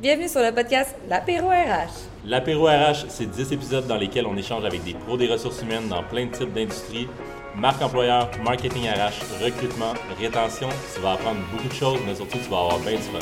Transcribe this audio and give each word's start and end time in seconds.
Bienvenue 0.00 0.28
sur 0.28 0.40
le 0.42 0.52
podcast 0.52 0.94
L'Apéro 1.08 1.48
RH. 1.48 1.90
L'Apéro 2.24 2.66
RH, 2.66 3.06
c'est 3.08 3.26
10 3.26 3.52
épisodes 3.52 3.86
dans 3.88 3.96
lesquels 3.96 4.26
on 4.26 4.36
échange 4.36 4.64
avec 4.64 4.84
des 4.84 4.94
pros 4.94 5.16
des 5.16 5.26
ressources 5.26 5.60
humaines 5.60 5.88
dans 5.88 6.04
plein 6.04 6.26
de 6.26 6.30
types 6.30 6.52
d'industries. 6.52 7.08
Marque 7.56 7.82
employeur, 7.82 8.30
marketing 8.44 8.84
RH, 8.84 9.42
recrutement, 9.42 9.94
rétention. 10.20 10.68
Tu 10.94 11.00
vas 11.00 11.14
apprendre 11.14 11.40
beaucoup 11.50 11.66
de 11.66 11.74
choses, 11.74 11.98
mais 12.06 12.14
surtout, 12.14 12.38
tu 12.38 12.48
vas 12.48 12.58
avoir 12.58 12.78
bien 12.78 12.92
du 12.92 12.98
fun. 12.98 13.18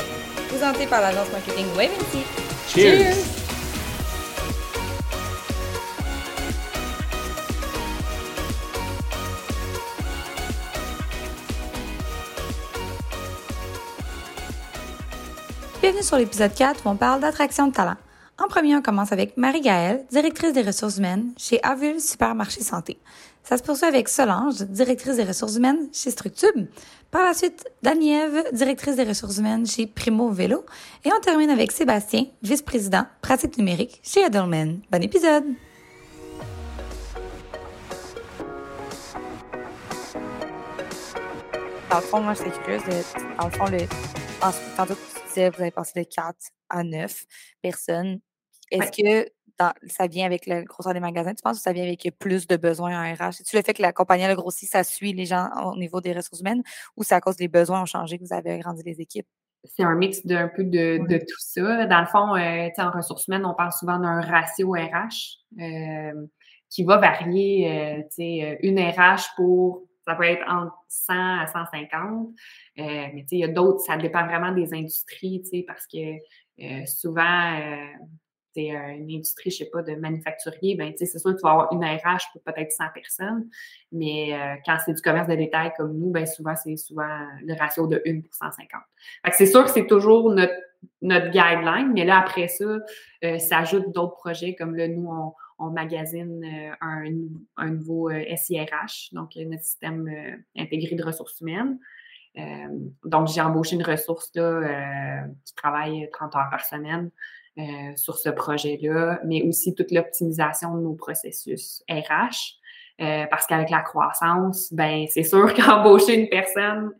Présenté 0.49 0.85
par 0.85 1.01
l'agence 1.01 1.31
marketing 1.31 1.65
Waventy. 1.75 2.21
Cheers! 2.69 2.97
Bienvenue 2.97 3.36
sur 16.07 16.17
l'épisode 16.17 16.53
4 16.53 16.85
où 16.85 16.89
on 16.89 16.95
parle 16.95 17.19
d'attraction 17.19 17.67
de 17.67 17.73
talent. 17.73 17.97
En 18.41 18.47
premier, 18.47 18.77
on 18.77 18.81
commence 18.81 19.11
avec 19.11 19.35
Marie-Gaëlle, 19.35 20.05
directrice 20.09 20.53
des 20.53 20.61
ressources 20.61 20.99
humaines 20.99 21.33
chez 21.35 21.59
Avul 21.63 21.99
Supermarché 21.99 22.61
Santé. 22.61 22.97
Ça 23.43 23.57
se 23.57 23.63
poursuit 23.63 23.87
avec 23.87 24.07
Solange, 24.07 24.61
directrice 24.61 25.17
des 25.17 25.25
ressources 25.25 25.57
humaines 25.57 25.89
chez 25.91 26.11
Structube. 26.11 26.67
Par 27.11 27.25
la 27.25 27.33
suite, 27.33 27.65
Daniève, 27.83 28.45
directrice 28.53 28.95
des 28.95 29.03
ressources 29.03 29.37
humaines 29.39 29.67
chez 29.67 29.85
Primo 29.85 30.29
Vélo. 30.29 30.65
Et 31.03 31.09
on 31.11 31.19
termine 31.19 31.49
avec 31.49 31.73
Sébastien, 31.73 32.23
vice-président 32.41 33.03
pratique 33.21 33.57
numérique 33.57 33.99
chez 34.01 34.21
Edelman. 34.21 34.79
Bon 34.89 35.03
épisode! 35.03 35.43
Dans 41.89 41.97
le 41.97 42.01
fond, 42.01 42.21
moi, 42.21 42.33
curieuse 42.63 42.81
dans 43.37 43.45
le 43.45 43.51
fond, 43.51 43.65
en, 44.41 45.26
vous 45.37 45.61
avez 45.61 45.71
passé 45.71 45.99
de 45.99 46.07
4 46.07 46.35
à 46.69 46.83
9 46.83 47.25
personnes. 47.61 48.19
Est-ce 48.71 48.91
que 48.91 49.29
dans, 49.59 49.73
ça 49.87 50.07
vient 50.07 50.25
avec 50.25 50.45
le 50.45 50.63
grosseur 50.63 50.93
des 50.93 50.99
magasins? 50.99 51.33
Tu 51.33 51.41
penses 51.41 51.57
que 51.57 51.63
ça 51.63 51.73
vient 51.73 51.83
avec 51.83 52.07
plus 52.19 52.47
de 52.47 52.57
besoins 52.57 52.95
en 52.95 53.13
RH? 53.13 53.33
C'est-tu 53.33 53.55
le 53.55 53.61
fait 53.61 53.73
que 53.73 53.81
la 53.81 53.93
compagnie 53.93 54.25
a 54.25 54.35
grossi, 54.35 54.65
ça 54.65 54.83
suit 54.83 55.13
les 55.13 55.25
gens 55.25 55.49
au 55.65 55.77
niveau 55.77 56.01
des 56.01 56.13
ressources 56.13 56.41
humaines 56.41 56.63
ou 56.95 57.03
c'est 57.03 57.15
à 57.15 57.21
cause 57.21 57.37
des 57.37 57.47
besoins 57.47 57.81
ont 57.81 57.85
changé 57.85 58.17
que 58.17 58.23
vous 58.23 58.33
avez 58.33 58.51
agrandi 58.51 58.83
les 58.83 59.01
équipes? 59.01 59.27
C'est 59.63 59.83
un 59.83 59.95
mix 59.95 60.25
d'un 60.25 60.47
peu 60.47 60.63
de, 60.63 60.99
de, 61.07 61.17
tout 61.17 61.39
ça. 61.39 61.85
Dans 61.87 61.99
le 61.99 62.05
fond, 62.05 62.35
euh, 62.35 62.69
en 62.77 62.91
ressources 62.91 63.27
humaines, 63.27 63.45
on 63.45 63.53
parle 63.53 63.71
souvent 63.73 63.99
d'un 63.99 64.21
ratio 64.21 64.71
RH 64.71 65.39
euh, 65.59 66.27
qui 66.69 66.83
va 66.83 66.97
varier. 66.97 68.01
Euh, 68.19 68.21
euh 68.21 68.55
une 68.61 68.79
RH 68.79 69.35
pour 69.35 69.86
ça 70.07 70.15
peut 70.15 70.23
être 70.23 70.43
entre 70.49 70.73
100 70.87 71.13
à 71.13 71.47
150. 71.47 72.29
Euh, 72.29 72.83
mais 73.13 73.25
il 73.29 73.39
y 73.39 73.43
a 73.43 73.49
d'autres, 73.49 73.79
ça 73.81 73.97
dépend 73.97 74.25
vraiment 74.25 74.51
des 74.51 74.73
industries, 74.73 75.43
parce 75.67 75.85
que 75.85 75.97
euh, 76.61 76.85
souvent, 76.85 77.59
euh, 77.59 77.85
une 78.55 79.11
industrie, 79.11 79.51
je 79.51 79.57
sais 79.57 79.69
pas, 79.71 79.83
de 79.83 79.93
manufacturier, 79.95 80.75
ben, 80.75 80.91
c'est 80.97 81.05
sûr 81.05 81.31
que 81.31 81.35
tu 81.35 81.43
vas 81.43 81.51
avoir 81.51 81.73
une 81.73 81.83
RH 81.83 82.31
pour 82.31 82.41
peut-être 82.41 82.71
100 82.71 82.85
personnes, 82.91 83.47
mais 83.91 84.35
quand 84.65 84.77
c'est 84.83 84.95
du 84.95 85.01
commerce 85.03 85.27
de 85.27 85.35
détail 85.35 85.71
comme 85.77 85.95
nous, 85.95 86.09
ben, 86.09 86.25
souvent, 86.25 86.55
c'est 86.55 86.75
souvent 86.75 87.19
le 87.43 87.53
ratio 87.53 87.85
de 87.85 88.01
1 88.03 88.21
pour 88.21 88.33
150. 88.33 88.81
c'est 89.33 89.45
sûr 89.45 89.63
que 89.63 89.69
c'est 89.69 89.85
toujours 89.85 90.31
notre, 90.31 90.55
guideline, 91.03 91.91
mais 91.93 92.03
là, 92.03 92.17
après 92.17 92.47
ça, 92.47 92.79
ça 93.37 93.59
ajoute 93.59 93.93
d'autres 93.93 94.15
projets 94.15 94.55
comme 94.55 94.75
là, 94.75 94.87
nous, 94.87 95.07
on, 95.07 95.33
on 95.59 95.71
magasine 95.71 96.43
euh, 96.43 96.71
un, 96.81 97.05
un 97.57 97.69
nouveau 97.71 98.09
SIRH, 98.09 99.09
euh, 99.11 99.15
donc 99.15 99.35
euh, 99.37 99.45
notre 99.45 99.63
système 99.63 100.09
intégré 100.55 100.95
de 100.95 101.03
ressources 101.03 101.39
humaines. 101.41 101.79
donc, 103.03 103.29
j'ai 103.29 103.41
embauché 103.41 103.75
une 103.75 103.83
ressource 103.83 104.31
là, 104.35 105.23
qui 105.43 105.55
travaille 105.55 106.07
30 106.11 106.35
heures 106.35 106.49
par 106.51 106.63
semaine 106.63 107.09
sur 107.95 108.15
ce 108.17 108.29
projet-là, 108.29 109.19
mais 109.25 109.41
aussi 109.41 109.73
toute 109.73 109.91
l'optimisation 109.91 110.75
de 110.75 110.81
nos 110.81 110.93
processus 110.93 111.83
RH. 111.89 112.59
parce 113.31 113.47
qu'avec 113.47 113.71
la 113.71 113.81
croissance, 113.81 114.71
ben 114.71 115.07
c'est 115.09 115.23
sûr 115.23 115.51
qu'embaucher 115.55 116.21
une 116.21 116.29
personne 116.29 116.93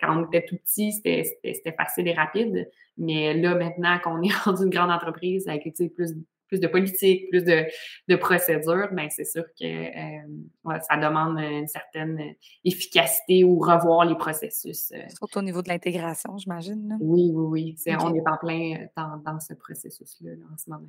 quand 0.00 0.18
on 0.18 0.26
était 0.26 0.46
tout 0.46 0.56
petit, 0.56 0.92
c'était 0.92 1.76
facile 1.76 2.08
et 2.08 2.14
rapide. 2.14 2.70
Mais 2.96 3.34
là, 3.34 3.54
maintenant 3.54 3.98
qu'on 3.98 4.22
est 4.22 4.32
dans 4.46 4.56
une 4.56 4.70
grande 4.70 4.90
entreprise 4.90 5.46
avec 5.48 5.64
plus 5.94 6.14
plus 6.54 6.60
de 6.60 6.68
politique, 6.68 7.28
plus 7.30 7.42
de, 7.42 7.64
de 8.08 8.16
procédures, 8.16 8.88
mais 8.92 9.04
ben, 9.04 9.10
c'est 9.10 9.24
sûr 9.24 9.44
que 9.58 9.64
euh, 9.64 10.78
ça 10.88 10.96
demande 10.96 11.38
une 11.38 11.66
certaine 11.66 12.34
efficacité 12.64 13.44
ou 13.44 13.58
revoir 13.58 14.04
les 14.04 14.14
processus. 14.14 14.92
Euh. 14.92 15.02
Surtout 15.08 15.38
au 15.38 15.42
niveau 15.42 15.62
de 15.62 15.68
l'intégration, 15.68 16.36
j'imagine. 16.38 16.96
Oui, 17.00 17.30
oui, 17.34 17.74
oui. 17.84 17.96
On 18.00 18.14
est 18.14 18.28
en 18.28 18.36
plein 18.36 18.74
euh, 18.74 18.86
dans, 18.96 19.16
dans 19.24 19.40
ce 19.40 19.54
processus-là 19.54 20.32
en 20.52 20.56
ce 20.56 20.70
moment. 20.70 20.86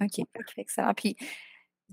OK, 0.00 0.26
excellent. 0.56 0.94
Puis, 0.94 1.16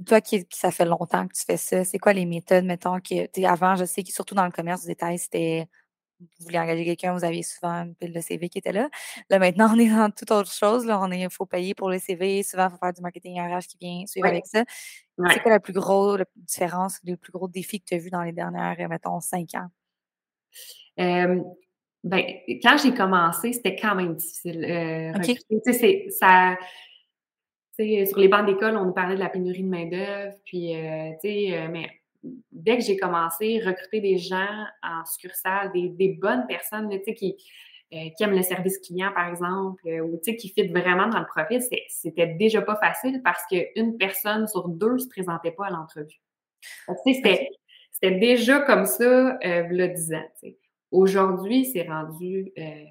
toi 0.06 0.22
qui, 0.22 0.46
ça 0.50 0.72
fait 0.72 0.86
longtemps 0.86 1.28
que 1.28 1.34
tu 1.34 1.44
fais 1.46 1.58
ça, 1.58 1.84
c'est 1.84 2.00
quoi 2.00 2.14
les 2.14 2.26
méthodes, 2.26 2.64
mettons, 2.64 3.00
que 3.00 3.46
avant, 3.46 3.76
je 3.76 3.84
sais 3.84 4.02
que 4.02 4.12
surtout 4.12 4.34
dans 4.34 4.46
le 4.46 4.52
commerce 4.52 4.82
du 4.82 4.88
détail, 4.88 5.20
c'était 5.20 5.68
vous 6.20 6.46
voulez 6.46 6.60
engager 6.60 6.86
quelqu'un, 6.86 7.14
vous 7.14 7.24
aviez 7.24 7.44
souvent 7.44 7.84
une 7.84 7.96
pile 7.96 8.14
de 8.14 8.20
CV 8.20 8.50
qui 8.50 8.58
était 8.58 8.72
là. 8.72 8.90
Là, 9.30 9.40
maintenant, 9.40 9.74
on 9.74 9.80
est 9.80 9.90
dans 9.90 10.12
toute 10.12 10.32
autre 10.32 10.52
chose. 10.52 10.86
Là. 10.86 11.00
On 11.02 11.12
il 11.12 11.30
faut 11.30 11.46
payer 11.46 11.74
pour 11.74 11.90
le 11.90 12.00
CV. 12.00 12.44
Souvent, 12.44 12.68
il 12.68 12.72
faut 12.72 12.78
faire 12.78 12.94
du 12.94 13.02
marketing 13.02 13.40
RH 13.40 13.68
qui 13.68 13.78
vient 13.80 14.06
suivre 14.06 14.28
avec 14.28 14.46
ça. 14.46 14.64
C'est 15.32 15.42
quoi 15.42 15.52
la 15.52 15.60
plus 15.60 15.74
grosse 15.74 16.22
différence, 16.36 17.00
le 17.04 17.16
plus 17.16 17.32
gros 17.32 17.48
défi 17.48 17.80
que 17.80 17.86
tu 17.86 17.96
as 17.96 17.98
vu 17.98 18.10
dans 18.10 18.24
les 18.24 18.32
dernières, 18.32 18.78
mettons, 18.90 19.20
cinq 19.20 19.50
ans? 19.56 19.68
ben, 22.04 22.24
quand 22.64 22.78
j'ai 22.82 22.94
commencé, 22.94 23.54
c'était 23.54 23.76
quand 23.76 23.96
même 23.96 24.16
difficile. 24.16 24.64
Euh, 24.64 25.12
c'est, 25.66 26.08
ça, 26.10 26.58
sur 27.78 28.20
les 28.20 28.28
bancs 28.28 28.46
d'école, 28.46 28.78
on 28.78 28.86
nous 28.86 28.94
parlait 28.94 29.16
de 29.16 29.20
la 29.20 29.30
pénurie 29.30 29.64
de 29.64 29.70
main-d'œuvre, 29.70 30.36
puis, 30.46 30.76
euh, 30.76 31.12
tu 31.22 31.30
sais, 31.30 31.58
euh, 31.58 31.68
mais 31.70 31.90
dès 32.52 32.78
que 32.78 32.84
j'ai 32.84 32.98
commencé, 32.98 33.62
recruter 33.66 34.02
des 34.02 34.18
gens 34.18 34.66
en 34.84 35.06
succursale, 35.06 35.72
des, 35.72 35.90
des 35.90 36.10
bonnes 36.10 36.46
personnes 36.48 36.90
qui, 37.16 37.38
euh, 37.94 38.10
qui 38.16 38.24
aiment 38.24 38.36
le 38.36 38.44
service 38.44 38.78
client, 38.80 39.12
par 39.14 39.30
exemple, 39.30 39.82
euh, 39.88 40.02
ou 40.02 40.20
qui 40.20 40.50
fit 40.50 40.68
vraiment 40.68 41.08
dans 41.08 41.20
le 41.20 41.26
profil, 41.26 41.62
c'était 41.88 42.28
déjà 42.28 42.62
pas 42.62 42.76
facile 42.76 43.22
parce 43.24 43.44
qu'une 43.48 43.98
personne 43.98 44.48
sur 44.48 44.68
deux 44.68 44.94
ne 44.94 44.98
se 44.98 45.08
présentait 45.08 45.52
pas 45.52 45.68
à 45.68 45.70
l'entrevue. 45.72 46.22
C'était 48.02 48.18
déjà 48.20 48.60
comme 48.62 48.86
ça 48.86 49.38
euh, 49.44 49.64
le 49.70 49.88
10 49.88 50.14
ans. 50.14 50.52
Aujourd'hui, 50.92 51.66
c'est 51.66 51.84
rendu 51.84 52.52
euh, 52.58 52.86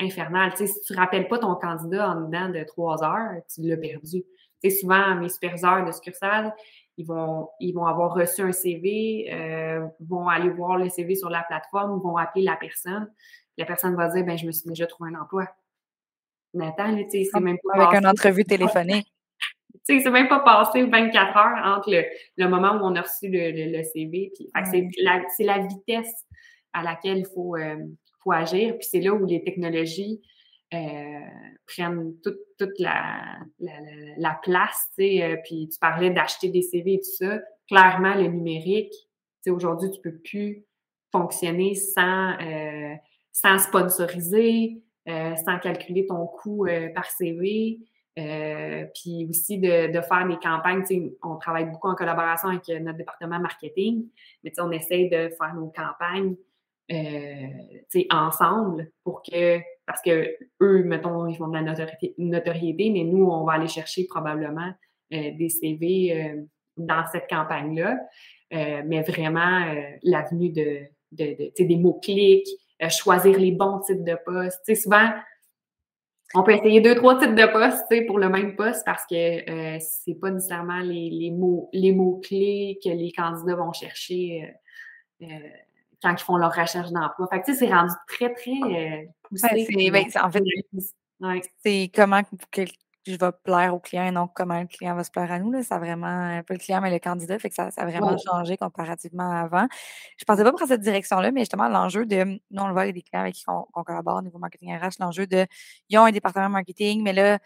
infernal. 0.00 0.52
si 0.56 0.66
tu 0.86 0.92
ne 0.92 0.98
rappelles 0.98 1.28
pas 1.28 1.38
ton 1.38 1.54
candidat 1.54 2.10
en 2.10 2.22
dedans 2.22 2.48
de 2.48 2.64
trois 2.64 3.02
heures, 3.02 3.40
tu 3.52 3.62
l'as 3.62 3.76
perdu. 3.76 4.24
sais, 4.62 4.70
souvent, 4.70 5.14
mes 5.16 5.28
superviseurs 5.28 5.86
de 5.86 5.92
succursale, 5.92 6.52
ils 6.96 7.06
vont, 7.06 7.50
ils 7.60 7.72
vont 7.72 7.86
avoir 7.86 8.14
reçu 8.14 8.42
un 8.42 8.52
CV, 8.52 9.28
euh, 9.32 9.86
vont 10.00 10.28
aller 10.28 10.48
voir 10.48 10.78
le 10.78 10.88
CV 10.88 11.14
sur 11.14 11.28
la 11.28 11.42
plateforme, 11.42 12.00
vont 12.00 12.16
appeler 12.16 12.44
la 12.44 12.56
personne. 12.56 13.10
La 13.58 13.66
personne 13.66 13.94
va 13.96 14.08
dire, 14.08 14.24
ben 14.24 14.36
je 14.36 14.46
me 14.46 14.52
suis 14.52 14.68
déjà 14.68 14.86
trouvé 14.86 15.10
un 15.10 15.20
emploi. 15.20 15.48
Mais 16.54 16.68
attends, 16.68 16.94
tu 16.96 17.10
sais, 17.10 17.28
c'est 17.30 17.40
même 17.40 17.58
pas 17.62 17.82
Avec 17.82 18.00
une 18.00 18.06
entrevue 18.06 18.44
téléphonique. 18.44 19.06
Tu 19.86 19.98
sais, 19.98 20.02
c'est 20.02 20.10
même 20.10 20.26
pas 20.26 20.40
passé 20.40 20.82
24 20.82 21.36
heures 21.36 21.76
entre 21.76 21.92
le, 22.36 22.48
moment 22.48 22.72
où 22.72 22.80
on 22.82 22.96
a 22.96 23.02
reçu 23.02 23.28
le, 23.30 23.82
CV. 23.84 24.32
Puis, 24.34 24.50
c'est 24.64 24.88
la, 25.00 25.22
la, 25.38 25.58
vitesse 25.58 26.24
à 26.72 26.82
laquelle 26.82 27.18
il 27.18 27.26
faut, 27.26 27.54
euh, 27.54 27.76
faut 28.24 28.32
agir. 28.32 28.76
Puis 28.78 28.88
c'est 28.90 29.00
là 29.00 29.12
où 29.12 29.24
les 29.26 29.44
technologies 29.44 30.22
euh, 30.74 31.20
prennent 31.66 32.14
toute, 32.24 32.40
toute 32.58 32.78
la, 32.80 33.38
la, 33.60 33.72
la, 34.16 34.40
place, 34.42 34.90
euh, 34.98 35.36
puis 35.44 35.68
tu 35.72 35.78
parlais 35.78 36.10
d'acheter 36.10 36.48
des 36.48 36.62
CV 36.62 36.94
et 36.94 36.98
tout 36.98 37.24
ça. 37.24 37.40
Clairement, 37.68 38.14
le 38.14 38.26
numérique, 38.26 38.92
aujourd'hui, 39.48 39.92
tu 39.92 40.00
peux 40.00 40.18
plus 40.18 40.64
fonctionner 41.12 41.76
sans, 41.76 42.32
euh, 42.40 42.94
sans 43.32 43.58
sponsoriser, 43.58 44.82
sans 45.06 45.60
calculer 45.60 46.04
ton 46.06 46.26
coût 46.26 46.66
par 46.96 47.06
CV. 47.06 47.78
puis 48.16 49.26
aussi 49.30 49.58
de, 49.58 49.92
de, 49.92 50.00
faire 50.00 50.26
des 50.26 50.36
campagnes. 50.38 50.82
On 51.22 51.36
travaille 51.36 51.66
beaucoup 51.66 51.88
en 51.88 51.94
collaboration 51.94 52.48
avec 52.48 52.66
notre 52.82 52.98
département 52.98 53.38
marketing, 53.38 54.08
mais 54.42 54.52
on 54.58 54.72
essaye 54.72 55.08
de 55.08 55.28
faire 55.38 55.54
nos 55.54 55.68
campagnes 55.68 56.34
euh, 56.90 58.04
ensemble 58.10 58.90
pour 59.04 59.22
que, 59.22 59.58
parce 59.86 60.00
que 60.02 60.36
eux, 60.60 60.82
mettons, 60.84 61.26
ils 61.26 61.36
font 61.36 61.48
de 61.48 61.54
la 61.54 61.74
notoriété, 62.18 62.90
mais 62.90 63.04
nous, 63.04 63.24
on 63.24 63.44
va 63.44 63.54
aller 63.54 63.68
chercher 63.68 64.06
probablement 64.06 64.72
euh, 65.12 65.30
des 65.36 65.48
CV 65.48 66.12
euh, 66.12 66.42
dans 66.76 67.04
cette 67.12 67.28
campagne-là. 67.28 67.98
Euh, 68.52 68.82
mais 68.86 69.02
vraiment, 69.02 69.74
l'avenue 70.02 70.50
de, 70.50 70.80
de, 71.12 71.52
de 71.58 71.64
des 71.64 71.76
mots-clics, 71.76 72.48
choisir 72.88 73.38
les 73.38 73.52
bons 73.52 73.80
types 73.80 74.04
de 74.04 74.16
postes. 74.24 74.60
sais 74.64 74.76
souvent, 74.76 75.10
on 76.34 76.42
peut 76.42 76.52
essayer 76.52 76.80
deux, 76.80 76.94
trois 76.94 77.18
types 77.18 77.34
de 77.34 77.46
postes 77.46 78.06
pour 78.06 78.18
le 78.18 78.28
même 78.28 78.56
poste 78.56 78.84
parce 78.84 79.06
que 79.06 79.14
euh, 79.14 79.78
c'est 79.80 80.14
pas 80.14 80.30
nécessairement 80.30 80.80
les, 80.80 81.08
les 81.10 81.30
mots 81.30 81.70
les 81.72 81.92
mots-clés 81.92 82.78
que 82.82 82.88
les 82.88 83.12
candidats 83.12 83.54
vont 83.54 83.72
chercher 83.72 84.54
euh, 85.22 85.26
quand 86.02 86.12
ils 86.12 86.22
font 86.22 86.36
leur 86.36 86.54
recherche 86.54 86.90
d'emploi. 86.90 87.26
Fait 87.30 87.40
que, 87.40 87.46
tu 87.46 87.52
sais, 87.52 87.66
c'est 87.66 87.72
rendu 87.72 87.92
très, 88.08 88.32
très 88.34 88.50
euh, 88.50 89.04
poussé. 89.22 89.66
Ben, 89.90 90.04
en 90.22 90.30
fait, 90.30 90.42
C'est 91.64 91.90
comment 91.94 92.22
que 92.50 92.62
je 93.06 93.16
vais 93.16 93.30
plaire 93.44 93.74
au 93.74 93.78
client 93.78 94.04
et 94.04 94.10
non 94.10 94.28
comment 94.28 94.60
le 94.60 94.66
client 94.66 94.94
va 94.94 95.04
se 95.04 95.10
plaire 95.10 95.30
à 95.30 95.38
nous. 95.38 95.52
Là. 95.52 95.62
Ça 95.62 95.76
a 95.76 95.78
vraiment 95.78 96.06
un 96.06 96.42
peu 96.42 96.54
le 96.54 96.58
client, 96.58 96.80
mais 96.80 96.90
le 96.90 96.98
candidat, 96.98 97.38
fait 97.38 97.48
que 97.48 97.54
ça, 97.54 97.68
a 97.76 97.86
vraiment 97.86 98.16
changé 98.18 98.56
comparativement 98.56 99.30
à 99.30 99.42
avant. 99.42 99.66
Je 100.18 100.24
pensais 100.24 100.42
pas 100.42 100.52
prendre 100.52 100.68
cette 100.68 100.80
direction-là, 100.80 101.30
mais 101.30 101.40
justement, 101.42 101.68
l'enjeu 101.68 102.04
de, 102.04 102.24
nous, 102.24 102.62
on 102.62 102.66
le 102.66 102.72
voit 102.72 102.82
avec 102.82 102.94
des 102.94 103.02
clients 103.02 103.20
avec 103.20 103.34
qui 103.34 103.44
on, 103.48 103.82
collabore 103.84 104.16
au 104.16 104.22
niveau 104.22 104.38
marketing 104.38 104.76
RH, 104.76 104.98
l'enjeu 104.98 105.26
de, 105.26 105.46
ils 105.88 105.98
ont 105.98 106.04
un 106.04 106.10
département 106.10 106.48
marketing, 106.48 107.02
mais 107.02 107.12
là, 107.12 107.38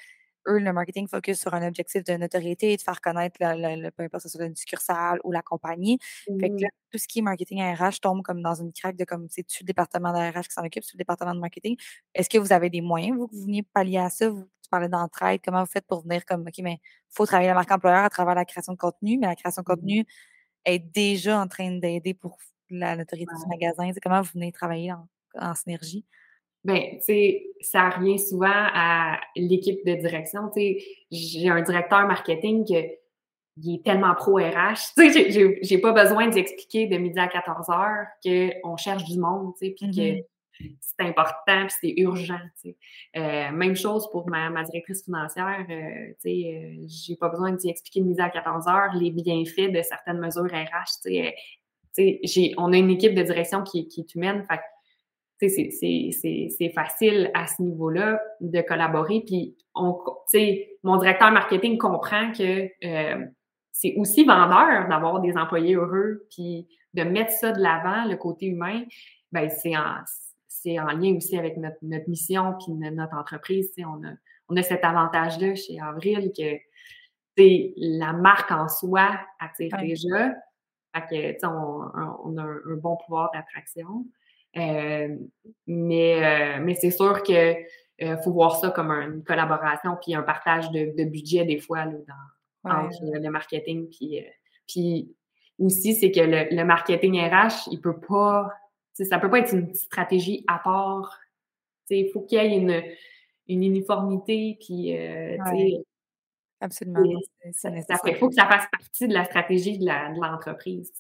eux, 0.49 0.59
le 0.59 0.73
marketing 0.73 1.09
focus 1.09 1.41
sur 1.41 1.55
un 1.55 1.67
objectif 1.67 2.05
de 2.05 2.13
notoriété, 2.15 2.77
de 2.77 2.83
faire 2.83 3.01
connaître 3.01 3.37
le, 3.41 3.91
peu 3.91 4.03
importe 4.05 4.25
si 4.25 4.31
c'est 4.31 4.47
une 4.47 4.57
succursale 4.57 5.21
ou 5.25 5.33
la 5.33 5.43
compagnie. 5.43 5.99
Fait 6.41 6.51
que 6.51 6.63
là, 6.63 6.69
tout 6.91 6.99
ce 6.99 7.07
qui 7.09 7.21
est 7.21 7.23
marketing 7.23 7.63
RH 7.63 8.01
tombe 8.01 8.23
comme 8.23 8.43
dans 8.43 8.55
une 8.55 8.73
craque 8.73 8.97
de 8.97 9.05
comme 9.05 9.29
c'est-tu 9.29 9.63
le 9.63 9.67
département 9.67 10.13
de 10.13 10.19
RH 10.19 10.49
qui 10.49 10.55
s'en 10.55 10.65
occupe, 10.65 10.85
c'est 10.85 10.95
le 10.95 10.99
département 10.99 11.35
de 11.35 11.41
marketing. 11.41 11.77
Est-ce 12.15 12.29
que 12.31 12.39
vous 12.39 12.53
avez 12.53 12.71
des 12.71 12.81
moyens, 12.81 13.17
vous, 13.17 13.29
que 13.29 13.35
vous 13.37 13.43
veniez 13.43 13.63
pallier 13.63 13.99
à 13.99 14.11
ça? 14.11 14.29
Vous, 14.31 14.45
tu 14.45 14.71
parlais 14.71 14.89
d'entraide, 14.89 15.41
comment 15.45 15.61
vous 15.61 15.71
faites 15.71 15.87
pour 15.87 16.03
venir 16.03 16.25
comme 16.25 16.43
OK, 16.43 16.59
mais 16.63 16.75
il 16.83 17.15
faut 17.15 17.27
travailler 17.27 17.49
la 17.49 17.55
marque 17.55 17.71
employeur 17.73 18.05
à 18.05 18.11
travers 18.11 18.35
la 18.35 18.45
création 18.45 18.73
de 18.73 18.79
contenu, 18.79 19.19
mais 19.19 19.27
la 19.27 19.37
création 19.37 19.63
de 19.63 19.67
contenu 19.67 20.07
est 20.65 20.79
déjà 20.79 21.41
en 21.41 21.49
train 21.49 21.71
d'aider 21.79 22.15
pour 22.15 22.39
la 22.71 22.97
notoriété 22.97 23.33
du 23.37 23.47
magasin. 23.49 23.91
comment 24.03 24.23
vous 24.23 24.31
venez 24.35 24.53
travailler 24.53 24.93
en 24.93 25.55
synergie? 25.55 26.05
Ben, 26.62 26.83
tu 26.99 27.01
sais, 27.01 27.47
ça 27.61 27.89
revient 27.89 28.19
souvent 28.19 28.49
à 28.53 29.19
l'équipe 29.35 29.85
de 29.87 29.95
direction. 29.95 30.51
Tu 30.55 30.61
sais, 30.61 30.85
j'ai 31.11 31.49
un 31.49 31.62
directeur 31.62 32.07
marketing 32.07 32.65
qui 32.65 32.75
est 32.75 33.85
tellement 33.85 34.15
pro 34.15 34.37
RH. 34.37 34.95
Tu 34.97 35.12
sais, 35.12 35.59
j'ai 35.62 35.79
pas 35.79 35.93
besoin 35.93 36.29
d'expliquer 36.29 36.87
de 36.87 36.99
midi 36.99 37.19
à 37.19 37.29
14 37.29 37.71
heures 37.71 38.07
qu'on 38.62 38.77
cherche 38.77 39.05
du 39.05 39.19
monde, 39.19 39.55
tu 39.59 39.67
sais, 39.67 39.75
puis 39.75 39.91
que 39.91 40.01
mm-hmm. 40.01 40.77
c'est 40.81 41.07
important, 41.07 41.67
puis 41.67 41.77
c'est 41.81 41.95
urgent, 41.97 42.41
tu 42.63 42.71
sais. 42.71 42.77
Euh, 43.17 43.53
même 43.53 43.75
chose 43.75 44.09
pour 44.11 44.29
ma, 44.29 44.51
ma 44.51 44.63
directrice 44.65 45.03
financière, 45.05 45.67
euh, 45.71 46.13
tu 46.23 46.31
sais, 46.31 46.55
euh, 46.55 46.85
j'ai 46.87 47.17
pas 47.17 47.31
besoin 47.31 47.53
d'y 47.53 47.71
expliquer 47.71 48.01
de 48.01 48.06
midi 48.06 48.21
à 48.21 48.29
14 48.29 48.69
heures 48.69 48.95
les 48.95 49.11
bienfaits 49.11 49.73
de 49.73 49.81
certaines 49.83 50.19
mesures 50.19 50.45
RH, 50.45 51.01
tu 51.03 51.13
sais. 51.15 51.35
Tu 51.97 52.29
sais, 52.29 52.53
on 52.56 52.73
a 52.73 52.77
une 52.77 52.91
équipe 52.91 53.15
de 53.15 53.23
direction 53.23 53.63
qui, 53.63 53.89
qui 53.89 54.03
est 54.03 54.15
humaine, 54.15 54.45
fait 54.45 54.61
c'est 55.49 56.73
facile 56.75 57.31
à 57.35 57.47
ce 57.47 57.63
niveau-là 57.63 58.21
de 58.41 58.61
collaborer. 58.61 59.23
Puis, 59.27 59.57
on, 59.75 59.99
mon 60.83 60.97
directeur 60.99 61.31
marketing 61.31 61.79
comprend 61.79 62.33
que 62.33 62.69
euh, 62.85 63.25
c'est 63.73 63.95
aussi 63.97 64.25
vendeur 64.25 64.89
d'avoir 64.89 65.21
des 65.21 65.37
employés 65.37 65.75
heureux, 65.75 66.27
puis 66.31 66.69
de 66.95 67.03
mettre 67.03 67.33
ça 67.33 67.53
de 67.53 67.61
l'avant, 67.61 68.05
le 68.05 68.17
côté 68.17 68.47
humain, 68.47 68.83
ben 69.33 69.49
c'est 69.49 69.77
en, 69.77 69.95
en 70.83 70.93
lien 70.97 71.17
aussi 71.17 71.39
avec 71.39 71.57
notre, 71.57 71.79
notre 71.83 72.09
mission 72.09 72.55
puis 72.59 72.73
notre 72.73 73.17
entreprise. 73.17 73.73
On 73.79 74.05
a, 74.05 74.13
on 74.49 74.57
a 74.57 74.63
cet 74.63 74.85
avantage-là 74.85 75.55
chez 75.55 75.81
Avril 75.81 76.33
que 76.37 76.59
la 77.77 78.13
marque 78.13 78.51
en 78.51 78.69
soi 78.69 79.19
attire 79.39 79.77
déjà. 79.81 80.35
Fait 80.95 81.37
que, 81.41 81.47
on, 81.47 82.33
on, 82.33 82.37
a 82.37 82.43
un 82.43 82.77
bon 82.77 82.97
pouvoir 83.05 83.31
d'attraction. 83.33 84.05
Euh, 84.56 85.17
mais 85.69 86.25
euh, 86.25 86.62
mais 86.64 86.75
c'est 86.75 86.91
sûr 86.91 87.23
que 87.23 87.55
euh, 88.02 88.17
faut 88.25 88.32
voir 88.32 88.56
ça 88.56 88.70
comme 88.70 88.91
une 88.91 89.23
collaboration 89.23 89.97
puis 90.02 90.14
un 90.14 90.23
partage 90.23 90.73
de, 90.73 91.05
budget 91.05 91.44
des 91.44 91.61
fois 91.61 91.85
là, 91.85 91.93
dans, 92.64 92.70
entre 92.70 92.99
le 93.00 93.31
marketing 93.31 93.88
puis 93.91 94.25
puis 94.67 95.14
aussi 95.61 95.94
c'est 95.94 96.11
que 96.11 96.20
le, 96.20 96.64
marketing 96.64 97.20
RH 97.20 97.69
il 97.70 97.81
peut 97.81 98.00
pas 98.00 98.50
ça 98.94 99.20
peut 99.20 99.31
pas 99.31 99.38
être 99.38 99.55
une 99.55 99.73
stratégie 99.73 100.44
à 100.49 100.58
part 100.58 101.20
il 101.91 102.11
faut 102.12 102.23
qu'il 102.23 102.38
y 102.38 102.41
ait 102.41 102.56
une, 102.56 102.82
une 103.46 103.62
uniformité 103.62 104.58
puis 104.61 104.96
Absolument. 106.61 107.00
Il 108.05 108.17
faut 108.17 108.29
que 108.29 108.35
ça 108.35 108.46
fasse 108.46 108.67
partie 108.70 109.08
de 109.08 109.14
la 109.14 109.25
stratégie 109.25 109.79
de 109.79 109.87
l'entreprise. 110.20 110.93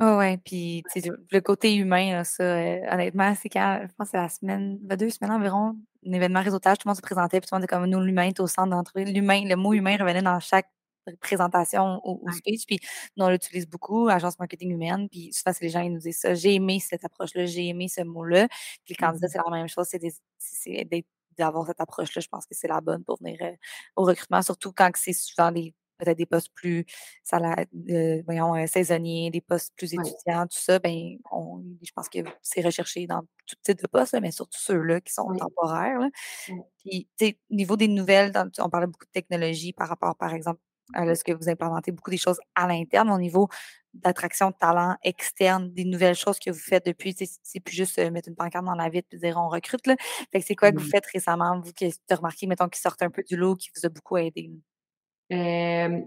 Oh 0.00 0.16
ouais, 0.16 0.38
puis 0.38 0.82
le 1.30 1.40
côté 1.40 1.74
humain, 1.74 2.24
ça, 2.24 2.42
euh, 2.44 2.80
honnêtement, 2.90 3.34
c'est 3.34 3.50
quand, 3.50 3.80
je 3.82 3.92
pense 3.94 4.08
c'est 4.10 4.16
la 4.16 4.30
semaine, 4.30 4.78
deux 4.80 5.10
semaines 5.10 5.32
environ, 5.32 5.76
un 6.06 6.12
événement 6.12 6.40
réseautage, 6.40 6.78
tout 6.78 6.88
le 6.88 6.90
monde 6.90 6.96
se 6.96 7.02
présentait, 7.02 7.40
puis 7.40 7.48
tout 7.48 7.54
le 7.54 7.58
monde 7.58 7.64
était 7.64 7.74
comme 7.76 7.86
nous, 7.86 8.00
l'humain 8.00 8.28
est 8.28 8.40
au 8.40 8.46
centre 8.46 8.70
d'entreprise. 8.70 9.12
L'humain, 9.12 9.42
le 9.44 9.54
mot 9.54 9.74
humain 9.74 9.98
revenait 9.98 10.22
dans 10.22 10.40
chaque 10.40 10.66
présentation 11.20 12.00
ou, 12.04 12.24
speech, 12.32 12.64
puis 12.66 12.78
nous, 13.16 13.26
on 13.26 13.28
l'utilise 13.28 13.68
beaucoup, 13.68 14.08
agence 14.08 14.38
marketing 14.38 14.70
humaine, 14.72 15.08
puis 15.10 15.30
souvent, 15.32 15.52
c'est 15.52 15.64
les 15.66 15.70
gens 15.70 15.82
qui 15.82 15.90
nous 15.90 15.98
disent 15.98 16.20
ça, 16.20 16.32
j'ai 16.34 16.54
aimé 16.54 16.80
cette 16.80 17.04
approche-là, 17.04 17.44
j'ai 17.44 17.68
aimé 17.68 17.88
ce 17.88 18.00
mot-là, 18.02 18.48
puis 18.84 18.94
le 18.98 19.04
candidat, 19.06 19.26
mmh 19.26 19.30
c'est 19.30 19.38
la 19.44 19.50
même 19.50 19.68
chose, 19.68 19.86
c'est 20.38 20.88
d'avoir 21.38 21.66
cette 21.66 21.80
approche-là, 21.80 22.20
je 22.22 22.28
pense 22.28 22.46
que 22.46 22.54
c'est 22.54 22.68
la 22.68 22.80
bonne 22.80 23.04
pour 23.04 23.18
venir 23.18 23.38
euh, 23.42 23.52
au 23.96 24.04
recrutement, 24.04 24.42
surtout 24.42 24.72
quand 24.72 24.90
c'est 24.96 25.12
souvent 25.12 25.50
des 25.52 25.74
peut-être 26.04 26.18
des 26.18 26.26
postes 26.26 26.50
plus 26.54 26.84
euh, 27.32 28.22
voyons, 28.24 28.54
euh, 28.54 28.66
saisonniers, 28.66 29.30
des 29.30 29.40
postes 29.40 29.72
plus 29.76 29.94
étudiants, 29.94 30.46
tout 30.46 30.58
ça, 30.58 30.78
ben, 30.78 31.16
je 31.82 31.90
pense 31.94 32.08
que 32.08 32.18
c'est 32.42 32.62
recherché 32.62 33.06
dans 33.06 33.22
tout 33.46 33.56
type 33.62 33.80
de 33.80 33.86
postes, 33.86 34.16
mais 34.20 34.30
surtout 34.30 34.58
ceux-là 34.60 35.00
qui 35.00 35.12
sont 35.12 35.32
temporaires. 35.38 36.00
Puis, 36.84 37.08
au 37.50 37.54
niveau 37.54 37.76
des 37.76 37.88
nouvelles, 37.88 38.32
on 38.58 38.70
parlait 38.70 38.86
beaucoup 38.86 39.06
de 39.06 39.10
technologie 39.12 39.72
par 39.72 39.88
rapport, 39.88 40.16
par 40.16 40.34
exemple, 40.34 40.60
à 40.94 41.14
ce 41.14 41.24
que 41.24 41.32
vous 41.32 41.48
implémentez 41.48 41.92
beaucoup 41.92 42.10
des 42.10 42.16
choses 42.18 42.38
à 42.54 42.66
l'interne 42.66 43.10
au 43.10 43.18
niveau 43.18 43.48
d'attraction 43.94 44.50
de 44.50 44.54
talent 44.58 44.96
externe, 45.02 45.72
des 45.72 45.84
nouvelles 45.84 46.14
choses 46.14 46.38
que 46.38 46.50
vous 46.50 46.58
faites 46.58 46.86
depuis. 46.86 47.14
C'est 47.42 47.60
plus 47.60 47.74
juste 47.74 47.98
euh, 47.98 48.10
mettre 48.10 48.28
une 48.28 48.36
pancarte 48.36 48.64
dans 48.64 48.74
la 48.74 48.88
vitre 48.88 49.08
et 49.12 49.18
dire 49.18 49.36
on 49.38 49.48
recrute. 49.48 49.86
Là. 49.86 49.96
Fait 50.32 50.40
que 50.40 50.46
c'est 50.46 50.56
quoi 50.56 50.72
que 50.72 50.78
vous 50.78 50.88
faites 50.88 51.06
récemment, 51.06 51.60
vous 51.60 51.72
qui 51.72 51.84
avez 51.84 51.94
remarqué, 52.16 52.46
mettons, 52.46 52.68
qui 52.68 52.80
sortent 52.80 53.02
un 53.02 53.10
peu 53.10 53.22
du 53.22 53.36
lot, 53.36 53.54
qui 53.56 53.70
vous 53.76 53.86
a 53.86 53.88
beaucoup 53.90 54.16
aidé? 54.16 54.50
Euh, 55.32 56.00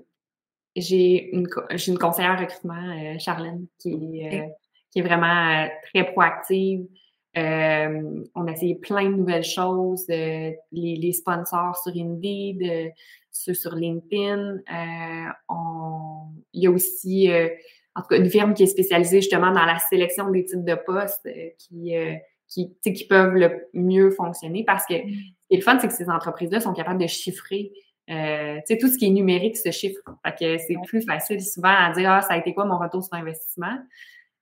j'ai 0.75 1.33
une, 1.33 1.47
une 1.87 1.97
conseillère 1.97 2.39
recrutement, 2.39 2.73
euh, 2.75 3.17
Charlène, 3.17 3.65
qui, 3.79 4.27
euh, 4.27 4.45
qui 4.91 4.99
est 4.99 5.01
vraiment 5.01 5.67
très 5.83 6.11
proactive. 6.11 6.85
on 7.35 8.47
a 8.47 8.51
essayé 8.51 8.75
plein 8.75 9.09
de 9.09 9.15
nouvelles 9.15 9.43
choses, 9.43 10.05
les, 10.07 10.57
les, 10.71 11.13
sponsors 11.13 11.77
sur 11.77 11.93
Indeed, 11.95 12.93
ceux 13.31 13.53
sur 13.53 13.73
LinkedIn. 13.75 14.57
On, 15.49 16.27
il 16.53 16.63
y 16.63 16.67
a 16.67 16.71
aussi, 16.71 17.29
en 17.95 18.01
tout 18.01 18.07
cas, 18.09 18.17
une 18.17 18.29
firme 18.29 18.53
qui 18.53 18.63
est 18.63 18.67
spécialisée 18.67 19.21
justement 19.21 19.51
dans 19.51 19.65
la 19.65 19.79
sélection 19.79 20.29
des 20.29 20.45
types 20.45 20.65
de 20.65 20.75
postes 20.75 21.29
qui, 21.57 21.93
qui, 22.49 22.75
qui 22.81 23.07
peuvent 23.07 23.33
le 23.33 23.69
mieux 23.73 24.11
fonctionner 24.11 24.65
parce 24.65 24.85
que 24.85 24.95
mm. 24.95 25.09
qui 25.09 25.53
est 25.53 25.57
le 25.57 25.61
fun, 25.61 25.79
c'est 25.79 25.87
que 25.87 25.93
ces 25.93 26.09
entreprises-là 26.09 26.59
sont 26.59 26.73
capables 26.73 27.01
de 27.01 27.07
chiffrer 27.07 27.71
euh, 28.09 28.59
tout 28.79 28.87
ce 28.87 28.97
qui 28.97 29.05
est 29.05 29.09
numérique 29.09 29.57
se 29.57 29.71
chiffre. 29.71 30.01
Fait 30.25 30.35
que 30.37 30.57
c'est 30.59 30.75
plus 30.85 31.01
facile 31.01 31.43
souvent 31.43 31.73
à 31.75 31.91
dire 31.91 32.11
Ah, 32.11 32.21
ça 32.21 32.33
a 32.33 32.37
été 32.37 32.53
quoi 32.53 32.65
mon 32.65 32.77
retour 32.77 33.03
sur 33.03 33.13
investissement? 33.13 33.77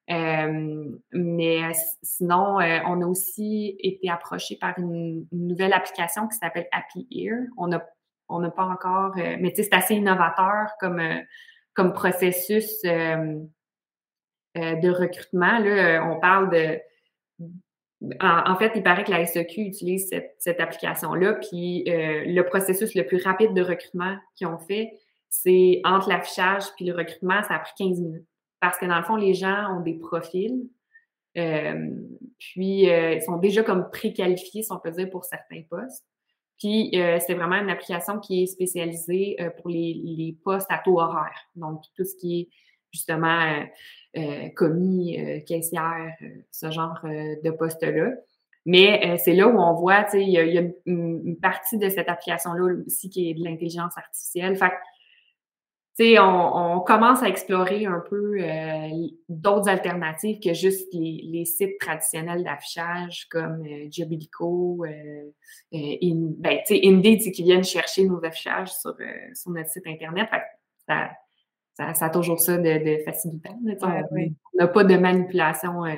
Euh, 0.10 0.92
mais 1.14 1.72
sinon, 2.02 2.60
euh, 2.60 2.80
on 2.86 3.02
a 3.02 3.06
aussi 3.06 3.78
été 3.80 4.10
approché 4.10 4.58
par 4.58 4.78
une, 4.78 5.26
nouvelle 5.32 5.72
application 5.74 6.28
qui 6.28 6.38
s'appelle 6.38 6.68
Happy 6.72 7.08
Ear. 7.12 7.38
On 7.58 7.68
n'a 7.68 7.86
on 8.30 8.40
n'a 8.40 8.52
pas 8.52 8.66
encore, 8.66 9.14
euh, 9.18 9.38
mais 9.40 9.54
c'est 9.56 9.74
assez 9.74 9.96
innovateur 9.96 10.70
comme, 10.80 11.02
comme 11.74 11.94
processus 11.94 12.82
de 12.84 13.46
recrutement. 14.56 15.60
Là, 15.60 16.04
on 16.10 16.20
parle 16.20 16.50
de 16.50 16.80
en, 18.20 18.56
fait, 18.58 18.72
il 18.76 18.84
paraît 18.84 19.04
que 19.04 19.12
la 19.12 19.26
SEQ 19.26 19.62
utilise 19.62 20.10
cette, 20.38 20.60
application-là, 20.60 21.34
puis 21.34 21.84
euh, 21.88 22.24
le 22.26 22.42
processus 22.44 22.96
le 22.96 23.06
plus 23.06 23.22
rapide 23.24 23.54
de 23.54 23.62
recrutement 23.62 24.18
qu'ils 24.36 24.48
ont 24.48 24.58
fait, 24.58 24.92
c'est 25.30 25.82
entre 25.84 26.10
l'affichage 26.10 26.64
puis 26.76 26.86
le 26.86 26.94
recrutement, 26.94 27.42
ça 27.44 27.56
a 27.56 27.60
pris 27.60 27.72
15 27.78 28.00
minutes. 28.02 28.28
Parce 28.60 28.78
que 28.78 28.86
dans 28.86 28.98
le 28.98 29.04
fond, 29.04 29.16
les 29.16 29.34
gens 29.34 29.78
ont 29.78 29.82
des 29.82 29.96
profils, 29.96 30.68
euh, 31.38 31.90
puis 32.38 32.90
euh, 32.90 33.14
ils 33.14 33.22
sont 33.22 33.38
déjà 33.38 33.64
comme 33.64 33.90
préqualifiés, 33.90 34.64
si 34.64 34.72
on 34.72 34.80
peut 34.80 34.92
dire, 34.92 35.10
pour 35.10 35.24
certains 35.26 35.62
postes. 35.70 36.06
Puis 36.60 36.92
c'est 36.94 37.34
vraiment 37.34 37.58
une 37.58 37.70
application 37.70 38.20
qui 38.20 38.44
est 38.44 38.46
spécialisée 38.46 39.36
pour 39.58 39.70
les, 39.70 40.00
les 40.06 40.38
postes 40.46 40.68
à 40.70 40.78
taux 40.78 40.98
horaire. 40.98 41.36
Donc, 41.56 41.82
tout 41.98 42.06
ce 42.06 42.16
qui 42.16 42.40
est 42.40 42.50
justement 42.94 43.66
euh, 44.16 44.50
commis, 44.50 45.20
euh, 45.20 45.40
caissière, 45.40 46.14
euh, 46.22 46.28
ce 46.52 46.70
genre 46.70 47.00
de 47.04 47.50
poste-là. 47.50 48.12
Mais 48.68 49.18
c'est 49.18 49.34
là 49.34 49.48
où 49.48 49.60
on 49.60 49.74
voit, 49.74 50.04
tu 50.04 50.12
sais, 50.12 50.22
il 50.22 50.30
y 50.30 50.38
a, 50.38 50.62
une, 50.86 51.36
partie 51.42 51.80
de 51.80 51.90
cette 51.90 52.08
application-là 52.08 52.76
aussi 52.86 53.10
qui 53.10 53.30
est 53.30 53.34
de 53.34 53.44
l'intelligence 53.44 53.98
artificielle. 53.98 54.56
Fait 54.56 54.72
tu 55.98 56.06
sais, 56.06 56.20
on, 56.20 56.80
commence 56.80 57.24
à 57.24 57.28
explorer 57.28 57.86
un 57.88 58.02
peu 58.08 58.38
d'autres 59.28 59.68
alternatives 59.68 60.40
que 60.40 60.54
juste 60.54 60.88
les, 60.94 61.44
sites 61.44 61.78
traditionnels 61.78 62.44
d'affichage 62.44 63.28
comme 63.30 63.66
Jobilico, 63.92 64.86
in, 65.74 66.32
ben, 66.38 66.60
tu 66.66 66.76
sais, 66.76 66.82
Indeed, 66.86 67.34
qui 67.34 67.44
viennent 67.44 67.66
chercher 67.66 68.06
nos 68.06 68.24
affichages 68.24 68.72
sur, 68.74 68.96
sur 69.34 69.52
notre 69.52 69.70
site 69.72 69.88
Internet. 69.88 70.30
Fait 70.30 70.42
ça, 70.88 71.10
ça, 71.74 71.94
ça 71.94 72.06
a 72.06 72.10
toujours 72.10 72.40
ça 72.40 72.58
de, 72.58 72.64
de 72.64 73.04
facilitant. 73.04 73.58
on 73.62 74.58
n'a 74.58 74.68
pas 74.68 74.84
de 74.84 74.96
manipulation 74.96 75.86
euh, 75.86 75.96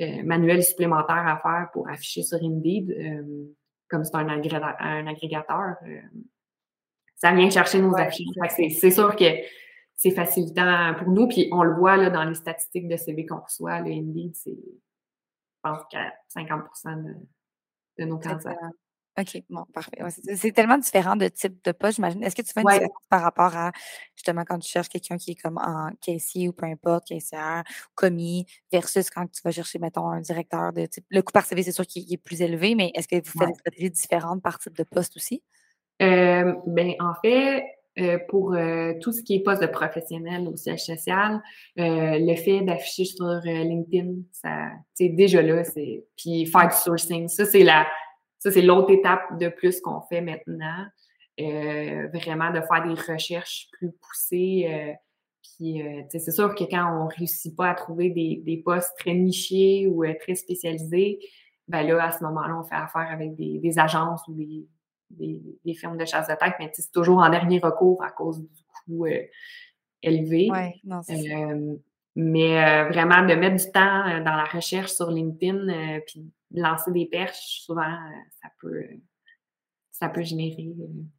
euh, 0.00 0.22
manuelle 0.24 0.62
supplémentaire 0.62 1.26
à 1.26 1.38
faire 1.38 1.68
pour 1.72 1.88
afficher 1.88 2.22
sur 2.22 2.38
Indeed. 2.42 2.90
Euh, 2.90 3.54
comme 3.88 4.04
c'est 4.04 4.14
un, 4.14 4.28
agrégateur, 4.28 5.74
ça 7.16 7.32
vient 7.32 7.50
chercher 7.50 7.80
nos 7.80 7.96
affiches. 7.96 8.28
C'est 8.70 8.90
sûr 8.92 9.16
que 9.16 9.24
c'est 9.96 10.12
facilitant 10.12 10.94
pour 10.96 11.08
nous. 11.08 11.26
Puis 11.26 11.48
on 11.50 11.64
le 11.64 11.74
voit 11.74 11.96
là, 11.96 12.08
dans 12.08 12.22
les 12.22 12.36
statistiques 12.36 12.86
de 12.86 12.96
CV 12.96 13.26
qu'on 13.26 13.40
reçoit, 13.40 13.80
le 13.80 13.90
Indeed, 13.90 14.36
c'est, 14.36 14.52
je 14.54 15.60
pense, 15.60 15.82
qu'à 15.90 16.12
50 16.28 16.62
de, 16.84 17.14
de 17.98 18.04
nos 18.08 18.18
candidats. 18.18 18.54
OK, 19.20 19.42
bon, 19.50 19.64
parfait. 19.74 19.98
c'est 20.36 20.52
tellement 20.52 20.78
différent 20.78 21.16
de 21.16 21.28
type 21.28 21.62
de 21.64 21.72
poste, 21.72 21.96
j'imagine. 21.96 22.22
Est-ce 22.22 22.34
que 22.36 22.42
tu 22.42 22.52
fais 22.52 22.62
une 22.62 22.68
différence 22.68 23.04
par 23.08 23.22
rapport 23.22 23.56
à 23.56 23.72
justement 24.16 24.44
quand 24.44 24.58
tu 24.58 24.70
cherches 24.70 24.88
quelqu'un 24.88 25.16
qui 25.16 25.32
est 25.32 25.34
comme 25.34 25.58
en 25.58 25.90
caissier 26.00 26.48
ou 26.48 26.52
peu 26.52 26.66
importe, 26.66 27.06
caissière, 27.06 27.64
commis, 27.94 28.46
versus 28.72 29.10
quand 29.10 29.26
tu 29.30 29.42
vas 29.44 29.50
chercher, 29.50 29.78
mettons, 29.78 30.08
un 30.08 30.20
directeur 30.20 30.72
de 30.72 30.86
type. 30.86 31.04
Le 31.10 31.22
coût 31.22 31.32
par 31.32 31.44
CV, 31.44 31.62
c'est 31.62 31.72
sûr 31.72 31.86
qu'il 31.86 32.10
est 32.12 32.16
plus 32.16 32.40
élevé, 32.40 32.74
mais 32.74 32.92
est-ce 32.94 33.08
que 33.08 33.16
vous 33.16 33.38
faites 33.38 33.48
des 33.48 33.54
stratégies 33.54 33.90
différentes 33.90 34.42
par 34.42 34.58
type 34.58 34.76
de 34.76 34.84
poste 34.84 35.16
aussi? 35.16 35.42
Euh, 36.02 36.54
ben, 36.66 36.94
en 36.98 37.12
fait, 37.22 37.64
euh, 37.98 38.18
pour 38.28 38.54
euh, 38.54 38.92
tout 39.00 39.10
ce 39.10 39.20
qui 39.20 39.34
est 39.34 39.40
poste 39.40 39.60
de 39.60 39.66
professionnel 39.66 40.46
au 40.46 40.54
siège 40.54 40.84
social, 40.84 41.42
euh, 41.78 42.18
le 42.20 42.36
fait 42.36 42.60
d'afficher 42.60 43.04
sur 43.04 43.26
LinkedIn, 43.44 44.12
ça, 44.30 44.68
c'est 44.94 45.08
déjà 45.08 45.42
là, 45.42 45.64
c'est 45.64 46.04
puis 46.16 46.46
faire 46.46 46.68
du 46.68 46.76
sourcing, 46.76 47.26
ça 47.26 47.44
c'est 47.44 47.64
la, 47.64 47.86
ça 48.40 48.50
c'est 48.50 48.62
l'autre 48.62 48.90
étape 48.90 49.38
de 49.38 49.48
plus 49.48 49.80
qu'on 49.80 50.00
fait 50.00 50.20
maintenant, 50.20 50.84
vraiment 51.38 52.50
de 52.50 52.60
faire 52.60 52.84
des 52.86 53.00
recherches 53.00 53.68
plus 53.72 53.92
poussées. 53.92 54.96
puis 55.42 55.82
c'est 56.10 56.32
sûr 56.32 56.54
que 56.56 56.64
quand 56.64 57.00
on 57.00 57.06
réussit 57.06 57.56
pas 57.56 57.70
à 57.70 57.74
trouver 57.74 58.10
des, 58.10 58.42
des 58.44 58.56
postes 58.56 58.92
très 58.98 59.14
nichés 59.14 59.86
ou 59.86 60.04
très 60.20 60.34
spécialisés, 60.34 61.20
ben 61.68 61.86
là 61.86 62.06
à 62.06 62.10
ce 62.10 62.24
moment-là 62.24 62.58
on 62.58 62.64
fait 62.64 62.74
affaire 62.74 63.08
avec 63.10 63.36
des, 63.36 63.58
des 63.58 63.78
agences 63.78 64.26
ou 64.26 64.34
des 64.34 64.66
des, 65.10 65.74
firmes 65.74 65.96
de 65.96 66.04
chasse 66.04 66.28
de 66.28 66.34
tête, 66.34 66.54
mais 66.58 66.70
c'est 66.72 66.90
toujours 66.92 67.18
en 67.18 67.30
dernier 67.30 67.58
recours 67.58 68.02
à 68.02 68.10
cause 68.10 68.40
du 68.40 68.62
coût 68.86 69.06
euh, 69.06 69.22
élevé. 70.02 70.48
Euh, 70.50 71.76
mais 72.16 72.58
euh, 72.58 72.88
vraiment, 72.88 73.26
de 73.26 73.34
mettre 73.34 73.64
du 73.64 73.72
temps 73.72 74.22
dans 74.24 74.36
la 74.36 74.44
recherche 74.44 74.92
sur 74.92 75.10
LinkedIn, 75.10 76.00
puis 76.06 76.30
de 76.50 76.62
lancer 76.62 76.90
des 76.92 77.06
perches, 77.06 77.62
souvent, 77.62 77.96
ça 78.42 78.48
peut 78.60 78.84
ça 80.00 80.08
peut 80.08 80.22
générer. 80.22 80.66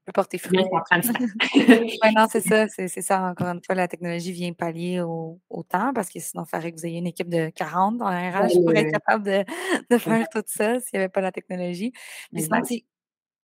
peut 0.06 0.12
porter 0.12 0.40
fruit. 0.40 0.58
oui, 1.56 2.00
non, 2.16 2.26
c'est 2.28 2.42
ça. 2.42 2.68
C'est 2.68 2.88
ça. 2.88 3.22
Encore 3.22 3.50
une 3.50 3.62
fois, 3.64 3.76
la 3.76 3.88
technologie 3.88 4.32
vient 4.32 4.54
pallier 4.54 5.02
au, 5.02 5.40
temps 5.70 5.94
parce 5.94 6.10
que 6.10 6.20
sinon, 6.20 6.44
il 6.46 6.50
faudrait 6.50 6.72
que 6.72 6.78
vous 6.78 6.86
ayez 6.88 6.98
une 6.98 7.06
équipe 7.06 7.30
de 7.30 7.50
40 7.50 8.00
dans 8.00 8.08
RH 8.08 8.60
pour 8.64 8.74
être 8.74 8.92
capable 8.92 9.24
de, 9.24 9.46
de 9.92 9.98
faire 10.00 10.28
tout 10.30 10.42
ça 10.48 10.80
s'il 10.80 10.98
n'y 10.98 11.04
avait 11.04 11.10
pas 11.10 11.22
la 11.22 11.32
technologie. 11.32 11.94
Mais 12.32 12.42
sinon, 12.42 12.62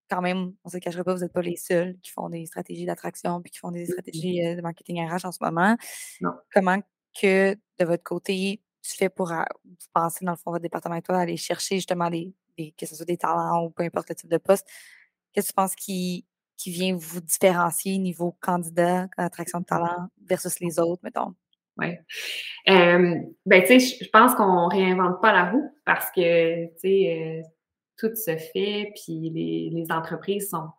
quand 0.09 0.21
même, 0.21 0.53
on 0.63 0.69
ne 0.69 0.71
se 0.71 0.77
cachera 0.79 1.03
pas, 1.03 1.13
vous 1.13 1.21
n'êtes 1.21 1.33
pas 1.33 1.43
les 1.43 1.55
seuls 1.55 1.95
qui 2.01 2.11
font 2.11 2.29
des 2.29 2.45
stratégies 2.47 2.85
d'attraction 2.85 3.39
puis 3.41 3.51
qui 3.51 3.59
font 3.59 3.71
des 3.71 3.85
stratégies 3.85 4.43
euh, 4.43 4.55
de 4.55 4.61
marketing 4.61 5.07
RH 5.07 5.25
en 5.25 5.31
ce 5.31 5.39
moment. 5.41 5.77
Comment 6.51 6.79
que 7.19 7.55
de 7.79 7.85
votre 7.85 8.03
côté, 8.03 8.61
tu 8.81 8.95
fais 8.95 9.09
pour 9.09 9.31
euh, 9.31 9.43
penser, 9.93 10.25
dans 10.25 10.31
le 10.31 10.37
fond, 10.37 10.51
votre 10.51 10.61
département 10.63 10.99
toi, 11.01 11.19
aller 11.19 11.37
chercher 11.37 11.75
justement 11.75 12.09
des, 12.09 12.33
que 12.77 12.85
ce 12.85 12.95
soit 12.95 13.05
des 13.05 13.17
talents 13.17 13.65
ou 13.65 13.69
peu 13.69 13.83
importe 13.83 14.09
le 14.09 14.15
type 14.15 14.29
de 14.29 14.37
poste. 14.37 14.67
Qu'est-ce 15.33 15.47
que 15.47 15.51
tu 15.51 15.55
penses 15.55 15.75
qui, 15.75 16.25
qui 16.55 16.71
vient 16.71 16.95
vous 16.95 17.21
différencier 17.21 17.97
niveau 17.97 18.35
candidat, 18.41 19.07
attraction 19.17 19.59
de 19.59 19.65
talent 19.65 20.07
versus 20.25 20.59
les 20.59 20.79
autres, 20.79 21.01
mettons? 21.03 21.35
Oui. 21.77 21.89
ben, 22.65 23.61
tu 23.61 23.79
sais, 23.79 23.79
je 23.79 24.09
pense 24.09 24.33
qu'on 24.33 24.67
réinvente 24.67 25.21
pas 25.21 25.31
la 25.31 25.51
roue 25.51 25.69
parce 25.85 26.09
que, 26.09 26.65
tu 26.65 26.71
sais, 26.77 27.43
euh, 27.43 27.47
tout 27.97 28.15
se 28.15 28.35
fait, 28.35 28.91
puis 28.95 29.29
les, 29.29 29.69
les 29.71 29.91
entreprises 29.91 30.49
sont, 30.49 30.69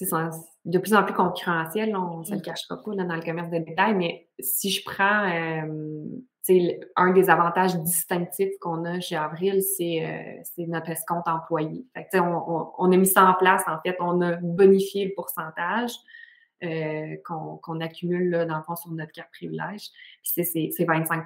de 0.00 0.78
plus 0.78 0.94
en 0.94 1.04
plus 1.04 1.14
concurrentielles, 1.14 1.96
on 1.96 2.18
ne 2.18 2.24
se 2.24 2.32
le 2.32 2.38
mmh. 2.38 2.42
cachera 2.42 2.82
pas 2.82 2.94
là, 2.94 3.04
dans 3.04 3.16
le 3.16 3.22
commerce 3.22 3.50
de 3.50 3.58
détail, 3.58 3.94
mais 3.94 4.28
si 4.38 4.70
je 4.70 4.84
prends 4.84 5.28
euh, 5.28 6.04
un 6.96 7.12
des 7.12 7.28
avantages 7.30 7.76
distinctifs 7.76 8.58
qu'on 8.60 8.84
a 8.84 9.00
chez 9.00 9.16
Avril, 9.16 9.62
c'est 9.62 10.04
euh, 10.04 10.64
notre 10.66 10.90
escompte 10.90 11.28
employé. 11.28 11.86
Fait 11.94 12.20
on, 12.20 12.72
on, 12.78 12.92
a 12.92 12.96
mis 12.96 13.06
ça 13.06 13.26
en 13.26 13.34
place, 13.34 13.62
en 13.66 13.78
fait, 13.84 13.96
on 14.00 14.20
a 14.22 14.36
bonifié 14.36 15.06
le 15.06 15.12
pourcentage. 15.14 15.92
Euh, 16.64 17.16
qu'on 17.24 17.78
accumule 17.78 18.30
là, 18.30 18.44
dans 18.44 18.56
le 18.56 18.64
fond 18.64 18.74
sur 18.74 18.90
notre 18.90 19.12
carte 19.12 19.30
privilège. 19.30 19.90
C'est 20.24 20.42
25 20.84 21.24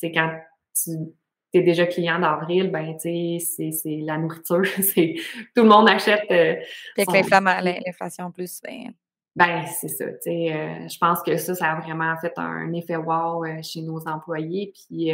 fait, 0.00 0.10
quand 0.10 0.40
tu 0.74 0.90
tu 1.52 1.60
es 1.60 1.62
déjà 1.62 1.86
client 1.86 2.18
d'avril, 2.18 2.70
ben, 2.70 2.96
tu 3.00 3.40
sais, 3.40 3.70
c'est 3.70 4.00
la 4.02 4.18
nourriture. 4.18 4.64
c'est 4.82 5.14
Tout 5.54 5.62
le 5.62 5.68
monde 5.68 5.88
achète. 5.88 6.30
Euh, 6.30 6.56
Avec 6.96 7.84
l'inflation 7.86 8.26
en 8.26 8.30
plus, 8.30 8.60
ben. 8.62 8.92
Ben, 9.34 9.64
c'est 9.66 9.88
ça. 9.88 10.06
Tu 10.06 10.18
sais, 10.22 10.52
euh, 10.52 10.88
je 10.88 10.98
pense 10.98 11.22
que 11.22 11.36
ça, 11.36 11.54
ça 11.54 11.72
a 11.72 11.80
vraiment 11.80 12.16
fait 12.20 12.32
un 12.36 12.72
effet 12.72 12.96
wow 12.96 13.44
euh, 13.44 13.62
chez 13.62 13.82
nos 13.82 14.00
employés. 14.08 14.72
Puis, 14.74 15.12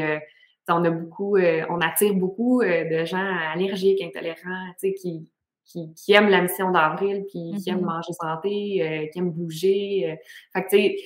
on 0.68 0.82
a 0.84 0.90
beaucoup, 0.90 1.36
on 1.36 1.80
attire 1.80 2.14
beaucoup 2.14 2.62
de 2.62 3.04
gens 3.04 3.36
allergiques, 3.52 4.00
intolérants, 4.00 4.72
tu 4.80 4.88
sais, 4.88 4.94
qui, 4.94 5.30
qui, 5.66 6.12
aiment 6.12 6.30
la 6.30 6.40
mission 6.40 6.70
d'avril, 6.70 7.26
puis 7.28 7.52
qui 7.62 7.68
aiment 7.68 7.80
mm-hmm. 7.80 7.84
manger 7.84 8.12
santé, 8.14 9.10
qui 9.12 9.18
aiment 9.18 9.30
bouger. 9.30 10.18
fait 10.54 10.62
que, 10.62 10.68
tu 10.70 10.76
sais, 10.76 10.96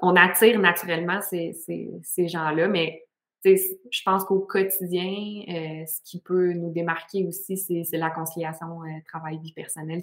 on 0.00 0.14
attire 0.14 0.60
naturellement 0.60 1.20
ces, 1.20 1.52
ces, 1.52 1.90
ces 2.04 2.28
gens-là, 2.28 2.68
mais 2.68 3.02
je 3.44 4.02
pense 4.04 4.24
qu'au 4.24 4.40
quotidien, 4.40 5.42
euh, 5.48 5.86
ce 5.86 6.00
qui 6.04 6.20
peut 6.20 6.52
nous 6.52 6.70
démarquer 6.70 7.24
aussi, 7.26 7.56
c'est 7.56 7.98
la 7.98 8.10
conciliation 8.10 8.82
euh, 8.82 8.86
travail-vie 9.06 9.52
personnelle. 9.52 10.02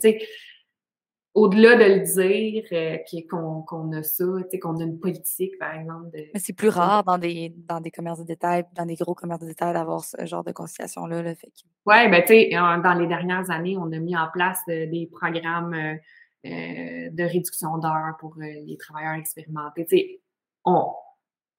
au-delà 1.33 1.75
de 1.75 1.83
le 1.83 1.99
dire 1.99 2.65
euh, 2.71 2.97
qu'on 3.29 3.91
a 3.93 4.03
ça, 4.03 4.25
qu'on 4.61 4.77
a 4.77 4.83
une 4.83 4.99
politique, 4.99 5.57
par 5.57 5.73
exemple. 5.75 6.09
Mais 6.13 6.39
c'est 6.39 6.53
plus 6.53 6.69
rare 6.69 7.03
dans 7.03 7.17
des, 7.17 7.53
dans 7.55 7.79
des 7.79 7.91
commerces 7.91 8.19
de 8.19 8.25
détail, 8.25 8.65
dans 8.73 8.85
des 8.85 8.95
gros 8.95 9.15
commerces 9.15 9.41
de 9.41 9.47
détail, 9.47 9.73
d'avoir 9.73 10.03
ce 10.03 10.25
genre 10.25 10.43
de 10.43 10.51
conciliation-là. 10.51 11.21
Là, 11.21 11.35
fait 11.35 11.51
Oui, 11.85 12.09
ben, 12.09 12.21
tu 12.21 12.27
sais, 12.27 12.49
dans 12.51 12.97
les 12.99 13.07
dernières 13.07 13.49
années, 13.51 13.77
on 13.77 13.91
a 13.91 13.99
mis 13.99 14.17
en 14.17 14.27
place 14.33 14.59
des 14.67 15.09
programmes 15.11 15.97
de 16.43 17.23
réduction 17.23 17.77
d'heures 17.77 18.17
pour 18.19 18.35
les 18.37 18.77
travailleurs 18.77 19.13
expérimentés. 19.13 19.85
Tu 19.85 19.97
sais, 19.97 20.21
on, 20.65 20.87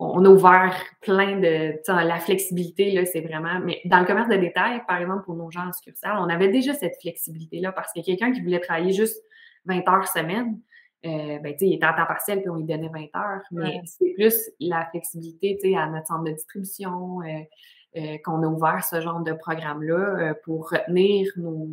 on 0.01 0.25
a 0.25 0.29
ouvert 0.29 0.75
plein 1.03 1.39
de. 1.39 1.79
La 1.89 2.19
flexibilité, 2.19 2.91
là, 2.93 3.05
c'est 3.05 3.21
vraiment. 3.21 3.61
Mais 3.63 3.81
dans 3.85 4.01
le 4.01 4.07
commerce 4.07 4.29
de 4.29 4.37
détail, 4.37 4.83
par 4.89 5.01
exemple, 5.01 5.25
pour 5.25 5.35
nos 5.35 5.51
gens 5.51 5.69
en 5.69 5.73
succursale, 5.73 6.17
on 6.19 6.29
avait 6.29 6.49
déjà 6.49 6.73
cette 6.73 6.97
flexibilité-là 7.01 7.73
parce 7.73 7.93
que 7.93 8.01
quelqu'un 8.01 8.33
qui 8.33 8.41
voulait 8.41 8.61
travailler 8.61 8.93
juste 8.93 9.23
20 9.67 9.87
heures 9.89 10.09
semaine, 10.09 10.59
euh, 11.05 11.39
ben, 11.41 11.55
il 11.61 11.75
était 11.75 11.85
à 11.85 11.93
temps 11.93 12.07
partiel 12.07 12.41
puis 12.41 12.49
on 12.49 12.57
lui 12.57 12.65
donnait 12.65 12.89
20 12.89 13.21
heures. 13.21 13.43
Mais 13.53 13.81
c'est 13.85 14.15
plus 14.15 14.51
la 14.59 14.87
flexibilité 14.87 15.77
à 15.77 15.87
notre 15.87 16.07
centre 16.07 16.25
de 16.25 16.33
distribution 16.33 17.21
euh, 17.21 17.41
euh, 17.97 18.17
qu'on 18.25 18.43
a 18.43 18.47
ouvert 18.47 18.83
ce 18.85 19.01
genre 19.03 19.21
de 19.21 19.33
programme-là 19.33 19.95
euh, 19.95 20.35
pour 20.45 20.71
retenir 20.71 21.31
nos, 21.37 21.69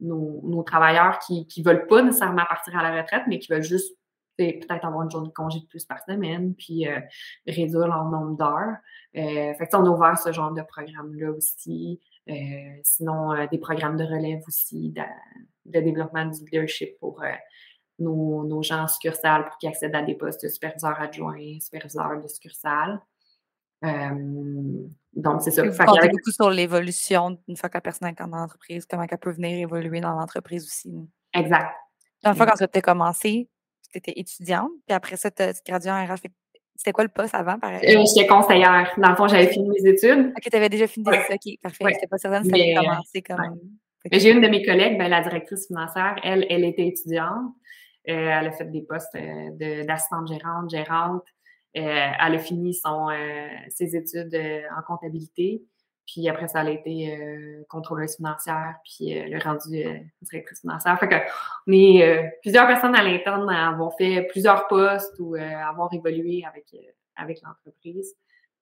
nos, 0.00 0.40
nos 0.42 0.62
travailleurs 0.62 1.18
qui 1.20 1.46
ne 1.56 1.64
veulent 1.64 1.86
pas 1.86 2.02
nécessairement 2.02 2.44
partir 2.46 2.76
à 2.76 2.82
la 2.82 3.00
retraite, 3.00 3.22
mais 3.28 3.38
qui 3.38 3.50
veulent 3.50 3.62
juste 3.62 3.96
peut-être 4.36 4.84
avoir 4.84 5.02
une 5.02 5.10
journée 5.10 5.28
de 5.28 5.34
congé 5.34 5.60
de 5.60 5.66
plus 5.66 5.84
par 5.84 6.02
semaine, 6.04 6.54
puis 6.54 6.88
euh, 6.88 7.00
réduire 7.46 7.86
leur 7.86 8.04
nombre 8.04 8.36
d'heures. 8.36 8.76
Euh, 9.16 9.54
fait 9.54 9.66
que, 9.66 9.76
on 9.76 9.84
a 9.84 9.88
ouvert 9.88 10.18
ce 10.18 10.32
genre 10.32 10.52
de 10.52 10.62
programme-là 10.62 11.30
aussi. 11.32 12.00
Euh, 12.28 12.32
sinon, 12.82 13.46
des 13.50 13.58
programmes 13.58 13.96
de 13.96 14.04
relève 14.04 14.42
aussi, 14.46 14.90
de, 14.90 15.80
développement 15.80 16.26
du 16.26 16.44
leadership 16.44 16.98
pour 16.98 17.22
nos, 17.98 18.44
nos, 18.44 18.62
gens 18.62 18.84
en 18.84 18.88
succursale 18.88 19.44
pour 19.44 19.58
qu'ils 19.58 19.68
accèdent 19.68 19.94
à 19.94 20.02
des 20.02 20.14
postes 20.14 20.42
de 20.42 20.48
superviseurs 20.48 21.00
adjoints, 21.00 21.58
superviseurs 21.60 22.20
de 22.20 22.28
succursale. 22.28 23.00
donc, 23.82 25.42
c'est 25.42 25.50
ça. 25.50 25.62
Vous 25.64 25.76
comptez 25.76 26.08
beaucoup 26.08 26.30
sur 26.30 26.50
l'évolution 26.50 27.38
une 27.48 27.56
fois 27.56 27.68
que 27.68 27.76
la 27.76 27.80
personne 27.80 28.08
est 28.08 28.18
dans 28.18 28.26
l'entreprise, 28.26 28.86
comment 28.86 29.04
elle 29.08 29.18
peut 29.18 29.32
venir 29.32 29.58
évoluer 29.58 30.00
dans 30.00 30.12
l'entreprise 30.12 30.64
aussi. 30.64 30.94
Exact. 31.34 31.74
Une 32.24 32.34
fois, 32.36 32.46
quand 32.46 32.66
tu 32.66 32.78
as 32.78 32.82
commencé, 32.82 33.48
tu 33.92 33.98
étais 33.98 34.12
étudiante, 34.16 34.70
puis 34.86 34.94
après 34.94 35.16
ça, 35.16 35.30
tu 35.30 35.42
as 35.42 35.60
gradué 35.66 35.90
en 35.90 36.04
RH. 36.04 36.28
C'était 36.74 36.92
quoi 36.92 37.04
le 37.04 37.10
poste 37.10 37.34
avant? 37.34 37.58
Euh, 37.64 37.78
j'étais 37.80 38.26
conseillère. 38.26 38.92
Dans 38.96 39.10
le 39.10 39.16
fond, 39.16 39.28
j'avais 39.28 39.46
fini 39.48 39.68
mes 39.68 39.90
études. 39.90 40.32
OK, 40.36 40.42
tu 40.50 40.56
avais 40.56 40.68
déjà 40.68 40.86
fini 40.86 41.04
tes 41.04 41.16
études. 41.16 41.34
OK, 41.34 41.60
parfait. 41.62 41.84
Je 41.84 41.94
n'étais 41.94 42.06
pas 42.06 42.18
certaine 42.18 42.44
si 42.44 42.50
ça 42.50 42.56
allait 42.56 42.74
commencer 42.74 43.22
comme. 43.22 43.58
J'ai 44.10 44.30
une 44.30 44.40
de 44.40 44.48
mes 44.48 44.64
collègues, 44.64 44.98
ben, 44.98 45.08
la 45.08 45.20
directrice 45.20 45.68
financière, 45.68 46.16
elle, 46.24 46.44
elle 46.50 46.64
était 46.64 46.86
étudiante. 46.88 47.52
Euh, 48.08 48.12
elle 48.12 48.48
a 48.48 48.50
fait 48.50 48.64
des 48.64 48.82
postes 48.82 49.14
euh, 49.14 49.84
d'assistante 49.84 50.26
gérante, 50.26 50.70
gérante. 50.70 51.22
elle 51.72 52.34
a 52.34 52.38
fini 52.38 52.74
son, 52.74 53.08
ses 53.68 53.94
études 53.94 54.36
en 54.76 54.82
comptabilité. 54.82 55.62
Puis 56.06 56.28
après 56.28 56.48
ça, 56.48 56.62
elle 56.62 56.68
a 56.68 56.70
été 56.72 57.16
euh, 57.16 57.64
contrôleuse 57.68 58.16
financière, 58.16 58.74
puis 58.84 59.16
euh, 59.16 59.28
le 59.28 59.38
rendu 59.38 59.84
euh, 59.86 59.98
directrice 60.22 60.60
financière. 60.60 60.98
Fait 60.98 61.08
que 61.08 61.14
on 61.66 61.72
est 61.72 62.02
euh, 62.02 62.28
plusieurs 62.42 62.66
personnes 62.66 62.94
à 62.94 63.02
l'interne 63.02 63.48
avoir 63.48 63.94
fait 63.96 64.26
plusieurs 64.30 64.66
postes 64.66 65.14
ou 65.20 65.34
avoir 65.34 65.92
évolué 65.92 66.44
avec, 66.44 66.74
avec 67.16 67.40
l'entreprise. 67.42 68.14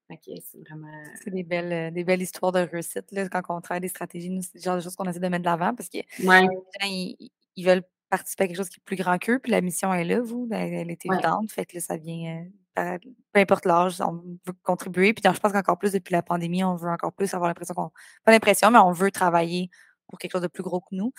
c'est 0.08 0.58
vraiment. 0.68 0.92
C'est 1.22 1.30
des 1.30 1.42
belles, 1.42 1.92
des 1.92 2.04
belles 2.04 2.22
histoires 2.22 2.52
de 2.52 2.60
réussite, 2.60 3.10
là, 3.12 3.28
quand 3.28 3.42
on 3.48 3.60
travaille 3.60 3.80
des 3.80 3.88
stratégies. 3.88 4.30
Nous, 4.30 4.42
c'est 4.42 4.56
le 4.56 4.62
genre 4.62 4.76
de 4.76 4.82
choses 4.82 4.94
qu'on 4.94 5.08
essaie 5.08 5.20
de 5.20 5.28
mettre 5.28 5.44
de 5.44 5.48
l'avant 5.48 5.74
parce 5.74 5.88
que 5.88 5.98
ouais. 5.98 6.40
les 6.42 6.46
gens, 6.46 7.18
ils, 7.56 7.64
veulent 7.64 7.84
participer 8.10 8.44
à 8.44 8.46
quelque 8.48 8.56
chose 8.56 8.68
qui 8.68 8.80
est 8.80 8.84
plus 8.84 8.96
grand 8.96 9.18
qu'eux, 9.18 9.38
puis 9.38 9.52
la 9.52 9.60
mission 9.60 9.94
est 9.94 10.04
là, 10.04 10.20
vous, 10.20 10.46
ben, 10.46 10.72
elle, 10.72 10.90
est 10.90 11.06
évidente. 11.06 11.50
Fait 11.52 11.64
que 11.64 11.76
là, 11.76 11.80
ça 11.80 11.96
vient, 11.96 12.44
euh, 12.78 12.98
peu 13.32 13.40
importe 13.40 13.64
l'âge, 13.64 14.00
on 14.00 14.12
veut 14.46 14.52
contribuer. 14.62 15.14
Puis 15.14 15.22
je 15.24 15.40
pense 15.40 15.52
qu'encore 15.52 15.78
plus 15.78 15.92
depuis 15.92 16.12
la 16.12 16.22
pandémie, 16.22 16.64
on 16.64 16.76
veut 16.76 16.90
encore 16.90 17.12
plus 17.12 17.32
avoir 17.34 17.48
l'impression 17.48 17.74
qu'on. 17.74 17.90
Pas 18.24 18.32
l'impression, 18.32 18.70
mais 18.70 18.78
on 18.78 18.92
veut 18.92 19.10
travailler 19.10 19.70
pour 20.10 20.18
quelque 20.18 20.32
chose 20.32 20.42
de 20.42 20.48
plus 20.48 20.62
gros 20.62 20.80
que 20.80 20.92
nous. 20.92 21.12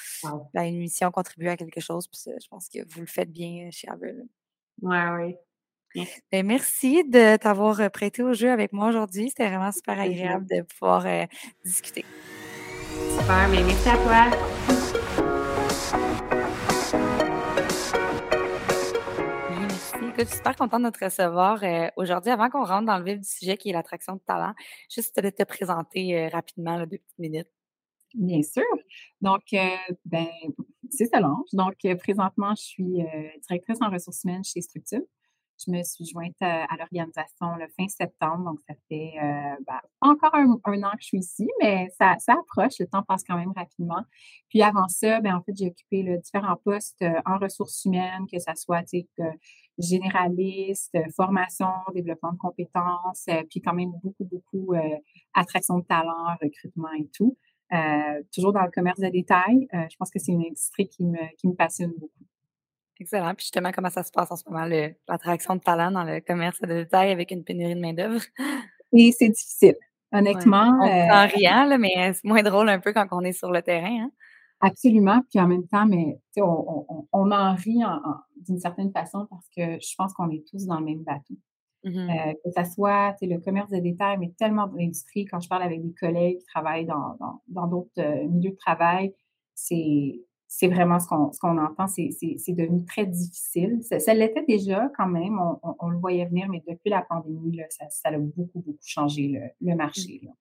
Ben, 0.54 0.64
une 0.64 0.80
mission 0.80 1.10
contribuer 1.12 1.50
à 1.50 1.58
quelque 1.58 1.80
chose. 1.80 2.08
Puis 2.08 2.22
je 2.26 2.48
pense 2.50 2.68
que 2.68 2.80
vous 2.94 3.00
le 3.00 3.08
faites 3.08 3.32
bien 3.32 3.68
euh, 3.68 3.72
chez 3.72 3.88
Avril. 3.88 4.28
Oui, 4.82 4.98
oui. 5.18 5.36
Ben, 6.32 6.46
merci 6.46 7.04
de 7.04 7.38
t'avoir 7.38 7.80
euh, 7.80 7.90
prêté 7.90 8.24
au 8.24 8.34
jeu 8.34 8.52
avec 8.52 8.72
moi 8.74 8.88
aujourd'hui. 8.88 9.30
C'était 9.30 9.48
vraiment 9.48 9.72
super 9.72 10.00
agréable 10.00 10.46
de 10.50 10.62
pouvoir 10.62 11.06
euh, 11.06 11.26
discuter. 11.66 12.06
Super, 13.18 13.48
mais 13.50 13.64
merci 13.64 13.90
à 13.90 13.98
toi. 13.98 15.08
Je 20.22 20.28
suis 20.28 20.38
super 20.38 20.56
contente 20.56 20.84
de 20.84 20.90
te 20.92 21.04
recevoir 21.04 21.64
euh, 21.64 21.88
aujourd'hui. 21.96 22.30
Avant 22.30 22.48
qu'on 22.52 22.64
rentre 22.64 22.86
dans 22.86 23.00
le 23.00 23.04
vif 23.04 23.18
du 23.22 23.28
sujet 23.28 23.58
qui 23.58 23.72
est 23.72 23.74
l'attraction 23.74 24.14
de 24.14 24.20
talent, 24.20 24.54
juste 24.88 25.20
de 25.20 25.32
te 25.32 25.42
présenter 25.42 26.28
rapidement, 26.28 26.78
deux 26.82 27.00
petites 27.00 27.18
minutes. 27.18 27.48
Bien 28.14 28.44
sûr. 28.44 28.62
Donc, 29.20 29.42
ben, 30.06 30.28
c'est 30.92 31.08
Solange. 31.12 31.48
Donc, 31.54 31.76
présentement, 31.98 32.54
je 32.56 32.62
suis 32.62 33.04
directrice 33.48 33.80
en 33.82 33.90
ressources 33.90 34.24
humaines 34.24 34.44
chez 34.44 34.62
Structure. 34.62 35.02
Je 35.66 35.72
me 35.72 35.84
suis 35.84 36.06
jointe 36.06 36.36
à, 36.42 36.66
l'organisation 36.78 37.56
le 37.60 37.68
fin 37.78 37.88
septembre, 37.88 38.46
donc 38.46 38.60
ça 38.68 38.74
fait 38.90 39.14
euh, 39.22 39.56
ben, 39.68 39.80
encore 40.02 40.34
un, 40.34 40.84
an 40.84 40.92
que 40.92 41.02
je 41.02 41.06
suis 41.06 41.20
ici, 41.20 41.50
mais 41.62 41.90
ça, 41.98 42.16
approche, 42.28 42.80
le 42.80 42.88
temps 42.88 43.04
passe 43.04 43.24
quand 43.24 43.38
même 43.38 43.52
rapidement. 43.56 44.04
Puis 44.50 44.62
avant 44.64 44.88
ça, 44.88 45.20
ben, 45.22 45.36
en 45.36 45.42
fait, 45.44 45.54
j'ai 45.56 45.68
occupé 45.68 46.18
différents 46.18 46.56
postes 46.64 47.02
euh, 47.04 47.20
en 47.26 47.38
ressources 47.38 47.86
humaines, 47.86 48.26
que 48.32 48.40
ce 48.40 48.52
soit 48.56 48.84
généraliste, 49.78 50.98
formation, 51.16 51.70
développement 51.94 52.34
de 52.34 52.38
compétences, 52.38 53.26
euh, 53.30 53.44
puis 53.50 53.62
quand 53.62 53.74
même 53.74 53.92
beaucoup, 54.04 54.26
beaucoup 54.26 54.74
attraction 55.34 55.80
de 55.80 55.86
talent, 55.86 56.36
recrutement 56.42 56.92
et 56.98 57.08
tout. 57.14 57.38
toujours 58.34 58.54
dans 58.54 58.64
le 58.64 58.72
commerce 58.72 59.00
de 59.00 59.10
détail. 59.10 59.68
je 59.72 59.96
pense 59.98 60.10
que 60.10 60.20
c'est 60.20 60.32
une 60.32 60.46
industrie 60.46 60.88
qui 60.88 61.04
me 61.06 61.56
passionne 61.56 61.94
beaucoup. 61.98 62.26
Excellent. 63.02 63.34
Puis 63.34 63.46
justement, 63.46 63.72
comment 63.72 63.90
ça 63.90 64.04
se 64.04 64.12
passe 64.12 64.32
en 64.32 64.36
ce 64.36 64.48
moment, 64.48 64.64
l'attraction 65.08 65.56
de 65.56 65.62
talent 65.62 65.90
dans 65.90 66.04
le 66.04 66.22
commerce 66.22 66.62
de 66.62 66.68
détail 66.68 67.10
avec 67.10 67.32
une 67.32 67.44
pénurie 67.44 67.74
de 67.74 67.80
main-d'œuvre? 67.80 68.22
Et 68.94 69.12
c'est 69.12 69.30
difficile. 69.30 69.76
Honnêtement. 70.12 70.78
On 70.80 70.86
euh, 70.86 71.26
rien, 71.34 71.78
mais 71.80 72.14
c'est 72.14 72.26
moins 72.26 72.44
drôle 72.44 72.70
un 72.70 72.80
peu 72.80 72.94
quand 72.94 73.08
on 73.12 73.22
est 73.22 73.32
sur 73.32 73.50
le 73.50 73.64
terrain. 73.64 74.04
Hein? 74.04 74.12
Absolument. 74.60 75.22
Puis 75.32 75.40
en 75.40 75.48
même 75.48 75.68
temps, 75.68 75.88
mais 75.88 76.20
on, 76.38 76.86
on, 76.90 77.08
on, 77.12 77.32
en 77.32 77.56
rit 77.56 77.80
d'une 78.48 78.60
certaine 78.60 78.92
façon 78.92 79.26
parce 79.32 79.48
que 79.58 79.80
je 79.82 79.96
pense 79.98 80.14
qu'on 80.14 80.30
est 80.30 80.46
tous 80.48 80.68
dans 80.68 80.80
le 80.80 80.86
même 80.86 81.04
bateau. 81.04 81.36
Mmh 81.84 81.98
euh, 81.98 82.34
que 82.46 82.52
ça 82.52 82.64
soit 82.64 83.16
le 83.24 83.40
commerce 83.40 83.72
de 83.72 83.80
détail, 83.80 84.20
mais 84.20 84.32
tellement 84.38 84.68
de 84.68 84.78
l'industrie, 84.78 85.26
quand 85.26 85.40
je 85.40 85.50
parle 85.50 85.64
avec 85.64 85.82
des 85.82 85.94
collègues 86.00 86.38
qui 86.38 86.46
travaillent 86.46 86.86
dans 86.86 87.18
d'autres 87.48 87.90
dans, 87.96 88.04
euh, 88.04 88.28
milieux 88.28 88.52
de 88.52 88.58
travail, 88.58 89.16
c'est 89.56 90.22
c'est 90.54 90.68
vraiment 90.68 91.00
ce 91.00 91.08
qu'on, 91.08 91.32
ce 91.32 91.40
qu'on 91.40 91.58
entend, 91.58 91.88
c'est, 91.88 92.10
devenu 92.50 92.84
très 92.84 93.06
difficile. 93.06 93.80
Ça, 93.84 94.14
l'était 94.14 94.44
déjà 94.44 94.92
quand 94.98 95.08
même, 95.08 95.40
on, 95.64 95.88
le 95.88 95.98
voyait 95.98 96.26
venir, 96.26 96.50
mais 96.50 96.62
depuis 96.68 96.90
la 96.90 97.04
pandémie, 97.04 97.56
là, 97.56 97.64
ça, 97.70 97.86
ça 97.90 98.10
a 98.10 98.18
beaucoup, 98.18 98.60
beaucoup 98.60 98.78
changé 98.84 99.30
le, 99.30 99.40
le 99.62 99.78
marché. 99.78 100.20
Là. 100.24 100.32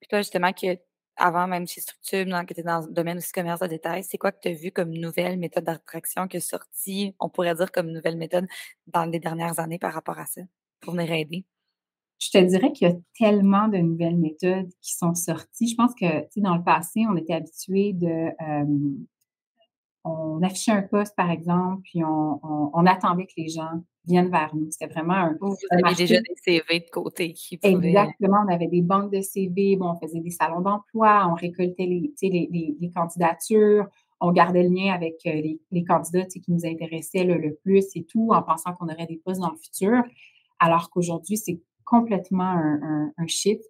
Puis 0.00 0.08
toi, 0.08 0.18
justement, 0.18 0.52
que 0.52 0.76
avant 1.16 1.46
même 1.46 1.68
chez 1.68 1.80
Structure, 1.80 2.24
que 2.24 2.46
tu 2.46 2.52
étais 2.54 2.62
dans 2.64 2.80
le 2.80 2.92
domaine 2.92 3.18
aussi 3.18 3.30
commerce 3.30 3.60
de 3.60 3.68
détail, 3.68 4.02
c'est 4.02 4.18
quoi 4.18 4.32
que 4.32 4.40
tu 4.42 4.48
as 4.48 4.54
vu 4.54 4.72
comme 4.72 4.90
nouvelle 4.90 5.38
méthode 5.38 5.62
d'attraction 5.62 6.26
qui 6.26 6.38
est 6.38 6.40
sortie, 6.40 7.14
on 7.20 7.28
pourrait 7.28 7.54
dire 7.54 7.70
comme 7.70 7.92
nouvelle 7.92 8.16
méthode 8.16 8.48
dans 8.88 9.04
les 9.04 9.20
dernières 9.20 9.60
années 9.60 9.78
par 9.78 9.94
rapport 9.94 10.18
à 10.18 10.26
ça, 10.26 10.40
pour 10.80 10.94
venir 10.94 11.12
aider? 11.12 11.44
Je 12.18 12.30
te 12.30 12.38
dirais 12.38 12.72
qu'il 12.72 12.88
y 12.88 12.90
a 12.90 12.96
tellement 13.16 13.68
de 13.68 13.76
nouvelles 13.76 14.16
méthodes 14.16 14.70
qui 14.80 14.96
sont 14.96 15.14
sorties. 15.14 15.68
Je 15.68 15.76
pense 15.76 15.94
que, 15.94 16.22
tu 16.22 16.26
sais, 16.30 16.40
dans 16.40 16.56
le 16.56 16.64
passé, 16.64 17.04
on 17.08 17.16
était 17.16 17.34
habitué 17.34 17.92
de, 17.92 18.32
euh, 18.42 19.06
on 20.04 20.42
affichait 20.42 20.72
un 20.72 20.82
poste, 20.82 21.16
par 21.16 21.30
exemple, 21.30 21.82
puis 21.82 22.02
on, 22.04 22.86
attendait 22.86 23.24
que 23.24 23.32
les 23.38 23.48
gens 23.48 23.82
viennent 24.06 24.30
vers 24.30 24.54
nous. 24.54 24.70
C'était 24.70 24.92
vraiment 24.92 25.14
un. 25.14 25.36
Vous, 25.40 25.50
vous 25.50 25.94
déjà 25.96 26.20
des 26.20 26.34
CV 26.36 26.80
de 26.80 26.90
côté 26.90 27.32
qui 27.32 27.56
pouvaient... 27.56 27.88
Exactement. 27.88 28.44
On 28.46 28.52
avait 28.52 28.66
des 28.66 28.82
banques 28.82 29.10
de 29.10 29.22
CV, 29.22 29.76
bon, 29.76 29.92
on 29.92 29.98
faisait 29.98 30.20
des 30.20 30.30
salons 30.30 30.60
d'emploi, 30.60 31.26
on 31.30 31.34
récoltait 31.34 31.86
les, 31.86 32.12
les, 32.20 32.76
les, 32.78 32.90
candidatures, 32.90 33.86
on 34.20 34.32
gardait 34.32 34.62
le 34.62 34.68
lien 34.68 34.92
avec 34.92 35.14
euh, 35.26 35.32
les, 35.32 35.58
les 35.70 35.84
candidats 35.84 36.26
qui 36.26 36.42
nous 36.48 36.66
intéressaient 36.66 37.24
le, 37.24 37.54
plus 37.62 37.86
et 37.94 38.04
tout, 38.04 38.30
en 38.32 38.42
pensant 38.42 38.74
qu'on 38.74 38.88
aurait 38.88 39.06
des 39.06 39.20
postes 39.24 39.40
dans 39.40 39.50
le 39.50 39.56
futur. 39.56 40.02
Alors 40.58 40.90
qu'aujourd'hui, 40.90 41.38
c'est 41.38 41.60
complètement 41.86 42.44
un, 42.44 43.10
un, 43.16 43.26
shift. 43.26 43.64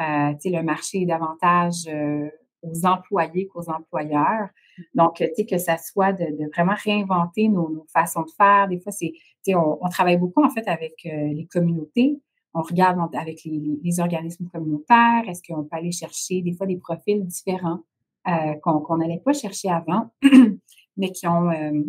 Euh, 0.00 0.32
le 0.44 0.62
marché 0.62 1.02
est 1.02 1.06
davantage 1.06 1.88
euh, 1.88 2.28
aux 2.62 2.86
employés 2.86 3.48
qu'aux 3.48 3.68
employeurs. 3.68 4.48
Donc, 4.94 5.16
tu 5.16 5.26
sais, 5.36 5.46
que 5.46 5.58
ça 5.58 5.78
soit 5.78 6.12
de, 6.12 6.50
vraiment 6.54 6.74
réinventer 6.84 7.48
nos, 7.48 7.86
façons 7.92 8.22
de 8.22 8.30
faire. 8.36 8.68
Des 8.68 8.78
fois, 8.80 8.92
c'est, 8.92 9.12
tu 9.12 9.52
sais, 9.52 9.54
on, 9.54 9.78
travaille 9.90 10.18
beaucoup, 10.18 10.42
en 10.42 10.50
fait, 10.50 10.66
avec 10.68 10.94
euh, 11.06 11.32
les 11.32 11.46
communautés. 11.46 12.20
On 12.54 12.62
regarde 12.62 12.98
avec 13.14 13.44
les, 13.44 14.00
organismes 14.00 14.48
communautaires. 14.48 15.22
Est-ce 15.28 15.42
qu'on 15.42 15.64
peut 15.64 15.76
aller 15.76 15.92
chercher 15.92 16.42
des 16.42 16.52
fois 16.52 16.66
des 16.66 16.76
profils 16.76 17.24
différents 17.24 17.80
euh, 18.28 18.54
qu'on 18.62 18.96
n'allait 18.98 19.22
pas 19.24 19.32
chercher 19.32 19.68
avant, 19.68 20.12
mais 20.96 21.10
qui 21.10 21.26
ont, 21.26 21.50
euh, 21.50 21.82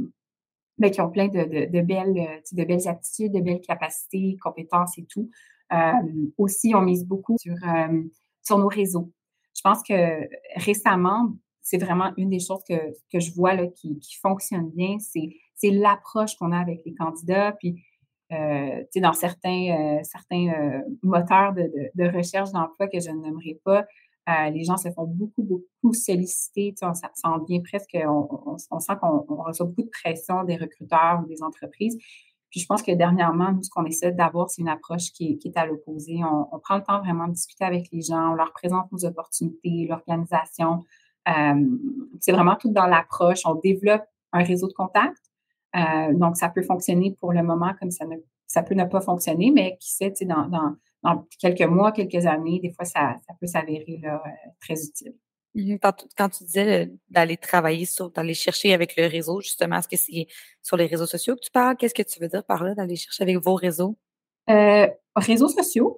mais 0.77 0.89
qui 0.89 1.01
ont 1.01 1.09
plein 1.09 1.27
de, 1.27 1.69
de, 1.69 1.81
belles, 1.81 2.41
de 2.51 2.63
belles 2.63 2.87
aptitudes, 2.87 3.33
de 3.33 3.41
belles 3.41 3.61
capacités, 3.61 4.37
compétences 4.41 4.97
et 4.97 5.05
tout. 5.05 5.29
aussi, 6.37 6.73
on 6.75 6.81
mise 6.81 7.05
beaucoup 7.05 7.37
sur, 7.39 7.55
sur 8.41 8.57
nos 8.57 8.67
réseaux. 8.67 9.11
Je 9.55 9.61
pense 9.61 9.83
que 9.83 10.27
récemment, 10.55 11.33
c'est 11.63 11.77
vraiment 11.77 12.11
une 12.17 12.29
des 12.29 12.39
choses 12.39 12.61
que, 12.67 13.19
je 13.19 13.31
vois 13.33 13.55
là, 13.55 13.67
qui, 13.67 13.97
fonctionne 14.21 14.69
bien, 14.69 14.97
c'est 14.99 15.71
l'approche 15.71 16.35
qu'on 16.35 16.51
a 16.51 16.59
avec 16.59 16.81
les 16.85 16.93
candidats. 16.93 17.53
Puis, 17.53 17.81
euh, 18.31 18.83
dans 18.97 19.13
certains, 19.13 19.99
euh, 19.99 20.33
euh, 20.33 20.79
moteurs 21.01 21.53
de, 21.53 22.15
recherche 22.15 22.51
d'emploi 22.51 22.87
que 22.87 22.99
je 22.99 23.09
ne 23.09 23.17
nommerai 23.17 23.59
pas, 23.63 23.85
les 24.51 24.63
gens 24.63 24.77
se 24.77 24.89
font 24.91 25.05
beaucoup, 25.05 25.43
beaucoup 25.43 25.93
solliciter. 25.93 26.73
On, 26.81 26.93
sent 26.93 27.07
bien 27.47 27.61
presque, 27.61 27.97
on, 28.05 28.57
sent 28.57 28.93
qu'on 29.01 29.43
reçoit 29.43 29.65
beaucoup 29.65 29.83
de 29.83 29.89
pression 29.89 30.43
des 30.43 30.57
recruteurs 30.57 31.21
ou 31.23 31.27
des 31.27 31.43
entreprises. 31.43 31.97
Puis 32.49 32.59
je 32.59 32.65
pense 32.67 32.83
que 32.83 32.91
dernièrement, 32.91 33.51
nous, 33.51 33.63
ce 33.63 33.69
qu'on 33.69 33.85
essaie 33.85 34.11
d'avoir, 34.11 34.49
c'est 34.49 34.61
une 34.61 34.69
approche 34.69 35.11
qui 35.11 35.39
est, 35.43 35.57
à 35.57 35.65
l'opposé. 35.65 36.21
On, 36.23 36.59
prend 36.59 36.77
le 36.77 36.83
temps 36.83 36.99
vraiment 36.99 37.27
de 37.27 37.33
discuter 37.33 37.65
avec 37.65 37.87
les 37.91 38.01
gens, 38.01 38.31
on 38.31 38.35
leur 38.35 38.53
présente 38.53 38.91
nos 38.91 39.05
opportunités, 39.05 39.87
l'organisation, 39.89 40.83
c'est 42.19 42.31
vraiment 42.31 42.55
tout 42.55 42.71
dans 42.71 42.87
l'approche. 42.87 43.41
On 43.45 43.55
développe 43.55 44.03
un 44.31 44.43
réseau 44.43 44.67
de 44.67 44.73
contacts. 44.73 45.31
Euh, 45.75 46.13
donc, 46.13 46.37
ça 46.37 46.49
peut 46.49 46.61
fonctionner 46.61 47.15
pour 47.19 47.33
le 47.33 47.43
moment 47.43 47.73
comme 47.79 47.91
ça 47.91 48.05
ne 48.05 48.15
ça 48.45 48.61
peut 48.61 48.75
ne 48.75 48.83
pas 48.83 49.01
fonctionner, 49.01 49.49
mais 49.49 49.77
qui 49.79 49.91
sait, 49.91 50.13
dans, 50.21 50.47
dans, 50.47 50.75
dans 51.01 51.27
quelques 51.39 51.61
mois, 51.63 51.91
quelques 51.91 52.27
années, 52.27 52.59
des 52.59 52.71
fois, 52.71 52.85
ça, 52.85 53.15
ça 53.27 53.33
peut 53.39 53.47
s'avérer 53.47 54.01
euh, 54.05 54.17
très 54.61 54.75
utile. 54.75 55.15
Mmh 55.55 55.77
quand, 56.17 56.29
tu 56.29 56.43
disais 56.43 56.91
d'aller 57.09 57.37
travailler 57.37 57.85
sur, 57.85 58.09
d'aller 58.09 58.33
chercher 58.33 58.73
avec 58.73 58.95
le 58.95 59.07
réseau, 59.07 59.39
justement, 59.39 59.77
est-ce 59.77 59.87
que 59.87 59.97
c'est 59.97 60.27
sur 60.61 60.77
les 60.77 60.87
réseaux 60.87 61.05
sociaux 61.05 61.35
que 61.35 61.41
tu 61.41 61.51
parles? 61.51 61.77
Qu'est-ce 61.77 61.93
que 61.93 62.03
tu 62.03 62.19
veux 62.19 62.27
dire 62.27 62.43
par 62.43 62.63
là, 62.63 62.73
d'aller 62.73 62.95
chercher 62.95 63.23
avec 63.23 63.37
vos 63.37 63.55
réseaux? 63.55 63.97
Euh, 64.49 64.87
réseaux 65.15 65.47
sociaux. 65.47 65.97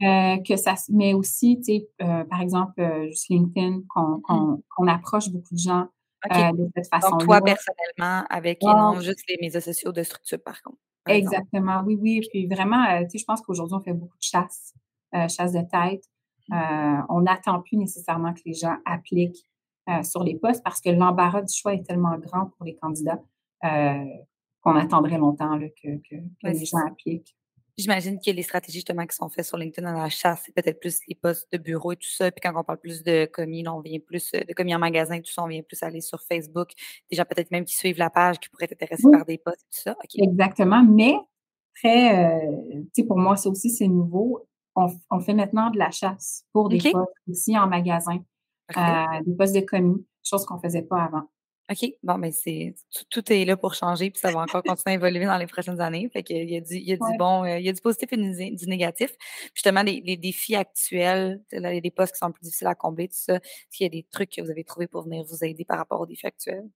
Euh, 0.00 0.36
que 0.46 0.56
ça, 0.56 0.74
mais 0.90 1.12
aussi, 1.12 1.56
tu 1.56 1.64
sais, 1.64 1.88
euh, 2.02 2.24
par 2.24 2.40
exemple, 2.40 2.80
euh, 2.80 3.06
juste 3.08 3.28
LinkedIn, 3.30 3.80
qu'on 3.88 4.62
mmh. 4.78 4.88
approche 4.88 5.28
beaucoup 5.30 5.54
de 5.54 5.58
gens 5.58 5.88
de 6.30 6.68
cette 6.76 6.88
façon. 6.88 7.10
Donc, 7.10 7.24
toi, 7.24 7.40
personnellement, 7.40 8.24
avec 8.30 8.62
non 8.62 9.00
juste 9.00 9.24
les 9.28 9.38
médias 9.40 9.60
sociaux 9.60 9.90
de 9.90 10.02
structure, 10.02 10.38
par 10.42 10.62
contre. 10.62 10.78
Exactement, 11.08 11.82
oui, 11.84 11.96
oui. 12.00 12.20
Puis 12.30 12.46
vraiment, 12.46 12.84
tu 13.04 13.10
sais, 13.10 13.18
je 13.18 13.24
pense 13.24 13.40
qu'aujourd'hui, 13.40 13.76
on 13.76 13.80
fait 13.80 13.94
beaucoup 13.94 14.16
de 14.16 14.22
chasse, 14.22 14.74
chasse 15.12 15.52
de 15.52 15.62
tête. 15.62 16.04
Mmh. 16.50 17.06
on 17.10 17.22
n'attend 17.22 17.60
plus 17.60 17.76
nécessairement 17.76 18.32
que 18.32 18.40
les 18.46 18.54
gens 18.54 18.76
appliquent 18.84 19.44
sur 20.02 20.22
les 20.22 20.36
postes 20.36 20.62
parce 20.62 20.80
que 20.80 20.90
l'embarras 20.90 21.42
du 21.42 21.54
choix 21.54 21.74
est 21.74 21.82
tellement 21.82 22.16
grand 22.18 22.46
pour 22.46 22.64
les 22.64 22.76
candidats 22.76 23.20
qu'on 23.60 24.76
attendrait 24.76 25.18
longtemps 25.18 25.58
que, 25.58 25.88
que, 26.08 26.16
les 26.42 26.64
gens 26.64 26.86
appliquent. 26.86 27.37
J'imagine 27.78 28.18
que 28.18 28.32
les 28.32 28.42
stratégies 28.42 28.78
justement 28.78 29.06
qui 29.06 29.14
sont 29.14 29.28
faites 29.28 29.44
sur 29.44 29.56
LinkedIn 29.56 29.92
dans 29.92 30.02
la 30.02 30.08
chasse, 30.08 30.42
c'est 30.44 30.52
peut-être 30.52 30.80
plus 30.80 30.98
les 31.06 31.14
postes 31.14 31.46
de 31.52 31.58
bureau 31.58 31.92
et 31.92 31.96
tout 31.96 32.08
ça. 32.08 32.28
Puis 32.32 32.40
quand 32.42 32.52
on 32.58 32.64
parle 32.64 32.80
plus 32.80 33.04
de 33.04 33.26
commis, 33.26 33.66
on 33.68 33.80
vient 33.80 34.00
plus 34.00 34.32
euh, 34.34 34.40
de 34.40 34.52
commis 34.52 34.74
en 34.74 34.80
magasin, 34.80 35.20
tout 35.20 35.30
ça, 35.30 35.44
on 35.44 35.46
vient 35.46 35.62
plus 35.62 35.80
aller 35.84 36.00
sur 36.00 36.20
Facebook. 36.20 36.70
Des 37.08 37.16
gens 37.16 37.24
peut-être 37.24 37.52
même 37.52 37.64
qui 37.64 37.76
suivent 37.76 37.98
la 37.98 38.10
page, 38.10 38.40
qui 38.40 38.48
pourraient 38.48 38.64
être 38.64 38.72
intéressés 38.72 39.08
par 39.12 39.24
des 39.24 39.38
postes 39.38 39.60
et 39.60 39.76
tout 39.76 39.80
ça. 39.80 39.96
Exactement. 40.16 40.82
Mais 40.82 41.14
très, 41.76 42.18
euh, 42.18 42.82
tu 42.94 43.02
sais, 43.02 43.04
pour 43.04 43.18
moi, 43.18 43.36
ça 43.36 43.48
aussi, 43.48 43.70
c'est 43.70 43.86
nouveau. 43.86 44.48
on, 44.74 45.20
fait 45.20 45.34
maintenant 45.34 45.70
de 45.70 45.78
la 45.78 45.92
chasse 45.92 46.44
pour 46.52 46.68
des 46.68 46.78
postes 46.78 47.12
aussi 47.30 47.56
en 47.56 47.68
magasin, 47.68 48.18
euh, 48.76 49.22
des 49.24 49.36
postes 49.36 49.54
de 49.54 49.60
commis, 49.60 50.04
chose 50.24 50.44
qu'on 50.46 50.58
faisait 50.58 50.82
pas 50.82 51.04
avant. 51.04 51.28
OK. 51.70 51.92
Bon, 52.02 52.16
mais 52.16 52.30
ben, 52.30 52.32
c'est 52.32 52.74
tout, 53.10 53.32
est 53.32 53.44
là 53.44 53.56
pour 53.56 53.74
changer, 53.74 54.10
puis 54.10 54.20
ça 54.20 54.30
va 54.30 54.40
encore 54.40 54.62
continuer 54.62 54.94
à 54.94 54.98
évoluer 54.98 55.26
dans 55.26 55.36
les 55.36 55.46
prochaines 55.46 55.80
années. 55.80 56.08
Fait 56.10 56.22
qu'il 56.22 56.48
y 56.48 56.56
a 56.56 56.60
du, 56.60 56.76
il 56.76 56.88
y 56.88 56.92
a 56.92 56.96
du 56.96 57.18
bon, 57.18 57.44
euh, 57.44 57.58
il 57.58 57.66
y 57.66 57.68
a 57.68 57.72
du 57.72 57.80
positif 57.80 58.10
et 58.12 58.16
du, 58.16 58.66
négatif. 58.66 59.14
justement, 59.54 59.82
les, 59.82 60.00
les, 60.04 60.16
défis 60.16 60.56
actuels, 60.56 61.42
les, 61.52 61.80
des 61.80 61.90
postes 61.90 62.14
qui 62.14 62.18
sont 62.18 62.32
plus 62.32 62.42
difficiles 62.42 62.68
à 62.68 62.74
combler, 62.74 63.08
tout 63.08 63.16
ça, 63.16 63.34
est-ce 63.36 63.76
qu'il 63.76 63.84
y 63.84 63.86
a 63.86 63.90
des 63.90 64.06
trucs 64.10 64.30
que 64.30 64.40
vous 64.40 64.50
avez 64.50 64.64
trouvés 64.64 64.86
pour 64.86 65.02
venir 65.02 65.24
vous 65.24 65.44
aider 65.44 65.64
par 65.66 65.76
rapport 65.76 66.00
aux 66.00 66.06
défis 66.06 66.26
actuels? 66.26 66.68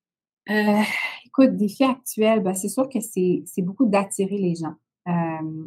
Euh, 0.51 0.83
écoute, 1.25 1.57
défis 1.57 1.85
actuels, 1.85 2.41
ben, 2.41 2.55
c'est 2.55 2.69
sûr 2.69 2.89
que 2.89 3.01
c'est 3.01 3.63
beaucoup 3.63 3.87
d'attirer 3.87 4.37
les 4.39 4.55
gens. 4.57 4.75
Euh, 5.09 5.67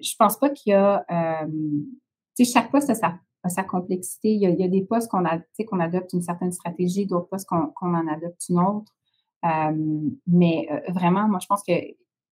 je 0.00 0.14
pense 0.18 0.38
pas 0.38 0.50
qu'il 0.50 0.70
y 0.70 0.74
a, 0.74 1.04
euh, 1.10 1.46
tu 2.36 2.44
sais, 2.44 2.52
chaque 2.52 2.70
poste 2.70 2.90
a 2.90 2.94
sa, 2.94 3.18
sa 3.48 3.62
complexité. 3.62 4.32
Il 4.32 4.40
y, 4.40 4.46
a, 4.46 4.50
il 4.50 4.60
y 4.60 4.64
a, 4.64 4.68
des 4.68 4.82
postes 4.82 5.10
qu'on 5.10 5.24
a, 5.24 5.38
qu'on 5.66 5.80
adopte 5.80 6.12
une 6.12 6.22
certaine 6.22 6.52
stratégie, 6.52 7.06
d'autres 7.06 7.28
postes 7.28 7.48
qu'on 7.48 7.72
en 7.94 8.06
adopte 8.08 8.48
une 8.48 8.60
autre. 8.60 8.92
Euh, 9.44 10.10
mais 10.26 10.66
euh, 10.70 10.92
vraiment, 10.92 11.28
moi, 11.28 11.38
je 11.40 11.46
pense 11.46 11.62
que 11.62 11.72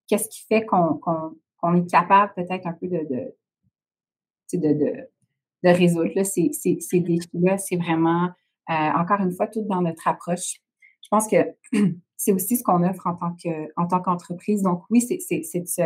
qu'est-ce 0.08 0.28
qui 0.28 0.44
fait 0.46 0.64
qu'on 0.64 1.00
qu'on 1.58 1.74
est 1.74 1.88
capable 1.88 2.32
peut-être 2.34 2.66
un 2.66 2.72
peu 2.72 2.88
de, 2.88 3.06
de, 3.08 3.36
de, 4.54 4.72
de, 4.72 5.08
de 5.62 5.68
résoudre 5.68 6.10
là, 6.16 6.24
ces, 6.24 6.50
ces, 6.52 6.80
ces 6.80 6.98
mm-hmm. 6.98 7.04
défis-là, 7.04 7.58
c'est 7.58 7.76
vraiment, 7.76 8.30
euh, 8.70 8.90
encore 8.96 9.20
une 9.20 9.32
fois, 9.32 9.46
tout 9.46 9.62
dans 9.62 9.80
notre 9.80 10.08
approche. 10.08 10.60
Je 11.02 11.08
pense 11.08 11.28
que 11.28 11.36
c'est 12.16 12.32
aussi 12.32 12.56
ce 12.56 12.64
qu'on 12.64 12.82
offre 12.82 13.06
en 13.06 13.14
tant 13.14 13.34
que 13.34 13.72
en 13.76 13.86
tant 13.86 14.00
qu'entreprise. 14.00 14.62
Donc 14.62 14.82
oui, 14.90 15.00
c'est 15.00 15.16
de 15.16 15.66
se 15.66 15.82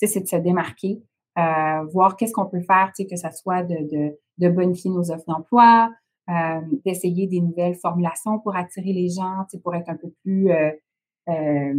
c'est 0.00 0.20
de 0.20 0.28
se 0.28 0.36
démarquer, 0.36 1.02
euh, 1.38 1.84
voir 1.92 2.16
qu'est-ce 2.16 2.32
qu'on 2.32 2.46
peut 2.46 2.62
faire, 2.62 2.92
que 2.98 3.16
ça 3.16 3.30
soit 3.30 3.62
de, 3.62 4.18
de, 4.38 4.48
bonifier 4.48 4.90
nos 4.90 5.10
offres 5.10 5.24
d'emploi, 5.26 5.90
euh, 6.28 6.60
d'essayer 6.84 7.26
des 7.26 7.40
nouvelles 7.40 7.76
formulations 7.76 8.38
pour 8.40 8.56
attirer 8.56 8.92
les 8.92 9.08
gens, 9.08 9.44
pour 9.62 9.74
être 9.74 9.88
un 9.88 9.96
peu 9.96 10.10
plus 10.22 10.50
euh, 10.50 10.70
euh, 11.28 11.74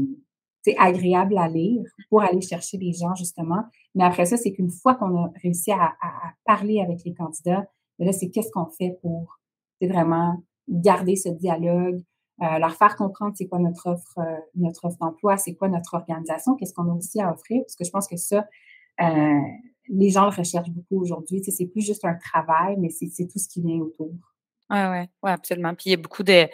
agréable 0.77 1.37
à 1.37 1.47
lire, 1.47 1.83
pour 2.09 2.21
aller 2.21 2.41
chercher 2.41 2.77
les 2.77 2.93
gens, 2.93 3.15
justement. 3.15 3.63
Mais 3.95 4.03
après 4.03 4.25
ça, 4.25 4.37
c'est 4.37 4.51
qu'une 4.51 4.71
fois 4.71 4.95
qu'on 4.95 5.25
a 5.25 5.31
réussi 5.41 5.71
à, 5.71 5.93
à, 6.01 6.33
parler 6.45 6.81
avec 6.81 7.03
les 7.05 7.13
candidats, 7.13 7.67
là, 7.97 8.11
c'est 8.11 8.29
qu'est-ce 8.29 8.51
qu'on 8.51 8.67
fait 8.67 8.97
pour 9.01 9.39
vraiment 9.81 10.37
garder 10.67 11.15
ce 11.15 11.29
dialogue, 11.29 12.01
euh, 12.41 12.57
leur 12.57 12.73
faire 12.75 12.95
comprendre 12.95 13.33
c'est 13.35 13.47
quoi 13.47 13.59
notre 13.59 13.87
offre, 13.87 14.17
euh, 14.19 14.37
notre 14.55 14.85
offre 14.85 14.97
d'emploi, 14.99 15.35
c'est 15.35 15.55
quoi 15.55 15.67
notre 15.67 15.95
organisation, 15.95 16.55
qu'est-ce 16.55 16.73
qu'on 16.73 16.89
a 16.89 16.93
aussi 16.93 17.19
à 17.19 17.33
offrir, 17.33 17.61
parce 17.63 17.75
que 17.75 17.83
je 17.83 17.91
pense 17.91 18.07
que 18.07 18.15
ça, 18.15 18.47
euh, 19.01 19.39
les 19.89 20.09
gens 20.09 20.25
le 20.25 20.35
recherchent 20.35 20.69
beaucoup 20.69 21.01
aujourd'hui. 21.01 21.41
Tu 21.41 21.45
sais, 21.45 21.57
c'est 21.57 21.65
plus 21.65 21.81
juste 21.81 22.05
un 22.05 22.15
travail, 22.15 22.75
mais 22.77 22.89
c'est 22.89 23.27
tout 23.27 23.39
ce 23.39 23.47
qui 23.47 23.61
vient 23.61 23.77
autour. 23.77 24.11
Oui, 24.69 24.79
oui, 24.79 25.05
ouais, 25.23 25.31
absolument. 25.31 25.73
Puis 25.73 25.85
il 25.87 25.91
y 25.91 25.93
a 25.93 25.97
beaucoup 25.97 26.23
de. 26.23 26.47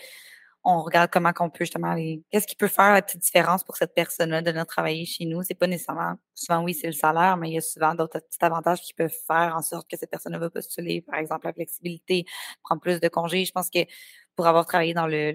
On 0.67 0.82
regarde 0.82 1.12
comment 1.12 1.32
qu'on 1.32 1.50
peut 1.50 1.63
justement 1.63 1.91
aller. 1.91 2.24
Qu'est-ce 2.32 2.48
qui 2.48 2.56
peut 2.56 2.67
faire 2.67 2.93
la 2.93 3.02
petite 3.04 3.21
différence 3.21 3.63
pour 3.63 3.78
cette 3.78 3.93
personne-là 3.93 4.41
de 4.41 4.50
venir 4.50 4.65
travailler 4.65 5.06
chez 5.06 5.26
nous? 5.26 5.43
C'est 5.43 5.54
pas 5.54 5.67
nécessairement. 5.67 6.15
Souvent, 6.34 6.63
oui, 6.63 6.74
c'est 6.74 6.88
le 6.88 6.93
salaire, 6.93 7.38
mais 7.38 7.52
il 7.52 7.54
y 7.54 7.58
a 7.58 7.62
souvent 7.62 7.93
d'autres 7.93 8.19
petits 8.19 8.43
avantages 8.43 8.82
qui 8.82 8.93
peuvent 8.93 9.13
faire 9.28 9.54
en 9.56 9.62
sorte 9.62 9.88
que 9.88 9.95
cette 9.95 10.10
personne 10.10 10.36
va 10.38 10.50
postuler. 10.50 11.02
Par 11.02 11.19
exemple, 11.19 11.45
la 11.45 11.54
flexibilité, 11.54 12.26
prendre 12.63 12.82
plus 12.82 13.00
de 13.00 13.08
congés. 13.10 13.45
Je 13.45 13.52
pense 13.52 13.69
que 13.69 13.80
pour 14.36 14.48
avoir 14.48 14.65
travaillé 14.65 14.93
dans 14.95 15.08
le, 15.08 15.32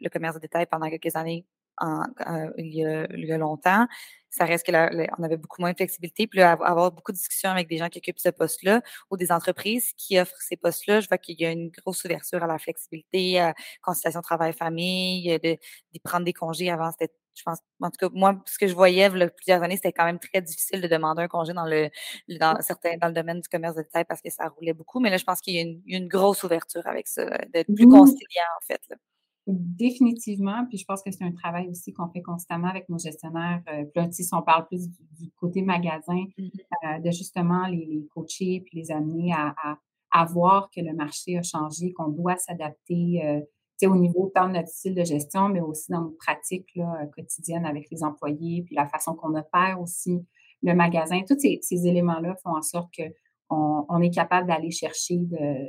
le, 0.00 0.08
commerce 0.10 0.36
de 0.36 0.40
détail 0.40 0.66
pendant 0.70 0.88
quelques 0.88 1.16
années, 1.16 1.44
en, 1.82 2.02
euh, 2.26 2.50
il, 2.56 2.74
y 2.74 2.84
a, 2.86 3.06
il, 3.12 3.24
y 3.26 3.32
a, 3.32 3.38
longtemps, 3.38 3.86
ça 4.30 4.44
reste 4.44 4.66
que 4.66 4.72
on 5.18 5.22
avait 5.22 5.36
beaucoup 5.36 5.60
moins 5.60 5.72
de 5.72 5.76
flexibilité. 5.76 6.26
Puis 6.26 6.40
avoir 6.40 6.92
beaucoup 6.92 7.12
de 7.12 7.16
discussions 7.16 7.50
avec 7.50 7.68
des 7.68 7.76
gens 7.76 7.88
qui 7.88 7.98
occupent 7.98 8.18
ce 8.18 8.30
poste-là 8.30 8.82
ou 9.10 9.16
des 9.16 9.32
entreprises 9.32 9.92
qui 9.96 10.18
offrent 10.18 10.40
ces 10.40 10.56
postes-là, 10.56 11.00
je 11.00 11.08
vois 11.08 11.18
qu'il 11.18 11.40
y 11.40 11.44
a 11.44 11.50
une 11.50 11.70
grosse 11.70 12.04
ouverture 12.04 12.42
à 12.42 12.46
la 12.46 12.58
flexibilité, 12.58 13.40
à 13.40 13.54
conciliation 13.82 14.22
travail-famille, 14.22 15.38
de, 15.42 15.58
de, 15.92 16.00
prendre 16.02 16.24
des 16.24 16.32
congés 16.32 16.70
avant, 16.70 16.90
c'était 16.92 17.12
je 17.34 17.42
pense, 17.44 17.60
en 17.80 17.90
tout 17.90 17.96
cas, 17.96 18.08
moi, 18.12 18.42
ce 18.46 18.58
que 18.58 18.66
je 18.66 18.74
voyais 18.74 19.08
là, 19.08 19.28
plusieurs 19.28 19.62
années, 19.62 19.76
c'était 19.76 19.92
quand 19.92 20.04
même 20.04 20.18
très 20.18 20.42
difficile 20.42 20.82
de 20.82 20.88
demander 20.88 21.22
un 21.22 21.28
congé 21.28 21.54
dans 21.54 21.64
le, 21.64 21.88
dans 22.28 22.60
certains, 22.60 22.96
dans 22.98 23.08
le 23.08 23.14
domaine 23.14 23.40
du 23.40 23.48
commerce 23.48 23.74
de 23.74 23.82
détail 23.82 24.04
parce 24.06 24.20
que 24.20 24.30
ça 24.30 24.48
roulait 24.48 24.74
beaucoup. 24.74 25.00
Mais 25.00 25.08
là, 25.08 25.16
je 25.16 25.24
pense 25.24 25.40
qu'il 25.40 25.54
y 25.54 25.58
a 25.58 25.62
une, 25.62 25.82
une 25.86 26.08
grosse 26.08 26.42
ouverture 26.44 26.86
avec 26.86 27.08
ça, 27.08 27.24
d'être 27.52 27.74
plus 27.74 27.88
conciliant, 27.88 28.44
en 28.60 28.66
fait. 28.66 28.82
Là. 28.90 28.96
Définitivement, 29.46 30.66
puis 30.68 30.78
je 30.78 30.84
pense 30.84 31.02
que 31.02 31.10
c'est 31.10 31.24
un 31.24 31.32
travail 31.32 31.68
aussi 31.68 31.92
qu'on 31.92 32.08
fait 32.08 32.22
constamment 32.22 32.68
avec 32.68 32.88
nos 32.88 32.98
gestionnaires. 32.98 33.60
Euh, 33.68 33.84
puis 33.84 33.92
là, 33.96 34.08
si 34.12 34.24
on 34.32 34.42
parle 34.42 34.68
plus 34.68 34.88
du, 34.88 35.30
côté 35.36 35.62
magasin, 35.62 36.24
mmh 36.38 36.44
euh, 36.84 36.98
de 37.00 37.10
justement 37.10 37.66
les, 37.66 37.84
les, 37.84 38.06
coacher 38.14 38.62
puis 38.64 38.78
les 38.78 38.92
amener 38.92 39.32
à, 39.32 39.54
à, 39.62 39.78
à, 40.12 40.24
voir 40.26 40.70
que 40.70 40.80
le 40.80 40.94
marché 40.94 41.38
a 41.38 41.42
changé, 41.42 41.92
qu'on 41.92 42.08
doit 42.08 42.36
s'adapter. 42.36 43.20
Euh, 43.24 43.40
au 43.84 43.96
niveau 43.96 44.30
tant 44.32 44.46
de 44.46 44.52
notre 44.52 44.68
style 44.68 44.94
de 44.94 45.02
gestion, 45.02 45.48
mais 45.48 45.60
aussi 45.60 45.90
dans 45.90 46.02
nos 46.02 46.12
pratiques 46.12 46.70
là, 46.76 47.04
quotidiennes 47.16 47.66
avec 47.66 47.90
les 47.90 48.04
employés, 48.04 48.62
puis 48.62 48.76
la 48.76 48.86
façon 48.86 49.14
qu'on 49.16 49.34
opère 49.34 49.80
aussi 49.80 50.24
le 50.62 50.72
magasin. 50.72 51.22
Tous 51.26 51.36
ces, 51.36 51.58
ces 51.62 51.84
éléments-là 51.88 52.36
font 52.44 52.56
en 52.56 52.62
sorte 52.62 52.94
qu'on 52.96 53.86
on 53.88 54.00
est 54.00 54.14
capable 54.14 54.46
d'aller 54.46 54.70
chercher 54.70 55.16
de, 55.16 55.68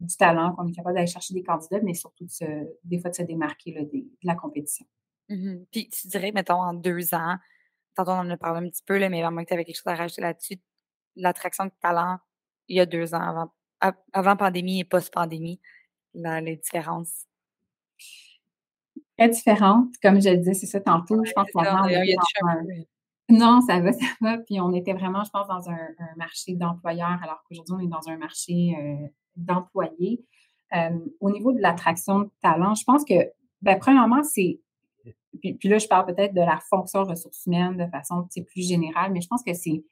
du 0.00 0.16
talent, 0.16 0.54
qu'on 0.54 0.66
est 0.66 0.72
capable 0.72 0.94
d'aller 0.94 1.06
chercher 1.06 1.34
des 1.34 1.42
candidats, 1.42 1.80
mais 1.82 1.94
surtout 1.94 2.24
de 2.24 2.30
se, 2.30 2.44
des 2.84 3.00
fois 3.00 3.10
de 3.10 3.16
se 3.16 3.22
démarquer 3.22 3.72
là, 3.72 3.82
de, 3.82 4.04
la 4.22 4.34
compétition. 4.34 4.86
Mmh 5.28 5.64
puis 5.70 5.88
tu 5.90 6.08
dirais, 6.08 6.32
mettons, 6.32 6.62
en 6.62 6.72
deux 6.72 7.14
ans, 7.14 7.36
tantôt 7.94 8.12
on 8.12 8.20
en 8.20 8.30
a 8.30 8.36
parlé 8.36 8.66
un 8.66 8.70
petit 8.70 8.82
peu, 8.84 8.96
là, 8.98 9.08
mais 9.08 9.22
vraiment 9.22 9.42
que 9.42 9.48
tu 9.48 9.54
avais 9.54 9.64
quelque 9.64 9.76
chose 9.76 9.86
à 9.88 9.94
rajouter 9.94 10.22
là-dessus, 10.22 10.56
l'attraction 11.16 11.66
de 11.66 11.72
talent 11.82 12.18
il 12.68 12.76
y 12.76 12.80
a 12.80 12.86
deux 12.86 13.14
ans, 13.14 13.50
avant, 13.80 13.94
avant 14.12 14.36
pandémie 14.36 14.80
et 14.80 14.84
post-pandémie, 14.84 15.60
les 16.14 16.56
différences? 16.56 17.26
Très 19.16 19.28
différentes. 19.28 19.94
Comme 20.02 20.20
je 20.20 20.30
le 20.30 20.36
disais, 20.36 20.54
c'est 20.54 20.66
ça 20.66 20.80
tantôt. 20.80 21.24
je 21.24 21.32
pense 21.32 21.50
qu'on 21.50 21.62
Non, 23.30 23.60
ça 23.60 23.80
va, 23.80 23.92
ça 23.92 24.06
va. 24.20 24.38
Puis 24.38 24.60
on 24.60 24.72
était 24.72 24.92
vraiment, 24.92 25.24
je 25.24 25.30
pense, 25.30 25.48
dans 25.48 25.70
un, 25.70 25.88
marché 26.16 26.54
d'employeurs, 26.54 27.18
alors 27.22 27.42
qu'aujourd'hui, 27.44 27.74
on 27.76 27.80
est 27.80 27.88
dans 27.88 28.08
un 28.08 28.16
marché 28.16 28.76
euh, 28.78 29.08
d'employés. 29.38 30.24
Euh, 30.74 30.98
au 31.20 31.30
niveau 31.30 31.52
de 31.52 31.60
l'attraction 31.60 32.20
de 32.20 32.30
talent, 32.42 32.74
je 32.74 32.84
pense 32.84 33.04
que, 33.04 33.14
ben, 33.62 33.78
premièrement, 33.78 34.22
c'est. 34.22 34.60
Puis, 35.40 35.58
là, 35.64 35.78
je 35.78 35.86
parle 35.86 36.06
peut-être 36.06 36.34
de 36.34 36.40
la 36.40 36.58
fonction 36.68 37.04
ressources 37.04 37.46
humaines 37.46 37.76
de 37.76 37.86
façon 37.90 38.26
plus 38.46 38.66
générale, 38.66 39.12
mais 39.12 39.20
je 39.20 39.28
pense 39.28 39.42
que 39.42 39.54
c'est 39.54 39.84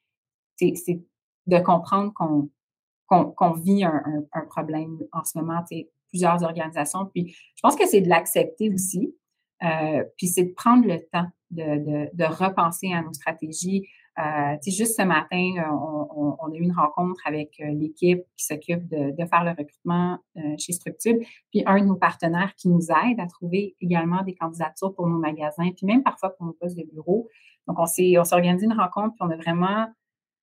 de 1.47 1.59
comprendre 1.61 2.13
qu'on 2.13 3.53
vit 3.53 3.85
un, 3.85 4.03
un, 4.33 4.41
problème 4.47 4.99
en 5.13 5.25
ce 5.25 5.39
moment 5.39 5.63
plusieurs 6.09 6.43
organisations. 6.43 7.07
Puis 7.07 7.37
je 7.55 7.61
pense 7.63 7.77
que 7.77 7.87
c'est 7.87 8.01
de 8.01 8.09
l'accepter 8.09 8.73
aussi. 8.73 9.15
Euh, 9.63 10.05
puis 10.17 10.27
c'est 10.27 10.45
de 10.45 10.53
prendre 10.53 10.87
le 10.87 10.99
temps 11.13 11.29
de, 11.51 11.63
de, 11.63 12.11
de 12.13 12.25
repenser 12.25 12.93
à 12.93 13.03
nos 13.03 13.13
stratégies. 13.13 13.87
Euh, 14.19 14.57
juste 14.67 14.97
ce 14.97 15.03
matin, 15.03 15.53
euh, 15.59 15.71
on, 15.71 16.37
on, 16.41 16.53
a 16.53 16.55
eu 16.55 16.63
une 16.63 16.73
rencontre 16.73 17.21
avec 17.27 17.61
euh, 17.61 17.71
l'équipe 17.71 18.23
qui 18.37 18.47
s'occupe 18.47 18.89
de, 18.89 19.11
de, 19.11 19.29
faire 19.29 19.45
le 19.45 19.51
recrutement 19.51 20.19
euh, 20.39 20.55
chez 20.59 20.73
Structube, 20.73 21.19
puis 21.51 21.63
un 21.67 21.81
de 21.81 21.85
nos 21.85 21.97
partenaires 21.97 22.55
qui 22.55 22.71
nous 22.71 22.87
aide 22.91 23.21
à 23.21 23.27
trouver 23.27 23.77
également 23.81 24.23
des 24.23 24.35
candidatures 24.35 24.95
pour 24.95 25.07
nos 25.07 25.19
magasins, 25.19 25.71
puis 25.77 25.85
même 25.85 26.03
parfois 26.03 26.31
pour 26.31 26.47
nos 26.47 26.55
postes 26.55 26.79
de 26.79 26.85
bureau. 26.85 27.29
Donc, 27.69 27.79
on 27.79 27.85
s'est 27.85 28.15
on 28.17 28.23
organisé 28.33 28.65
une 28.65 28.73
rencontre, 28.73 29.15
puis 29.17 29.23
on 29.23 29.31
a 29.31 29.37
vraiment 29.37 29.87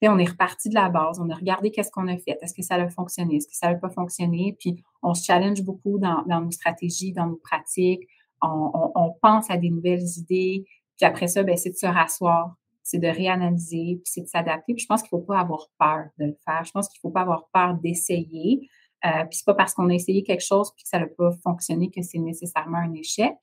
on 0.10 0.18
est 0.18 0.30
reparti 0.30 0.70
de 0.70 0.76
la 0.76 0.90
base, 0.90 1.20
on 1.20 1.30
a 1.30 1.36
regardé 1.36 1.72
qu'est-ce 1.72 1.92
qu'on 1.92 2.08
a 2.08 2.18
fait, 2.18 2.38
est-ce 2.42 2.54
que 2.54 2.62
ça 2.62 2.76
a 2.76 2.90
fonctionné, 2.90 3.38
est-ce 3.38 3.48
que 3.48 3.56
ça 3.56 3.72
n'a 3.72 3.76
pas 3.76 3.90
fonctionné, 3.90 4.56
puis 4.60 4.84
on 5.02 5.14
se 5.14 5.24
challenge 5.24 5.62
beaucoup 5.64 6.00
dans, 6.00 6.24
nos 6.26 6.52
stratégies, 6.52 7.14
dans 7.14 7.28
nos 7.28 7.38
pratiques, 7.38 8.08
on, 8.42 9.16
pense 9.22 9.50
à 9.50 9.58
des 9.58 9.70
nouvelles 9.70 10.04
idées, 10.18 10.66
puis 10.98 11.06
après 11.06 11.28
ça, 11.28 11.44
ben, 11.44 11.56
c'est 11.56 11.70
de 11.70 11.76
se 11.76 11.86
rasseoir, 11.86 12.56
c'est 12.84 13.00
de 13.00 13.08
réanalyser, 13.08 14.02
puis 14.04 14.04
c'est 14.06 14.22
de 14.22 14.28
s'adapter. 14.28 14.74
Puis 14.74 14.84
je 14.84 14.88
pense 14.88 15.02
qu'il 15.02 15.15
ne 15.15 15.22
faut 15.22 15.26
pas 15.26 15.39
avoir 15.39 15.69
peur 15.80 16.06
de 16.19 16.26
le 16.26 16.38
faire. 16.46 16.63
Je 16.63 16.72
pense 16.72 16.89
qu'il 16.89 17.00
ne 17.00 17.10
faut 17.10 17.13
pas 17.13 17.22
avoir 17.22 17.48
peur 17.54 17.76
d'essayer. 17.76 18.69
Euh, 19.06 19.26
puis 19.26 19.38
c'est 19.38 19.46
pas 19.46 19.54
parce 19.54 19.74
qu'on 19.74 19.89
a 19.89 19.93
essayé 19.93 20.24
quelque 20.24 20.43
chose 20.43 20.72
puis 20.76 20.84
que 20.84 20.89
ça 20.89 21.00
n'a 21.00 21.08
pas 21.08 21.32
fonctionné 21.43 21.89
que 21.89 22.02
c'est 22.02 22.19
nécessairement 22.19 22.78
un 22.78 22.93
échec. 22.93 23.36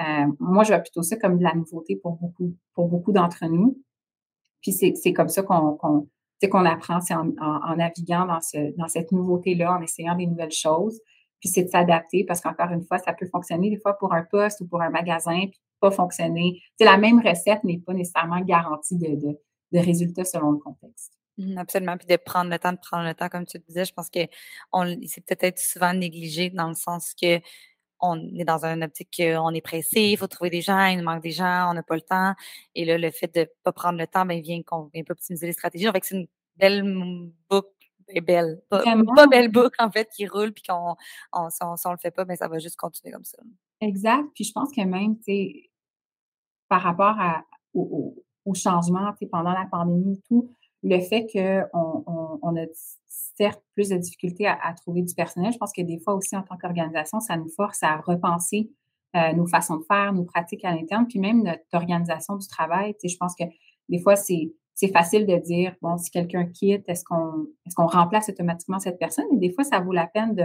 Euh, 0.00 0.26
moi, 0.38 0.62
je 0.64 0.68
vois 0.68 0.80
plutôt 0.80 1.02
ça 1.02 1.16
comme 1.16 1.38
de 1.38 1.42
la 1.42 1.54
nouveauté 1.54 1.96
pour 1.96 2.16
beaucoup, 2.16 2.54
pour 2.74 2.88
beaucoup 2.88 3.12
d'entre 3.12 3.46
nous. 3.46 3.78
Puis 4.60 4.72
c'est 4.72 5.12
comme 5.12 5.28
ça 5.28 5.42
qu'on 5.42 5.78
qu'on 6.50 6.64
apprend, 6.66 7.00
c'est 7.00 7.14
en, 7.14 7.32
en, 7.40 7.76
naviguant 7.76 8.26
dans, 8.26 8.42
ce, 8.42 8.76
dans 8.76 8.88
cette 8.88 9.10
nouveauté-là, 9.10 9.72
en 9.72 9.80
essayant 9.80 10.14
des 10.14 10.26
nouvelles 10.26 10.52
choses. 10.52 11.00
Puis 11.40 11.48
c'est 11.48 11.64
de 11.64 11.68
s'adapter 11.68 12.24
parce 12.24 12.40
qu'encore 12.42 12.70
une 12.72 12.84
fois, 12.84 12.98
ça 12.98 13.14
peut 13.14 13.26
fonctionner 13.26 13.70
des 13.70 13.78
fois 13.78 13.94
pour 13.94 14.12
un 14.12 14.22
poste 14.22 14.60
ou 14.60 14.66
pour 14.66 14.82
un 14.82 14.90
magasin, 14.90 15.46
pas 15.80 15.90
fonctionner. 15.90 16.62
C'est 16.78 16.84
la 16.84 16.96
même 16.96 17.20
recette 17.20 17.62
n'est 17.64 17.78
pas 17.78 17.92
nécessairement 17.92 18.40
garantie 18.40 18.96
de, 18.96 19.14
de, 19.14 19.38
de, 19.72 19.78
résultats 19.78 20.24
selon 20.24 20.52
le 20.52 20.58
contexte. 20.58 21.12
Mmh, 21.38 21.58
absolument. 21.58 21.96
Puis 21.96 22.06
de 22.06 22.16
prendre 22.16 22.50
le 22.50 22.58
temps 22.58 22.72
de 22.72 22.78
prendre 22.78 23.04
le 23.04 23.14
temps, 23.14 23.28
comme 23.28 23.46
tu 23.46 23.58
le 23.58 23.64
disais, 23.68 23.84
je 23.84 23.92
pense 23.92 24.08
que 24.10 24.20
c'est 25.06 25.24
peut-être 25.24 25.58
souvent 25.58 25.92
négligé 25.92 26.50
dans 26.50 26.68
le 26.68 26.74
sens 26.74 27.14
que 27.20 27.40
on 27.98 28.16
est 28.36 28.44
dans 28.44 28.64
une 28.66 28.84
optique 28.84 29.08
qu'on 29.16 29.54
est 29.54 29.62
pressé, 29.62 30.02
il 30.02 30.18
faut 30.18 30.26
trouver 30.26 30.50
des 30.50 30.60
gens, 30.60 30.84
il 30.84 30.98
nous 30.98 31.04
manque 31.04 31.22
des 31.22 31.30
gens, 31.30 31.70
on 31.70 31.74
n'a 31.74 31.82
pas 31.82 31.94
le 31.94 32.02
temps. 32.02 32.34
Et 32.74 32.84
là, 32.84 32.98
le 32.98 33.10
fait 33.10 33.34
de 33.34 33.40
ne 33.40 33.46
pas 33.62 33.72
prendre 33.72 33.98
le 33.98 34.06
temps, 34.06 34.26
ben, 34.26 34.40
vient 34.42 34.62
qu'on 34.62 34.90
vient 34.92 35.02
pas 35.02 35.12
optimiser 35.12 35.46
les 35.46 35.54
stratégies. 35.54 35.86
Fait 35.86 36.04
c'est 36.04 36.16
une 36.16 36.26
belle 36.56 36.82
boucle 37.48 37.70
est 38.08 38.20
belle. 38.20 38.60
Pas, 38.68 38.82
pas, 39.14 39.26
belle 39.26 39.50
boucle, 39.50 39.76
en 39.78 39.90
fait, 39.90 40.08
qui 40.14 40.26
roule, 40.26 40.52
puis 40.52 40.62
qu'on 40.62 40.96
on, 41.32 41.48
on, 41.60 41.74
on, 41.84 41.90
le 41.90 41.98
fait 41.98 42.10
pas, 42.10 42.24
mais 42.24 42.36
ça 42.36 42.48
va 42.48 42.58
juste 42.58 42.76
continuer 42.76 43.12
comme 43.12 43.24
ça. 43.24 43.38
Exact. 43.80 44.24
Puis 44.34 44.44
je 44.44 44.52
pense 44.52 44.70
que 44.72 44.82
même, 44.82 45.16
tu 45.18 45.24
sais, 45.24 45.70
par 46.68 46.82
rapport 46.82 47.18
à, 47.18 47.44
au, 47.74 48.14
au, 48.44 48.54
changement, 48.54 49.12
tu 49.12 49.18
sais, 49.20 49.26
pendant 49.26 49.52
la 49.52 49.66
pandémie 49.70 50.14
et 50.14 50.22
tout, 50.26 50.48
le 50.82 51.00
fait 51.00 51.26
qu'on 51.32 52.04
on, 52.06 52.38
on, 52.42 52.56
a 52.56 52.66
certes 53.06 53.62
plus 53.74 53.88
de 53.88 53.96
difficultés 53.96 54.46
à, 54.46 54.72
trouver 54.74 55.02
du 55.02 55.14
personnel, 55.14 55.52
je 55.52 55.58
pense 55.58 55.72
que 55.72 55.82
des 55.82 55.98
fois 55.98 56.14
aussi, 56.14 56.36
en 56.36 56.42
tant 56.42 56.56
qu'organisation, 56.56 57.20
ça 57.20 57.36
nous 57.36 57.48
force 57.48 57.82
à 57.82 57.96
repenser 57.96 58.70
euh, 59.14 59.32
nos 59.32 59.46
façons 59.46 59.76
de 59.76 59.84
faire, 59.84 60.12
nos 60.12 60.24
pratiques 60.24 60.64
à 60.64 60.74
l'interne, 60.74 61.06
puis 61.06 61.18
même 61.18 61.42
notre 61.42 61.62
organisation 61.72 62.36
du 62.36 62.46
travail. 62.46 62.94
Tu 62.94 63.08
sais, 63.08 63.14
je 63.14 63.18
pense 63.18 63.34
que 63.34 63.44
des 63.88 63.98
fois, 63.98 64.16
c'est 64.16 64.52
c'est 64.76 64.92
facile 64.92 65.26
de 65.26 65.36
dire, 65.36 65.74
bon, 65.80 65.96
si 65.96 66.10
quelqu'un 66.10 66.44
quitte, 66.44 66.84
est-ce 66.86 67.02
qu'on 67.02 67.46
est 67.66 67.74
qu'on 67.74 67.86
remplace 67.86 68.28
automatiquement 68.28 68.78
cette 68.78 68.98
personne? 68.98 69.24
Et 69.32 69.38
des 69.38 69.50
fois, 69.50 69.64
ça 69.64 69.80
vaut 69.80 69.92
la 69.92 70.06
peine 70.06 70.34
de 70.34 70.44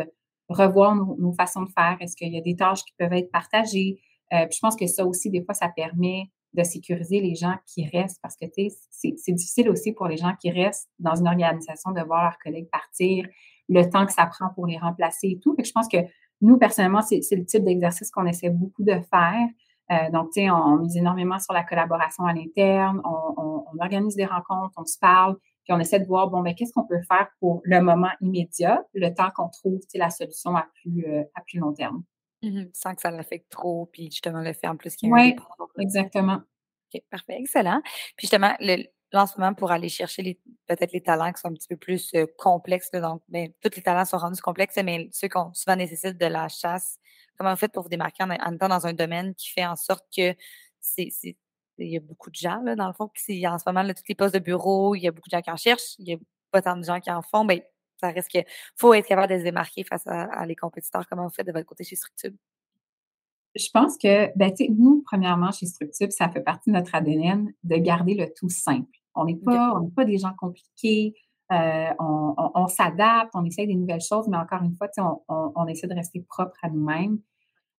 revoir 0.53 0.95
nos, 0.95 1.33
façons 1.33 1.63
de 1.63 1.69
faire? 1.69 1.97
Est-ce 1.99 2.15
qu'il 2.15 2.33
y 2.33 2.37
a 2.37 2.41
des 2.41 2.55
tâches 2.55 2.83
qui 2.83 2.93
peuvent 2.97 3.13
être 3.13 3.31
partagées? 3.31 3.99
Euh, 4.33 4.45
je 4.51 4.59
pense 4.61 4.75
que 4.75 4.87
ça 4.87 5.05
aussi, 5.05 5.29
des 5.29 5.43
fois, 5.43 5.53
ça 5.53 5.69
permet 5.69 6.25
de 6.53 6.63
sécuriser 6.63 7.21
les 7.21 7.35
gens 7.35 7.55
qui 7.65 7.87
restent 7.87 8.19
parce 8.21 8.35
que, 8.35 8.45
c'est 8.89 9.31
difficile 9.31 9.69
aussi 9.69 9.93
pour 9.93 10.07
les 10.07 10.17
gens 10.17 10.33
qui 10.39 10.51
restent 10.51 10.89
dans 10.99 11.15
une 11.15 11.27
organisation 11.27 11.91
de 11.91 12.01
voir 12.01 12.23
leurs 12.23 12.37
collègues 12.39 12.69
partir, 12.69 13.25
le 13.69 13.89
temps 13.89 14.05
que 14.05 14.11
ça 14.11 14.25
prend 14.25 14.49
pour 14.53 14.67
les 14.67 14.77
remplacer 14.77 15.27
et 15.27 15.39
tout. 15.39 15.55
Fait 15.55 15.61
que 15.61 15.67
je 15.67 15.73
pense 15.73 15.87
que 15.87 15.97
nous, 16.41 16.57
personnellement, 16.57 17.01
c'est 17.01 17.21
le 17.31 17.45
type 17.45 17.63
d'exercice 17.63 18.11
qu'on 18.11 18.25
essaie 18.25 18.49
beaucoup 18.49 18.83
de 18.83 18.99
faire. 19.09 19.47
Euh, 19.91 20.09
donc, 20.11 20.31
tu 20.33 20.41
sais, 20.41 20.49
on, 20.49 20.77
mise 20.77 20.97
énormément 20.97 21.39
sur 21.39 21.53
la 21.53 21.63
collaboration 21.63 22.25
à 22.25 22.33
l'interne, 22.33 23.01
on, 23.03 23.63
organise 23.79 24.15
des 24.15 24.25
rencontres, 24.25 24.73
on 24.77 24.85
se 24.85 24.97
parle, 24.99 25.37
puis 25.63 25.73
on 25.73 25.79
essaie 25.79 25.99
de 25.99 26.05
voir, 26.05 26.29
bon, 26.29 26.41
mais 26.41 26.51
ben, 26.51 26.55
qu'est-ce 26.55 26.73
qu'on 26.73 26.85
peut 26.85 27.01
faire 27.07 27.29
pour 27.39 27.61
le 27.63 27.81
moment 27.81 28.09
immédiat, 28.21 28.83
le 28.93 29.13
temps 29.13 29.29
qu'on 29.35 29.49
trouve, 29.49 29.79
la 29.93 30.09
solution 30.09 30.55
à 30.55 30.67
plus, 30.81 31.05
euh, 31.07 31.23
à 31.35 31.41
plus 31.41 31.59
long 31.59 31.73
terme. 31.73 32.03
Mmh 32.43 32.63
sans 32.73 32.95
que 32.95 33.01
ça 33.01 33.11
l'affecte 33.11 33.51
trop, 33.51 33.87
puis 33.91 34.05
justement 34.05 34.41
le 34.41 34.53
fait 34.53 34.67
en 34.67 34.75
plus 34.75 34.95
qu'il 34.95 35.09
y 35.09 35.11
a 35.11 35.15
Oui, 35.15 35.35
exactement. 35.77 36.41
OK, 36.93 37.01
parfait, 37.11 37.35
excellent. 37.37 37.81
Puis 38.17 38.25
justement, 38.25 38.55
le, 38.59 38.83
là, 39.11 39.23
en 39.23 39.27
ce 39.27 39.39
moment, 39.39 39.53
pour 39.53 39.71
aller 39.71 39.89
chercher 39.89 40.39
peut-être 40.67 40.91
les 40.91 41.01
talents 41.01 41.31
qui 41.31 41.39
sont 41.39 41.49
un 41.49 41.53
petit 41.53 41.67
peu 41.67 41.77
plus 41.77 42.11
euh, 42.15 42.25
complexes, 42.37 42.89
donc 42.91 43.21
ben, 43.29 43.51
tous 43.61 43.75
les 43.75 43.83
talents 43.83 44.05
sont 44.05 44.17
rendus 44.17 44.41
complexes, 44.41 44.79
mais 44.83 45.07
ceux 45.11 45.27
qui 45.27 45.37
souvent 45.53 45.75
nécessitent 45.75 46.17
de 46.17 46.25
la 46.25 46.47
chasse, 46.47 46.97
comment 47.37 47.51
vous 47.51 47.57
faites 47.57 47.73
pour 47.73 47.83
vous 47.83 47.89
démarquer 47.89 48.23
en, 48.23 48.31
en 48.31 48.53
étant 48.53 48.69
dans 48.69 48.87
un 48.87 48.93
domaine 48.93 49.35
qui 49.35 49.51
fait 49.51 49.65
en 49.65 49.75
sorte 49.75 50.05
que 50.15 50.33
c'est 50.79 51.11
il 51.77 51.89
y 51.89 51.97
a 51.97 51.99
beaucoup 51.99 52.29
de 52.29 52.35
gens, 52.35 52.61
là, 52.61 52.75
dans 52.75 52.87
le 52.87 52.93
fond, 52.93 53.09
qui, 53.09 53.47
en 53.47 53.57
ce 53.57 53.63
moment, 53.65 53.83
là, 53.83 53.93
tous 53.93 54.03
les 54.07 54.15
postes 54.15 54.33
de 54.33 54.39
bureau, 54.39 54.95
il 54.95 55.01
y 55.01 55.07
a 55.07 55.11
beaucoup 55.11 55.29
de 55.29 55.35
gens 55.35 55.41
qui 55.41 55.51
en 55.51 55.57
cherchent, 55.57 55.95
il 55.99 56.09
y 56.09 56.13
a 56.13 56.17
pas 56.51 56.61
tant 56.61 56.77
de 56.77 56.83
gens 56.83 56.99
qui 56.99 57.11
en 57.11 57.21
font, 57.21 57.43
mais 57.43 57.59
ben, 57.59 57.65
ça 58.01 58.09
reste 58.09 58.29
qu'il 58.29 58.45
faut 58.75 58.93
être 58.93 59.07
capable 59.07 59.33
de 59.33 59.39
se 59.39 59.43
démarquer 59.43 59.83
face 59.83 60.05
à, 60.07 60.45
les 60.45 60.55
compétiteurs. 60.55 61.07
Comment 61.07 61.23
vous 61.23 61.33
faites 61.33 61.47
de 61.47 61.51
votre 61.51 61.65
côté 61.65 61.83
chez 61.83 61.95
Structube? 61.95 62.35
Je 63.55 63.67
pense 63.73 63.97
que, 63.97 64.35
ben, 64.37 64.51
nous, 64.69 65.03
premièrement, 65.05 65.51
chez 65.51 65.65
Structube, 65.65 66.11
ça 66.11 66.29
fait 66.29 66.41
partie 66.41 66.69
de 66.71 66.75
notre 66.75 66.95
ADN 66.95 67.51
de 67.63 67.75
garder 67.75 68.15
le 68.15 68.31
tout 68.33 68.49
simple. 68.49 68.97
On 69.13 69.25
n'est 69.25 69.35
pas, 69.35 69.75
pas 69.95 70.05
des 70.05 70.17
gens 70.17 70.33
compliqués. 70.37 71.13
Euh, 71.51 71.89
on, 71.99 72.67
s'adapte, 72.67 73.31
on 73.33 73.43
essaye 73.43 73.67
des 73.67 73.75
nouvelles 73.75 74.01
choses, 74.01 74.29
mais 74.29 74.37
encore 74.37 74.63
une 74.63 74.73
fois, 74.75 74.87
on, 74.97 75.51
on, 75.53 75.67
essaie 75.67 75.87
de 75.87 75.93
rester 75.93 76.21
propre 76.21 76.55
à 76.61 76.69
nous-mêmes. 76.69 77.19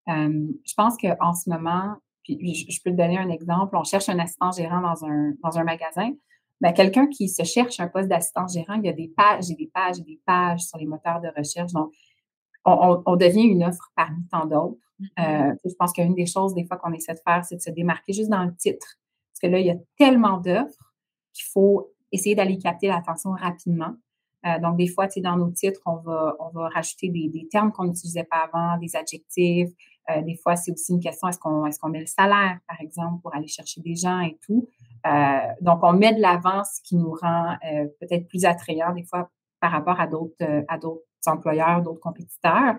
Euh, 0.08 0.46
je 0.66 0.74
pense 0.74 0.96
qu'en 0.98 1.32
ce 1.32 1.48
moment, 1.48 1.96
puis 2.22 2.66
je, 2.68 2.80
peux 2.82 2.90
te 2.90 2.96
donner 2.96 3.18
un 3.18 3.30
exemple, 3.30 3.76
on 3.76 3.84
cherche 3.84 4.08
un 4.08 4.18
assistant 4.18 4.52
gérant 4.52 4.80
dans 4.80 5.04
un, 5.04 5.32
dans 5.42 5.58
un 5.58 5.64
magasin. 5.64 6.12
Ben, 6.60 6.72
quelqu'un 6.72 7.08
qui 7.08 7.28
se 7.28 7.42
cherche 7.42 7.80
un 7.80 7.88
poste 7.88 8.08
d'assistant 8.08 8.46
gérant, 8.46 8.74
il 8.74 8.84
y 8.84 8.88
a 8.88 8.92
des 8.92 9.08
pages 9.08 9.50
et 9.50 9.54
des 9.54 9.66
pages 9.66 9.98
et 9.98 10.02
des 10.02 10.20
pages 10.24 10.60
sur 10.60 10.78
les 10.78 10.86
moteurs 10.86 11.20
de 11.20 11.28
recherche. 11.36 11.72
Donc, 11.72 11.92
on, 12.64 13.16
devient 13.16 13.42
une 13.42 13.64
offre 13.64 13.90
parmi 13.96 14.24
tant 14.30 14.46
d'autres. 14.46 14.78
Mm-hmm. 15.00 15.50
Euh, 15.50 15.54
je 15.64 15.74
pense 15.74 15.92
qu'une 15.92 16.14
des 16.14 16.26
choses, 16.26 16.54
des 16.54 16.64
fois, 16.64 16.76
qu'on 16.76 16.92
essaie 16.92 17.14
de 17.14 17.20
faire, 17.26 17.44
c'est 17.44 17.56
de 17.56 17.60
se 17.60 17.70
démarquer 17.70 18.12
juste 18.12 18.30
dans 18.30 18.44
le 18.44 18.54
titre. 18.54 18.86
Parce 19.32 19.40
que 19.42 19.46
là, 19.48 19.58
il 19.58 19.66
y 19.66 19.70
a 19.70 19.76
tellement 19.98 20.38
d'offres 20.38 20.94
qu'il 21.32 21.46
faut 21.52 21.92
essayer 22.12 22.36
d'aller 22.36 22.58
capter 22.58 22.86
l'attention 22.86 23.30
rapidement. 23.30 23.94
Euh, 24.46 24.60
donc, 24.60 24.76
des 24.76 24.86
fois, 24.86 25.08
dans 25.16 25.36
nos 25.36 25.50
titres, 25.50 25.80
on 25.86 25.96
va, 25.96 26.36
on 26.38 26.50
va 26.50 26.68
rajouter 26.68 27.08
des, 27.08 27.28
des 27.28 27.48
termes 27.48 27.72
qu'on 27.72 27.84
n'utilisait 27.84 28.24
pas 28.24 28.48
avant, 28.52 28.78
des 28.78 28.94
adjectifs. 28.94 29.70
Euh, 30.10 30.22
des 30.22 30.36
fois, 30.36 30.56
c'est 30.56 30.72
aussi 30.72 30.92
une 30.92 31.00
question, 31.00 31.28
est-ce 31.28 31.38
qu'on 31.38 31.66
est 31.66 31.78
qu'on 31.78 31.88
met 31.88 32.00
le 32.00 32.06
salaire, 32.06 32.58
par 32.66 32.80
exemple, 32.80 33.20
pour 33.22 33.34
aller 33.34 33.48
chercher 33.48 33.80
des 33.80 33.94
gens 33.94 34.20
et 34.20 34.38
tout. 34.44 34.68
Euh, 35.06 35.38
donc, 35.60 35.80
on 35.82 35.92
met 35.92 36.14
de 36.14 36.20
l'avance 36.20 36.76
ce 36.76 36.82
qui 36.82 36.96
nous 36.96 37.12
rend 37.12 37.56
peut-être 38.00 38.26
plus 38.28 38.44
attrayants, 38.44 38.92
des 38.92 39.04
fois, 39.04 39.30
par 39.60 39.70
rapport 39.70 40.00
à 40.00 40.06
d'autres 40.06 40.64
à 40.68 40.78
d'autres 40.78 41.04
employeurs, 41.26 41.82
d'autres 41.82 42.00
compétiteurs. 42.00 42.76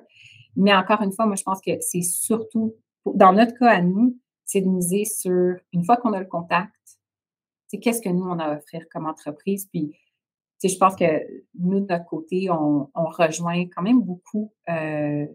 Mais 0.55 0.73
encore 0.73 1.01
une 1.01 1.11
fois, 1.11 1.25
moi, 1.25 1.35
je 1.35 1.43
pense 1.43 1.61
que 1.61 1.71
c'est 1.79 2.01
surtout, 2.01 2.75
dans 3.05 3.33
notre 3.33 3.57
cas 3.57 3.69
à 3.69 3.81
nous, 3.81 4.17
c'est 4.45 4.61
de 4.61 4.67
miser 4.67 5.05
sur, 5.05 5.55
une 5.71 5.83
fois 5.83 5.97
qu'on 5.97 6.13
a 6.13 6.19
le 6.19 6.25
contact, 6.25 6.71
c'est 7.67 7.79
qu'est-ce 7.79 8.01
que 8.01 8.09
nous, 8.09 8.23
on 8.23 8.37
a 8.39 8.45
à 8.45 8.57
offrir 8.57 8.85
comme 8.91 9.07
entreprise? 9.07 9.67
Puis, 9.71 9.93
je 10.63 10.77
pense 10.77 10.95
que 10.95 11.05
nous, 11.59 11.79
de 11.81 11.87
notre 11.87 12.05
côté, 12.05 12.49
on, 12.49 12.89
rejoint 12.95 13.65
quand 13.75 13.81
même 13.81 14.01
beaucoup 14.01 14.53
euh, 14.69 15.25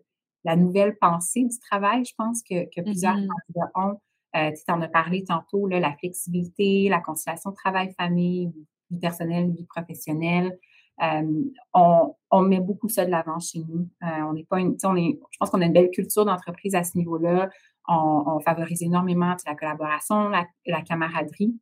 la 0.49 0.57
nouvelle 0.57 0.97
pensée 0.97 1.45
du 1.45 1.59
travail, 1.59 2.07
je 2.07 2.15
pense, 2.17 2.43
que, 2.43 2.65
que 2.75 2.81
plusieurs 2.81 3.17
mmh 3.17 3.29
candidats 3.29 3.71
ont. 3.75 4.01
Euh, 4.37 4.51
tu 4.53 4.73
en 4.73 4.81
as 4.81 4.89
parlé 4.89 5.23
tantôt, 5.25 5.67
là, 5.67 5.79
la 5.79 5.95
flexibilité, 5.97 6.89
la 6.89 7.01
conciliation 7.01 7.53
travail-famille, 7.53 8.51
vie 8.91 8.99
personnelle, 8.99 9.51
vie 9.51 9.67
professionnelle. 9.67 10.59
Euh, 11.03 11.43
on, 11.75 12.15
on, 12.31 12.43
met 12.43 12.61
beaucoup 12.61 12.89
ça 12.89 13.05
de 13.05 13.11
l'avant 13.11 13.39
chez 13.39 13.61
nous. 13.61 13.89
on 14.03 14.33
n'est 14.33 14.45
pas 14.45 14.59
une, 14.59 14.77
on 14.85 14.97
est, 14.97 15.19
je 15.31 15.37
pense 15.39 15.51
qu'on 15.51 15.61
a 15.61 15.67
une 15.67 15.73
belle 15.73 15.91
culture 15.91 16.25
d'entreprise 16.25 16.75
à 16.75 16.83
ce 16.83 16.97
niveau-là. 16.97 17.51
On, 17.87 18.25
on, 18.27 18.41
favorise 18.41 18.83
énormément 18.83 19.37
la 19.47 19.55
collaboration, 19.55 20.29
la, 20.29 20.47
la 20.67 20.83
camaraderie. 20.83 21.55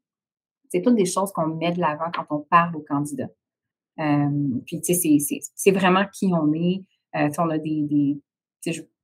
C'est 0.70 0.82
toutes 0.82 0.96
des 0.96 1.06
choses 1.06 1.32
qu'on 1.32 1.48
met 1.48 1.72
de 1.72 1.80
l'avant 1.80 2.10
quand 2.14 2.26
on 2.30 2.40
parle 2.40 2.76
aux 2.76 2.84
candidats. 2.88 3.30
Euh, 3.98 4.60
puis, 4.64 4.80
tu 4.80 4.94
sais, 4.94 5.40
c'est 5.54 5.70
vraiment 5.72 6.04
qui 6.12 6.32
on 6.32 6.52
est. 6.52 6.84
Euh, 7.16 7.30
on 7.38 7.50
a 7.50 7.58
des, 7.58 7.82
des 7.82 8.20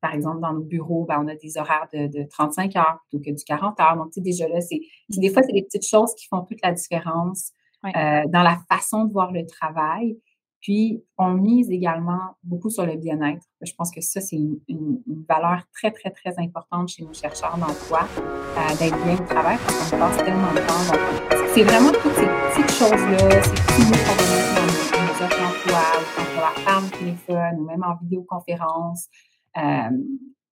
par 0.01 0.15
exemple, 0.15 0.41
dans 0.41 0.53
nos 0.53 0.65
bureaux, 0.65 1.05
ben, 1.05 1.23
on 1.25 1.29
a 1.29 1.37
des 1.37 1.57
horaires 1.57 1.87
de, 1.93 2.09
de, 2.09 2.27
35 2.29 2.75
heures 2.77 2.99
plutôt 3.09 3.25
que 3.25 3.31
du 3.31 3.45
40 3.45 3.79
heures. 3.81 3.97
Donc, 3.97 4.09
tu 4.09 4.15
sais, 4.15 4.21
déjà 4.21 4.49
là, 4.49 4.61
c'est 4.61 4.81
des 5.09 5.31
fois, 5.31 5.43
c'est 5.43 5.53
des 5.53 5.63
petites 5.63 5.87
choses 5.87 6.15
qui 6.15 6.27
font 6.27 6.43
toute 6.43 6.59
la 6.63 6.73
différence 6.73 7.53
euh, 7.85 8.23
dans 8.29 8.43
la 8.43 8.59
façon 8.69 9.05
de 9.05 9.13
voir 9.13 9.33
le 9.33 9.47
travail. 9.47 10.19
Puis, 10.61 11.05
on 11.19 11.33
mise 11.33 11.71
également 11.71 12.37
beaucoup 12.45 12.71
sur 12.71 12.87
le 12.87 12.97
bien-être. 12.97 13.45
Je 13.61 13.73
pense 13.77 13.91
que 13.91 14.01
ça, 14.01 14.21
c'est 14.21 14.37
une, 14.37 14.59
une, 14.69 15.03
valeur 15.29 15.63
très, 15.75 15.91
très, 15.91 16.11
très 16.11 16.39
importante 16.39 16.89
chez 16.89 17.05
nos 17.05 17.13
chercheurs 17.13 17.59
d'emploi, 17.59 18.07
euh, 18.17 18.77
d'être 18.79 18.97
bien 19.05 19.15
au 19.15 19.27
travail 19.27 19.59
parce 19.65 19.91
qu'on 19.91 19.99
passe 19.99 20.17
tellement 20.19 20.53
de 20.53 20.59
temps. 20.59 20.93
Donc, 20.93 21.33
c'est 21.55 21.65
vraiment 21.65 21.91
toutes 21.91 22.15
ces 22.15 22.27
petites 22.27 22.73
choses-là, 22.79 23.43
ces 23.43 23.51
petits 23.51 23.87
mots 23.91 24.03
qu'on 24.07 24.17
dans 24.17 25.03
nos, 25.03 25.25
offres 25.25 25.39
d'emploi, 25.39 25.83
ou 25.99 26.05
quand 26.17 26.27
on 26.37 26.41
leur 26.41 26.65
parle 26.65 26.85
au 26.85 26.97
téléphone, 26.97 27.61
ou 27.61 27.65
même 27.65 27.83
en 27.83 27.97
vidéoconférence, 28.01 29.09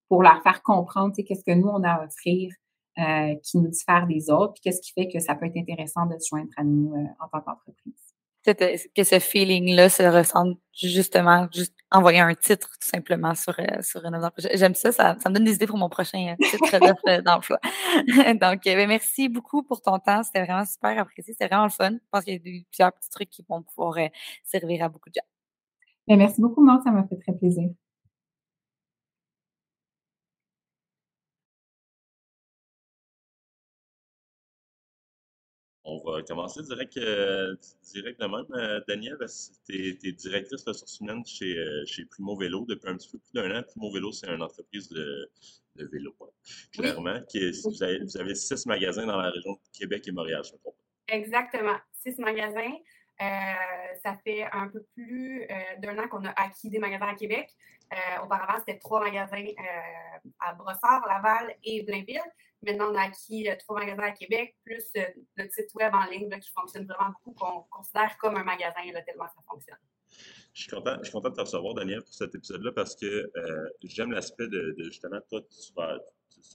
pour 0.08 0.22
leur 0.22 0.42
faire 0.42 0.62
comprendre, 0.62 1.14
qu'est-ce 1.16 1.44
que 1.44 1.54
nous, 1.54 1.68
on 1.68 1.82
a 1.82 1.90
à 1.90 2.04
offrir 2.04 2.52
euh, 2.98 3.34
qui 3.42 3.58
nous 3.58 3.68
diffère 3.68 4.06
des 4.06 4.30
autres, 4.30 4.54
puis 4.54 4.62
qu'est-ce 4.62 4.80
qui 4.80 4.92
fait 4.92 5.08
que 5.08 5.20
ça 5.20 5.34
peut 5.34 5.46
être 5.46 5.56
intéressant 5.56 6.06
de 6.06 6.18
se 6.18 6.28
joindre 6.28 6.50
à 6.56 6.64
nous 6.64 6.92
euh, 6.94 7.04
en 7.20 7.28
tant 7.28 7.40
qu'entreprise 7.40 8.10
que 8.42 9.04
ce 9.04 9.18
feeling-là 9.18 9.88
se 9.88 10.02
ressente 10.02 10.58
justement, 10.72 11.46
juste 11.52 11.74
envoyer 11.90 12.20
un 12.20 12.34
titre 12.34 12.68
tout 12.68 12.88
simplement 12.88 13.34
sur, 13.34 13.58
euh, 13.58 13.82
sur 13.82 14.04
une 14.04 14.18
J'aime 14.54 14.74
ça, 14.74 14.92
ça, 14.92 15.14
me 15.14 15.34
donne 15.34 15.44
des 15.44 15.54
idées 15.54 15.66
pour 15.66 15.76
mon 15.76 15.90
prochain 15.90 16.34
euh, 16.34 16.44
titre 16.46 16.74
euh, 17.08 17.20
d'emploi. 17.20 17.58
Donc, 18.40 18.62
ben, 18.64 18.88
merci 18.88 19.28
beaucoup 19.28 19.62
pour 19.62 19.82
ton 19.82 19.98
temps. 19.98 20.22
C'était 20.22 20.44
vraiment 20.44 20.64
super 20.64 20.98
apprécié. 20.98 21.34
C'était 21.34 21.48
vraiment 21.48 21.64
le 21.64 21.70
fun. 21.70 21.90
Je 21.92 22.08
pense 22.10 22.24
qu'il 22.24 22.34
y 22.34 22.36
a 22.36 22.40
plusieurs 22.40 22.92
petits 22.92 23.10
trucs 23.10 23.30
qui 23.30 23.44
vont 23.46 23.62
pouvoir 23.62 23.96
servir 24.44 24.84
à 24.84 24.88
beaucoup 24.88 25.10
de 25.10 25.14
gens. 25.14 25.26
Ben, 26.08 26.16
merci 26.16 26.40
beaucoup, 26.40 26.64
Maud. 26.64 26.80
Ça 26.82 26.90
m'a 26.90 27.06
fait 27.06 27.16
très 27.16 27.32
plaisir. 27.32 27.68
On 35.92 35.98
va 36.09 36.22
commencer 36.22 36.62
direct, 36.62 36.96
euh, 36.98 37.57
direct 37.92 38.20
de 38.20 38.26
même. 38.26 38.46
Euh, 38.53 38.81
Daniel, 38.87 39.16
tu 39.66 39.98
es, 40.05 40.12
directrice 40.12 40.62
ressources 40.64 41.00
humaines 41.00 41.26
chez, 41.26 41.59
euh, 41.59 41.85
chez 41.85 42.05
Primo 42.05 42.37
Vélo 42.37 42.64
depuis 42.68 42.88
un 42.88 42.96
petit 42.96 43.11
peu 43.11 43.18
plus 43.18 43.33
d'un 43.33 43.59
an. 43.59 43.64
Primo 43.64 43.92
Vélo, 43.92 44.12
c'est 44.12 44.29
une 44.29 44.40
entreprise 44.40 44.88
de, 44.88 45.29
de 45.74 45.87
vélo, 45.87 46.14
clairement. 46.72 47.20
Qui 47.29 47.50
vous, 47.50 47.83
avez, 47.83 48.35
six 48.37 48.66
magasins 48.66 49.05
dans 49.05 49.16
la 49.16 49.31
région 49.31 49.55
de 49.55 49.59
Québec 49.76 50.07
et 50.07 50.12
Montréal, 50.12 50.42
je 50.44 50.53
me 50.53 50.59
trompe. 50.59 50.76
Exactement. 51.09 51.76
Six 51.92 52.16
magasins. 52.18 52.76
ça 53.18 54.16
fait 54.22 54.44
un 54.53 54.68
peu 54.68 54.85
plus 54.94 55.44
d'un 55.79 55.98
an 55.98 56.07
qu'on 56.07 56.24
a 56.24 56.31
acquis 56.37 56.70
des 56.70 56.79
magasins 56.79 57.09
à 57.09 57.14
Québec. 57.16 57.50
auparavant, 58.22 58.61
c'était 58.61 58.79
trois 58.79 59.00
magasins 59.00 59.44
à 60.38 60.55
Brossard, 60.55 61.05
Laval 61.09 61.57
et 61.64 61.83
Blainville. 61.83 62.22
Maintenant, 62.62 62.90
on 62.92 62.94
a 62.94 63.03
acquis 63.03 63.49
trois 63.61 63.81
magasins 63.81 64.03
à 64.03 64.12
Québec, 64.12 64.57
plus 64.64 64.85
le 65.37 65.49
site 65.49 65.75
web 65.75 65.92
en 65.94 66.11
ligne 66.11 66.31
qui 66.40 66.51
fonctionne 66.51 66.87
vraiment 66.87 67.11
beaucoup, 67.11 67.33
qu'on 67.33 67.62
considère 67.70 68.16
comme 68.18 68.37
un 68.37 68.44
magasin, 68.44 68.81
tellement 69.07 69.27
ça 69.27 69.42
fonctionne. 69.49 69.79
Je 70.53 70.62
suis, 70.62 70.70
content, 70.70 70.96
je 70.99 71.05
suis 71.05 71.12
content 71.12 71.31
de 71.31 71.37
te 71.37 71.40
recevoir, 71.40 71.75
Daniel, 71.75 72.03
pour 72.03 72.12
cet 72.12 72.35
épisode-là 72.35 72.73
parce 72.73 72.96
que 72.96 73.31
j'aime 73.85 74.11
l'aspect 74.12 74.49
de, 74.49 74.75
justement, 74.79 75.20
toi, 75.29 75.40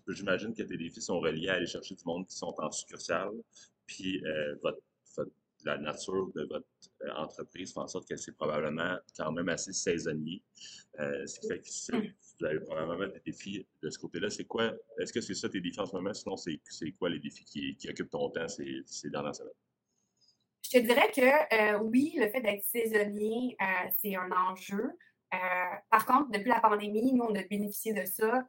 j'imagine 0.09 0.53
que 0.53 0.63
tes 0.63 0.77
défis 0.77 1.01
sont 1.01 1.19
reliés 1.19 1.49
à 1.49 1.53
aller 1.53 1.67
chercher 1.67 1.95
du 1.95 2.03
monde 2.05 2.27
qui 2.27 2.35
sont 2.35 2.53
en 2.57 2.71
succursale, 2.71 3.31
puis 3.85 4.21
votre 4.61 4.79
la 5.65 5.77
nature 5.77 6.31
de 6.35 6.43
votre 6.43 6.67
euh, 7.03 7.11
entreprise 7.15 7.73
fait 7.73 7.79
en 7.79 7.87
sorte 7.87 8.07
que 8.07 8.15
c'est 8.15 8.33
probablement 8.33 8.97
quand 9.17 9.31
même 9.31 9.49
assez 9.49 9.73
saisonnier. 9.73 10.41
Euh, 10.99 11.25
ce 11.25 11.39
qui 11.39 11.47
fait 11.47 11.59
que 11.59 11.97
mmh. 11.97 12.13
vous 12.39 12.45
avez 12.45 12.59
probablement 12.61 13.07
des 13.11 13.19
défis 13.25 13.65
de 13.81 13.89
ce 13.89 13.99
côté-là. 13.99 14.29
C'est 14.29 14.45
quoi, 14.45 14.71
est-ce 14.99 15.11
que 15.11 15.21
c'est 15.21 15.33
ça 15.33 15.49
tes 15.49 15.59
défis 15.59 15.79
en 15.79 15.85
ce 15.85 15.95
moment? 15.95 16.13
Sinon, 16.13 16.37
c'est, 16.37 16.59
quoi 16.97 17.09
les 17.09 17.19
défis 17.19 17.43
qui, 17.43 17.89
occupent 17.89 18.11
ton 18.11 18.29
temps 18.29 18.47
ces, 18.47 18.83
ces 18.85 19.09
dernières 19.09 19.35
semaines? 19.35 19.53
Je 20.61 20.79
te 20.79 20.83
dirais 20.83 21.11
que 21.11 21.75
euh, 21.75 21.79
oui, 21.79 22.13
le 22.17 22.29
fait 22.29 22.41
d'être 22.41 22.63
saisonnier, 22.63 23.57
c'est 23.99 24.15
un 24.15 24.31
enjeu. 24.31 24.91
par 25.89 26.05
contre, 26.05 26.31
depuis 26.31 26.49
la 26.49 26.59
pandémie, 26.59 27.13
nous, 27.13 27.23
on 27.23 27.35
a 27.35 27.43
bénéficié 27.43 27.93
de 27.93 28.05
ça. 28.05 28.47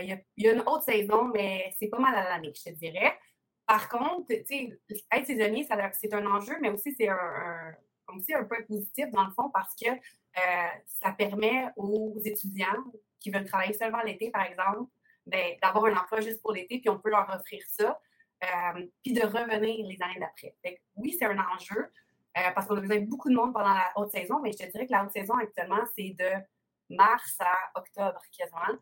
Il 0.00 0.08
y, 0.36 0.42
y, 0.42 0.48
a 0.48 0.52
une 0.52 0.60
autre 0.60 0.84
saison, 0.84 1.24
mais 1.34 1.72
c'est 1.78 1.88
pas 1.88 1.98
mal 1.98 2.14
à 2.14 2.22
l'année, 2.22 2.52
je 2.54 2.70
te 2.70 2.70
dirais. 2.70 3.18
Par 3.66 3.88
contre, 3.88 4.30
être 4.30 5.26
saisonnier, 5.26 5.66
c'est 5.92 6.14
un 6.14 6.26
enjeu, 6.26 6.56
mais 6.60 6.70
aussi 6.70 6.94
c'est 6.98 7.08
un, 7.08 7.74
point 8.06 8.62
positif 8.68 9.10
dans 9.10 9.24
le 9.24 9.30
fond 9.30 9.48
parce 9.50 9.74
que 9.74 9.88
euh, 9.88 10.68
ça 10.86 11.12
permet 11.12 11.68
aux 11.76 12.18
étudiants 12.24 12.84
qui 13.20 13.30
veulent 13.30 13.46
travailler 13.46 13.72
seulement 13.72 14.02
l'été, 14.02 14.30
par 14.30 14.42
exemple, 14.42 14.90
ben, 15.26 15.56
d'avoir 15.62 15.86
un 15.86 15.96
emploi 15.96 16.20
juste 16.20 16.42
pour 16.42 16.52
l'été, 16.52 16.80
puis 16.80 16.90
on 16.90 16.98
peut 16.98 17.10
leur 17.10 17.28
offrir 17.34 17.62
ça, 17.68 18.00
euh, 18.42 18.86
puis 19.02 19.12
de 19.12 19.22
revenir 19.22 19.86
les 19.86 19.98
années 20.02 20.18
d'après. 20.18 20.54
Oui, 20.96 21.16
c'est 21.18 21.26
un 21.26 21.38
enjeu 21.38 21.90
euh, 22.36 22.50
parce 22.54 22.66
qu'on 22.66 22.76
a 22.76 22.80
besoin 22.80 22.98
de 22.98 23.06
beaucoup 23.06 23.30
de 23.30 23.34
monde 23.34 23.52
pendant 23.52 23.72
la 23.72 23.92
haute 23.96 24.10
saison, 24.10 24.40
mais 24.42 24.52
je 24.52 24.58
te 24.58 24.70
dirais 24.70 24.86
que 24.86 24.92
la 24.92 25.04
haute 25.04 25.12
saison 25.12 25.34
actuellement, 25.34 25.84
c'est 25.96 26.14
de 26.18 26.94
mars 26.94 27.36
à 27.40 27.78
octobre 27.78 28.20
quasiment. 28.36 28.78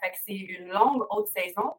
fait 0.00 0.10
que 0.12 0.16
c'est 0.24 0.36
une 0.36 0.68
longue 0.68 1.04
haute 1.10 1.28
saison 1.28 1.74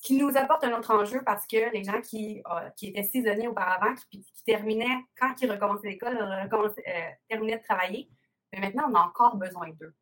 qui 0.00 0.16
nous 0.16 0.36
apporte 0.36 0.64
un 0.64 0.72
autre 0.76 0.92
enjeu 0.94 1.22
parce 1.24 1.46
que 1.46 1.72
les 1.72 1.84
gens 1.84 2.00
qui, 2.00 2.42
euh, 2.50 2.70
qui 2.76 2.88
étaient 2.88 3.02
saisonniers 3.02 3.48
auparavant, 3.48 3.94
qui, 4.10 4.24
terminaient, 4.44 5.04
quand 5.16 5.34
ils 5.40 5.50
recommençaient 5.50 5.90
l'école, 5.90 6.18
euh, 6.18 7.10
terminaient 7.28 7.58
de 7.58 7.62
travailler, 7.62 8.10
mais 8.52 8.60
maintenant, 8.60 8.90
on 8.90 8.94
a 8.94 9.00
encore 9.00 9.36
besoin 9.36 9.68
d'eux 9.70 9.94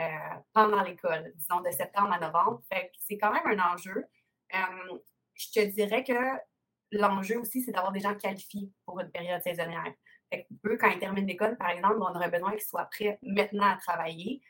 euh, 0.00 0.04
pendant 0.52 0.82
l'école, 0.82 1.32
disons 1.36 1.60
de 1.60 1.70
septembre 1.70 2.12
à 2.12 2.18
novembre. 2.18 2.62
c'est 2.98 3.18
quand 3.18 3.32
même 3.32 3.58
un 3.58 3.72
enjeu. 3.72 4.04
je 4.52 5.52
te 5.52 5.64
dirais 5.64 6.04
que 6.04 6.12
l'enjeu 6.92 7.38
aussi, 7.40 7.62
c'est 7.62 7.72
d'avoir 7.72 7.92
des 7.92 8.00
gens 8.00 8.14
qualifiés 8.14 8.70
pour 8.84 9.00
une 9.00 9.10
période 9.10 9.42
saisonnière. 9.42 9.92
eux, 10.66 10.76
quand 10.78 10.88
ils 10.88 10.98
terminent 10.98 11.26
l'école, 11.26 11.56
par 11.56 11.70
exemple, 11.70 11.96
on 12.00 12.14
aurait 12.14 12.30
besoin 12.30 12.52
qu'ils 12.52 12.60
soient 12.60 12.88
prêts 12.90 13.18
maintenant 13.22 13.66
à 13.66 13.76
travailler. 13.76 14.42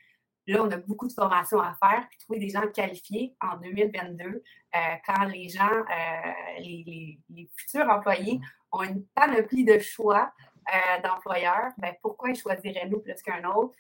Là, 0.47 0.63
on 0.63 0.71
a 0.71 0.77
beaucoup 0.77 1.09
de 1.09 1.13
formations 1.13 1.61
à 1.61 1.75
faire, 1.75 2.07
puis 2.09 2.19
trouver 2.19 2.39
des 2.39 2.51
gens 2.51 2.67
qualifiés 2.69 3.35
en 3.41 3.57
2022, 3.57 4.25
euh, 4.25 4.79
quand 5.05 5.25
les 5.25 5.49
gens, 5.49 5.69
euh, 5.69 6.33
les, 6.61 7.19
futurs 7.57 7.89
employés 7.89 8.41
ont 8.71 8.83
une 8.83 9.05
panoplie 9.09 9.65
de 9.65 9.79
choix 9.79 10.33
euh, 10.73 11.03
d'employeurs, 11.03 11.73
ben, 11.79 11.95
pourquoi 12.01 12.31
ils 12.31 12.37
choisiraient 12.37 12.89
nous 12.89 13.01
plus 13.01 13.21
qu'un 13.23 13.45
autre? 13.45 13.77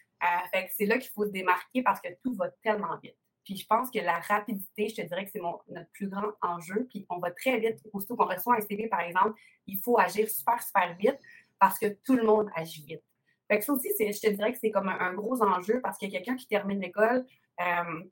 fait 0.51 0.69
c'est 0.77 0.87
là 0.87 0.99
qu'il 0.99 1.11
faut 1.11 1.25
se 1.27 1.31
démarquer 1.31 1.83
parce 1.83 2.01
que 2.01 2.09
tout 2.25 2.35
va 2.35 2.49
tellement 2.63 2.97
vite. 3.03 3.17
Puis 3.45 3.57
je 3.57 3.67
pense 3.67 3.91
que 3.91 4.01
la 4.01 4.19
rapidité, 4.19 4.89
je 4.89 4.97
te 4.97 5.03
dirais 5.03 5.25
que 5.25 5.31
c'est 5.31 5.41
notre 5.41 5.91
plus 5.93 6.09
grand 6.09 6.33
enjeu. 6.43 6.87
Puis 6.91 7.07
on 7.11 7.19
va 7.19 7.31
très 7.31 7.59
vite. 7.59 7.79
Aussitôt 7.93 8.17
qu'on 8.17 8.27
reçoit 8.27 8.57
un 8.57 8.61
CV, 8.61 8.89
par 8.89 9.03
exemple, 9.03 9.39
il 9.67 9.79
faut 9.79 9.99
agir 9.99 10.29
super, 10.29 10.61
super 10.61 10.97
vite 10.97 11.19
parce 11.61 11.79
que 11.79 11.87
tout 12.05 12.17
le 12.17 12.25
monde 12.25 12.51
agit 12.57 12.85
vite. 12.85 13.05
Fait 13.49 13.59
que 13.59 13.65
ça 13.65 13.73
aussi, 13.73 13.89
je 13.99 14.21
te 14.21 14.31
dirais 14.31 14.53
que 14.53 14.59
c'est 14.59 14.71
comme 14.71 14.89
un, 14.89 15.15
gros 15.15 15.41
enjeu 15.43 15.81
parce 15.81 16.03
a 16.03 16.09
quelqu'un 16.09 16.37
qui 16.37 16.49
termine 16.49 16.81
l'école, 16.81 17.25
euh, 17.61 18.05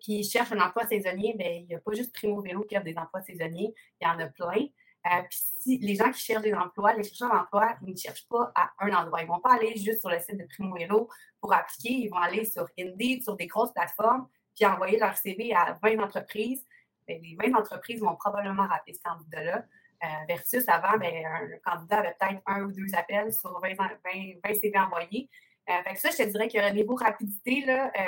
qui 0.00 0.22
cherche 0.24 0.52
un 0.52 0.60
emploi 0.60 0.86
saisonnier, 0.86 1.34
bien, 1.36 1.50
il 1.50 1.66
n'y 1.66 1.74
a 1.74 1.80
pas 1.80 1.92
juste 1.92 2.12
Primo 2.14 2.40
Vélo 2.42 2.62
qui 2.62 2.76
a 2.76 2.80
des 2.80 2.96
emplois 2.96 3.22
saisonniers, 3.22 3.74
il 4.00 4.06
y 4.06 4.10
en 4.10 4.18
a 4.18 4.26
plein. 4.26 4.66
Euh, 5.06 5.22
puis 5.28 5.38
si 5.60 5.78
les 5.78 5.96
gens 5.96 6.10
qui 6.10 6.20
cherchent 6.20 6.42
des 6.42 6.54
emplois, 6.54 6.94
les 6.94 7.02
chercheurs 7.02 7.30
d'emploi, 7.30 7.76
ils 7.82 7.92
ne 7.92 7.96
cherchent 7.96 8.26
pas 8.28 8.52
à 8.54 8.70
un 8.80 8.92
endroit. 8.94 9.20
Ils 9.20 9.26
ne 9.26 9.32
vont 9.32 9.40
pas 9.40 9.54
aller 9.54 9.76
juste 9.76 10.00
sur 10.00 10.10
le 10.10 10.18
site 10.18 10.38
de 10.38 10.44
Primo 10.44 10.74
Vélo 10.74 11.08
pour 11.40 11.52
appliquer. 11.52 11.92
Ils 11.92 12.08
vont 12.08 12.16
aller 12.16 12.44
sur 12.44 12.66
Indeed, 12.78 13.22
sur 13.22 13.36
des 13.36 13.46
grosses 13.46 13.72
plateformes, 13.72 14.28
puis 14.54 14.64
envoyer 14.64 14.98
leur 14.98 15.16
CV 15.16 15.54
à 15.54 15.78
20 15.82 16.02
entreprises. 16.02 16.64
Bien, 17.06 17.18
les 17.18 17.36
20 17.36 17.58
entreprises 17.58 18.00
vont 18.00 18.16
probablement 18.16 18.66
rater 18.66 18.94
ce 18.94 19.02
candidat-là. 19.02 19.64
Euh, 20.04 20.06
versus 20.28 20.68
avant, 20.68 20.98
ben, 20.98 21.24
un 21.24 21.58
candidat 21.64 21.98
avait 22.00 22.14
peut-être 22.20 22.42
un 22.46 22.64
ou 22.64 22.72
deux 22.72 22.94
appels 22.94 23.32
sur 23.32 23.58
20, 23.60 23.74
20, 23.74 24.54
CV 24.54 24.78
envoyés. 24.78 25.30
Euh, 25.70 25.82
fait 25.82 25.94
que 25.94 26.00
ça, 26.00 26.10
je 26.10 26.16
te 26.16 26.28
dirais 26.28 26.48
que 26.48 26.72
niveau 26.74 26.94
rapidité, 26.94 27.64
là, 27.64 27.86
euh, 27.86 28.00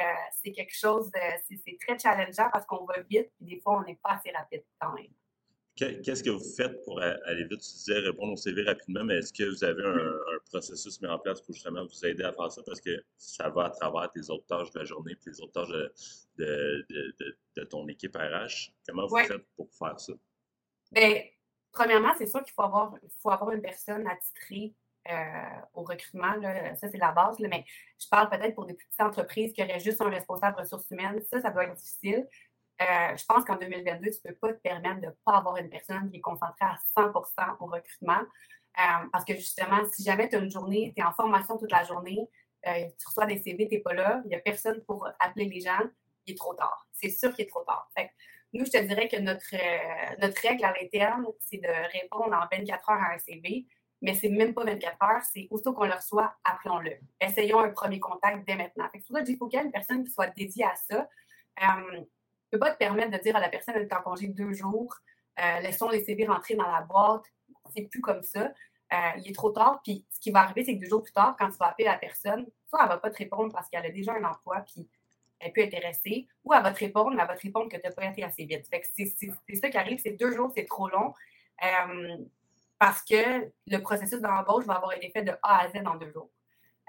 c'est 0.43 0.53
quelque 0.53 0.77
chose, 0.77 1.11
c'est 1.49 1.79
très 1.81 1.99
challengeant 1.99 2.51
parce 2.53 2.67
qu'on 2.67 2.85
va 2.85 3.01
vite, 3.09 3.31
et 3.41 3.45
des 3.45 3.61
fois, 3.61 3.79
on 3.79 3.85
n'est 3.85 3.99
pas 4.03 4.11
assez 4.11 4.31
rapide 4.31 4.63
quand 4.79 4.93
même. 4.93 5.07
Qu'est-ce 5.75 6.23
que 6.23 6.31
vous 6.31 6.55
faites 6.57 6.85
pour 6.85 7.01
aller 7.01 7.45
vite? 7.45 7.61
Tu 7.61 7.73
disais 7.77 7.99
répondre 7.99 8.33
au 8.33 8.37
CV 8.37 8.63
rapidement, 8.63 9.05
mais 9.05 9.19
est-ce 9.19 9.33
que 9.33 9.45
vous 9.45 9.63
avez 9.65 9.85
un, 9.85 10.39
processus 10.51 11.01
mis 11.03 11.09
en 11.09 11.19
place 11.19 11.41
pour 11.43 11.55
justement 11.55 11.85
vous 11.85 12.07
aider 12.07 12.25
à 12.25 12.33
faire 12.33 12.51
ça? 12.51 12.63
Parce 12.65 12.81
que 12.81 13.03
ça 13.19 13.51
va 13.51 13.67
à 13.67 13.71
travers 13.71 14.11
tes 14.11 14.31
autres 14.31 14.47
tâches 14.47 14.71
de 14.71 14.79
la 14.79 14.85
journée 14.87 15.13
et 15.13 15.19
les 15.27 15.41
autres 15.41 15.53
tâches 15.53 15.69
de, 15.69 16.87
de, 17.57 17.65
ton 17.65 17.87
équipe 17.89 18.17
RH. 18.17 18.73
Comment 18.87 19.07
vous 19.07 19.19
faites 19.19 19.47
pour 19.55 19.69
faire 19.75 20.01
ça? 20.01 20.15
Bien, 20.93 21.21
Premièrement, 21.77 22.13
c'est 22.17 22.27
sûr 22.27 22.43
qu'il 22.43 22.55
faut 22.55 22.63
avoir, 22.63 22.95
faut 23.23 23.31
avoir 23.31 23.51
une 23.51 23.61
personne 23.61 24.07
attitrée 24.09 24.75
euh, 25.11 25.61
au 25.75 25.83
recrutement. 25.83 26.33
Ça, 26.75 26.89
c'est 26.89 26.97
la 26.97 27.13
base. 27.13 27.39
mais 27.39 27.67
je 28.01 28.09
parle 28.09 28.31
peut-être 28.31 28.55
pour 28.55 28.65
des 28.65 28.73
petites 28.73 28.99
entreprises 28.99 29.53
qui 29.53 29.63
auraient 29.63 29.79
juste 29.79 30.01
un 30.01 30.09
responsable 30.09 30.59
ressources 30.59 30.91
humaines. 30.91 31.21
Ça, 31.31 31.43
ça 31.43 31.51
doit 31.51 31.65
être 31.65 31.75
difficile. 31.75 32.27
Euh, 32.81 33.17
je 33.17 33.25
pense 33.27 33.45
qu'en 33.45 33.57
2022, 33.57 34.11
tu 34.11 34.17
ne 34.25 34.31
peux 34.31 34.37
pas 34.37 34.55
te 34.55 34.61
permettre 34.61 35.03
de 35.03 35.07
ne 35.07 35.11
pas 35.23 35.37
avoir 35.37 35.59
une 35.59 35.69
personne 35.69 36.11
qui 36.11 36.17
est 36.17 36.21
concentrée 36.23 36.65
à 36.65 36.79
100% 36.97 37.57
au 37.61 37.67
recrutement. 37.67 38.21
Euh, 38.79 39.09
parce 39.13 39.27
que 39.27 39.35
justement, 39.35 39.81
si 39.93 40.03
jamais 40.03 40.31
tu 40.31 40.37
as 40.37 40.39
une 40.39 40.51
journée, 40.51 40.95
tu 40.97 41.03
es 41.03 41.05
en 41.05 41.13
formation 41.13 41.59
toute 41.59 41.73
la 41.73 41.85
journée, 41.85 42.27
tu 42.65 43.07
reçois 43.07 43.27
des 43.27 43.39
CV, 43.39 43.69
tu 43.69 43.75
n'es 43.75 43.81
pas 43.81 43.93
là, 43.93 44.23
il 44.25 44.29
n'y 44.29 44.35
a 44.35 44.41
personne 44.41 44.83
pour 44.87 45.07
appeler 45.21 45.45
les 45.45 45.61
gens, 45.61 45.79
il 46.27 46.33
est 46.33 46.37
trop 46.37 46.55
tard. 46.55 46.89
C'est 46.91 47.11
sûr 47.11 47.33
qu'il 47.35 47.45
est 47.45 47.49
trop 47.49 47.63
tard. 47.65 47.89
Nous, 48.53 48.65
je 48.65 48.71
te 48.71 48.83
dirais 48.83 49.09
que 49.09 49.19
notre, 49.19 49.55
euh, 49.55 50.17
notre 50.21 50.41
règle 50.41 50.65
à 50.65 50.73
l'interne, 50.73 51.27
c'est 51.41 51.59
de 51.59 51.99
répondre 51.99 52.35
en 52.35 52.57
24 52.57 52.91
heures 52.91 53.03
à 53.03 53.15
un 53.15 53.19
CV, 53.19 53.67
mais 54.03 54.15
c'est 54.15 54.29
même 54.29 54.55
pas 54.55 54.65
24 54.65 55.03
heures, 55.03 55.23
c'est 55.33 55.49
aussitôt 55.51 55.73
qu'on 55.73 55.87
le 55.87 55.95
reçoit, 55.95 56.35
appelons-le. 56.45 56.93
Essayons 57.21 57.61
un 57.61 57.71
premier 57.71 58.01
contact 58.01 58.47
dès 58.47 58.57
maintenant. 58.57 58.89
Que 58.93 58.99
pour 58.99 59.17
ça, 59.17 59.23
il 59.27 59.37
faut 59.37 59.49
qu'il 59.49 59.59
y 59.59 59.63
ait 59.63 59.67
une 59.67 59.73
personne 59.73 60.05
qui 60.05 60.11
soit 60.11 60.29
dédiée 60.29 60.65
à 60.65 60.75
ça. 60.77 61.09
Euh, 61.63 62.01
ne 62.01 62.05
peut 62.51 62.59
pas 62.59 62.73
te 62.73 62.79
permettre 62.79 63.11
de 63.11 63.19
dire 63.19 63.35
à 63.37 63.41
la 63.41 63.49
personne, 63.49 63.75
elle 63.77 63.83
est 63.83 63.93
en 63.93 64.03
congé 64.03 64.29
deux 64.29 64.53
jours, 64.53 64.95
euh, 65.41 65.61
laissons 65.61 65.89
les 65.89 66.05
CV 66.05 66.27
rentrer 66.27 66.55
dans 66.55 66.71
la 66.71 66.83
boîte. 66.83 67.25
C'est 67.75 67.83
plus 67.83 68.01
comme 68.01 68.23
ça. 68.23 68.53
Euh, 68.93 68.97
il 69.19 69.31
est 69.31 69.35
trop 69.35 69.51
tard, 69.51 69.81
puis 69.83 70.07
ce 70.11 70.21
qui 70.21 70.31
va 70.31 70.41
arriver, 70.41 70.65
c'est 70.65 70.77
que 70.77 70.81
deux 70.81 70.89
jours 70.89 71.03
plus 71.03 71.13
tard, 71.13 71.35
quand 71.39 71.51
tu 71.51 71.57
vas 71.57 71.69
appeler 71.69 71.87
la 71.87 71.99
personne, 71.99 72.47
soit 72.69 72.81
elle 72.83 72.89
va 72.89 72.99
pas 72.99 73.11
te 73.11 73.19
répondre 73.19 73.53
parce 73.53 73.69
qu'elle 73.69 73.85
a 73.85 73.91
déjà 73.91 74.13
un 74.13 74.23
emploi, 74.23 74.61
puis 74.61 74.89
elle 75.39 75.53
peut 75.53 75.63
intéresser, 75.63 76.27
ou 76.45 76.53
elle 76.53 76.63
va 76.63 76.73
te 76.73 76.81
répondre, 76.81 77.11
mais 77.11 77.23
elle 77.23 77.29
va 77.29 77.37
te 77.37 77.43
répondre 77.43 77.69
que 77.71 77.77
tu 77.77 77.83
n'as 77.83 77.93
pas 77.93 78.07
été 78.07 78.23
assez 78.23 78.45
vite. 78.45 78.67
c'est 78.71 79.57
ça 79.57 79.69
qui 79.71 79.77
arrive, 79.77 79.99
c'est 80.03 80.13
deux 80.13 80.33
jours, 80.35 80.51
c'est 80.57 80.67
trop 80.67 80.89
long. 80.89 81.15
Euh, 81.65 82.17
parce 82.79 83.03
que 83.03 83.51
le 83.67 83.79
processus 83.79 84.21
d'embauche 84.21 84.65
va 84.67 84.75
avoir 84.75 84.93
été 84.95 85.11
fait 85.11 85.23
de 85.23 85.33
A 85.43 85.63
à 85.63 85.69
Z 85.69 85.87
en 85.87 85.97
deux 85.97 86.11
jours. 86.13 86.31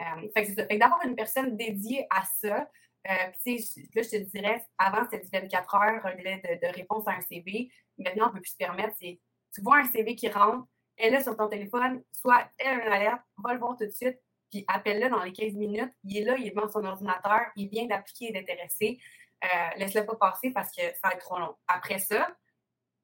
Euh, 0.01 0.27
fait 0.35 0.45
que 0.45 0.77
d'avoir 0.77 1.03
une 1.05 1.15
personne 1.15 1.55
dédiée 1.55 2.05
à 2.09 2.23
ça, 2.39 2.69
euh, 3.09 3.11
là, 3.11 3.31
je 3.45 4.09
te 4.09 4.17
dirais, 4.17 4.65
avant, 4.77 5.07
c'était 5.09 5.39
24 5.39 5.75
heures, 5.75 6.15
délai 6.17 6.41
de, 6.61 6.75
réponse 6.75 7.07
à 7.07 7.11
un 7.11 7.21
CV. 7.21 7.71
Maintenant, 7.97 8.25
on 8.25 8.29
ne 8.29 8.33
peut 8.33 8.41
plus 8.41 8.51
se 8.51 8.57
permettre. 8.57 8.95
Tu 8.99 9.61
vois 9.61 9.77
un 9.77 9.85
CV 9.85 10.15
qui 10.15 10.27
rentre, 10.29 10.67
elle 10.97 11.13
est 11.13 11.23
sur 11.23 11.37
ton 11.37 11.47
téléphone, 11.47 12.03
soit 12.11 12.49
elle 12.57 12.67
a 12.67 12.85
une 12.85 12.91
alerte, 12.91 13.21
va 13.37 13.53
le 13.53 13.59
voir 13.59 13.77
tout 13.77 13.85
de 13.85 13.91
suite, 13.91 14.19
puis 14.49 14.65
appelle-le 14.67 15.09
dans 15.09 15.23
les 15.23 15.33
15 15.33 15.53
minutes. 15.53 15.93
Il 16.03 16.17
est 16.17 16.23
là, 16.23 16.35
il 16.37 16.47
est 16.47 16.51
devant 16.51 16.69
son 16.69 16.83
ordinateur, 16.83 17.41
il 17.55 17.69
vient 17.69 17.85
d'appliquer 17.85 18.29
et 18.29 18.33
d'intéressé. 18.33 18.99
Euh, 19.43 19.47
Laisse-le 19.77 20.05
pas 20.05 20.15
passer 20.15 20.51
parce 20.51 20.71
que 20.75 20.81
ça 20.81 21.09
va 21.09 21.13
être 21.13 21.25
trop 21.25 21.39
long. 21.39 21.55
Après 21.67 21.99
ça, 21.99 22.35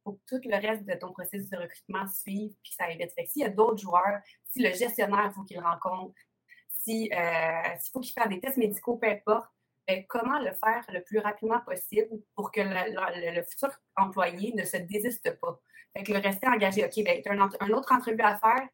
faut 0.04 0.14
que 0.14 0.36
tout 0.36 0.50
le 0.50 0.56
reste 0.56 0.86
de 0.86 0.94
ton 0.94 1.12
processus 1.12 1.50
de 1.50 1.58
recrutement 1.58 2.08
suive, 2.08 2.54
puis 2.62 2.74
ça 2.74 2.90
évite. 2.90 3.14
Fait 3.14 3.26
s'il 3.26 3.44
y 3.44 3.46
a 3.46 3.50
d'autres 3.50 3.78
joueurs, 3.78 4.20
si 4.46 4.62
le 4.62 4.74
gestionnaire, 4.74 5.28
il 5.32 5.34
faut 5.34 5.44
qu'il 5.44 5.60
rencontre, 5.60 6.16
si, 6.70 7.10
euh, 7.14 7.78
s'il 7.80 7.92
faut 7.92 8.00
qu'il 8.02 8.14
fasse 8.14 8.30
des 8.30 8.40
tests 8.40 8.58
médicaux, 8.58 8.98
peu 8.98 9.08
importe, 9.08 9.50
ben, 9.88 10.06
comment 10.08 10.40
le 10.40 10.52
faire 10.54 10.84
le 10.90 11.02
plus 11.04 11.20
rapidement 11.20 11.60
possible 11.62 12.10
pour 12.36 12.52
que 12.52 12.62
le, 12.62 13.44
futur 13.44 13.70
employé 13.96 14.54
ne 14.54 14.64
se 14.64 14.78
désiste 14.78 15.40
pas? 15.40 15.60
Fait 15.96 16.04
que 16.04 16.14
le 16.14 16.20
rester 16.20 16.48
engagé, 16.48 16.86
OK, 16.86 17.04
ben, 17.04 17.22
tu 17.22 17.30
as 17.30 17.34
un, 17.34 17.70
autre 17.72 17.92
entrevue 17.92 18.22
à 18.22 18.38
faire, 18.40 18.68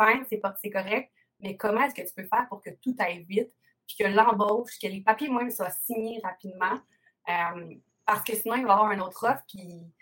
fine, 0.00 0.24
c'est 0.28 0.70
correct, 0.70 1.10
mais 1.42 1.56
comment 1.56 1.82
est-ce 1.82 1.94
que 1.94 2.06
tu 2.06 2.14
peux 2.14 2.26
faire 2.26 2.46
pour 2.48 2.62
que 2.62 2.70
tout 2.80 2.94
aille 2.98 3.24
vite, 3.24 3.52
puis 3.86 3.96
que 3.98 4.04
l'embauche, 4.04 4.78
que 4.80 4.86
les 4.86 5.00
papiers 5.00 5.28
même 5.28 5.50
soient 5.50 5.70
signés 5.70 6.20
rapidement, 6.22 6.80
euh, 7.28 7.74
parce 8.06 8.24
que 8.24 8.34
sinon, 8.34 8.56
il 8.56 8.64
va 8.64 8.70
y 8.70 8.72
avoir 8.72 8.90
un 8.90 9.00
autre 9.00 9.24
offre, 9.28 9.42
puis 9.48 9.92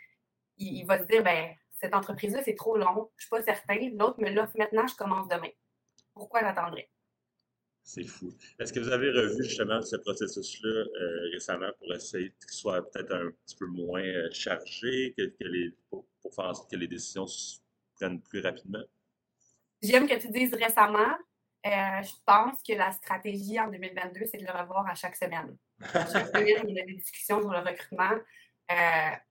il, 0.58 0.84
va 0.84 0.98
se 0.98 1.04
dire, 1.04 1.22
ben 1.22 1.54
cette 1.80 1.94
entreprise-là, 1.94 2.42
c'est 2.44 2.54
trop 2.54 2.76
long, 2.76 3.10
je 3.16 3.24
ne 3.24 3.26
suis 3.26 3.30
pas 3.30 3.42
certain. 3.42 3.90
L'autre 3.94 4.20
me 4.20 4.30
l'offre 4.30 4.56
maintenant, 4.58 4.86
je 4.86 4.94
commence 4.94 5.28
demain. 5.28 5.50
Pourquoi 6.12 6.40
j'attendrai? 6.40 6.90
C'est 7.82 8.04
fou. 8.04 8.36
Est-ce 8.58 8.72
que 8.72 8.80
vous 8.80 8.90
avez 8.90 9.10
revu 9.10 9.42
justement 9.42 9.80
ce 9.80 9.96
processus-là 9.96 10.68
euh, 10.68 11.30
récemment 11.32 11.70
pour 11.78 11.92
essayer 11.94 12.30
qu'il 12.40 12.50
soit 12.50 12.82
peut-être 12.90 13.12
un 13.12 13.30
petit 13.30 13.56
peu 13.56 13.66
moins 13.66 14.04
euh, 14.04 14.28
chargé, 14.30 15.14
que, 15.16 15.32
les, 15.40 15.74
pour, 15.88 16.06
faire 16.34 16.44
en 16.44 16.54
sorte 16.54 16.70
que 16.70 16.76
les 16.76 16.86
décisions 16.86 17.26
se 17.26 17.58
prennent 17.96 18.20
plus 18.20 18.40
rapidement? 18.40 18.84
J'aime 19.82 20.06
que 20.06 20.20
tu 20.20 20.28
dises 20.28 20.54
récemment. 20.54 21.16
Euh, 21.66 22.02
je 22.02 22.14
pense 22.24 22.62
que 22.62 22.72
la 22.72 22.92
stratégie 22.92 23.60
en 23.60 23.68
2022, 23.68 24.20
c'est 24.30 24.38
de 24.38 24.46
le 24.46 24.58
revoir 24.58 24.86
à 24.88 24.94
chaque 24.94 25.16
semaine. 25.16 25.56
chaque 25.92 26.08
semaine, 26.34 26.68
y 26.68 26.80
a 26.80 26.84
des 26.84 26.94
discussions 26.94 27.40
sur 27.40 27.50
le 27.50 27.58
recrutement. 27.58 28.16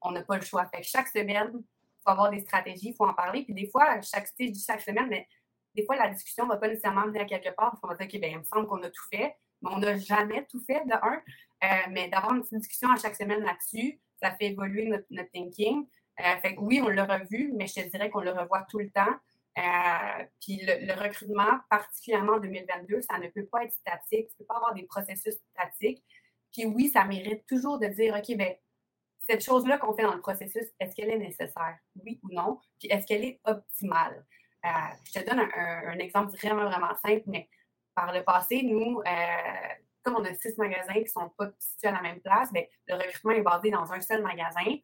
on 0.02 0.12
n'a 0.12 0.22
pas 0.22 0.36
le 0.36 0.44
choix. 0.44 0.66
Fait 0.66 0.82
chaque 0.82 1.08
semaine, 1.08 1.50
il 1.54 2.02
faut 2.04 2.10
avoir 2.10 2.30
des 2.30 2.40
stratégies, 2.40 2.90
il 2.90 2.94
faut 2.94 3.06
en 3.06 3.14
parler. 3.14 3.44
Puis 3.44 3.54
des 3.54 3.68
fois, 3.68 4.00
chaque, 4.00 4.28
je 4.38 4.46
dis 4.46 4.64
chaque 4.64 4.80
semaine, 4.80 5.08
mais 5.08 5.26
des 5.74 5.84
fois, 5.84 5.96
la 5.96 6.08
discussion 6.08 6.44
ne 6.44 6.50
va 6.50 6.56
pas 6.56 6.68
nécessairement 6.68 7.06
venir 7.06 7.22
à 7.22 7.24
quelque 7.24 7.54
part 7.54 7.78
qu'on 7.80 7.88
va 7.88 7.94
dire, 7.94 8.06
OK, 8.06 8.20
bien, 8.20 8.30
il 8.30 8.38
me 8.38 8.44
semble 8.44 8.66
qu'on 8.66 8.82
a 8.82 8.90
tout 8.90 9.04
fait, 9.12 9.36
mais 9.62 9.70
on 9.72 9.78
n'a 9.78 9.96
jamais 9.98 10.46
tout 10.46 10.60
fait, 10.64 10.84
de 10.84 10.94
un. 10.94 11.22
Euh, 11.62 11.90
mais 11.90 12.08
d'avoir 12.08 12.34
une 12.34 12.42
petite 12.42 12.58
discussion 12.58 12.90
à 12.90 12.96
chaque 12.96 13.14
semaine 13.14 13.42
là-dessus, 13.42 14.00
ça 14.22 14.30
fait 14.32 14.46
évoluer 14.46 14.86
notre, 14.86 15.30
thinking. 15.32 15.86
Euh, 16.20 16.36
fait 16.42 16.54
que 16.54 16.60
oui, 16.60 16.80
on 16.82 16.88
l'a 16.88 17.04
revu, 17.04 17.52
mais 17.54 17.66
je 17.66 17.74
te 17.74 17.88
dirais 17.88 18.10
qu'on 18.10 18.20
le 18.20 18.32
revoit 18.32 18.66
tout 18.68 18.78
le 18.78 18.90
temps. 18.90 19.14
Euh, 19.58 20.24
puis 20.40 20.60
le, 20.62 20.92
recrutement, 20.94 21.58
particulièrement 21.68 22.34
en 22.34 22.40
2022, 22.40 23.02
ça 23.02 23.18
ne 23.18 23.28
peut 23.28 23.46
pas 23.46 23.64
être 23.64 23.72
statique. 23.72 24.28
Tu 24.28 24.34
ne 24.34 24.38
peux 24.38 24.44
pas 24.46 24.56
avoir 24.56 24.74
des 24.74 24.84
processus 24.84 25.34
statiques. 25.52 26.02
Puis 26.52 26.66
oui, 26.66 26.88
ça 26.88 27.04
mérite 27.04 27.46
toujours 27.46 27.78
de 27.78 27.86
dire, 27.86 28.14
OK, 28.16 28.36
bien, 28.36 28.54
cette 29.28 29.44
chose-là 29.44 29.78
qu'on 29.78 29.94
fait 29.94 30.02
dans 30.02 30.14
le 30.14 30.20
processus, 30.20 30.64
est-ce 30.78 30.94
qu'elle 30.94 31.10
est 31.10 31.18
nécessaire? 31.18 31.78
Oui 32.04 32.20
ou 32.24 32.32
non? 32.32 32.58
Puis 32.78 32.88
est-ce 32.90 33.06
qu'elle 33.06 33.24
est 33.24 33.40
optimale? 33.44 34.24
Euh, 34.64 34.68
je 35.04 35.20
te 35.20 35.28
donne 35.28 35.40
un, 35.40 35.98
exemple 35.98 36.36
vraiment, 36.36 36.64
vraiment 36.64 36.94
simple, 37.04 37.22
mais 37.26 37.48
par 37.94 38.12
le 38.12 38.22
passé, 38.22 38.62
nous, 38.62 39.00
euh, 39.00 39.74
comme 40.02 40.16
on 40.16 40.24
a 40.24 40.34
six 40.34 40.56
magasins 40.58 40.94
qui 40.94 41.04
ne 41.04 41.08
sont 41.08 41.28
pas 41.30 41.50
situés 41.58 41.88
à 41.88 41.92
la 41.92 42.02
même 42.02 42.20
place, 42.20 42.52
bien, 42.52 42.64
le 42.88 42.94
recrutement 42.94 43.32
est 43.32 43.42
basé 43.42 43.70
dans 43.70 43.92
un 43.92 44.00
seul 44.00 44.22
magasin. 44.22 44.76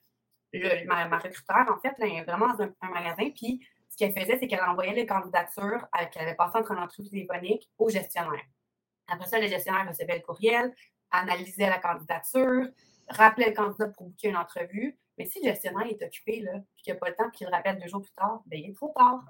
Le, 0.53 0.87
ma, 0.87 1.19
recruteur, 1.19 1.67
en 1.69 1.79
fait, 1.81 1.99
là, 1.99 2.07
est 2.07 2.25
vraiment 2.25 2.49
dans 2.55 2.63
un, 2.63 2.91
magasin. 2.91 3.31
Puis, 3.31 3.67
ce 3.97 4.05
qu'elle 4.05 4.13
faisait, 4.13 4.39
c'est 4.39 4.47
qu'elle 4.47 4.61
envoyait 4.61 4.93
les 4.93 5.07
candidatures 5.07 5.89
qu'elle 6.13 6.23
avait 6.23 6.35
passées 6.35 6.59
entre 6.59 6.73
entreprise 6.73 7.11
téléphonique 7.11 7.71
au 7.79 7.89
gestionnaire. 7.89 8.45
Après 9.09 9.27
ça, 9.27 9.39
le 9.39 9.47
gestionnaire 9.47 9.89
recevait 9.89 10.17
le 10.17 10.21
courriel, 10.21 10.75
analysait 11.11 11.69
la 11.71 11.79
candidature, 11.79 12.67
rappelait 13.09 13.49
le 13.49 13.55
candidat 13.55 13.89
pour 13.89 14.09
booker 14.09 14.29
une 14.29 14.37
entrevue. 14.37 14.99
Mais 15.17 15.25
si 15.25 15.41
le 15.41 15.51
gestionnaire 15.51 15.87
est 15.87 16.03
occupé, 16.03 16.41
là, 16.41 16.53
puis 16.75 16.85
qu'il 16.85 16.93
n'a 16.93 16.99
pas 16.99 17.09
le 17.09 17.15
temps, 17.15 17.31
qu'il 17.31 17.47
le 17.47 17.53
rappelle 17.53 17.79
deux 17.79 17.89
jours 17.89 18.03
plus 18.03 18.13
tard, 18.13 18.43
bien, 18.47 18.61
il 18.61 18.71
est 18.71 18.75
trop 18.75 18.93
tard. 18.95 19.25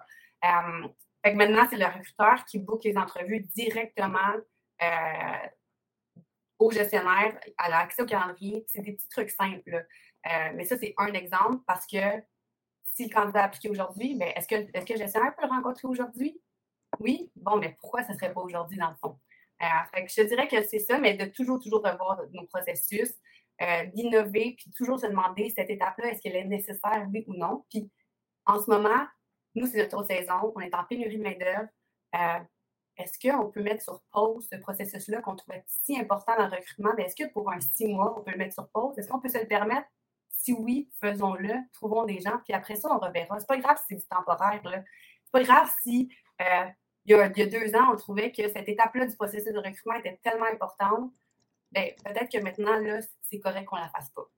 Euh, 0.44 0.88
fait 1.24 1.32
que 1.32 1.36
maintenant, 1.36 1.66
c'est 1.70 1.76
le 1.76 1.86
recruteur 1.86 2.44
qui 2.44 2.58
book 2.58 2.82
les 2.82 2.96
entrevues 2.96 3.46
directement 3.54 4.34
euh, 4.82 5.48
au 6.58 6.72
gestionnaire, 6.72 7.38
à 7.58 7.68
l'accès 7.68 8.02
au 8.02 8.06
calendrier. 8.06 8.64
C'est 8.66 8.82
des 8.82 8.94
petits 8.94 9.08
trucs 9.08 9.30
simples. 9.30 9.86
Euh, 10.26 10.50
mais 10.54 10.64
ça, 10.64 10.76
c'est 10.76 10.94
un 10.98 11.12
exemple 11.12 11.62
parce 11.66 11.86
que 11.86 11.98
si 12.96 13.04
le 13.04 13.14
candidat 13.14 13.42
a 13.42 13.44
appliqué 13.44 13.68
aujourd'hui, 13.68 14.14
ben, 14.14 14.32
est-ce 14.34 14.48
que, 14.48 14.54
est 14.54 14.84
que 14.84 14.92
le 14.94 14.98
gestionnaire 14.98 15.34
peut 15.36 15.42
le 15.42 15.50
rencontrer 15.50 15.86
aujourd'hui? 15.86 16.40
Oui? 16.98 17.30
Bon, 17.36 17.56
mais 17.56 17.76
pourquoi 17.78 18.02
ce 18.02 18.12
ne 18.12 18.16
serait 18.16 18.32
pas 18.32 18.40
aujourd'hui 18.40 18.78
dans 18.78 18.88
le 18.88 18.96
fond? 18.96 19.18
que 19.58 20.08
je 20.08 20.22
dirais 20.22 20.48
que 20.48 20.62
c'est 20.62 20.78
ça, 20.78 20.98
mais 20.98 21.14
de 21.14 21.26
toujours, 21.26 21.58
toujours 21.58 21.82
revoir 21.82 22.20
nos 22.32 22.46
processus, 22.46 23.14
d'innover, 23.94 24.54
puis 24.58 24.70
toujours 24.76 24.98
se 24.98 25.06
demander 25.06 25.50
cette 25.50 25.70
étape-là, 25.70 26.08
est-ce 26.10 26.20
qu'elle 26.20 26.36
est 26.36 26.44
nécessaire, 26.44 27.06
oui 27.10 27.24
ou 27.26 27.34
non? 27.34 27.64
Puis 27.70 27.90
en 28.44 28.62
ce 28.62 28.70
moment, 28.70 29.06
nous, 29.54 29.66
c'est 29.66 29.78
notre 29.78 30.04
saison, 30.04 30.52
on 30.54 30.60
est 30.60 30.74
en 30.74 30.84
pénurie 30.84 31.18
de 31.18 31.22
main-d'œuvre. 31.22 31.68
Euh, 32.14 32.44
est-ce 32.98 33.18
qu'on 33.18 33.50
peut 33.50 33.62
mettre 33.62 33.82
sur 33.82 34.02
pause 34.10 34.46
ce 34.50 34.56
processus-là 34.56 35.20
qu'on 35.20 35.36
trouvait 35.36 35.64
si 35.66 35.98
important 35.98 36.36
dans 36.36 36.46
le 36.46 36.56
recrutement? 36.56 36.94
Est-ce 36.96 37.16
que 37.16 37.30
pour 37.30 37.50
un 37.50 37.60
six 37.60 37.86
mois, 37.86 38.18
on 38.18 38.22
peut 38.22 38.30
le 38.30 38.38
mettre 38.38 38.54
sur 38.54 38.68
pause? 38.68 38.98
Est-ce 38.98 39.08
qu'on 39.08 39.20
peut 39.20 39.28
se 39.28 39.38
le 39.38 39.46
permettre? 39.46 39.86
Si 40.46 40.52
oui, 40.52 40.88
faisons-le, 41.00 41.54
trouvons 41.72 42.04
des 42.04 42.20
gens, 42.20 42.38
puis 42.44 42.54
après 42.54 42.76
ça, 42.76 42.88
on 42.88 43.00
reverra. 43.00 43.40
C'est 43.40 43.48
pas 43.48 43.56
grave 43.56 43.76
si 43.78 43.84
c'est 43.88 43.96
du 43.96 44.06
temporaire. 44.06 44.60
C'est 44.62 45.32
pas 45.32 45.42
grave 45.42 45.68
si 45.82 46.08
euh, 46.40 46.66
il, 47.04 47.10
y 47.10 47.14
a, 47.14 47.28
deux 47.28 47.74
ans, 47.74 47.92
on 47.92 47.96
trouvait 47.96 48.30
que 48.30 48.48
cette 48.48 48.68
étape-là 48.68 49.06
du 49.06 49.16
processus 49.16 49.52
de 49.52 49.58
recrutement 49.58 49.94
était 49.94 50.20
tellement 50.22 50.46
importante. 50.46 51.10
Ben, 51.72 51.90
peut-être 52.04 52.30
que 52.30 52.38
maintenant, 52.38 52.78
là, 52.78 53.00
c'est 53.22 53.40
correct 53.40 53.64
qu'on 53.64 53.74
ne 53.74 53.80
la 53.80 53.88
fasse 53.88 54.08
pas. 54.10 54.30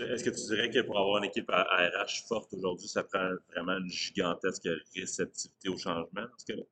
Est-ce 0.00 0.24
que 0.24 0.30
tu 0.30 0.46
dirais 0.46 0.68
que 0.68 0.80
pour 0.80 0.98
avoir 0.98 1.18
une 1.18 1.26
équipe 1.26 1.48
à, 1.50 1.62
RH 1.62 2.26
forte 2.26 2.52
aujourd'hui, 2.52 2.88
ça 2.88 3.04
prend 3.04 3.30
vraiment 3.52 3.78
une 3.78 3.88
gigantesque 3.88 4.68
réceptivité 4.96 5.68
au 5.68 5.76
changement 5.76 6.22
dans 6.22 6.38
ce 6.38 6.46
cas-là? 6.46 6.64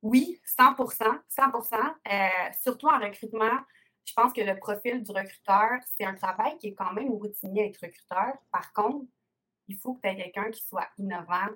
Oui, 0.00 0.40
100% 0.58 1.20
100% 1.28 1.74
euh, 2.10 2.28
Surtout 2.62 2.86
en 2.86 2.98
recrutement, 2.98 3.60
je 4.08 4.14
pense 4.14 4.32
que 4.32 4.40
le 4.40 4.56
profil 4.56 5.02
du 5.02 5.10
recruteur, 5.10 5.80
c'est 5.96 6.06
un 6.06 6.14
travail 6.14 6.56
qui 6.58 6.68
est 6.68 6.74
quand 6.74 6.92
même 6.94 7.10
routinier 7.10 7.64
avec 7.64 7.76
recruteur. 7.76 8.34
Par 8.50 8.72
contre, 8.72 9.04
il 9.68 9.76
faut 9.76 9.94
que 9.94 10.00
tu 10.00 10.08
aies 10.08 10.16
quelqu'un 10.16 10.50
qui 10.50 10.64
soit 10.64 10.88
innovant, 10.96 11.48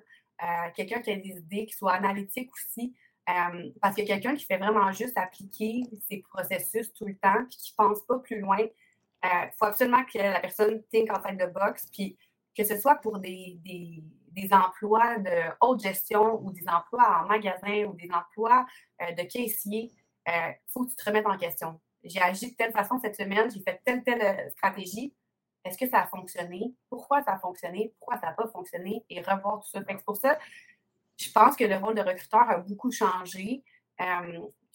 euh, 0.43 0.45
quelqu'un 0.75 1.01
qui 1.01 1.11
a 1.11 1.15
des 1.15 1.29
idées, 1.29 1.65
qui 1.65 1.73
soit 1.73 1.93
analytique 1.93 2.51
aussi. 2.53 2.95
Euh, 3.29 3.71
parce 3.81 3.95
que 3.95 4.03
quelqu'un 4.03 4.35
qui 4.35 4.45
fait 4.45 4.57
vraiment 4.57 4.91
juste 4.91 5.17
appliquer 5.17 5.83
ses 6.07 6.17
processus 6.17 6.93
tout 6.93 7.05
le 7.05 7.15
temps, 7.15 7.43
puis 7.49 7.57
qui 7.57 7.73
ne 7.79 7.87
pense 7.87 8.05
pas 8.05 8.19
plus 8.19 8.39
loin, 8.39 8.59
il 8.59 8.69
euh, 9.25 9.49
faut 9.57 9.65
absolument 9.65 10.03
que 10.03 10.19
la 10.19 10.39
personne 10.39 10.83
think 10.91 11.09
en 11.11 11.33
de 11.33 11.45
box, 11.47 11.87
puis 11.91 12.17
que 12.55 12.63
ce 12.63 12.77
soit 12.79 12.97
pour 12.97 13.17
des, 13.17 13.57
emplois 14.51 15.17
de 15.17 15.55
haute 15.61 15.81
gestion 15.81 16.39
ou 16.43 16.51
des 16.51 16.67
emplois 16.67 17.23
en 17.23 17.27
magasin 17.27 17.85
ou 17.85 17.93
des 17.93 18.11
emplois 18.11 18.67
de 18.99 19.23
caissier, 19.23 19.91
il 20.27 20.55
faut 20.67 20.83
que 20.83 20.91
tu 20.91 20.95
te 20.95 21.05
remettes 21.05 21.25
en 21.25 21.37
question. 21.37 21.79
J'ai 22.03 22.21
agi 22.21 22.51
de 22.51 22.55
telle 22.55 22.71
façon 22.71 22.99
cette 22.99 23.15
semaine, 23.15 23.49
j'ai 23.51 23.61
fait 23.61 23.81
telle, 23.85 24.03
telle 24.03 24.51
stratégie. 24.51 25.13
Est-ce 25.63 25.77
que 25.77 25.87
ça 25.87 26.01
a 26.01 26.07
fonctionné? 26.07 26.73
Pourquoi 26.89 27.23
ça 27.23 27.33
a 27.33 27.39
fonctionné? 27.39 27.93
Pourquoi 27.97 28.17
ça 28.17 28.27
n'a 28.27 28.33
pas 28.33 28.47
fonctionné? 28.47 29.05
Et 29.09 29.21
revoir 29.21 29.61
tout 29.61 29.69
ça. 29.69 29.79
C'est 29.87 30.03
pour 30.03 30.17
ça, 30.17 30.37
je 31.17 31.31
pense 31.31 31.55
que 31.55 31.63
le 31.63 31.75
rôle 31.77 31.95
de 31.95 32.01
recruteur 32.01 32.49
a 32.49 32.57
beaucoup 32.57 32.91
changé. 32.91 33.63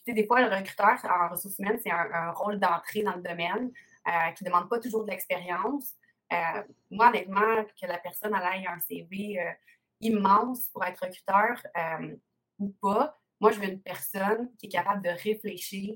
des 0.07 0.27
fois, 0.27 0.41
le 0.41 0.55
recruteur 0.55 0.97
en 1.05 1.29
ressources 1.29 1.59
humaines, 1.59 1.79
c'est 1.83 1.91
un 1.91 2.31
rôle 2.33 2.59
d'entrée 2.59 3.03
dans 3.03 3.17
le 3.17 3.23
domaine. 3.23 3.71
Euh, 4.09 4.31
qui 4.33 4.45
ne 4.45 4.49
demandent 4.49 4.71
pas 4.71 4.79
toujours 4.79 5.05
de 5.05 5.11
l'expérience. 5.11 5.95
Euh, 6.33 6.63
moi, 6.91 7.09
honnêtement, 7.09 7.65
que 7.65 7.87
la 7.87 7.99
personne 7.99 8.33
ait 8.35 8.67
un 8.67 8.79
CV 8.81 9.39
euh, 9.39 9.51
immense 10.01 10.69
pour 10.69 10.83
être 10.85 11.05
recruteur 11.05 11.61
ou 12.59 12.71
pas, 12.81 13.19
moi, 13.41 13.53
je 13.53 13.61
veux 13.61 13.69
une 13.69 13.83
personne 13.83 14.51
qui 14.57 14.67
est 14.67 14.71
capable 14.71 15.03
de 15.03 15.11
réfléchir, 15.11 15.95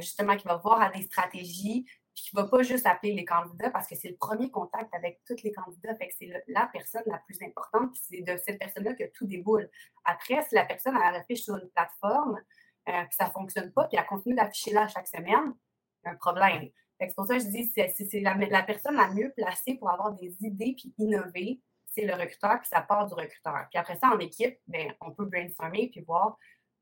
justement, 0.00 0.36
qui 0.36 0.46
va 0.46 0.56
voir 0.56 0.80
à 0.80 0.90
des 0.90 1.02
stratégies, 1.02 1.84
puis 2.14 2.24
qui 2.24 2.36
ne 2.36 2.42
va 2.42 2.48
pas 2.48 2.62
juste 2.62 2.86
appeler 2.86 3.12
les 3.12 3.24
candidats 3.24 3.70
parce 3.70 3.88
que 3.88 3.96
c'est 3.96 4.08
le 4.08 4.16
premier 4.16 4.50
contact 4.50 4.94
avec 4.94 5.20
tous 5.26 5.42
les 5.42 5.52
candidats. 5.52 5.94
Fait 5.96 6.08
que 6.08 6.14
c'est 6.16 6.30
la 6.46 6.66
personne 6.72 7.02
la 7.06 7.18
plus 7.18 7.42
importante, 7.42 7.92
puis 7.92 8.00
c'est 8.08 8.22
de 8.22 8.36
cette 8.36 8.58
personne-là 8.58 8.94
que 8.94 9.04
tout 9.12 9.26
déboule. 9.26 9.68
Après, 10.04 10.42
si 10.42 10.54
la 10.54 10.64
personne 10.64 10.96
elle 10.96 11.16
affiche 11.16 11.42
sur 11.42 11.56
une 11.56 11.68
plateforme, 11.70 12.40
puis 12.84 12.94
ça 13.10 13.26
ne 13.26 13.30
fonctionne 13.30 13.72
pas, 13.72 13.88
puis 13.88 13.98
elle 13.98 14.06
continue 14.06 14.34
d'afficher 14.34 14.72
là 14.72 14.86
chaque 14.86 15.08
semaine, 15.08 15.54
un 16.04 16.14
problème. 16.16 16.68
C'est 17.00 17.14
pour 17.14 17.26
ça 17.26 17.36
que 17.36 17.44
je 17.44 17.48
dis 17.48 17.70
c'est 17.74 18.20
la, 18.20 18.34
la, 18.34 18.62
personne 18.62 18.94
la 18.94 19.08
mieux 19.08 19.32
placée 19.36 19.74
pour 19.74 19.90
avoir 19.90 20.12
des 20.12 20.36
idées 20.40 20.76
puis 20.78 20.94
innover, 20.98 21.60
c'est 21.86 22.04
le 22.04 22.14
recruteur, 22.14 22.60
puis 22.60 22.68
ça 22.68 22.80
part 22.80 23.06
du 23.06 23.14
recruteur. 23.14 23.66
Puis 23.70 23.78
après 23.78 23.96
ça, 23.96 24.08
en 24.08 24.18
équipe, 24.18 24.58
ben, 24.66 24.92
on 25.00 25.12
peut 25.12 25.24
brainstormer 25.26 25.88
puis 25.90 26.00
voir 26.02 26.36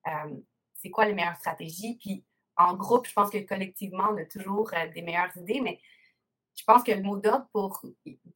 euh, 0.07 0.36
c'est 0.74 0.90
quoi 0.90 1.07
les 1.07 1.14
meilleures 1.14 1.36
stratégies. 1.36 1.99
Puis 2.01 2.24
en 2.57 2.75
groupe, 2.75 3.07
je 3.07 3.13
pense 3.13 3.31
que 3.31 3.39
collectivement, 3.39 4.09
on 4.13 4.17
a 4.17 4.25
toujours 4.25 4.71
euh, 4.75 4.89
des 4.93 5.03
meilleures 5.03 5.37
idées, 5.37 5.61
mais 5.61 5.81
je 6.55 6.65
pense 6.65 6.83
que 6.83 6.93
le 6.93 7.03
mot 7.03 7.17
d'ordre 7.17 7.47
pour, 7.53 7.83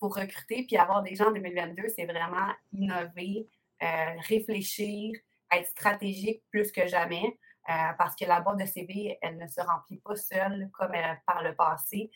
pour 0.01 0.15
recruter 0.15 0.65
puis 0.67 0.77
avoir 0.77 1.03
des 1.03 1.15
gens 1.15 1.29
en 1.29 1.33
2022, 1.33 1.89
c'est 1.95 2.07
vraiment 2.07 2.51
innover, 2.73 3.47
euh, 3.83 3.87
réfléchir, 4.29 5.19
être 5.53 5.69
stratégique 5.69 6.43
plus 6.51 6.73
que 6.73 6.87
jamais. 6.87 7.39
Euh, 7.69 7.93
parce 7.99 8.15
que 8.15 8.25
la 8.25 8.41
boîte 8.41 8.61
de 8.61 8.65
CV, 8.65 9.19
elle 9.21 9.39
ne 9.39 9.47
se 9.49 9.61
remplit 9.61 9.99
pas 9.99 10.15
seule 10.15 10.71
comme 10.73 10.93
par 11.27 11.43
le 11.43 11.53
passé. 11.57 12.13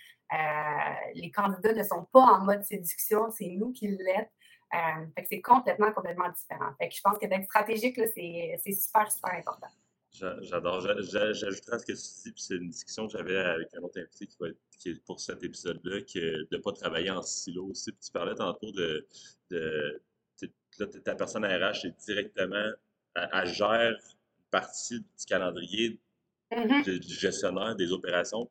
Les 1.14 1.32
candidats 1.32 1.72
ne 1.72 1.82
sont 1.82 2.04
pas 2.12 2.20
en 2.20 2.44
mode 2.44 2.62
séduction, 2.62 3.32
c'est 3.32 3.48
nous 3.48 3.72
qui 3.72 3.88
que 3.88 5.22
c'est 5.28 5.40
complètement, 5.40 5.90
complètement 5.90 6.28
différent. 6.28 6.70
Je 6.80 7.00
pense 7.02 7.18
que 7.18 7.26
d'être 7.26 7.46
stratégique, 7.46 8.00
c'est 8.14 8.72
super, 8.72 9.10
super 9.10 9.34
important. 9.34 9.66
J'adore. 10.12 10.80
J'ajouterais 10.80 11.76
à 11.76 11.78
ce 11.78 11.86
que 11.86 11.92
tu 11.92 12.22
dis, 12.24 12.32
puis 12.32 12.42
c'est 12.42 12.56
une 12.56 12.70
discussion 12.70 13.06
que 13.06 13.12
j'avais 13.12 13.36
avec 13.36 13.68
un 13.74 13.82
autre 13.82 14.00
invité 14.00 14.26
qui, 14.26 14.36
va 14.40 14.48
être, 14.48 14.58
qui 14.78 14.90
est 14.90 15.04
pour 15.04 15.20
cet 15.20 15.42
épisode-là, 15.42 16.00
de 16.00 16.48
ne 16.50 16.58
pas 16.58 16.72
travailler 16.72 17.10
en 17.10 17.22
silo 17.22 17.66
aussi. 17.66 17.92
Puis 17.92 18.00
tu 18.06 18.12
parlais 18.12 18.34
tantôt 18.34 18.72
de, 18.72 19.06
de, 19.50 20.02
ta 21.04 21.14
personne 21.14 21.44
RH 21.44 21.86
est 21.86 22.04
directement, 22.06 22.70
à 23.14 23.42
elle 23.42 23.48
gère 23.48 23.96
partie 24.50 25.00
du 25.00 25.26
calendrier 25.26 26.00
Mm-hmm. 26.52 26.98
du 26.98 27.14
gestionnaire 27.14 27.76
des 27.76 27.92
opérations, 27.92 28.50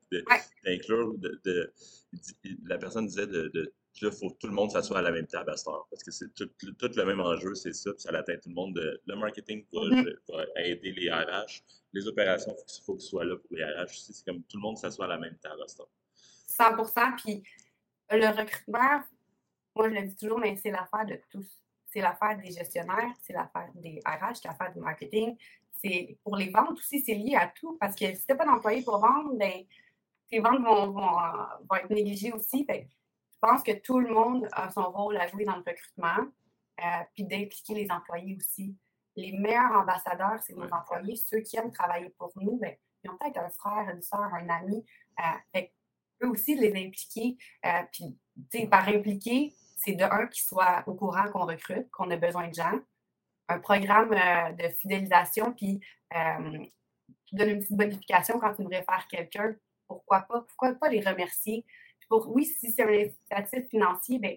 d'inclure, 0.63 1.17
de, 1.17 1.73
la 2.63 2.77
personne 2.77 3.07
disait 3.07 3.27
de, 3.27 3.73
de 4.01 4.07
il 4.07 4.11
faut 4.11 4.29
que 4.29 4.37
tout 4.37 4.47
le 4.47 4.53
monde 4.53 4.71
s'assoie 4.71 4.99
à 4.99 5.01
la 5.01 5.11
même 5.11 5.27
table 5.27 5.49
à 5.49 5.57
cette 5.57 5.67
heure, 5.67 5.87
parce 5.89 6.03
que 6.03 6.11
c'est 6.11 6.33
tout, 6.33 6.49
le 6.59 7.05
même 7.05 7.19
enjeu, 7.19 7.55
c'est 7.55 7.73
ça, 7.73 7.91
puis 7.91 8.01
ça 8.01 8.11
atteint 8.11 8.37
tout 8.37 8.49
le 8.49 8.55
monde. 8.55 8.99
le 9.05 9.15
marketing 9.15 9.65
mm-hmm. 9.73 10.15
va, 10.29 10.43
aider 10.63 10.91
les 10.91 11.11
RH, 11.11 11.63
les 11.93 12.07
opérations, 12.07 12.55
il 12.55 12.83
faut, 12.83 12.95
que 12.95 13.01
ce 13.01 13.09
soit 13.09 13.25
là 13.25 13.35
pour 13.35 13.55
les 13.55 13.63
RH. 13.63 13.89
C'est 13.89 14.25
comme 14.25 14.43
tout 14.43 14.57
le 14.57 14.61
monde 14.61 14.77
s'assoit 14.77 15.05
à 15.05 15.09
la 15.09 15.17
même 15.17 15.37
table 15.37 15.61
à 15.63 15.67
cette 15.67 15.81
heure. 15.81 15.89
100 16.45 17.15
puis 17.17 17.43
le 18.11 18.27
recrutement, 18.27 19.03
moi 19.75 19.89
je 19.89 19.95
le 19.95 20.07
dis 20.07 20.15
toujours, 20.15 20.39
mais 20.39 20.55
c'est 20.55 20.71
l'affaire 20.71 21.05
de 21.05 21.19
tous. 21.29 21.47
C'est 21.87 22.01
l'affaire 22.01 22.37
des 22.37 22.51
gestionnaires, 22.51 23.13
c'est 23.21 23.33
l'affaire 23.33 23.69
des 23.75 23.99
RH, 24.05 24.35
c'est 24.35 24.47
l'affaire 24.47 24.73
du 24.73 24.79
marketing, 24.79 25.35
c'est 25.81 26.17
pour 26.23 26.35
les 26.35 26.49
ventes 26.49 26.77
aussi, 26.77 27.01
c'est 27.01 27.15
lié 27.15 27.35
à 27.35 27.47
tout. 27.47 27.77
Parce 27.79 27.95
que 27.95 28.13
si 28.13 28.25
tu 28.25 28.31
n'as 28.31 28.35
pas 28.35 28.45
d'employé 28.45 28.83
pour 28.83 28.99
vendre, 28.99 29.33
ben, 29.35 29.63
tes 30.29 30.39
ventes 30.39 30.61
vont, 30.61 30.91
vont, 30.91 31.75
être 31.75 31.89
négligées 31.89 32.31
aussi. 32.31 32.65
Pense 33.41 33.63
que 33.63 33.71
tout 33.71 33.99
le 33.99 34.13
monde 34.13 34.47
a 34.51 34.69
son 34.71 34.89
rôle 34.91 35.17
à 35.17 35.27
jouer 35.27 35.45
dans 35.45 35.55
le 35.55 35.63
recrutement, 35.65 36.27
euh, 36.79 37.03
puis 37.13 37.25
d'impliquer 37.25 37.73
les 37.73 37.91
employés 37.91 38.35
aussi. 38.35 38.75
Les 39.15 39.31
meilleurs 39.33 39.71
ambassadeurs, 39.73 40.39
c'est 40.45 40.55
nos 40.55 40.69
employés. 40.71 41.15
Ceux 41.15 41.39
qui 41.39 41.57
aiment 41.57 41.71
travailler 41.71 42.09
pour 42.17 42.31
nous, 42.35 42.57
ben, 42.57 42.75
ils 43.03 43.09
ont 43.09 43.17
peut-être 43.17 43.37
un 43.37 43.49
frère, 43.49 43.89
une 43.93 44.01
soeur, 44.01 44.33
un 44.33 44.49
ami. 44.49 44.85
Euh, 45.19 45.61
eux 46.23 46.29
aussi, 46.29 46.55
les 46.55 46.71
impliquer. 46.71 47.37
Euh, 47.65 47.83
puis, 47.91 48.67
par 48.67 48.87
impliquer, 48.87 49.53
c'est 49.77 49.93
de 49.93 50.03
un 50.03 50.27
qui 50.27 50.41
soit 50.41 50.83
au 50.87 50.93
courant 50.93 51.29
qu'on 51.31 51.45
recrute, 51.45 51.89
qu'on 51.91 52.09
a 52.11 52.17
besoin 52.17 52.47
de 52.49 52.53
gens 52.53 52.79
un 53.49 53.59
programme 53.59 54.13
euh, 54.13 54.51
de 54.53 54.69
fidélisation, 54.75 55.51
puis 55.53 55.81
euh, 56.15 56.63
qui 57.25 57.35
donne 57.35 57.49
une 57.49 57.59
petite 57.59 57.77
bonification 57.77 58.39
quand 58.39 58.53
tu 58.53 58.61
nous 58.61 58.69
réfères 58.69 59.07
quelqu'un, 59.09 59.55
pourquoi 59.87 60.21
pas? 60.21 60.41
Pourquoi 60.41 60.73
pas 60.75 60.89
les 60.89 61.01
remercier? 61.01 61.65
Pour, 62.09 62.29
oui, 62.35 62.45
si 62.45 62.71
c'est 62.71 62.83
un 62.83 62.89
incitatif 62.89 63.69
financier, 63.69 64.19
bien, 64.19 64.35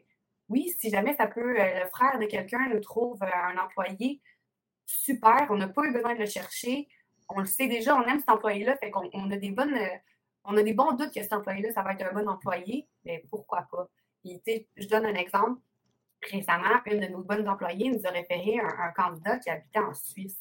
oui, 0.49 0.73
si 0.79 0.91
jamais 0.91 1.15
ça 1.17 1.27
peut, 1.27 1.59
euh, 1.59 1.81
le 1.81 1.89
frère 1.89 2.19
de 2.19 2.27
quelqu'un 2.27 2.69
nous 2.69 2.81
trouve 2.81 3.19
un 3.23 3.57
employé, 3.59 4.21
super, 4.87 5.47
on 5.51 5.57
n'a 5.57 5.69
pas 5.69 5.83
eu 5.85 5.93
besoin 5.93 6.15
de 6.15 6.21
le 6.21 6.27
chercher, 6.27 6.87
on 7.29 7.41
le 7.41 7.47
sait 7.47 7.69
déjà, 7.69 7.97
on 7.97 8.05
aime 8.05 8.21
cet 8.21 8.29
employé-là, 8.29 8.77
fait 8.77 8.91
qu'on 8.91 9.09
on 9.15 9.31
a 9.31 9.37
des 9.37 9.51
bonnes, 9.51 9.79
on 10.45 10.57
a 10.57 10.63
des 10.63 10.75
bons 10.75 10.93
doutes 10.93 11.15
que 11.15 11.23
cet 11.23 11.33
employé-là, 11.33 11.73
ça 11.73 11.83
va 11.83 11.95
être 11.95 12.05
un 12.05 12.13
bon 12.13 12.29
employé, 12.29 12.87
mais 13.05 13.25
pourquoi 13.31 13.67
pas? 13.71 13.89
je 14.25 14.87
donne 14.87 15.07
un 15.07 15.15
exemple 15.15 15.61
récemment, 16.31 16.81
une 16.87 17.01
de 17.01 17.07
nos 17.07 17.23
bonnes 17.23 17.49
employées 17.49 17.91
nous 17.91 18.07
a 18.07 18.11
référé 18.11 18.61
un, 18.61 18.93
candidat 18.93 19.39
qui 19.39 19.51
habitait 19.51 19.81
en 19.81 19.95
Suisse. 19.95 20.39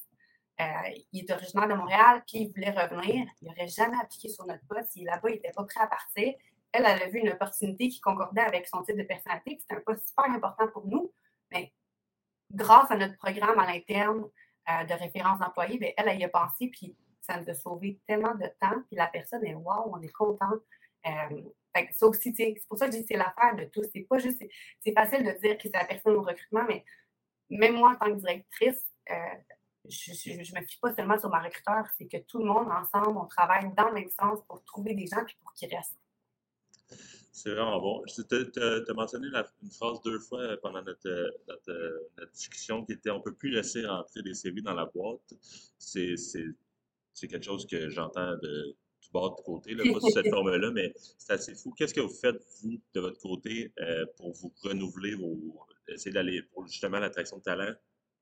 Euh, 0.59 0.65
il 1.11 1.21
est 1.21 1.31
originaire 1.31 1.67
de 1.67 1.73
Montréal, 1.73 2.23
puis 2.27 2.41
il 2.41 2.51
voulait 2.53 2.71
revenir. 2.71 3.25
Il 3.41 3.47
n'aurait 3.47 3.67
jamais 3.67 3.97
appliqué 3.99 4.29
sur 4.29 4.45
notre 4.45 4.65
poste. 4.67 4.95
Il 4.95 5.05
là-bas, 5.05 5.29
il 5.29 5.35
n'était 5.35 5.51
pas 5.51 5.63
prêt 5.63 5.81
à 5.81 5.87
partir. 5.87 6.33
Elle, 6.71 6.85
elle 6.85 7.03
a 7.03 7.09
vu 7.09 7.19
une 7.19 7.29
opportunité 7.29 7.89
qui 7.89 7.99
concordait 7.99 8.41
avec 8.41 8.67
son 8.67 8.81
type 8.83 8.97
de 8.97 9.03
personnalité. 9.03 9.57
C'était 9.59 9.75
un 9.75 9.81
poste 9.81 10.07
super 10.07 10.25
important 10.25 10.67
pour 10.69 10.87
nous. 10.87 11.13
Mais 11.51 11.73
grâce 12.51 12.89
à 12.91 12.97
notre 12.97 13.17
programme 13.17 13.59
à 13.59 13.65
l'interne 13.65 14.23
euh, 14.69 14.83
de 14.85 14.93
référence 14.93 15.39
d'employés, 15.39 15.77
ben, 15.77 15.91
elle, 15.97 16.07
elle 16.07 16.19
y 16.19 16.23
a 16.23 16.29
pensé, 16.29 16.69
puis 16.69 16.95
ça 17.21 17.39
nous 17.39 17.49
a 17.49 17.53
sauvé 17.53 17.99
tellement 18.07 18.35
de 18.35 18.47
temps. 18.59 18.81
Puis 18.87 18.95
la 18.95 19.07
personne 19.07 19.45
est 19.45 19.53
wow, 19.53 19.91
on 19.93 20.01
est 20.01 20.11
content. 20.11 20.51
Euh, 21.05 21.41
ça 21.91 22.05
aussi, 22.07 22.33
c'est 22.35 22.55
pour 22.67 22.77
ça 22.77 22.87
que 22.87 22.93
je 22.93 22.99
dis 22.99 23.05
c'est 23.07 23.17
l'affaire 23.17 23.55
de 23.55 23.65
tous. 23.65 23.85
C'est 23.93 24.01
pas 24.01 24.19
juste, 24.19 24.43
c'est 24.83 24.93
facile 24.93 25.23
de 25.23 25.31
dire 25.39 25.57
que 25.57 25.63
c'est 25.63 25.73
la 25.73 25.85
personne 25.85 26.15
au 26.15 26.21
recrutement, 26.21 26.63
mais 26.67 26.83
même 27.49 27.75
moi, 27.75 27.91
en 27.91 27.95
tant 27.95 28.13
que 28.13 28.19
directrice, 28.19 28.87
euh, 29.09 29.15
je 29.89 30.31
ne 30.31 30.59
me 30.59 30.65
fie 30.65 30.79
pas 30.79 30.93
seulement 30.93 31.17
sur 31.17 31.29
ma 31.29 31.39
recruteur, 31.39 31.85
c'est 31.97 32.07
que 32.07 32.17
tout 32.17 32.39
le 32.39 32.45
monde, 32.45 32.67
ensemble, 32.71 33.17
on 33.17 33.25
travaille 33.25 33.71
dans 33.75 33.87
le 33.87 33.93
même 33.93 34.09
sens 34.09 34.39
pour 34.47 34.63
trouver 34.63 34.93
des 34.93 35.07
gens 35.07 35.21
et 35.21 35.35
pour 35.41 35.53
qu'ils 35.53 35.73
restent. 35.73 36.00
C'est 37.31 37.51
vraiment 37.51 37.79
bon. 37.79 38.03
Tu 38.05 38.59
as, 38.59 38.93
mentionné 38.93 39.27
une 39.63 39.71
phrase 39.71 40.01
deux 40.03 40.19
fois 40.19 40.57
pendant 40.61 40.83
notre, 40.83 41.33
notre, 41.47 42.31
discussion 42.33 42.85
qui 42.85 42.93
était 42.93 43.09
on 43.09 43.17
ne 43.17 43.23
peut 43.23 43.33
plus 43.33 43.49
laisser 43.49 43.85
rentrer 43.85 44.21
des 44.21 44.33
CV 44.33 44.61
dans 44.61 44.73
la 44.73 44.85
boîte. 44.85 45.33
C'est 45.77 46.15
quelque 47.27 47.43
chose 47.43 47.65
que 47.65 47.89
j'entends 47.89 48.35
de 48.37 48.75
bord 49.11 49.35
de 49.35 49.41
côté, 49.41 49.73
là, 49.73 49.83
pas 49.91 49.99
sous 49.99 50.09
cette 50.11 50.29
forme-là, 50.29 50.71
mais 50.71 50.93
c'est 51.17 51.33
assez 51.33 51.55
fou. 51.55 51.73
Qu'est-ce 51.77 51.93
que 51.93 52.01
vous 52.01 52.13
faites, 52.13 52.41
vous, 52.61 52.79
de 52.93 52.99
votre 52.99 53.19
côté, 53.19 53.71
euh, 53.79 54.05
pour 54.17 54.31
vous 54.33 54.51
renouveler, 54.63 55.15
vos, 55.15 55.37
essayer 55.87 56.11
d'aller 56.11 56.41
pour 56.41 56.67
justement 56.67 56.99
l'attraction 56.99 57.37
de 57.37 57.43
talent? 57.43 57.73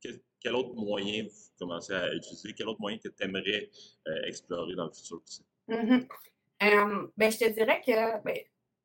Quel, 0.01 0.55
autre 0.55 0.73
moyen 0.75 1.23
vous 1.23 1.49
commencez 1.57 1.93
à 1.93 2.13
utiliser? 2.13 2.53
Quel 2.53 2.67
autre 2.67 2.79
moyen 2.79 2.97
que 2.97 3.09
tu 3.09 3.23
aimerais 3.23 3.69
euh, 4.07 4.21
explorer 4.23 4.75
dans 4.75 4.85
le 4.85 4.91
futur 4.91 5.21
aussi? 5.23 5.43
Mm-hmm. 5.67 7.09
ben, 7.17 7.31
je 7.31 7.37
te 7.37 7.53
dirais 7.53 7.81
que, 7.85 8.23
ben, 8.23 8.37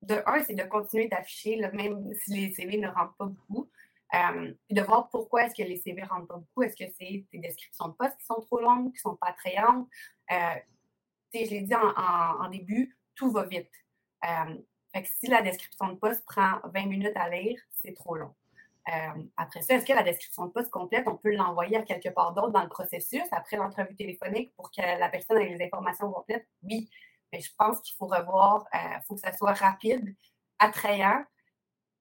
de 0.05 0.22
un, 0.26 0.44
c'est 0.44 0.55
de 0.55 0.62
continuer 0.64 1.09
d'afficher, 1.09 1.57
même 1.72 2.12
si 2.14 2.34
les 2.34 2.55
CV 2.55 2.78
ne 2.78 2.88
rentrent 2.88 3.16
pas 3.16 3.26
beaucoup. 3.26 3.68
de 4.70 4.82
voir 4.82 5.09
pourquoi 5.11 5.44
est-ce 5.44 5.55
que 5.55 5.66
les 5.68 5.76
CV 5.76 6.02
ne 6.02 6.07
rentrent 6.07 6.28
pas 6.28 6.36
beaucoup. 6.36 6.62
Est-ce 6.62 6.76
que 6.76 6.90
c'est 6.98 7.24
des 7.32 7.38
descriptions 7.38 7.88
de 7.88 7.94
postes 7.94 8.16
qui 8.18 8.26
sont 8.26 8.40
trop 8.40 8.61
longues, 8.61 8.92
qui 8.92 8.98
ne 8.98 9.11
sont 9.11 9.16
pas 9.16 9.28
attrayantes? 9.28 9.88
Euh, 10.30 10.36
je 11.32 11.50
l'ai 11.50 11.62
dit 11.62 11.74
en, 11.74 12.48
début, 12.48 12.96
tout 13.14 13.30
va 13.30 13.44
vite. 13.44 13.70
Euh, 14.24 14.57
si 15.20 15.26
la 15.26 15.42
description 15.42 15.88
de 15.88 15.94
poste 15.94 16.24
prend 16.24 16.61
20 16.64 16.86
minutes 16.86 17.16
à 17.16 17.28
lire, 17.28 17.61
c'est 17.82 17.94
trop 17.94 18.16
long. 18.16 18.34
Euh, 18.88 19.22
après 19.36 19.62
ça, 19.62 19.74
est-ce 19.74 19.86
que 19.86 19.92
la 19.92 20.02
description 20.02 20.46
de 20.46 20.52
poste 20.52 20.70
complète, 20.70 21.09
on 21.09 21.16
peut 21.16 21.34
l'envoyer 21.34 21.78
à 21.78 21.82
quelque 21.82 22.11
part 22.11 22.34
d'autre 22.34 22.50
dans 22.50 22.62
le 22.62 22.68
processus 22.68 23.24
après 23.32 23.57
l'entrevue 23.57 23.96
téléphonique 23.96 24.55
pour 24.57 24.70
que 24.70 24.80
la 24.82 25.09
personne 25.09 25.38
ait 25.38 25.57
les 25.57 25.64
informations 25.64 26.12
complètes? 26.12 26.46
Oui, 26.62 26.90
mais 27.35 27.41
je 27.41 27.51
pense 27.59 27.80
qu'il 27.80 27.97
faut 27.97 28.07
revoir, 28.07 28.64
il 28.72 28.78
euh, 28.78 29.01
faut 29.09 29.14
que 29.16 29.20
ça 29.20 29.32
soit 29.32 29.55
rapide, 29.55 30.14
attrayant, 30.61 31.24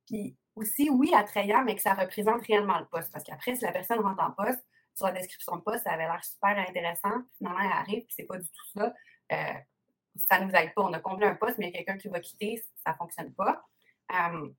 puis 0.05 0.37
aussi, 0.55 0.91
oui, 0.91 1.11
attrayant, 1.15 1.63
mais 1.63 1.75
que 1.75 1.81
ça 1.81 1.95
représente 1.95 2.45
réellement 2.45 2.77
le 2.77 2.85
poste. 2.85 3.11
Parce 3.11 3.23
qu'après, 3.23 3.55
si 3.55 3.63
la 3.63 3.71
personne 3.71 3.99
rentre 3.99 4.23
en 4.23 4.31
poste, 4.31 4.63
sur 4.93 5.07
la 5.07 5.13
description 5.13 5.55
de 5.55 5.61
poste, 5.61 5.85
ça 5.85 5.93
avait 5.93 6.03
l'air 6.03 6.23
super 6.23 6.55
intéressant, 6.55 7.23
finalement, 7.35 7.61
elle 7.61 7.71
arrive, 7.71 8.05
puis 8.05 8.13
c'est 8.15 8.25
pas 8.25 8.37
du 8.37 8.47
tout 8.47 8.65
ça. 8.75 8.93
Euh, 9.31 9.53
ça 10.15 10.39
nous 10.39 10.51
aide 10.51 10.71
pas. 10.75 10.83
On 10.83 10.93
a 10.93 10.99
comblé 10.99 11.25
un 11.25 11.33
poste, 11.33 11.57
mais 11.57 11.71
quelqu'un 11.71 11.97
qui 11.97 12.09
va 12.09 12.19
quitter, 12.19 12.63
ça 12.85 12.91
ne 12.91 12.97
fonctionne 12.97 13.33
pas. 13.33 13.65
Euh, 14.11 14.49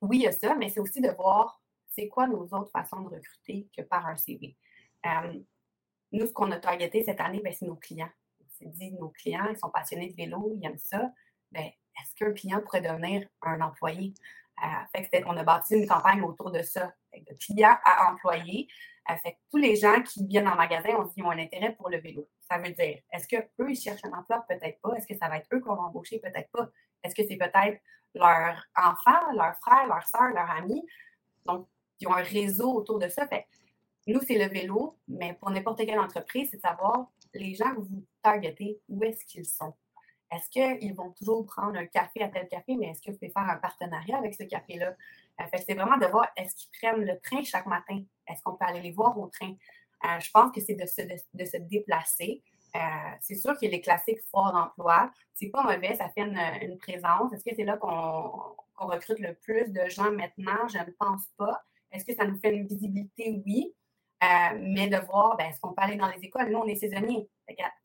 oui, 0.00 0.18
il 0.18 0.22
y 0.22 0.28
a 0.28 0.32
ça, 0.32 0.54
mais 0.54 0.68
c'est 0.68 0.78
aussi 0.78 1.00
de 1.00 1.10
voir 1.10 1.60
c'est 1.88 2.06
quoi 2.06 2.28
nos 2.28 2.44
autres 2.44 2.70
façons 2.70 3.00
de 3.00 3.16
recruter 3.16 3.68
que 3.76 3.82
par 3.82 4.06
un 4.06 4.16
CV. 4.16 4.56
Euh, 5.04 5.40
nous, 6.12 6.26
ce 6.26 6.32
qu'on 6.32 6.50
a 6.52 6.60
targeté 6.60 7.02
cette 7.02 7.20
année, 7.20 7.40
ben, 7.42 7.52
c'est 7.52 7.66
nos 7.66 7.76
clients. 7.76 8.10
S'est 8.58 8.66
dit, 8.66 8.92
nos 8.92 9.10
clients, 9.10 9.46
ils 9.50 9.56
sont 9.56 9.70
passionnés 9.70 10.10
de 10.10 10.16
vélo, 10.16 10.52
ils 10.56 10.66
aiment 10.66 10.78
ça. 10.78 11.12
Ben, 11.52 11.64
est-ce 11.64 12.14
qu'un 12.16 12.32
client 12.32 12.60
pourrait 12.60 12.80
devenir 12.80 13.28
un 13.42 13.60
employé? 13.60 14.14
fait 14.92 15.22
on 15.26 15.36
a 15.36 15.44
bâti 15.44 15.74
une 15.74 15.86
campagne 15.86 16.22
autour 16.22 16.50
de 16.50 16.62
ça, 16.62 16.92
de 17.14 17.34
client 17.34 17.76
à 17.84 18.10
employé. 18.10 18.66
fait 19.22 19.38
tous 19.50 19.56
les 19.56 19.76
gens 19.76 20.02
qui 20.02 20.26
viennent 20.26 20.48
en 20.48 20.56
magasin, 20.56 20.90
on 20.98 21.04
dit, 21.04 21.22
ont 21.22 21.30
un 21.30 21.38
intérêt 21.38 21.72
pour 21.76 21.88
le 21.88 21.98
vélo. 21.98 22.28
Ça 22.40 22.58
veut 22.58 22.72
dire, 22.72 22.98
est-ce 23.12 23.28
qu'eux, 23.28 23.70
ils 23.70 23.76
cherchent 23.76 24.04
un 24.04 24.12
emploi? 24.18 24.44
Peut-être 24.48 24.80
pas. 24.80 24.94
Est-ce 24.94 25.06
que 25.06 25.16
ça 25.16 25.28
va 25.28 25.38
être 25.38 25.46
eux 25.52 25.60
qu'on 25.60 25.76
va 25.76 25.82
embaucher? 25.82 26.18
Peut-être 26.18 26.50
pas. 26.50 26.68
Est-ce 27.04 27.14
que 27.14 27.22
c'est 27.26 27.36
peut-être 27.36 27.80
leur 28.14 28.66
enfant, 28.74 29.32
leur 29.34 29.54
frère, 29.60 29.86
leur 29.86 30.06
soeur, 30.08 30.30
leur 30.34 30.50
ami? 30.50 30.84
Donc, 31.46 31.68
ils 32.00 32.08
ont 32.08 32.14
un 32.14 32.22
réseau 32.22 32.72
autour 32.72 32.98
de 32.98 33.08
ça. 33.08 33.28
Fait, 33.28 33.46
nous, 34.06 34.20
c'est 34.26 34.38
le 34.38 34.52
vélo, 34.52 34.98
mais 35.06 35.34
pour 35.34 35.50
n'importe 35.50 35.84
quelle 35.84 36.00
entreprise, 36.00 36.48
c'est 36.50 36.56
de 36.56 36.62
savoir 36.62 37.10
les 37.34 37.54
gens 37.54 37.74
que 37.74 37.80
vous 37.80 38.04
targetez, 38.22 38.78
où 38.88 39.02
est-ce 39.04 39.24
qu'ils 39.24 39.46
sont? 39.46 39.74
Est-ce 40.30 40.50
qu'ils 40.50 40.94
vont 40.94 41.10
toujours 41.12 41.46
prendre 41.46 41.78
un 41.78 41.86
café 41.86 42.22
à 42.22 42.28
tel 42.28 42.48
café, 42.48 42.76
mais 42.76 42.88
est-ce 42.88 43.00
que 43.00 43.10
vous 43.10 43.16
pouvez 43.16 43.30
faire 43.30 43.48
un 43.48 43.56
partenariat 43.56 44.18
avec 44.18 44.34
ce 44.34 44.42
café-là? 44.42 44.94
Euh, 45.40 45.44
c'est 45.66 45.74
vraiment 45.74 45.96
de 45.96 46.06
voir 46.06 46.28
est-ce 46.36 46.54
qu'ils 46.54 46.70
prennent 46.78 47.04
le 47.04 47.18
train 47.20 47.42
chaque 47.42 47.66
matin? 47.66 48.02
Est-ce 48.26 48.42
qu'on 48.42 48.54
peut 48.54 48.66
aller 48.66 48.82
les 48.82 48.92
voir 48.92 49.18
au 49.18 49.28
train? 49.28 49.54
Euh, 50.04 50.20
je 50.20 50.30
pense 50.30 50.52
que 50.52 50.60
c'est 50.60 50.74
de 50.74 50.86
se, 50.86 51.56
déplacer. 51.56 52.42
Euh, 52.76 52.78
c'est 53.20 53.36
sûr 53.36 53.52
a 53.52 53.56
les 53.62 53.80
classiques 53.80 54.20
foires 54.30 54.52
d'emploi. 54.52 55.10
C'est 55.34 55.48
pas 55.48 55.62
mauvais, 55.62 55.96
ça 55.96 56.10
fait 56.10 56.22
une, 56.22 56.78
présence. 56.78 57.32
Est-ce 57.32 57.44
que 57.44 57.56
c'est 57.56 57.64
là 57.64 57.78
qu'on 57.78 58.86
recrute 58.86 59.18
le 59.20 59.34
plus 59.34 59.72
de 59.72 59.88
gens 59.88 60.12
maintenant? 60.12 60.68
Je 60.68 60.78
ne 60.78 60.92
pense 60.98 61.26
pas. 61.38 61.64
Est-ce 61.90 62.04
que 62.04 62.14
ça 62.14 62.26
nous 62.26 62.38
fait 62.38 62.54
une 62.54 62.66
visibilité? 62.66 63.42
Oui. 63.46 63.74
Euh, 64.24 64.58
mais 64.60 64.88
de 64.88 64.96
voir, 65.06 65.36
ben, 65.36 65.46
est-ce 65.46 65.60
qu'on 65.60 65.72
peut 65.72 65.82
aller 65.82 65.96
dans 65.96 66.08
les 66.08 66.24
écoles? 66.24 66.50
Nous, 66.50 66.58
on 66.58 66.66
est 66.66 66.74
saisonniers. 66.74 67.28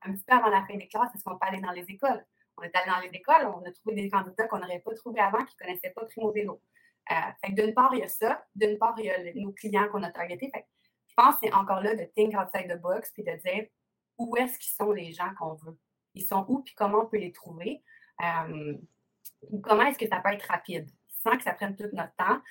Un 0.01 0.13
petit 0.13 0.23
peu 0.25 0.35
avant 0.35 0.49
la 0.49 0.65
fin 0.65 0.75
des 0.75 0.87
classes, 0.87 1.13
est-ce 1.13 1.23
qu'on 1.23 1.37
peut 1.37 1.47
aller 1.47 1.61
dans 1.61 1.71
les 1.71 1.83
écoles? 1.83 2.25
On 2.57 2.63
est 2.63 2.75
allé 2.75 2.91
dans 2.91 2.99
les 2.99 3.09
écoles, 3.17 3.45
on 3.47 3.63
a 3.67 3.71
trouvé 3.71 3.95
des 3.95 4.09
candidats 4.09 4.47
qu'on 4.47 4.59
n'aurait 4.59 4.79
pas 4.79 4.93
trouvés 4.95 5.19
avant, 5.19 5.43
qui 5.43 5.55
ne 5.59 5.65
connaissaient 5.65 5.91
pas 5.91 6.05
Primo 6.05 6.31
Vélo. 6.31 6.61
fait 7.09 7.51
d'une 7.51 7.73
part, 7.73 7.93
il 7.93 7.99
y 7.99 8.03
a 8.03 8.07
ça. 8.07 8.45
D'une 8.55 8.77
part, 8.77 8.95
il 8.97 9.05
y 9.05 9.11
a 9.11 9.33
nos 9.35 9.51
clients 9.51 9.87
qu'on 9.89 10.03
a 10.03 10.11
targetés. 10.11 10.49
Fait 10.53 10.65
je 11.07 11.13
pense 11.15 11.35
que 11.35 11.41
c'est 11.43 11.53
encore 11.53 11.81
là 11.81 11.95
de 11.95 12.05
think 12.15 12.33
outside 12.35 12.67
the 12.67 12.81
box 12.81 13.11
puis 13.11 13.23
de 13.23 13.31
dire 13.45 13.67
où 14.17 14.35
est-ce 14.37 14.57
qu'ils 14.57 14.73
sont 14.73 14.91
les 14.91 15.11
gens 15.11 15.31
qu'on 15.37 15.53
veut? 15.53 15.77
Ils 16.15 16.25
sont 16.25 16.43
où 16.47 16.63
puis 16.63 16.73
comment 16.73 17.01
on 17.01 17.05
peut 17.05 17.17
les 17.17 17.31
trouver? 17.31 17.83
Euh, 18.23 18.75
comment 19.61 19.83
est-ce 19.83 19.99
que 19.99 20.07
ça 20.07 20.21
peut 20.21 20.31
être 20.31 20.47
rapide? 20.47 20.89
Sans 21.23 21.37
que 21.37 21.43
ça 21.43 21.53
prenne 21.53 21.75
tout 21.75 21.89
notre 21.93 22.15
temps. 22.15 22.41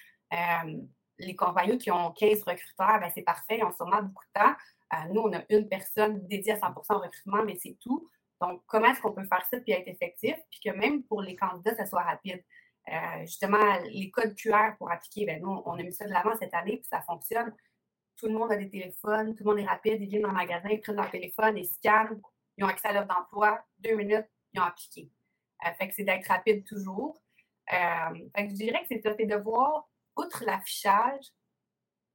Les 1.23 1.37
compagnies 1.37 1.79
qui 1.79 1.91
ont 1.91 2.11
15 2.13 2.43
recruteurs, 2.43 3.01
ben 3.01 3.11
c'est 3.15 3.23
parfait, 3.23 3.59
ils 3.59 3.65
ont 3.65 3.73
sûrement 3.73 4.03
beaucoup 4.03 4.25
de 4.35 4.41
temps. 4.41 4.55
Euh, 4.93 5.13
nous, 5.13 5.23
on 5.23 5.33
a 5.33 5.43
une 5.49 5.69
personne 5.69 6.27
dédiée 6.27 6.53
à 6.53 6.57
100% 6.57 6.97
au 6.97 6.99
recrutement, 6.99 7.43
mais 7.45 7.57
c'est 7.57 7.77
tout. 7.81 8.09
Donc, 8.41 8.63
comment 8.67 8.89
est-ce 8.89 9.01
qu'on 9.01 9.13
peut 9.13 9.25
faire 9.25 9.45
ça 9.51 9.59
puis 9.61 9.73
être 9.73 9.89
effectif, 9.89 10.35
puis 10.51 10.61
que 10.65 10.71
même 10.77 11.05
pour 11.05 11.23
les 11.23 11.37
candidats, 11.37 11.75
ça 11.77 11.87
soit 11.87 12.03
rapide? 12.03 12.43
Euh, 12.89 13.21
justement, 13.21 13.79
les 13.85 14.11
codes 14.11 14.35
QR 14.35 14.77
pour 14.77 14.91
appliquer, 14.91 15.25
ben 15.25 15.41
nous, 15.41 15.63
on 15.65 15.79
a 15.79 15.83
mis 15.83 15.93
ça 15.93 16.05
de 16.05 16.11
l'avant 16.11 16.35
cette 16.37 16.53
année, 16.53 16.79
puis 16.79 16.89
ça 16.91 17.01
fonctionne. 17.03 17.55
Tout 18.17 18.27
le 18.27 18.35
monde 18.35 18.53
a 18.53 18.57
des 18.57 18.69
téléphones, 18.69 19.35
tout 19.35 19.45
le 19.45 19.51
monde 19.51 19.61
est 19.61 19.67
rapide, 19.67 20.03
ils 20.03 20.09
viennent 20.09 20.23
dans 20.23 20.29
le 20.29 20.35
magasin, 20.35 20.69
ils 20.69 20.81
prennent 20.81 20.97
leur 20.97 21.11
téléphone, 21.11 21.57
ils 21.57 21.67
scannent, 21.67 22.21
ils 22.57 22.65
ont 22.65 22.69
accès 22.69 22.89
à 22.89 22.93
l'offre 22.93 23.09
d'emploi, 23.09 23.65
deux 23.79 23.95
minutes, 23.95 24.27
ils 24.53 24.61
ont 24.61 24.65
appliqué. 24.65 25.09
Euh, 25.65 25.71
fait 25.79 25.89
que 25.89 25.95
c'est 25.95 26.05
d'être 26.05 26.27
rapide 26.27 26.65
toujours. 26.65 27.17
Fait 27.69 28.47
que 28.47 28.51
je 28.51 28.55
dirais 28.55 28.83
que 28.83 28.89
c'est 28.89 29.27
de 29.27 29.37
voir, 29.37 29.89
outre 30.17 30.45
l'affichage, 30.45 31.33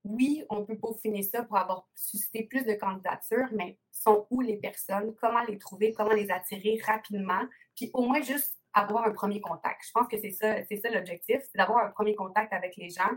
oui, 0.03 0.43
on 0.49 0.63
peut 0.63 0.77
peaufiner 0.77 1.23
ça 1.23 1.43
pour 1.43 1.57
avoir 1.57 1.87
suscité 1.95 2.43
plus 2.43 2.65
de 2.65 2.73
candidatures, 2.73 3.49
mais 3.51 3.77
sont 3.91 4.25
où 4.29 4.41
les 4.41 4.57
personnes, 4.57 5.13
comment 5.15 5.43
les 5.43 5.57
trouver, 5.57 5.91
comment 5.91 6.13
les 6.13 6.31
attirer 6.31 6.79
rapidement, 6.85 7.41
puis 7.75 7.89
au 7.93 8.03
moins 8.03 8.21
juste 8.21 8.57
avoir 8.73 9.05
un 9.05 9.11
premier 9.11 9.41
contact. 9.41 9.83
Je 9.85 9.91
pense 9.91 10.07
que 10.07 10.19
c'est 10.19 10.31
ça, 10.31 10.63
c'est 10.65 10.77
ça 10.77 10.89
l'objectif, 10.89 11.37
c'est 11.41 11.57
d'avoir 11.57 11.85
un 11.85 11.89
premier 11.89 12.15
contact 12.15 12.53
avec 12.53 12.75
les 12.77 12.89
gens 12.89 13.11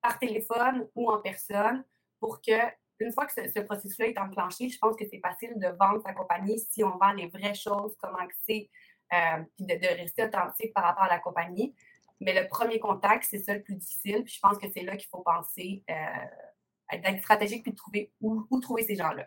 par 0.00 0.18
téléphone 0.18 0.88
ou 0.94 1.10
en 1.10 1.18
personne 1.18 1.84
pour 2.18 2.40
que, 2.40 2.58
une 2.98 3.12
fois 3.12 3.26
que 3.26 3.32
ce, 3.32 3.60
processus-là 3.60 4.06
est 4.08 4.18
enclenché, 4.18 4.68
je 4.68 4.78
pense 4.78 4.96
que 4.96 5.04
c'est 5.08 5.20
facile 5.20 5.54
de 5.56 5.68
vendre 5.78 6.02
sa 6.04 6.12
compagnie 6.12 6.58
si 6.58 6.82
on 6.82 6.96
vend 6.98 7.12
les 7.12 7.28
vraies 7.28 7.54
choses, 7.54 7.96
comment 8.00 8.26
c'est, 8.46 8.68
euh, 9.12 9.42
puis 9.56 9.66
de, 9.66 9.96
rester 9.96 10.24
authentique 10.24 10.72
par 10.72 10.84
rapport 10.84 11.04
à 11.04 11.08
la 11.08 11.18
compagnie. 11.18 11.74
Mais 12.22 12.40
le 12.40 12.48
premier 12.48 12.78
contact, 12.78 13.26
c'est 13.28 13.40
ça 13.40 13.54
le 13.54 13.62
plus 13.62 13.74
difficile. 13.74 14.22
Puis 14.24 14.34
je 14.34 14.40
pense 14.40 14.58
que 14.58 14.66
c'est 14.72 14.82
là 14.82 14.96
qu'il 14.96 15.08
faut 15.08 15.22
penser 15.22 15.82
euh, 15.90 16.96
d'être 16.98 17.20
stratégique 17.20 17.62
puis 17.62 17.72
de 17.72 17.76
trouver 17.76 18.12
où, 18.20 18.46
où 18.50 18.60
trouver 18.60 18.84
ces 18.84 18.94
gens-là. 18.94 19.26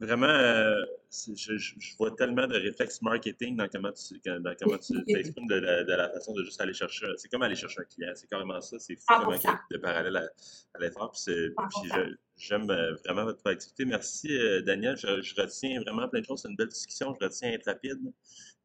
Vraiment, 0.00 0.28
euh, 0.28 0.82
je, 1.10 1.96
vois 1.98 2.10
tellement 2.16 2.46
de 2.46 2.54
réflexes 2.54 3.02
marketing 3.02 3.54
dans 3.54 3.68
comment 3.68 3.92
tu 3.92 4.18
dans 4.24 4.54
comment 4.58 4.78
tu 4.78 4.94
t'exprimes 5.04 5.46
de, 5.46 5.56
la 5.56 6.08
façon 6.08 6.32
de 6.32 6.42
juste 6.42 6.58
aller 6.58 6.72
chercher. 6.72 7.04
C'est 7.18 7.28
comme 7.28 7.42
aller 7.42 7.54
chercher 7.54 7.80
un 7.80 7.84
client. 7.84 8.12
C'est 8.14 8.26
carrément 8.26 8.62
ça. 8.62 8.78
C'est 8.78 8.96
vraiment 9.06 9.36
de 9.70 9.76
parallèle 9.76 10.16
à, 10.16 10.22
à 10.22 10.78
l'effort. 10.80 11.12
Puis, 11.12 11.90
j'aime 12.38 12.70
euh, 12.70 12.94
vraiment 13.04 13.24
votre 13.24 13.46
activité. 13.46 13.84
Merci, 13.84 14.34
euh, 14.34 14.62
Daniel. 14.62 14.96
Je, 14.96 15.38
retiens 15.38 15.82
vraiment 15.82 16.08
plein 16.08 16.20
de 16.20 16.24
choses. 16.24 16.40
C'est 16.40 16.48
une 16.48 16.56
belle 16.56 16.68
discussion. 16.68 17.14
Je 17.20 17.22
retiens 17.22 17.52
être 17.52 17.66
rapide, 17.66 18.00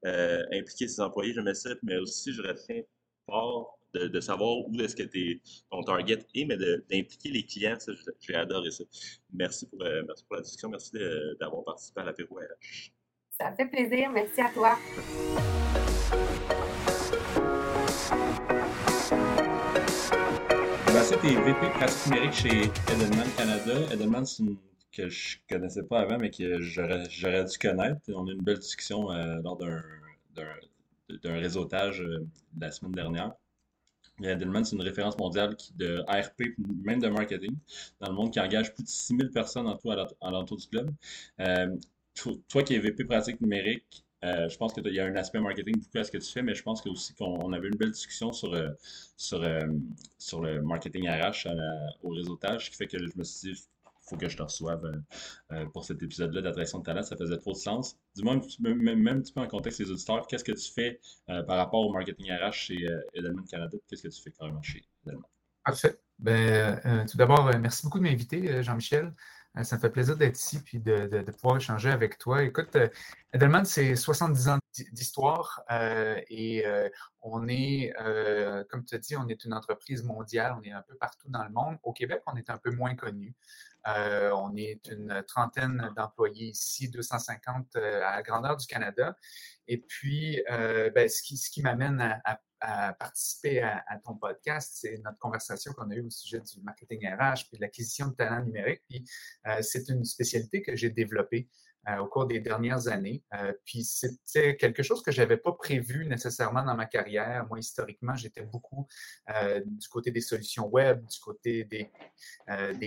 impliquer 0.06 0.88
ses 0.88 1.02
employés. 1.02 1.34
Je 1.34 1.42
mets 1.42 1.54
ça, 1.54 1.72
mais 1.84 1.98
aussi 1.98 2.32
je 2.32 2.42
retiens 2.44 2.82
fort 3.26 3.80
de, 3.94 4.20
savoir 4.20 4.58
où 4.68 4.80
est-ce 4.82 4.96
que 4.96 5.04
ton 5.72 5.82
target 5.84 6.20
est, 6.36 6.46
mais 6.46 6.58
d'impliquer 6.58 7.30
les 7.30 7.44
clients, 7.44 7.78
ça, 7.80 7.94
j'ai 8.20 8.36
adoré 8.36 8.70
ça. 8.70 8.84
Merci 9.32 9.68
pour, 9.68 9.82
euh, 9.84 10.04
merci 10.06 10.26
pour 10.26 10.36
la 10.36 10.42
discussion, 10.42 10.70
merci 10.70 10.92
d'avoir 11.40 11.64
participé 11.64 12.02
à 12.02 12.04
l'apéro 12.04 12.36
RH. 12.36 12.92
Ça 13.32 13.54
fait 13.54 13.68
plaisir, 13.68 14.12
merci 14.12 14.42
à 14.42 14.50
toi. 14.50 14.78
tu 21.22 21.28
es 21.28 21.36
VP 21.36 21.70
pratique 21.70 22.06
numérique 22.08 22.34
chez 22.34 22.62
Edelman 22.92 23.28
Canada. 23.38 23.94
Edelman, 23.94 24.26
c'est 24.26 24.44
une 24.44 24.58
que 24.96 25.10
je 25.10 25.38
connaissais 25.50 25.84
pas 25.84 26.00
avant, 26.00 26.18
mais 26.18 26.32
que 26.32 26.62
j'aurais 26.62 27.04
dû 27.46 27.58
connaître. 27.58 28.00
On 28.08 28.28
a 28.28 28.32
eu 28.32 28.36
une 28.36 28.42
belle 28.42 28.60
discussion 28.60 29.12
euh, 29.12 29.42
lors 29.44 29.58
d'un 29.58 29.82
réseautage 31.24 32.02
euh, 32.02 32.26
la 32.60 32.72
semaine 32.72 32.94
dernière. 32.94 33.34
Edelman, 34.22 34.64
c'est 34.64 34.76
une 34.76 34.82
référence 34.82 35.18
mondiale 35.18 35.58
de 35.76 36.02
ARP, 36.08 36.42
même 36.84 37.00
de 37.00 37.10
marketing, 37.10 37.54
dans 38.00 38.08
le 38.08 38.14
monde 38.14 38.32
qui 38.32 38.40
engage 38.40 38.74
plus 38.74 38.84
de 38.84 38.88
6000 38.88 39.30
personnes 39.32 39.68
en 39.68 39.76
tout 39.76 39.92
à 39.92 40.32
l'entour 40.32 40.58
du 40.58 40.68
club. 40.68 40.90
Euh, 41.42 41.76
toi 42.48 42.64
qui 42.64 42.76
es 42.76 42.80
VP 42.80 43.04
pratique 43.04 43.42
numérique, 43.42 44.06
euh, 44.24 44.48
je 44.48 44.58
pense 44.58 44.74
qu'il 44.74 44.88
y 44.94 45.00
a 45.02 45.06
un 45.06 45.16
aspect 45.18 45.42
marketing 45.42 45.76
beaucoup 45.76 45.98
à 45.98 46.06
ce 46.06 46.12
que 46.12 46.18
tu 46.18 46.32
fais, 46.32 46.42
mais 46.42 46.56
je 46.56 46.64
pense 46.64 46.86
aussi 46.88 47.14
qu'on 47.14 47.52
avait 47.52 47.68
une 47.68 47.76
belle 47.76 47.92
discussion 47.92 48.32
sur, 48.32 48.56
sur, 49.18 49.46
sur 50.18 50.42
le 50.42 50.62
marketing 50.62 51.10
RH 51.10 51.50
au 52.02 52.10
réseautage, 52.10 52.66
ce 52.66 52.70
qui 52.72 52.78
fait 52.78 52.88
que 52.88 52.98
je 52.98 53.12
me 53.18 53.24
suis 53.24 53.54
dit, 53.54 53.64
faut 54.06 54.18
que 54.18 54.30
je 54.30 54.38
te 54.38 54.44
reçoive 54.44 54.86
euh, 54.86 54.98
euh, 55.52 55.66
pour 55.68 55.84
cet 55.84 56.02
épisode-là 56.02 56.42
d'attraction 56.42 56.80
de 56.80 56.84
talent. 56.84 57.04
Ça 57.04 57.18
faisait 57.18 57.38
trop 57.38 57.54
de 57.54 57.58
sens. 57.58 57.98
Dis-moi 58.16 58.40
même, 58.60 59.08
un 59.08 59.22
petit 59.22 59.34
peu 59.34 59.42
en 59.42 59.48
contexte 59.48 59.82
des 59.82 59.92
auditeurs, 59.92 60.28
qu'est-ce 60.28 60.44
que 60.44 60.52
tu 60.52 60.72
fais 60.72 61.00
euh, 61.30 61.44
par 61.44 61.58
rapport 61.58 61.82
au 61.82 61.92
marketing 61.92 62.32
RH 62.32 62.52
chez 62.54 62.88
Edelman 63.14 63.46
Canada? 63.46 63.78
Qu'est-ce 63.88 64.04
que 64.04 64.08
tu 64.10 64.22
fais 64.22 64.32
carrément 64.32 64.62
chez 64.62 64.84
Edelman? 65.06 65.24
Parfait. 65.64 65.98
Ben, 66.20 67.06
tout 67.10 67.18
d'abord, 67.18 67.52
merci 67.60 67.84
beaucoup 67.84 67.98
de 67.98 68.04
m'inviter, 68.04 68.64
Jean-Michel. 68.64 69.14
Ça 69.64 69.78
me 69.78 69.82
fait 69.82 69.90
plaisir 69.90 70.16
d'être 70.16 70.38
ici 70.38 70.62
et 70.74 70.80
de, 70.80 71.32
pouvoir 71.32 71.58
échanger 71.58 71.90
avec 71.90 72.18
toi. 72.18 72.44
Écoute, 72.44 72.78
Edelman, 73.34 73.66
c'est 73.66 73.96
70 73.96 74.50
ans 74.50 74.60
d'histoire 74.92 75.64
et 76.30 76.64
on 77.22 77.48
est, 77.48 77.94
comme 78.70 78.86
tu 78.86 78.96
as 78.96 79.00
dit, 79.00 79.18
on 79.18 79.28
est 79.28 79.44
une 79.44 79.54
entreprise 79.54 80.04
mondiale. 80.04 80.56
On 80.60 80.64
est 80.64 80.72
un 80.72 80.84
peu 80.84 80.96
partout 80.96 81.30
dans 81.30 81.44
le 81.44 81.50
monde. 81.50 81.78
Au 81.84 81.94
Québec, 81.94 82.22
on 82.28 82.36
est 82.36 82.50
un 82.50 82.58
peu 82.58 82.72
moins 82.72 82.96
connu. 82.96 83.36
Euh, 83.88 84.32
on 84.32 84.56
est 84.56 84.88
une 84.88 85.24
trentaine 85.28 85.92
d'employés 85.96 86.48
ici, 86.48 86.90
250 86.90 87.76
euh, 87.76 88.02
à 88.04 88.16
la 88.16 88.22
grandeur 88.24 88.58
du 88.58 88.66
Canada. 88.66 89.16
Et 89.68 89.78
puis, 89.78 90.44
euh, 90.50 90.90
ben, 90.90 91.08
ce 91.08 91.22
qui, 91.22 91.62
m'amène 91.62 92.22
à, 92.24 92.94
participer 92.94 93.62
à, 93.62 94.00
ton 94.04 94.16
podcast, 94.16 94.74
c'est 94.76 94.98
notre 95.04 95.20
conversation 95.20 95.72
qu'on 95.74 95.92
a 95.92 95.96
eue 95.96 96.06
au 96.06 96.10
sujet 96.10 96.40
du 96.40 96.62
marketing 96.62 97.08
RH 97.08 97.48
puis 97.48 97.58
de 97.58 97.62
l'acquisition 97.62 98.08
de 98.08 98.16
talents 98.16 98.44
numériques. 98.44 98.82
Puis, 98.90 99.06
c'est 99.62 99.90
une 99.90 100.04
spécialité 100.04 100.64
que 100.64 100.76
j'ai 100.76 100.90
développée 100.90 101.48
au 102.00 102.08
cours 102.08 102.26
des 102.26 102.40
dernières 102.40 102.88
années. 102.88 103.24
Euh, 103.34 103.54
puis 103.64 103.84
c'était 103.84 104.56
quelque 104.58 104.84
chose 104.84 105.04
que 105.04 105.12
j'avais 105.12 105.38
pas 105.38 105.52
prévu 105.52 106.06
nécessairement 106.06 106.64
dans 106.64 106.76
ma 106.76 106.86
carrière. 106.86 107.46
Moi, 107.48 107.60
historiquement, 107.60 108.16
j'étais 108.16 108.42
beaucoup 108.42 108.88
euh, 109.30 109.62
du 109.66 109.88
côté 109.88 110.12
des 110.12 110.22
solutions 110.22 110.68
web, 110.68 111.06
du 111.06 111.20
côté 111.20 111.64
des, 111.64 111.92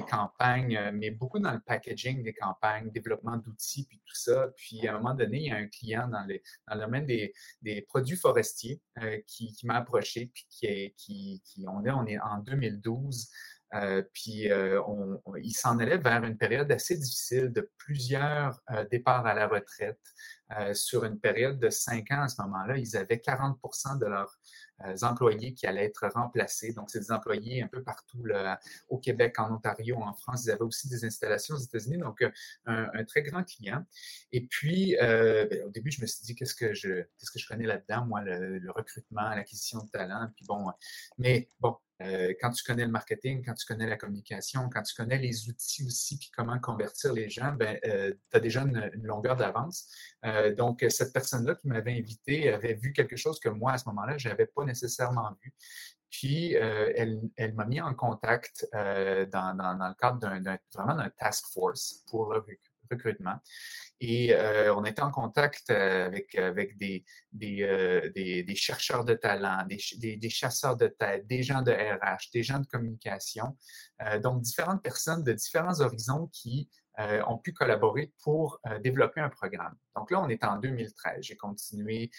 campagnes, 0.09 0.91
mais 0.95 1.11
beaucoup 1.11 1.39
dans 1.39 1.53
le 1.53 1.61
packaging 1.61 2.23
des 2.23 2.33
campagnes, 2.33 2.91
développement 2.91 3.37
d'outils, 3.37 3.85
puis 3.89 4.01
tout 4.05 4.15
ça. 4.15 4.49
Puis 4.57 4.87
à 4.87 4.95
un 4.95 4.99
moment 4.99 5.15
donné, 5.15 5.39
il 5.39 5.47
y 5.47 5.51
a 5.51 5.57
un 5.57 5.67
client 5.67 6.09
dans, 6.09 6.25
les, 6.25 6.43
dans 6.67 6.75
le 6.75 6.81
domaine 6.81 7.07
des, 7.07 7.83
produits 7.83 8.17
forestiers 8.17 8.81
qui, 9.27 9.53
qui 9.53 9.67
m'a 9.67 9.77
approché, 9.77 10.31
puis 10.33 10.47
qui, 10.49 10.67
est 10.67 11.67
en 11.67 12.39
2012. 12.39 13.31
Euh, 13.75 14.03
puis 14.15 14.51
euh, 14.51 14.83
on, 14.87 15.21
il 15.37 15.53
s'en 15.53 15.79
allait 15.79 15.99
vers 15.99 16.25
une 16.25 16.39
période 16.39 16.71
assez 16.73 16.97
difficile 16.97 17.53
de 17.53 17.71
plusieurs 17.77 18.61
euh, 18.71 18.85
départs 18.91 19.27
à 19.27 19.35
la 19.35 19.47
retraite. 19.47 20.01
sur 20.73 21.05
une 21.05 21.21
période 21.21 21.59
de 21.59 21.69
cinq 21.69 22.11
ans 22.11 22.23
à 22.23 22.29
ce 22.29 22.41
moment-là, 22.41 22.79
ils 22.79 22.97
avaient 22.97 23.21
40 23.21 23.59
de 24.01 24.07
leurs 24.07 24.39
employés 25.03 25.53
qui 25.53 25.67
allaient 25.67 25.85
être 25.85 26.09
remplacés. 26.09 26.73
Donc, 26.73 26.89
c'est 26.91 27.01
des 27.01 27.13
employés 27.13 27.63
un 27.63 27.67
peu 27.69 27.83
partout 27.83 28.25
là, 28.25 28.59
au 28.89 28.97
Québec, 28.99 29.39
en 29.39 29.53
Ontario, 29.57 29.99
en 29.99 30.15
France. 30.15 30.47
Ils 30.47 30.51
avaient 30.51 30.63
aussi 30.63 30.89
des 30.89 31.05
installations 31.05 31.55
aux 31.55 31.59
États-Unis, 31.59 31.99
donc 31.99 32.23
un, 32.65 32.89
un, 32.95 33.05
très 33.05 33.21
grand 33.23 33.45
client. 33.45 33.85
Et 34.33 34.47
puis, 34.47 34.97
ben, 34.99 35.65
au 35.67 35.71
début, 35.71 35.91
je 35.91 36.01
me 36.01 36.07
suis 36.07 36.25
dit, 36.25 36.35
qu'est-ce 36.35 36.55
que 36.55 36.73
je, 36.73 37.03
qu'est-ce 37.19 37.31
que 37.31 37.39
je 37.39 37.47
connais 37.47 37.67
là-dedans, 37.67 38.07
moi, 38.07 38.23
le, 38.23 38.59
le 38.59 38.71
recrutement, 38.71 39.29
l'acquisition 39.35 39.85
de 39.85 39.91
talent? 39.91 40.31
Puis 40.35 40.47
bon, 40.47 40.71
mais 41.19 41.51
bon, 41.61 41.77
euh, 42.01 42.33
quand 42.41 42.51
tu 42.51 42.63
connais 42.63 42.85
le 42.85 42.91
marketing, 42.91 43.45
quand 43.45 43.55
tu 43.55 43.67
connais 43.67 43.87
la 43.87 43.97
communication, 43.97 44.69
quand 44.69 44.83
tu 44.83 44.95
connais 44.95 45.19
les 45.19 45.49
outils 45.49 45.85
aussi, 45.85 46.19
puis 46.19 46.31
comment 46.35 46.59
convertir 46.61 47.13
les 47.13 47.29
gens, 47.29 47.53
ben, 47.53 47.79
euh, 47.85 48.13
tu 48.31 48.37
as 48.37 48.41
déjà 48.41 48.63
une, 48.63 48.91
longueur 49.03 49.37
d'avance. 49.37 49.91
Euh, 50.25 50.55
donc, 50.55 50.85
cette 50.89 51.13
personne-là 51.13 51.55
qui 51.57 51.69
m'avait 51.69 51.99
invité 51.99 52.53
avait 52.53 52.75
vu 52.75 52.93
quelque 52.93 53.17
chose 53.17 53.41
que 53.41 53.49
moi, 53.49 53.73
à 53.73 53.79
ce 53.79 53.89
moment-là, 53.89 54.17
je 54.19 54.29
n'avais 54.29 54.47
pas 54.47 54.65
nécessairement 54.65 55.37
vu. 55.43 55.53
Puis, 56.11 56.55
elle, 56.55 57.55
m'a 57.55 57.67
mis 57.67 57.81
en 57.81 57.95
contact 57.95 58.67
dans, 58.73 59.57
dans, 59.57 59.77
dans, 59.77 59.89
le 59.89 59.95
cadre 59.95 60.19
d'un 60.19 60.41
vraiment 60.75 60.97
d'un 60.97 61.11
task 61.11 61.47
force 61.53 62.03
pour 62.09 62.33
le 62.33 62.39
recrutement. 62.39 62.68
Et 64.01 64.33
euh, 64.33 64.73
on 64.75 64.85
était 64.85 65.03
en 65.03 65.11
contact 65.11 65.71
euh, 65.71 66.07
avec, 66.07 66.35
avec 66.37 66.77
euh, 66.81 68.11
des, 68.15 68.43
des 68.45 68.55
chercheurs 68.55 69.05
de 69.05 69.15
talent, 69.15 69.67
des, 69.67 70.17
des, 70.17 70.31
chasseurs 70.31 70.77
de 70.77 70.87
tête, 70.87 71.27
des 71.27 71.43
gens 71.43 71.63
de 71.63 71.73
RH, 71.73 72.31
des 72.33 72.45
gens 72.45 72.61
de 72.61 72.67
communication. 72.67 73.57
donc, 74.23 74.43
différentes 74.43 74.83
personnes 74.83 75.25
de 75.25 75.33
différents 75.33 75.81
horizons 75.81 76.29
qui 76.33 76.69
ont 77.29 77.39
pu 77.39 77.53
collaborer 77.53 78.13
pour 78.25 78.61
développer 78.83 79.21
un 79.21 79.29
programme. 79.29 79.77
Donc 79.95 80.11
là, 80.11 80.21
on 80.21 80.29
est 80.29 80.43
en 80.43 80.59
2013. 80.59 81.19
J'ai 81.21 81.37
continué 81.37 82.11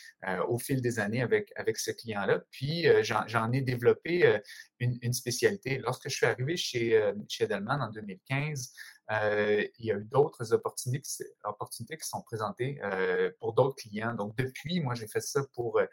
au 0.47 0.57
fil 0.57 0.81
des 0.81 0.99
années 0.99 1.21
avec, 1.21 1.51
avec 1.57 1.77
ce 1.77 1.91
client-là. 1.91 2.39
Puis, 2.49 2.87
j'en 3.01 3.51
ai 3.51 3.61
développé 3.61 4.39
une, 4.79 4.97
une, 5.01 5.11
spécialité. 5.11 5.79
Lorsque 5.79 6.07
je 6.07 6.15
suis 6.15 6.25
arrivé 6.25 6.55
chez, 6.55 7.11
chez 7.27 7.43
Edelman 7.43 7.81
en 7.81 7.89
2015, 7.89 8.71
euh, 9.11 9.65
il 9.79 9.85
y 9.87 9.91
a 9.91 9.95
eu 9.95 10.03
d'autres 10.03 10.53
opportunités, 10.53 11.25
opportunités, 11.43 11.97
qui 11.97 12.07
sont 12.07 12.21
présentées 12.21 12.79
euh, 12.83 13.31
pour 13.39 13.53
d'autres 13.53 13.75
clients. 13.75 14.13
Donc, 14.13 14.35
depuis, 14.37 14.81
moi, 14.81 14.93
j'ai 14.93 15.07
fait 15.07 15.21
ça 15.21 15.41
pour 15.53 15.79
euh, 15.79 15.85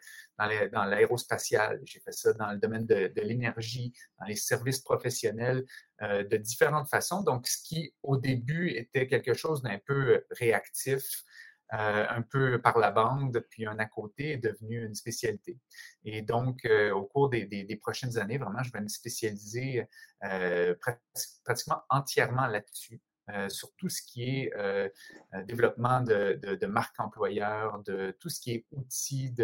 dans 0.71 0.85
l'aérospatial, 0.85 1.81
j'ai 1.83 1.99
fait 1.99 2.11
ça 2.11 2.33
dans 2.33 2.51
le 2.51 2.59
domaine 2.59 2.85
de, 2.85 3.11
l'énergie, 3.21 3.91
dans 4.19 4.25
les 4.25 4.35
services 4.35 4.79
professionnels, 4.79 5.65
de 5.99 6.37
différentes 6.37 6.87
façons. 6.89 7.23
Donc, 7.23 7.47
ce 7.47 7.57
qui, 7.63 7.91
au 8.03 8.17
début, 8.17 8.69
était 8.69 9.07
quelque 9.07 9.33
chose 9.33 9.63
d'un 9.63 9.79
peu 9.79 10.23
réactif, 10.29 11.23
un 11.69 12.21
peu 12.21 12.61
par 12.61 12.77
la 12.77 12.91
bande, 12.91 13.45
puis 13.49 13.65
un 13.65 13.77
à 13.79 13.85
côté 13.85 14.31
est 14.31 14.37
devenu 14.37 14.85
une 14.85 14.95
spécialité. 14.95 15.57
Et 16.05 16.21
donc, 16.21 16.67
au 16.93 17.03
cours 17.03 17.29
des, 17.29 17.45
des, 17.45 17.75
prochaines 17.75 18.17
années, 18.17 18.37
vraiment, 18.37 18.63
je 18.63 18.71
vais 18.71 18.81
me 18.81 18.87
spécialiser 18.87 19.85
pratiquement 21.43 21.83
entièrement 21.89 22.47
là-dessus. 22.47 23.01
Euh, 23.29 23.49
sur 23.49 23.73
tout 23.75 23.89
ce 23.89 24.01
qui 24.01 24.23
est 24.23 24.53
euh, 24.55 24.87
euh, 25.33 25.43
développement 25.43 25.99
de, 25.99 26.39
de, 26.41 26.55
de 26.55 26.65
marque 26.65 26.97
employeur, 26.97 27.79
de 27.79 28.15
tout 28.21 28.29
ce 28.29 28.39
qui 28.39 28.51
est 28.51 28.65
outils 28.71 29.35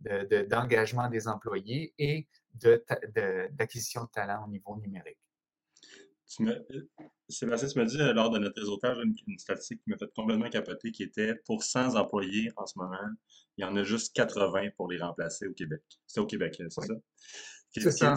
d'engagement 0.00 1.08
des 1.08 1.26
employés 1.26 1.94
et 1.98 2.28
d'acquisition 2.52 4.04
de, 4.04 4.08
talent 4.08 4.44
au 4.44 4.50
niveau 4.50 4.76
numérique. 4.76 5.18
Sébastien, 7.28 7.68
tu 7.68 7.78
m'as 7.78 7.84
dit 7.84 7.98
lors 7.98 8.30
de 8.30 8.38
notre 8.38 8.60
réseautage 8.60 8.98
une, 9.02 9.38
statistique 9.38 9.82
qui 9.82 9.90
m'a 9.90 9.96
fait 9.96 10.10
complètement 10.14 10.48
capoter 10.48 10.92
qui 10.92 11.02
était 11.02 11.34
pour 11.44 11.64
100 11.64 11.96
employés 11.96 12.52
en 12.56 12.66
ce 12.66 12.78
moment, 12.78 12.96
il 13.56 13.62
y 13.62 13.64
en 13.64 13.76
a 13.76 13.82
juste 13.82 14.14
80 14.14 14.70
pour 14.76 14.88
les 14.88 14.98
remplacer 14.98 15.46
au 15.46 15.52
Québec. 15.52 15.82
C'est 16.06 16.20
au 16.20 16.26
Québec, 16.26 16.54
c'est 16.56 16.70
ça? 16.70 16.94
C'est 17.72 17.90
ça 17.90 18.14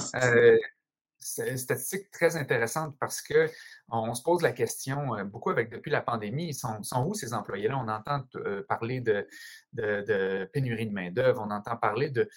c'est 1.23 1.49
une 1.49 1.57
statistique 1.57 2.11
très 2.11 2.35
intéressante 2.35 2.95
parce 2.99 3.21
que 3.21 3.49
on 3.93 4.15
se 4.15 4.23
pose 4.23 4.41
la 4.41 4.51
question 4.51 5.15
euh, 5.15 5.23
beaucoup 5.23 5.51
avec 5.51 5.69
depuis 5.69 5.91
la 5.91 6.01
pandémie, 6.01 6.53
sont, 6.53 6.81
sont 6.81 7.05
où 7.05 7.13
ces 7.13 7.33
employés-là? 7.33 7.77
On 7.77 7.87
entend 7.87 8.23
euh, 8.35 8.63
parler 8.67 9.01
de, 9.01 9.27
pénurie 10.51 10.87
de 10.87 10.93
main-d'œuvre, 10.93 11.43
on 11.45 11.51
entend 11.51 11.77
parler 11.77 12.09
de, 12.09 12.27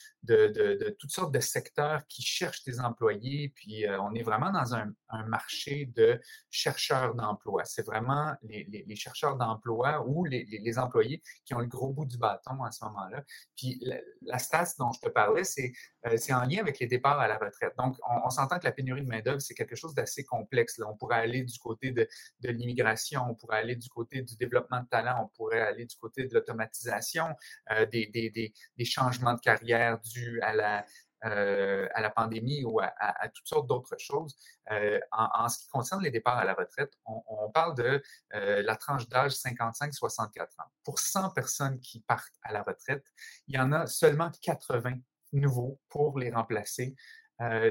toutes 0.99 1.11
sortes 1.11 1.33
de 1.33 1.41
secteurs 1.41 2.07
qui 2.09 2.23
cherchent 2.23 2.65
des 2.65 2.81
employés, 2.81 3.53
puis 3.55 3.87
euh, 3.87 4.01
on 4.01 4.15
est 4.15 4.23
vraiment 4.23 4.53
dans 4.53 4.75
un, 4.75 4.93
marché 5.29 5.87
de 5.97 6.21
chercheurs 6.51 7.15
d'emploi. 7.15 7.65
C'est 7.65 7.87
vraiment 7.87 8.35
les, 8.43 8.97
chercheurs 8.97 9.37
d'emploi 9.37 10.05
ou 10.07 10.25
les, 10.25 10.79
employés 10.79 11.23
qui 11.45 11.55
ont 11.55 11.61
le 11.61 11.67
gros 11.67 11.93
bout 11.93 12.05
du 12.05 12.19
bâton 12.19 12.63
à 12.65 12.71
ce 12.71 12.85
moment-là. 12.85 13.23
Puis 13.57 13.79
la, 13.83 13.97
la 14.23 14.39
dont 14.79 14.93
je 14.93 15.01
te 15.01 15.09
parlais, 15.09 15.45
c'est 15.45 15.73
en 16.33 16.45
lien 16.45 16.61
avec 16.61 16.79
les 16.81 16.87
départs 16.87 17.19
à 17.19 17.29
la 17.29 17.39
retraite. 17.39 17.73
Donc, 17.79 17.97
on, 18.25 18.31
s'entend 18.31 18.59
que 18.59 18.65
la 18.65 18.73
pénurie 18.73 19.03
de 19.03 19.07
main-d'œuvre, 19.07 19.41
c'est 19.41 19.55
quelque 19.55 19.77
chose 19.77 19.95
d'assez 19.95 20.25
complexe. 20.25 20.81
On 20.87 20.97
pourrait 20.97 21.21
aller 21.21 21.46
du 21.47 21.59
côté 21.59 21.93
de, 21.93 22.09
l'immigration, 22.43 23.23
on 23.29 23.35
pourrait 23.35 23.59
aller 23.59 23.77
du 23.77 23.89
côté 23.89 24.23
du 24.23 24.37
développement 24.37 24.81
de 24.81 24.89
talent, 24.89 25.25
on 25.25 25.37
pourrait 25.37 25.61
aller 25.61 25.87
du 25.87 25.97
côté 25.97 26.27
de 26.27 26.35
l'automatisation, 26.35 27.35
euh, 27.71 27.87
des, 27.87 28.53
changements 28.85 29.35
de 29.35 29.41
carrière 29.41 29.99
dus 30.01 30.41
à 30.43 30.55
la, 30.55 30.87
euh, 31.25 31.89
pandémie 32.15 32.65
ou 32.65 32.79
à, 32.81 33.29
toutes 33.35 33.49
sortes 33.49 33.67
d'autres 33.67 33.97
choses. 33.99 34.37
Euh, 34.71 35.01
en, 35.13 35.49
ce 35.49 35.59
qui 35.59 35.69
concerne 35.69 36.03
les 36.03 36.11
départs 36.11 36.39
à 36.39 36.45
la 36.45 36.55
retraite, 36.55 36.93
on, 37.05 37.51
parle 37.51 37.75
de 37.77 38.03
la 38.33 38.77
tranche 38.77 39.09
d'âge 39.09 39.33
55-64 39.33 40.43
ans. 40.59 40.71
Pour 40.85 40.99
100 40.99 41.31
personnes 41.31 41.81
qui 41.81 42.01
partent 42.01 42.39
à 42.43 42.53
la 42.53 42.63
retraite, 42.63 43.05
il 43.49 43.57
y 43.57 43.59
en 43.59 43.73
a 43.73 43.87
seulement 43.87 44.31
80 44.43 44.95
nouveaux 45.33 45.81
pour 45.89 46.19
les 46.19 46.31
remplacer 46.31 46.95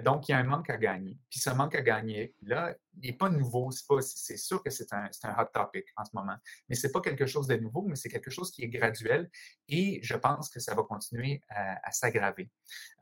donc, 0.03 0.27
il 0.27 0.31
y 0.31 0.35
a 0.35 0.37
un 0.37 0.43
manque 0.43 0.69
à 0.69 0.77
gagner. 0.77 1.17
Puis 1.29 1.39
ce 1.39 1.49
manque 1.49 1.75
à 1.75 1.81
gagner, 1.81 2.35
là, 2.43 2.75
n'est 3.03 3.13
pas 3.13 3.29
nouveau. 3.29 3.71
C'est 3.71 4.37
sûr 4.37 4.63
que 4.63 4.69
c'est 4.69 4.91
un, 4.93 5.09
hot 5.37 5.45
topic 5.53 5.85
en 5.97 6.05
ce 6.05 6.11
moment. 6.13 6.35
Mais 6.69 6.75
ce 6.75 6.87
n'est 6.87 6.91
pas 6.91 7.01
quelque 7.01 7.25
chose 7.25 7.47
de 7.47 7.55
nouveau, 7.55 7.83
mais 7.83 7.95
c'est 7.95 8.09
quelque 8.09 8.31
chose 8.31 8.51
qui 8.51 8.63
est 8.63 8.67
graduel 8.67 9.29
et 9.67 9.99
je 10.03 10.15
pense 10.15 10.49
que 10.49 10.59
ça 10.59 10.75
va 10.75 10.83
continuer 10.83 11.41
à, 11.49 11.91
s'aggraver. 11.91 12.49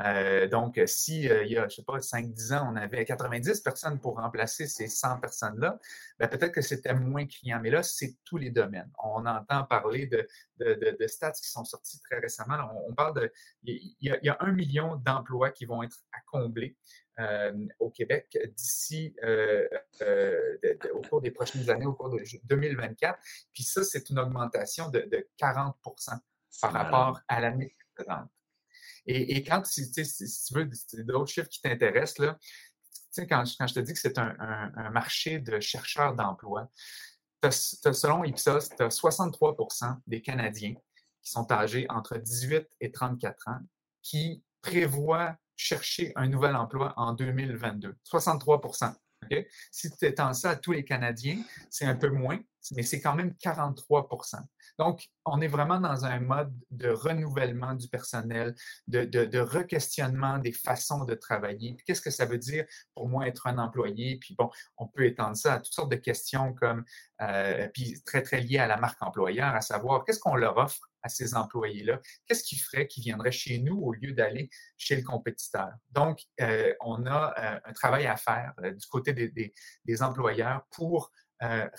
Euh, 0.02 0.48
donc, 0.48 0.80
si 0.86 1.30
euh, 1.30 1.44
il 1.44 1.52
y 1.52 1.58
a, 1.58 1.68
je 1.68 1.76
sais 1.76 1.84
pas, 1.84 1.98
5-10 1.98 2.54
ans, 2.54 2.72
on 2.72 2.76
avait 2.76 3.06
90 3.06 3.62
personnes 3.62 4.00
pour 4.00 4.18
remplacer 4.18 4.68
ces 4.68 4.88
100 4.88 5.20
personnes-là, 5.20 5.80
ben, 6.20 6.28
peut-être 6.28 6.52
que 6.52 6.62
c'était 6.62 6.94
moins 6.94 7.26
criant. 7.26 7.60
Mais 7.62 7.70
là, 7.70 7.84
c'est 7.84 8.18
tous 8.24 8.38
les 8.38 8.50
domaines. 8.50 8.92
On 9.04 9.26
entend 9.26 9.64
parler 9.64 10.08
de, 10.08 10.28
stats 11.08 11.32
qui 11.32 11.50
sont 11.50 11.66
sortis 11.66 12.00
très 12.02 12.20
récemment. 12.20 12.58
On, 12.88 12.94
parle 12.94 13.16
de, 13.16 13.34
il 13.64 13.96
y, 14.02 14.10
a, 14.10 14.18
il 14.22 14.26
y 14.26 14.30
a 14.30 14.38
un 14.40 14.52
million 14.52 14.96
d'emplois 14.98 15.52
qui 15.52 15.66
vont 15.66 15.84
être 15.84 15.98
à 16.14 16.20
combler 16.26 16.78
au 17.80 17.90
Québec 17.92 18.38
d'ici 18.56 19.16
euh, 19.24 19.68
euh, 20.02 20.58
au 20.94 21.02
cours 21.02 21.22
des 21.22 21.32
prochaines 21.32 21.70
années, 21.70 21.86
au 21.86 21.94
cours 21.94 22.10
de 22.10 22.24
2024. 22.46 23.20
Puis 23.54 23.64
ça, 23.64 23.84
c'est 23.84 24.10
une 24.10 24.20
augmentation 24.20 24.90
de, 24.90 25.28
40 25.38 25.76
par 26.62 26.74
rapport 26.74 27.22
à 27.28 27.40
l'année 27.40 27.76
précédente. 27.96 28.30
Et, 29.06 29.44
quand 29.44 29.66
si, 29.66 29.92
tu 29.92 30.04
veux 30.54 30.70
d'autres 31.04 31.32
chiffres 31.32 31.50
qui 31.50 31.62
t'intéressent, 31.62 32.20
là, 32.20 32.40
quand, 33.30 33.44
quand 33.60 33.68
je 33.68 33.74
te 33.74 33.80
dis 33.80 33.94
que 33.94 34.00
c'est 34.00 34.18
un, 34.18 34.90
marché 34.92 35.40
de 35.40 35.60
chercheurs 35.60 36.16
d'emploi, 36.16 36.72
selon 37.52 38.24
Ipsos, 38.24 38.70
tu 38.76 38.82
as 38.82 38.90
63 38.90 39.58
des 40.08 40.22
Canadiens 40.22 40.76
qui 41.22 41.32
sont 41.32 41.52
âgés 41.52 41.86
entre 41.90 42.18
18 42.18 42.68
et 42.80 42.92
34 42.92 43.50
ans 43.50 43.60
qui 44.02 44.44
prévoient 44.62 45.38
chercher 45.56 46.12
un 46.16 46.28
nouvel 46.28 46.56
emploi 46.56 46.94
en 46.98 47.14
2022. 47.14 47.96
63% 48.10 48.94
Si 49.72 49.90
tu 49.92 50.06
étends 50.06 50.34
ça 50.34 50.52
à 50.52 50.56
tous 50.56 50.72
les 50.72 50.84
Canadiens, 50.84 51.42
c'est 51.70 51.86
un 51.86 51.96
peu 51.96 52.10
moins, 52.10 52.40
mais 52.72 52.84
c'est 52.84 53.02
quand 53.02 53.16
même 53.16 53.36
43 53.38 54.10
Donc, 54.80 55.08
on 55.26 55.42
est 55.42 55.48
vraiment 55.48 55.80
dans 55.80 56.06
un 56.06 56.20
mode 56.20 56.54
de 56.72 56.90
renouvellement 56.90 57.74
du 57.76 57.88
personnel, 57.88 58.56
de, 58.88 59.40
re-questionnement 59.40 60.40
des 60.40 60.52
façons 60.52 61.06
de 61.06 61.14
travailler. 61.14 61.78
Qu'est-ce 61.86 62.02
que 62.02 62.10
ça 62.10 62.26
veut 62.26 62.38
dire 62.38 62.66
pour 62.96 63.08
moi 63.08 63.28
être 63.28 63.48
un 63.48 63.58
employé? 63.58 64.18
Puis 64.20 64.36
bon, 64.36 64.50
on 64.78 64.88
peut 64.88 65.06
étendre 65.06 65.38
ça 65.38 65.54
à 65.54 65.60
toutes 65.60 65.74
sortes 65.74 65.92
de 65.92 65.98
questions 65.98 66.54
comme, 66.54 66.84
euh, 67.22 67.68
puis 67.74 68.02
très, 68.04 68.22
très 68.22 68.42
liées 68.42 68.60
à 68.60 68.68
la 68.68 68.78
marque 68.78 69.02
employeur, 69.02 69.54
à 69.54 69.62
savoir 69.62 70.04
qu'est-ce 70.06 70.20
qu'on 70.20 70.36
leur 70.36 70.58
offre 70.58 70.90
à 71.04 71.10
ces 71.10 71.36
employés-là? 71.36 72.00
Qu'est-ce 72.26 72.44
qui 72.44 72.58
ferait 72.58 72.88
qu'ils 72.88 73.04
viendraient 73.04 73.32
chez 73.32 73.60
nous 73.60 73.78
au 73.78 73.94
lieu 73.94 74.14
d'aller 74.14 74.50
chez 74.78 74.96
le 74.96 75.04
compétiteur? 75.04 75.72
Donc, 75.92 76.22
euh, 76.42 76.74
on 76.82 77.06
a 77.06 77.34
euh, 77.38 77.60
un 77.66 77.74
travail 77.74 78.08
à 78.08 78.16
faire 78.16 78.54
du 78.62 78.88
côté 78.88 79.14
des 79.14 80.04
employeurs 80.04 80.66
pour 80.72 81.12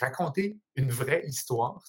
raconter 0.00 0.58
une 0.76 0.90
vraie 0.90 1.24
histoire. 1.26 1.82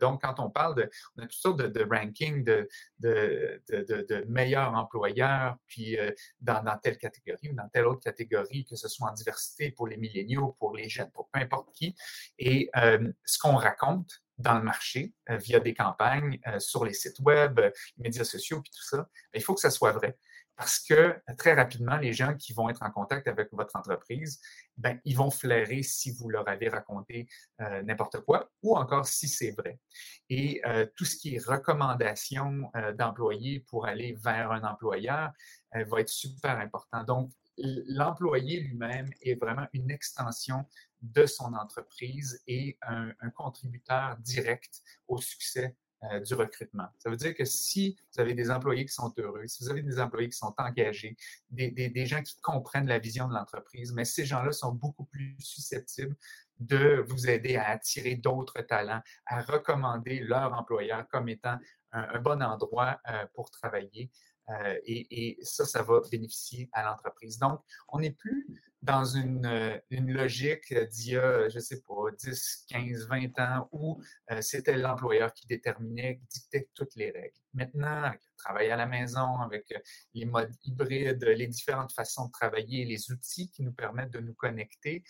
Donc, 0.00 0.22
quand 0.22 0.40
on 0.40 0.50
parle 0.50 0.74
de, 0.76 0.90
on 1.16 1.22
a 1.22 1.26
toutes 1.26 1.32
sortes 1.32 1.60
de, 1.60 1.86
rankings 1.88 2.44
de, 2.44 4.24
meilleurs 4.28 4.74
employeurs, 4.74 5.56
puis 5.66 5.96
dans, 6.40 6.62
dans, 6.62 6.78
telle 6.78 6.98
catégorie 6.98 7.50
ou 7.50 7.54
dans 7.54 7.68
telle 7.68 7.86
autre 7.86 8.02
catégorie, 8.02 8.64
que 8.64 8.76
ce 8.76 8.88
soit 8.88 9.10
en 9.10 9.12
diversité 9.12 9.70
pour 9.70 9.86
les 9.86 9.96
milléniaux, 9.96 10.56
pour 10.58 10.74
les 10.74 10.88
jeunes, 10.88 11.10
pour 11.12 11.28
peu 11.30 11.40
importe 11.40 11.72
qui. 11.72 11.94
Et 12.38 12.70
ce 12.74 13.38
qu'on 13.38 13.56
raconte, 13.56 14.22
dans 14.42 14.58
le 14.58 14.62
marché 14.62 15.14
euh, 15.30 15.36
via 15.36 15.60
des 15.60 15.74
campagnes 15.74 16.38
euh, 16.46 16.58
sur 16.58 16.84
les 16.84 16.92
sites 16.92 17.18
web, 17.20 17.58
euh, 17.58 17.70
les 17.96 18.04
médias 18.04 18.24
sociaux, 18.24 18.60
puis 18.60 18.70
tout 18.70 18.84
ça, 18.84 18.98
ben, 18.98 19.40
il 19.40 19.42
faut 19.42 19.54
que 19.54 19.60
ça 19.60 19.70
soit 19.70 19.92
vrai. 19.92 20.18
Parce 20.62 20.78
que 20.78 21.16
très 21.36 21.54
rapidement, 21.54 21.96
les 21.96 22.12
gens 22.12 22.36
qui 22.36 22.52
vont 22.52 22.68
être 22.68 22.84
en 22.84 22.90
contact 22.92 23.26
avec 23.26 23.48
votre 23.50 23.74
entreprise, 23.74 24.40
ben, 24.76 24.96
ils 25.04 25.16
vont 25.16 25.28
flairer 25.28 25.82
si 25.82 26.12
vous 26.12 26.28
leur 26.28 26.48
avez 26.48 26.68
raconté 26.68 27.26
n'importe 27.58 28.20
quoi 28.20 28.48
ou 28.62 28.76
encore 28.76 29.04
si 29.08 29.26
c'est 29.26 29.50
vrai. 29.50 29.80
Et 30.30 30.62
tout 30.94 31.04
ce 31.04 31.16
qui 31.16 31.34
est 31.34 31.44
recommandation 31.44 32.70
d'employés 32.96 33.58
pour 33.66 33.86
aller 33.86 34.16
vers 34.22 34.52
un 34.52 34.62
employeur 34.62 35.32
va 35.74 36.00
être 36.00 36.08
super 36.08 36.56
important. 36.60 37.02
Donc, 37.02 37.32
l'employé 37.58 38.60
lui-même 38.60 39.10
est 39.20 39.34
vraiment 39.34 39.66
une 39.72 39.90
extension 39.90 40.64
de 41.00 41.26
son 41.26 41.54
entreprise 41.54 42.40
et 42.46 42.78
un, 42.82 43.12
contributeur 43.34 44.16
direct 44.18 44.80
au 45.08 45.20
succès 45.20 45.76
euh, 46.04 46.18
du 46.18 46.34
recrutement. 46.34 46.88
Ça 46.98 47.10
veut 47.10 47.16
dire 47.16 47.32
que 47.32 47.44
si 47.44 47.96
vous 48.12 48.20
avez 48.20 48.34
des 48.34 48.50
employés 48.50 48.84
qui 48.84 48.92
sont 48.92 49.12
heureux, 49.18 49.46
si 49.46 49.62
vous 49.62 49.70
avez 49.70 49.82
des 49.82 50.00
employés 50.00 50.28
qui 50.28 50.36
sont 50.36 50.52
engagés, 50.58 51.16
des, 51.50 52.06
gens 52.06 52.22
qui 52.22 52.40
comprennent 52.40 52.88
la 52.88 52.98
vision 52.98 53.28
de 53.28 53.34
l'entreprise, 53.34 53.92
mais 53.92 54.04
ces 54.04 54.24
gens-là 54.24 54.50
sont 54.50 54.72
beaucoup 54.72 55.04
plus 55.04 55.36
susceptibles 55.38 56.16
de 56.58 57.04
vous 57.06 57.28
aider 57.28 57.54
à 57.54 57.68
attirer 57.68 58.16
d'autres 58.16 58.62
talents, 58.62 59.00
à 59.26 59.42
recommander 59.42 60.18
leur 60.18 60.52
employeur 60.54 61.06
comme 61.08 61.28
étant 61.28 61.56
un, 61.92 62.18
bon 62.18 62.42
endroit 62.42 63.00
euh, 63.08 63.24
pour 63.34 63.50
travailler. 63.50 64.10
Euh, 64.48 64.76
et, 64.84 65.38
ça, 65.42 65.64
ça 65.64 65.82
va 65.82 66.00
bénéficier 66.10 66.68
à 66.72 66.82
l'entreprise. 66.82 67.38
Donc, 67.38 67.60
on 67.88 68.00
n'est 68.00 68.10
plus 68.10 68.60
dans 68.82 69.04
une, 69.04 69.46
euh, 69.46 69.78
une 69.90 70.12
logique 70.12 70.74
d'il 70.74 71.12
y 71.12 71.16
a, 71.16 71.48
je 71.48 71.60
sais 71.60 71.80
pas, 71.82 72.10
10, 72.18 72.64
15, 72.68 73.06
20 73.06 73.38
ans 73.38 73.68
où 73.70 74.02
euh, 74.30 74.40
c'était 74.42 74.76
l'employeur 74.76 75.32
qui 75.32 75.46
déterminait, 75.46 76.18
qui 76.18 76.26
dictait 76.40 76.68
toutes 76.74 76.96
les 76.96 77.12
règles. 77.12 77.38
maintenant, 77.54 78.02
avec 78.02 78.20
le 78.20 78.42
travail 78.42 78.70
à 78.72 78.76
la 78.76 78.86
maison, 78.86 79.38
avec 79.38 79.70
euh, 79.70 79.78
les 80.14 80.24
modes 80.24 80.52
hybrides, 80.64 81.22
les 81.22 81.46
différentes 81.46 81.92
façons 81.92 82.26
de 82.26 82.32
travailler, 82.32 82.84
les 82.84 83.12
outils 83.12 83.50
qui 83.50 83.62
nous 83.62 83.72
permettent 83.72 84.10
de 84.10 84.20
nous 84.20 84.34
connecter, 84.34 85.04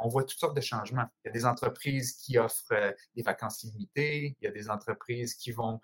on 0.00 0.08
voit 0.08 0.24
toutes 0.24 0.38
sortes 0.38 0.56
de 0.56 0.62
changements. 0.62 1.04
Il 1.22 1.28
y 1.28 1.30
a 1.30 1.32
des 1.32 1.44
entreprises 1.44 2.14
qui 2.14 2.38
offrent 2.38 2.94
des 3.14 3.22
vacances 3.22 3.62
illimitées, 3.62 4.34
il 4.40 4.44
y 4.44 4.48
a 4.48 4.50
des 4.50 4.70
entreprises 4.70 5.34
qui 5.34 5.52
vont 5.52 5.80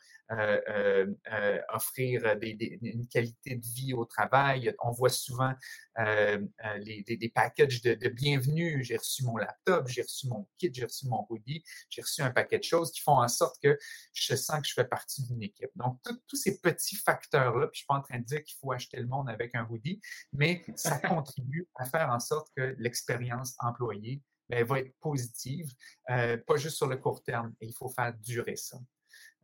offrir 1.69 2.39
une 2.41 3.07
qualité 3.07 3.57
de 3.57 3.67
vie 3.67 3.93
au 3.93 4.07
travail. 4.07 4.75
On 4.83 4.93
voit 4.93 5.11
souvent 5.11 5.53
les, 5.99 7.05
packages 7.29 7.83
de, 7.83 7.95
de 7.95 8.09
bienvenue. 8.09 8.83
J'ai 8.85 8.97
reçu 8.97 9.25
mon 9.25 9.37
laptop, 9.37 9.89
j'ai 9.89 10.03
reçu 10.03 10.29
mon 10.29 10.49
kit, 10.59 10.71
j'ai 10.73 10.85
reçu 10.85 11.07
mon 11.07 11.27
hoodie, 11.29 11.63
j'ai 11.89 12.03
reçu 12.03 12.23
un 12.23 12.31
paquet 12.31 12.59
de 12.59 12.65
choses 12.65 12.93
qui 12.93 13.01
font 13.01 13.21
en 13.21 13.29
sorte 13.29 13.57
que 13.63 13.79
je 14.13 14.35
sens 14.35 14.61
que 14.61 14.69
je 14.69 14.75
fais 14.75 14.85
partie 14.85 15.23
d'une 15.27 15.43
équipe. 15.43 15.71
Donc, 15.77 16.01
tous 16.27 16.37
ces 16.37 16.61
petits 16.61 16.97
facteurs-là, 16.97 17.67
puis 17.69 17.77
je 17.77 17.79
suis 17.79 17.87
pas 17.87 17.95
en 17.95 18.03
train 18.03 18.19
de 18.19 18.25
dire 18.25 18.43
qu'il 18.43 18.57
faut 18.61 18.73
acheter 18.73 18.99
le 18.99 19.07
monde 19.07 19.29
avec 19.29 19.55
un 19.55 19.67
hoodie, 19.69 20.01
mais 20.33 20.65
ça 20.77 20.99
contribue 20.99 21.69
à 21.77 21.85
faire 21.85 22.11
en 22.11 22.21
sorte 22.21 22.49
que 22.57 22.75
l'expérience 22.79 23.55
employée 23.59 24.23
ben, 24.49 24.65
va 24.65 24.81
être 24.81 24.95
positive, 25.01 25.73
euh, 26.11 26.37
pas 26.37 26.57
juste 26.57 26.77
sur 26.77 26.87
le 26.87 26.97
court 26.97 27.23
terme, 27.23 27.55
et 27.61 27.67
il 27.67 27.75
faut 27.75 27.89
faire 27.89 28.13
durer 28.15 28.57
ça. 28.57 28.79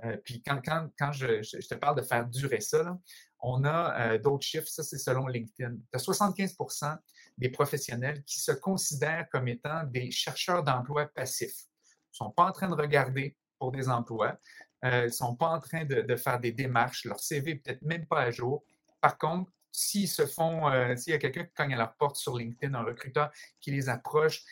Euh, 0.05 0.17
puis 0.19 0.43
quand, 0.43 0.61
quand, 0.65 0.91
quand 0.99 1.13
je, 1.13 1.43
je, 1.43 1.67
te 1.67 1.75
parle 1.75 1.97
de 1.97 2.03
faire 2.03 2.27
durer 2.27 2.61
ça, 2.61 2.83
là, 2.83 2.99
on 3.41 3.65
a 3.65 4.01
euh, 4.01 4.19
d'autres 4.19 4.45
chiffres, 4.45 4.69
ça 4.69 4.83
c'est 4.83 4.99
selon 4.99 5.27
LinkedIn. 5.27 5.77
As 5.93 5.99
75 5.99 6.57
des 7.37 7.51
professionnels 7.51 8.23
qui 8.25 8.41
se 8.41 8.53
considèrent 8.53 9.29
comme 9.31 9.49
étant 9.49 9.85
des 9.85 10.11
chercheurs 10.11 10.65
d'emploi 10.65 11.07
passifs. 11.07 11.67
Ils 11.87 12.25
ne 12.25 12.27
sont 12.27 12.31
pas 12.31 12.47
en 12.47 12.53
train 12.53 12.69
de 12.69 12.75
regarder 12.75 13.37
pour 13.59 13.73
des 13.73 13.89
emplois, 13.89 14.39
euh, 14.85 15.03
ils 15.03 15.07
ne 15.07 15.13
sont 15.13 15.35
pas 15.35 15.49
en 15.49 15.61
train 15.61 15.85
de, 15.85 16.17
faire 16.17 16.41
des 16.41 16.53
démarches, 16.53 17.05
leur 17.05 17.21
CV 17.21 17.57
peut-être 17.57 17.83
même 17.83 18.07
pas 18.07 18.23
à 18.23 18.31
jour. 18.31 18.65
Par 19.01 19.19
contre, 19.19 19.51
s'ils 19.73 20.09
se 20.09 20.27
font, 20.27 20.69
euh, 20.69 20.97
s'il 20.97 21.13
y 21.13 21.17
a 21.17 21.19
quelqu'un 21.19 21.45
qui 21.45 21.53
cogne 21.55 21.75
à 21.75 21.77
leur 21.77 21.95
porte 21.95 22.17
sur 22.17 22.37
LinkedIn, 22.37 22.75
un 22.75 22.83
recruteur 22.83 23.31
qui 23.61 23.71
les 23.71 23.89
approche, 23.89 24.45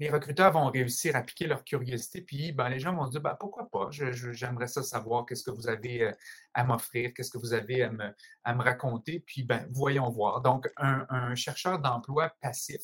les 0.00 0.10
recruteurs 0.10 0.52
vont 0.52 0.70
réussir 0.70 1.14
à 1.14 1.22
piquer 1.22 1.46
leur 1.46 1.62
curiosité, 1.62 2.20
puis 2.20 2.52
ben, 2.52 2.68
les 2.68 2.80
gens 2.80 2.94
vont 2.94 3.06
se 3.06 3.12
dire 3.12 3.20
ben, 3.20 3.36
pourquoi 3.38 3.68
pas, 3.70 3.88
j'aimerais 3.90 4.66
ça 4.66 4.82
savoir 4.82 5.24
qu'est-ce 5.24 5.44
que 5.44 5.50
vous 5.50 5.68
avez 5.68 6.02
euh, 6.02 6.12
à 6.52 6.64
m'offrir, 6.64 7.12
qu'est-ce 7.14 7.30
que 7.30 7.38
vous 7.38 7.52
avez 7.52 7.82
à 7.82 7.90
me, 7.90 8.62
raconter, 8.62 9.20
puis 9.20 9.44
ben, 9.44 9.66
voyons 9.70 10.08
voir. 10.10 10.40
Donc, 10.40 10.68
un, 10.76 11.34
chercheur 11.34 11.78
d'emploi 11.78 12.30
passif 12.40 12.82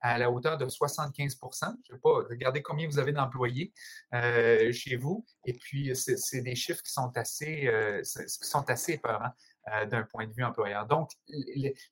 à 0.00 0.18
la 0.18 0.30
hauteur 0.30 0.58
de 0.58 0.66
75% 0.66 1.38
Je 1.60 1.92
ne 1.92 1.96
sais 1.96 2.00
pas, 2.02 2.10
regardez 2.28 2.60
combien 2.60 2.86
vous 2.88 2.98
avez 2.98 3.12
d'employés 3.12 3.72
euh, 4.14 4.72
chez 4.72 4.96
vous. 4.96 5.24
Et 5.46 5.54
puis, 5.54 5.94
c'est 5.94 6.40
des 6.40 6.54
chiffres 6.54 6.82
qui 6.82 6.92
sont 6.92 7.12
assez, 7.16 7.66
euh, 7.66 8.02
qui 8.02 8.48
sont 8.48 8.68
assez 8.68 8.94
épeurants 8.94 9.32
euh, 9.68 9.86
d'un 9.86 10.02
point 10.02 10.26
de 10.26 10.32
vue 10.32 10.44
employeur. 10.44 10.86
Donc, 10.86 11.10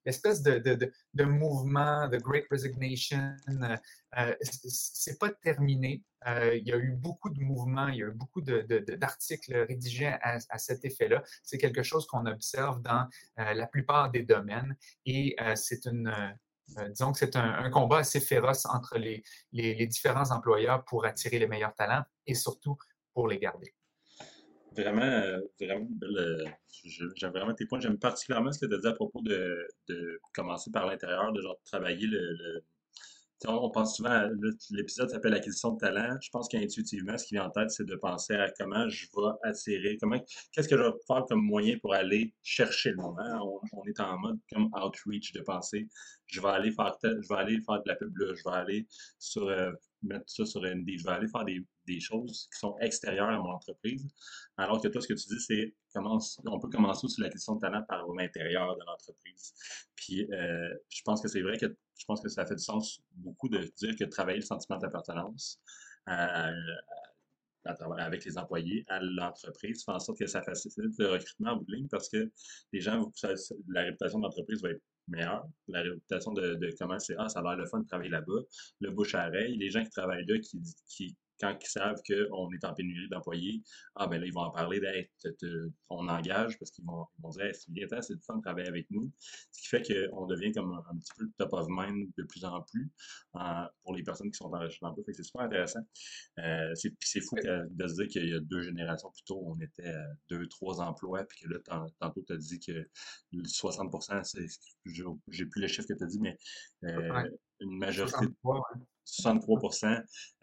l'espèce 0.05 0.43
de, 0.43 0.59
de, 0.59 0.93
de, 1.14 1.25
mouvement, 1.25 2.09
de 2.09 2.18
Great 2.18 2.47
Resignation, 2.51 3.35
euh, 4.18 4.35
c'est 4.43 5.18
pas 5.18 5.31
terminé. 5.31 6.03
il 6.27 6.66
y 6.66 6.73
a 6.73 6.77
eu 6.77 6.93
beaucoup 6.93 7.31
de 7.31 7.41
mouvements, 7.41 7.89
il 7.89 7.97
y 7.97 8.03
a 8.03 8.07
eu 8.07 8.12
beaucoup 8.12 8.41
d'articles 8.41 9.55
rédigés 9.68 10.14
à, 10.23 10.39
à 10.49 10.59
cet 10.59 10.85
effet-là. 10.85 11.23
C'est 11.43 11.59
quelque 11.59 11.83
chose 11.83 12.07
qu'on 12.07 12.27
observe 12.27 12.83
dans 12.83 13.09
la 13.37 13.66
plupart 13.66 14.11
des 14.11 14.23
domaines 14.23 14.77
et 15.07 15.37
c'est 15.55 15.87
une 15.87 16.12
euh, 16.79 16.89
disons 16.89 17.12
que 17.12 17.18
c'est 17.18 17.37
un, 17.37 17.71
combat 17.71 17.99
assez 17.99 18.21
féroce 18.21 18.66
entre 18.66 18.99
les, 18.99 19.23
différents 19.87 20.31
employeurs 20.31 20.85
pour 20.85 21.05
attirer 21.05 21.39
les 21.39 21.47
meilleurs 21.47 21.75
talents 21.75 22.05
et 22.27 22.35
surtout 22.35 22.77
pour 23.12 23.29
les 23.29 23.39
garder. 23.39 23.75
Vraiment, 24.81 25.03
euh, 25.03 25.41
vraiment, 25.61 25.89
j'aime 27.16 27.33
vraiment 27.33 27.55
tes 27.55 27.66
points. 27.66 27.81
J'aime 27.81 27.99
particulièrement 27.99 28.53
ce 28.53 28.61
que 28.61 28.66
tu 28.66 28.74
as 28.74 28.78
dit 28.78 28.87
à 28.87 28.93
propos 28.93 29.20
de, 29.22 29.66
commencer 30.35 30.70
par 30.70 30.87
l'intérieur, 30.87 31.33
de 31.33 31.43
genre 31.43 31.59
travailler 31.64 32.07
le 32.07 32.62
on 33.49 33.70
pense 33.70 33.97
souvent, 33.97 34.28
l'épisode 34.70 35.09
s'appelle 35.09 35.35
acquisition 35.35 35.72
de 35.72 35.78
talent. 35.78 36.16
Je 36.20 36.28
pense 36.31 36.49
qu'intuitivement, 36.49 37.16
ce 37.16 37.26
qui 37.26 37.35
vient 37.35 37.47
en 37.47 37.51
tête, 37.51 37.70
c'est 37.70 37.87
de 37.87 37.97
penser 37.97 38.35
à 38.35 38.51
comment 38.51 38.89
je 38.89 39.07
vais 39.07 39.49
attirer, 39.49 39.97
comment, 39.99 40.18
qu'est-ce 40.53 40.68
que 40.68 40.76
je 40.76 40.83
vais 40.83 40.93
faire 41.07 41.24
comme 41.26 41.43
moyen 41.43 41.78
pour 41.78 41.95
aller 41.95 42.35
chercher 42.43 42.91
le 42.91 42.97
moment. 42.97 43.61
On, 43.72 43.85
est 43.87 44.01
en 44.01 44.18
mode 44.18 44.39
comme 44.53 44.70
outreach 44.74 45.33
de 45.33 45.41
penser, 45.41 45.89
je 46.26 46.41
vais 46.41 46.49
aller 46.49 46.72
faire, 46.72 46.97
je 47.03 47.28
vais 47.28 47.41
aller 47.41 47.61
faire 47.62 47.83
de 47.83 47.89
la 47.89 47.97
pub 47.97 48.16
là, 48.16 48.35
je 48.35 48.43
vais 48.45 48.57
aller 48.57 48.87
sur, 49.18 49.49
euh, 49.49 49.72
mettre 50.03 50.28
ça 50.28 50.45
sur 50.45 50.62
ND, 50.62 50.99
je 50.99 51.05
vais 51.05 51.12
aller 51.12 51.28
faire 51.28 51.45
des, 51.45 51.64
des 51.91 52.01
choses 52.01 52.49
qui 52.53 52.59
sont 52.59 52.76
extérieures 52.80 53.28
à 53.28 53.36
mon 53.36 53.51
entreprise. 53.51 54.07
Alors 54.57 54.80
que 54.80 54.88
toi, 54.88 55.01
ce 55.01 55.09
que 55.09 55.14
tu 55.14 55.28
dis, 55.28 55.41
c'est 55.41 55.74
commence, 55.93 56.41
on 56.47 56.61
peut 56.61 56.68
commencer 56.68 57.05
aussi 57.05 57.20
la 57.20 57.30
question 57.30 57.57
de 57.57 57.61
talent 57.61 57.82
par 57.88 58.07
l'intérieur 58.12 58.76
de 58.76 58.82
l'entreprise. 58.86 59.55
Puis 59.97 60.30
euh, 60.32 60.74
je 60.88 61.03
pense 61.03 61.20
que 61.20 61.28
c'est 61.28 61.43
vrai 61.43 61.59
que 61.59 61.66
je 61.99 62.05
pense 62.07 62.20
que 62.20 62.28
ça 62.28 62.47
fait 62.47 62.55
du 62.55 62.62
sens 62.62 63.03
beaucoup 63.16 63.49
de 63.49 63.59
dire 63.78 63.97
que 63.97 64.05
travailler 64.05 64.38
le 64.38 64.45
sentiment 64.45 64.78
d'appartenance 64.78 65.61
euh, 66.09 66.53
avec 67.99 68.24
les 68.24 68.38
employés 68.38 68.84
à 68.88 69.01
l'entreprise 69.01 69.84
fait 69.84 69.93
en 69.93 69.99
sorte 69.99 70.18
que 70.18 70.26
ça 70.26 70.43
facilite 70.43 70.99
le 70.99 71.09
recrutement 71.09 71.51
en 71.51 71.57
bout 71.57 71.64
de 71.66 71.74
ligne 71.74 71.88
parce 71.88 72.09
que 72.09 72.30
les 72.72 72.80
gens, 72.80 73.12
la 73.68 73.82
réputation 73.82 74.18
de 74.18 74.24
l'entreprise 74.24 74.62
va 74.62 74.70
être 74.70 74.82
meilleure. 75.09 75.47
La 75.68 75.82
réputation 75.82 76.32
de, 76.32 76.74
comment 76.78 76.99
c'est 76.99 77.16
Ah, 77.18 77.28
ça 77.28 77.41
a 77.41 77.43
l'air 77.43 77.57
le 77.57 77.66
fun 77.66 77.80
de 77.80 77.86
travailler 77.86 78.11
là-bas. 78.11 78.41
Le 78.80 78.91
bouche 78.91 79.14
à 79.14 79.28
oreille. 79.28 79.57
Les 79.59 79.70
gens 79.70 79.82
qui 79.82 79.91
travaillent 79.91 80.24
là 80.26 80.38
qui, 80.38 80.61
qui 80.86 81.16
quand 81.41 81.57
ils 81.61 81.68
savent 81.68 82.01
qu'on 82.07 82.51
est 82.53 82.64
en 82.64 82.74
pénurie 82.74 83.09
d'employés, 83.09 83.62
ah 83.97 84.07
ben 84.07 84.20
là, 84.20 84.26
ils 84.26 84.32
vont 84.32 84.43
en 84.43 84.51
parler 84.51 84.80
on 85.88 86.09
engage 86.09 86.59
parce 86.59 86.70
qu'ils 86.70 86.84
vont, 86.84 87.07
dire 87.30 87.55
c'est 87.55 87.70
bien 87.70 87.86
c'est 88.01 88.14
du 88.14 88.22
fun 88.22 88.36
de 88.36 88.43
travailler 88.43 88.68
avec 88.68 88.86
nous. 88.91 89.11
Ce 89.51 89.62
qui 89.62 89.68
fait 89.68 89.82
qu'on 90.11 90.26
devient 90.26 90.53
comme 90.53 90.72
un, 90.72 90.99
petit 90.99 91.12
peu 91.16 91.26
top 91.38 91.53
of 91.53 91.66
mind 91.68 92.11
de 92.16 92.22
plus 92.24 92.45
en 92.45 92.62
plus 92.62 92.91
pour 93.82 93.95
les 93.95 94.03
personnes 94.03 94.30
qui 94.30 94.36
sont 94.36 94.47
en 94.47 94.59
recherche 94.59 94.80
d'emploi. 94.80 95.05
c'est 95.07 95.22
super 95.22 95.43
intéressant. 95.43 95.80
Euh, 96.38 96.74
c'est 96.74 97.20
fou 97.20 97.36
de 97.36 97.88
se 97.88 97.95
dire 97.95 98.09
qu'il 98.09 98.28
y 98.28 98.34
a 98.34 98.41
deux 98.41 98.62
générations 98.62 99.11
plus 99.11 99.24
tôt, 99.24 99.43
on 99.45 99.59
était 99.61 99.88
à 99.88 100.07
deux, 100.28 100.47
trois 100.49 100.80
emplois, 100.80 101.24
puis 101.24 101.41
que 101.41 101.49
là, 101.49 101.59
tantôt, 101.99 102.22
tu 102.26 102.32
as 102.32 102.36
dit 102.36 102.61
que 102.61 102.88
60% 103.32 104.20
j'ai 105.28 105.47
plus 105.47 105.61
le 105.61 105.68
chiffre 105.68 105.88
que 105.88 105.95
tu 105.95 106.05
as 106.05 106.07
dit, 106.07 106.20
mais 106.20 106.36
euh, 106.84 107.28
une 107.61 107.78
majorité. 107.78 108.16
63 108.16 108.62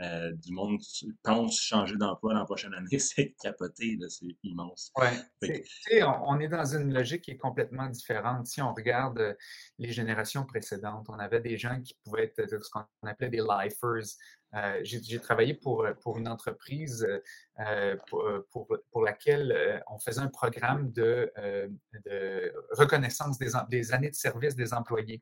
euh, 0.01 0.31
du 0.33 0.53
monde 0.53 0.79
pense 1.23 1.59
changer 1.59 1.95
d'emploi 1.95 2.33
l'an 2.33 2.45
prochaine 2.45 2.73
année. 2.73 2.99
C'est 2.99 3.35
capoté, 3.41 3.97
c'est 4.09 4.25
immense. 4.43 4.91
Oui. 4.97 5.07
On, 6.03 6.39
est 6.39 6.47
dans 6.47 6.65
une 6.65 6.93
logique 6.93 7.23
qui 7.23 7.31
est 7.31 7.37
complètement 7.37 7.87
différente. 7.87 8.47
Si 8.47 8.61
on 8.61 8.73
regarde 8.73 9.19
euh, 9.19 9.33
les 9.79 9.91
générations 9.91 10.45
précédentes, 10.45 11.07
on 11.09 11.19
avait 11.19 11.39
des 11.39 11.57
gens 11.57 11.81
qui 11.81 11.95
pouvaient 12.03 12.33
être 12.37 12.63
ce 12.63 12.69
qu'on 12.69 12.85
appelait 13.07 13.29
des 13.29 13.41
lifers, 13.41 14.05
euh, 14.55 14.79
j'ai 14.83 15.19
travaillé 15.19 15.53
pour, 15.53 15.85
pour 16.01 16.17
une 16.17 16.27
entreprise 16.27 17.05
euh, 17.59 17.97
pour, 18.07 18.67
pour, 18.91 19.03
laquelle 19.03 19.83
on 19.89 19.99
faisait 19.99 20.21
un 20.21 20.27
programme 20.27 20.91
de, 20.91 21.31
de 22.05 22.53
reconnaissance 22.71 23.37
des, 23.37 23.93
années 23.93 24.09
de 24.09 24.15
service 24.15 24.55
des 24.55 24.73
employés. 24.73 25.21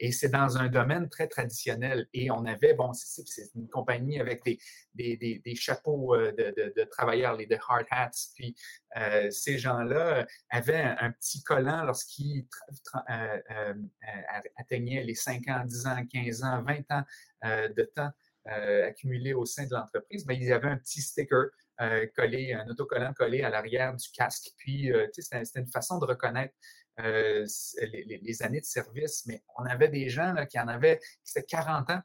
Et 0.00 0.12
c'est 0.12 0.28
dans 0.28 0.58
un 0.58 0.68
domaine 0.68 1.08
très 1.08 1.28
traditionnel. 1.28 2.06
Et 2.12 2.30
on 2.30 2.44
avait, 2.44 2.74
bon, 2.74 2.92
c'est 2.92 3.24
une 3.54 3.68
compagnie 3.68 4.20
avec 4.20 4.44
des, 4.44 4.58
des, 4.94 5.40
des, 5.44 5.54
chapeaux 5.54 6.16
de, 6.16 6.72
de, 6.76 6.84
travailleurs, 6.84 7.36
les 7.36 7.46
de 7.46 7.56
hard 7.68 7.86
hats. 7.90 8.10
Puis 8.34 8.54
ces 9.30 9.58
gens-là 9.58 10.26
avaient 10.50 10.94
un, 10.98 11.10
petit 11.12 11.42
collant 11.42 11.84
lorsqu'ils 11.84 12.46
atteignaient 14.56 15.04
les 15.04 15.14
5 15.14 15.48
ans, 15.48 15.64
10 15.64 15.86
ans, 15.86 16.06
15 16.12 16.42
ans, 16.44 16.62
20 16.62 16.90
ans 16.90 17.04
de 17.44 17.82
temps 17.82 18.10
euh, 18.10 18.10
accumulés 18.48 19.34
au 19.34 19.44
sein 19.44 19.66
de 19.66 19.74
l'entreprise, 19.74 20.24
mais 20.26 20.36
ils 20.36 20.52
avaient 20.52 20.68
un 20.68 20.78
petit 20.78 21.02
sticker 21.02 21.50
euh, 21.80 22.06
collé, 22.16 22.52
un 22.52 22.66
autocollant 22.68 23.12
collé 23.12 23.42
à 23.42 23.50
l'arrière 23.50 23.94
du 23.94 24.08
casque. 24.10 24.50
Puis, 24.56 24.92
euh, 24.92 25.06
c'était 25.12 25.60
une 25.60 25.68
façon 25.68 25.98
de 25.98 26.06
reconnaître 26.06 26.52
les, 26.98 28.42
années 28.42 28.60
de 28.60 28.66
service, 28.66 29.24
mais 29.26 29.44
on 29.56 29.64
avait 29.64 29.88
des 29.88 30.08
gens 30.08 30.32
là, 30.32 30.46
qui 30.46 30.58
en 30.58 30.66
avaient, 30.66 30.98
qui 31.24 31.38
étaient 31.38 31.46
40 31.46 31.90
ans. 31.90 32.00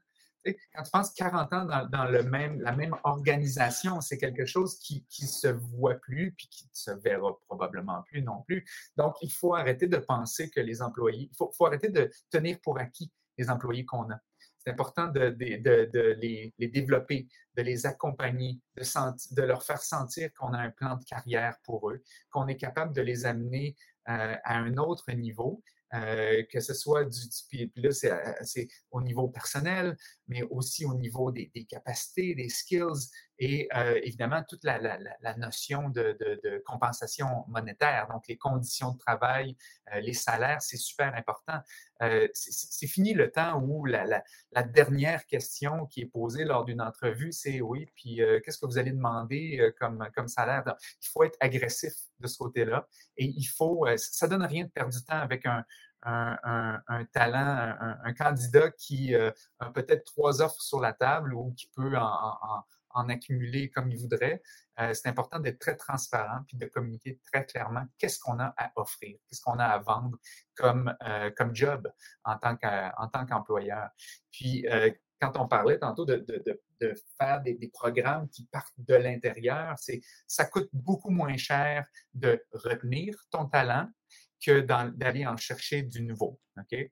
quand 0.45 0.83
tu 0.83 0.91
penses 0.91 1.11
40 1.15 1.53
ans 1.53 1.65
dans, 1.91 2.05
le 2.05 2.21
même, 2.21 2.61
la 2.61 2.73
même 2.73 2.95
organisation, 3.03 4.01
c'est 4.01 4.19
quelque 4.19 4.45
chose 4.45 4.77
qui 4.77 5.03
ne 5.19 5.25
se 5.25 5.47
voit 5.47 5.95
plus 5.95 6.33
puis 6.33 6.47
qui 6.49 6.65
ne 6.65 6.75
se 6.75 6.91
verra 6.91 7.35
probablement 7.47 8.03
plus 8.03 8.21
non 8.21 8.43
plus. 8.43 8.63
Donc, 8.95 9.15
il 9.23 9.31
faut 9.31 9.55
arrêter 9.55 9.87
de 9.87 9.97
penser 9.97 10.51
que 10.51 10.59
les 10.59 10.83
employés, 10.83 11.31
il 11.31 11.35
faut 11.35 11.65
arrêter 11.65 11.89
de 11.89 12.11
tenir 12.29 12.59
pour 12.61 12.77
acquis 12.77 13.11
les 13.39 13.49
employés 13.49 13.85
qu'on 13.85 14.11
a. 14.11 14.19
C'est 14.65 14.71
important 14.71 15.07
de, 15.07 15.35
les, 16.19 16.53
développer, 16.67 17.27
de 17.55 17.61
les 17.61 17.85
accompagner, 17.85 18.59
de, 18.75 19.41
leur 19.41 19.63
faire 19.63 19.81
sentir 19.81 20.29
qu'on 20.33 20.53
a 20.53 20.59
un 20.59 20.71
plan 20.71 20.95
de 20.95 21.03
carrière 21.03 21.57
pour 21.63 21.89
eux, 21.91 22.01
qu'on 22.29 22.47
est 22.47 22.57
capable 22.57 22.93
de 22.93 23.01
les 23.01 23.25
amener 23.25 23.75
euh, 24.09 24.35
à 24.43 24.57
un 24.57 24.77
autre 24.77 25.11
niveau, 25.11 25.61
euh, 25.93 26.43
que 26.51 26.59
ce 26.59 26.73
soit 26.73 27.05
du, 27.05 27.19
puis, 27.49 27.71
là 27.75 27.91
c'est 27.91 28.67
au 28.91 29.01
niveau 29.01 29.27
personnel, 29.27 29.95
mais 30.27 30.43
aussi 30.43 30.85
au 30.85 30.93
niveau 30.93 31.31
des, 31.31 31.49
capacités, 31.69 32.35
des 32.35 32.49
skills. 32.49 33.09
et 33.39 33.67
évidemment 34.03 34.43
toute 34.47 34.63
la, 34.63 34.79
notion 35.37 35.89
de, 35.89 36.61
compensation 36.65 37.45
monétaire, 37.47 38.07
donc 38.07 38.27
les 38.27 38.37
conditions 38.37 38.91
de 38.91 38.97
travail, 38.97 39.57
les 40.01 40.13
salaires, 40.13 40.61
c'est 40.61 40.77
super 40.77 41.13
important. 41.15 41.59
c'est 42.33 42.87
fini 42.87 43.13
le 43.13 43.31
temps 43.31 43.61
où 43.61 43.85
la, 43.85 44.23
dernière 44.73 45.25
question 45.25 45.85
qui 45.87 46.01
est 46.01 46.05
posée 46.05 46.45
lors 46.45 46.63
d'une 46.63 46.81
entrevue, 46.81 47.31
c'est 47.31 47.59
oui, 47.61 47.87
puis 47.95 48.21
qu'est-ce 48.43 48.57
que 48.57 48.65
vous 48.65 48.77
allez 48.77 48.91
demander 48.91 49.71
comme, 49.79 50.07
comme 50.15 50.27
salaire? 50.27 50.63
il 51.01 51.07
faut 51.09 51.23
être 51.23 51.37
agressif 51.39 51.93
de 52.19 52.27
ce 52.27 52.37
côté-là 52.37 52.87
et 53.17 53.25
il 53.25 53.45
faut, 53.45 53.85
ça 53.97 54.27
donne 54.27 54.43
rien 54.43 54.65
de 54.65 54.69
perdre 54.69 54.93
du 54.93 55.03
temps 55.03 55.19
avec 55.19 55.45
un, 55.45 55.65
un, 56.05 57.05
talent, 57.13 57.75
un, 58.03 58.13
candidat 58.13 58.71
qui 58.71 59.15
a 59.15 59.33
peut-être 59.73 60.03
trois 60.05 60.41
offres 60.41 60.61
sur 60.61 60.79
la 60.79 60.93
table 60.93 61.33
ou 61.33 61.53
qui 61.53 61.69
peut 61.75 61.95
en, 61.97 63.09
accumuler 63.09 63.69
comme 63.69 63.91
il 63.91 63.97
voudrait. 63.97 64.41
Euh, 64.79 64.93
c'est 64.93 65.07
important 65.07 65.39
d'être 65.39 65.59
très 65.59 65.75
transparent 65.75 66.41
puis 66.47 66.57
de 66.57 66.65
communiquer 66.65 67.19
très 67.31 67.45
clairement 67.45 67.85
qu'est-ce 67.97 68.19
qu'on 68.19 68.39
a 68.39 68.53
à 68.57 68.71
offrir, 68.75 69.17
qu'est-ce 69.27 69.41
qu'on 69.41 69.59
a 69.59 69.65
à 69.65 69.79
vendre 69.79 70.17
comme, 70.55 70.95
euh, 71.07 71.29
comme 71.35 71.55
job 71.55 71.91
en 72.23 72.37
tant 72.37 72.55
qu'employeur. 73.25 73.89
Puis, 74.31 74.67
euh, 74.67 74.91
quand 75.21 75.37
on 75.37 75.47
parlait 75.47 75.79
tantôt 75.79 76.05
de, 76.05 76.25
faire 77.17 77.41
des, 77.41 77.53
des, 77.53 77.69
programmes 77.69 78.27
qui 78.29 78.45
partent 78.51 78.73
de 78.77 78.95
l'intérieur, 78.95 79.75
c'est 79.77 80.01
ça 80.27 80.43
coûte 80.43 80.67
beaucoup 80.73 81.11
moins 81.11 81.37
cher 81.37 81.85
de 82.13 82.43
retenir 82.51 83.15
ton 83.31 83.45
talent 83.45 83.89
que 84.43 84.61
d'aller 84.61 85.25
en 85.25 85.37
chercher 85.37 85.83
du 85.83 86.01
nouveau. 86.01 86.39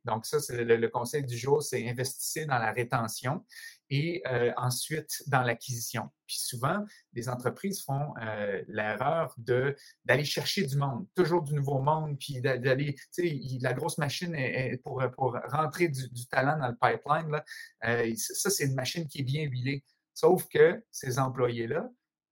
Donc, 0.05 0.25
ça, 0.25 0.39
c'est 0.39 0.63
le, 0.63 0.87
conseil 0.89 1.23
du 1.23 1.37
jour, 1.37 1.61
c'est 1.61 1.87
investissez 1.87 2.45
dans 2.45 2.57
la 2.57 2.71
rétention 2.71 3.45
et 3.89 4.23
euh, 4.27 4.51
ensuite 4.57 5.23
dans 5.27 5.41
l'acquisition. 5.41 6.09
Puis 6.25 6.37
souvent, 6.39 6.83
les 7.13 7.29
entreprises 7.29 7.83
font 7.83 8.13
euh, 8.21 8.63
l'erreur 8.67 9.35
d'aller 9.37 10.23
chercher 10.23 10.65
du 10.65 10.77
monde, 10.77 11.05
toujours 11.15 11.43
du 11.43 11.53
nouveau 11.53 11.79
monde, 11.79 12.17
puis 12.19 12.41
d'aller, 12.41 12.95
tu 12.95 13.01
sais, 13.11 13.39
la 13.61 13.73
grosse 13.73 13.97
machine 13.97 14.35
pour, 14.83 15.03
pour 15.15 15.37
rentrer 15.49 15.89
du, 15.89 16.27
talent 16.27 16.57
dans 16.57 16.69
le 16.69 16.75
pipeline, 16.75 17.31
là, 17.31 17.43
euh, 17.85 18.13
ça, 18.15 18.49
c'est 18.49 18.65
une 18.65 18.75
machine 18.75 19.07
qui 19.07 19.19
est 19.19 19.23
bien 19.23 19.43
huilée. 19.43 19.83
Sauf 20.13 20.47
que 20.47 20.83
ces 20.91 21.19
employés-là, 21.19 21.89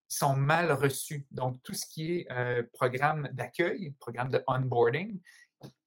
sont 0.09 0.35
mal 0.35 0.71
reçus. 0.71 1.25
Donc, 1.31 1.61
tout 1.63 1.73
ce 1.73 1.85
qui 1.85 2.13
est 2.13 2.31
euh, 2.31 2.63
programme 2.73 3.29
d'accueil, 3.31 3.93
programme 3.99 4.29
de 4.29 4.43
onboarding, 4.47 5.21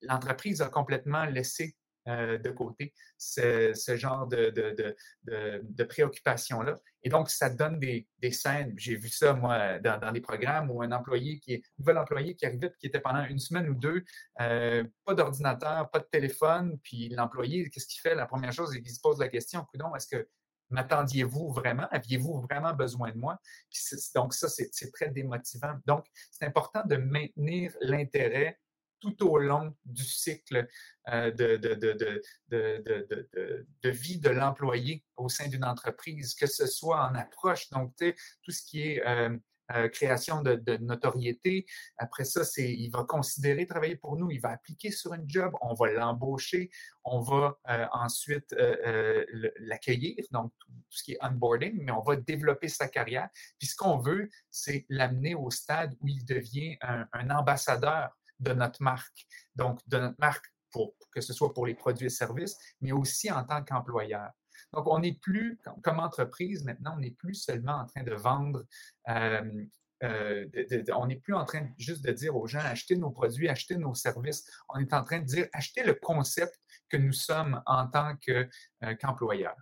l'entreprise 0.02 0.62
a 0.62 0.68
complètement 0.68 1.24
laissé 1.24 1.76
euh, 2.08 2.38
de 2.38 2.50
côté 2.50 2.92
ce, 3.16 3.72
genre 3.96 4.26
de, 4.26 5.84
préoccupation-là. 5.84 6.74
Et 7.04 7.08
donc, 7.08 7.30
ça 7.30 7.50
donne 7.50 7.78
des, 7.78 8.08
scènes. 8.32 8.74
J'ai 8.76 8.96
vu 8.96 9.08
ça, 9.08 9.34
moi, 9.34 9.78
dans, 9.80 10.12
des 10.12 10.20
programmes 10.20 10.70
où 10.70 10.82
un 10.82 10.92
employé 10.92 11.38
qui 11.38 11.54
est, 11.54 11.58
un 11.58 11.70
nouvel 11.78 11.98
employé 11.98 12.34
qui 12.34 12.46
arrivait, 12.46 12.72
qui 12.80 12.86
était 12.86 13.00
pendant 13.00 13.24
une 13.24 13.38
semaine 13.38 13.68
ou 13.68 13.74
deux, 13.74 14.04
euh, 14.40 14.84
pas 15.04 15.14
d'ordinateur, 15.14 15.90
pas 15.90 15.98
de 16.00 16.08
téléphone, 16.10 16.78
puis 16.82 17.08
l'employé, 17.08 17.70
qu'est-ce 17.70 17.86
qu'il 17.86 18.00
fait? 18.00 18.14
La 18.14 18.26
première 18.26 18.52
chose, 18.52 18.72
qu'il 18.72 18.90
se 18.90 19.00
pose 19.00 19.18
la 19.18 19.28
question, 19.28 19.66
est-ce 19.96 20.06
que 20.06 20.28
M'attendiez-vous 20.72 21.52
vraiment? 21.52 21.86
Aviez-vous 21.90 22.40
vraiment 22.40 22.74
besoin 22.74 23.10
de 23.10 23.18
moi? 23.18 23.38
donc, 24.14 24.34
ça, 24.34 24.48
c'est 24.48 24.92
très 24.92 25.10
démotivant. 25.10 25.74
Donc, 25.86 26.06
c'est 26.30 26.46
important 26.46 26.82
de 26.84 26.96
maintenir 26.96 27.74
l'intérêt 27.80 28.58
tout 29.00 29.26
au 29.26 29.36
long 29.36 29.74
du 29.84 30.04
cycle 30.04 30.68
euh, 31.08 31.32
de, 31.32 31.56
de, 31.56 32.22
vie 33.90 34.20
de 34.20 34.30
l'employé 34.30 35.04
au 35.16 35.28
sein 35.28 35.48
d'une 35.48 35.64
entreprise, 35.64 36.34
que 36.34 36.46
ce 36.46 36.66
soit 36.66 37.08
en 37.08 37.16
approche, 37.16 37.68
donc 37.70 37.96
tout 37.96 38.52
ce 38.52 38.62
qui 38.62 38.82
est 38.82 39.02
euh, 39.74 39.88
création 39.88 40.42
de, 40.42 40.76
notoriété. 40.78 41.66
Après 41.98 42.24
ça, 42.24 42.44
c'est, 42.44 42.72
il 42.72 42.90
va 42.90 43.04
considérer 43.04 43.66
travailler 43.66 43.96
pour 43.96 44.16
nous, 44.16 44.30
il 44.30 44.40
va 44.40 44.50
appliquer 44.50 44.90
sur 44.90 45.12
un 45.12 45.22
job, 45.26 45.52
on 45.60 45.74
va 45.74 45.90
l'embaucher, 45.92 46.70
on 47.04 47.20
va 47.20 47.58
euh, 47.68 47.86
ensuite 47.92 48.52
euh, 48.54 49.24
l'accueillir, 49.58 50.24
donc 50.30 50.52
tout, 50.58 50.72
ce 50.90 51.02
qui 51.02 51.12
est 51.12 51.24
onboarding, 51.24 51.82
mais 51.82 51.92
on 51.92 52.02
va 52.02 52.16
développer 52.16 52.68
sa 52.68 52.88
carrière. 52.88 53.28
Puis 53.58 53.68
ce 53.68 53.76
qu'on 53.76 53.98
veut, 53.98 54.28
c'est 54.50 54.86
l'amener 54.88 55.34
au 55.34 55.50
stade 55.50 55.94
où 56.00 56.08
il 56.08 56.24
devient 56.24 56.76
un, 56.80 57.06
un 57.12 57.30
ambassadeur 57.30 58.10
de 58.40 58.52
notre 58.52 58.82
marque. 58.82 59.26
Donc, 59.54 59.80
de 59.86 59.98
notre 59.98 60.18
marque, 60.18 60.46
pour, 60.72 60.94
que 61.12 61.20
ce 61.20 61.32
soit 61.32 61.52
pour 61.52 61.66
les 61.66 61.74
produits 61.74 62.06
et 62.06 62.10
services, 62.10 62.56
mais 62.80 62.92
aussi 62.92 63.30
en 63.30 63.44
tant 63.44 63.62
qu'employeur. 63.62 64.30
Donc, 64.74 64.86
on 64.86 65.00
n'est 65.00 65.18
plus, 65.20 65.58
comme 65.82 66.00
entreprise 66.00 66.64
maintenant, 66.64 66.94
on 66.96 67.00
n'est 67.00 67.10
plus 67.10 67.34
seulement 67.34 67.74
en 67.74 67.86
train 67.86 68.02
de 68.02 68.14
vendre 68.14 68.64
euh, 69.08 69.64
euh, 70.02 70.46
on 70.96 71.06
n'est 71.06 71.16
plus 71.16 71.34
en 71.34 71.44
train 71.44 71.68
juste 71.78 72.04
de 72.04 72.10
dire 72.10 72.34
aux 72.34 72.46
gens 72.46 72.60
achetez 72.60 72.96
nos 72.96 73.10
produits, 73.10 73.48
achetez 73.48 73.76
nos 73.76 73.94
services. 73.94 74.44
On 74.68 74.80
est 74.80 74.92
en 74.92 75.04
train 75.04 75.20
de 75.20 75.24
dire 75.24 75.46
achetez 75.52 75.84
le 75.84 75.94
concept 75.94 76.58
que 76.88 76.96
nous 76.96 77.12
sommes 77.12 77.62
en 77.66 77.86
tant 77.86 78.14
euh, 78.28 78.46
qu'employeurs. 79.00 79.56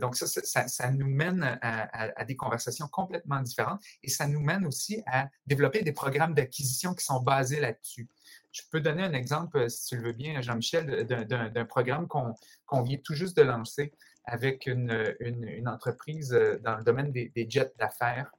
donc, 0.00 0.16
ça, 0.16 0.90
nous 0.90 1.06
mène 1.06 1.58
à, 1.62 2.24
des 2.24 2.36
conversations 2.36 2.88
complètement 2.88 3.40
différentes 3.40 3.80
et 4.02 4.10
ça 4.10 4.26
nous 4.26 4.40
mène 4.40 4.66
aussi 4.66 5.02
à 5.06 5.30
développer 5.46 5.82
des 5.82 5.92
programmes 5.92 6.34
d'acquisition 6.34 6.94
qui 6.94 7.04
sont 7.04 7.22
basés 7.22 7.60
là-dessus. 7.60 8.08
Je 8.52 8.60
peux 8.70 8.80
donner 8.80 9.02
un 9.02 9.14
exemple, 9.14 9.58
euh, 9.58 9.68
si 9.68 9.86
tu 9.88 9.96
le 9.96 10.02
veux 10.02 10.12
bien, 10.12 10.40
Jean-Michel, 10.42 11.06
d'un 11.06 11.64
programme 11.64 12.06
qu'on 12.06 12.82
vient 12.82 12.98
tout 12.98 13.14
juste 13.14 13.36
de 13.36 13.42
lancer 13.42 13.92
avec 14.24 14.66
une, 14.66 14.92
entreprise 15.66 16.32
euh, 16.34 16.58
dans 16.58 16.76
le 16.76 16.84
domaine 16.84 17.10
des, 17.10 17.46
jets 17.48 17.72
d'affaires. 17.78 18.30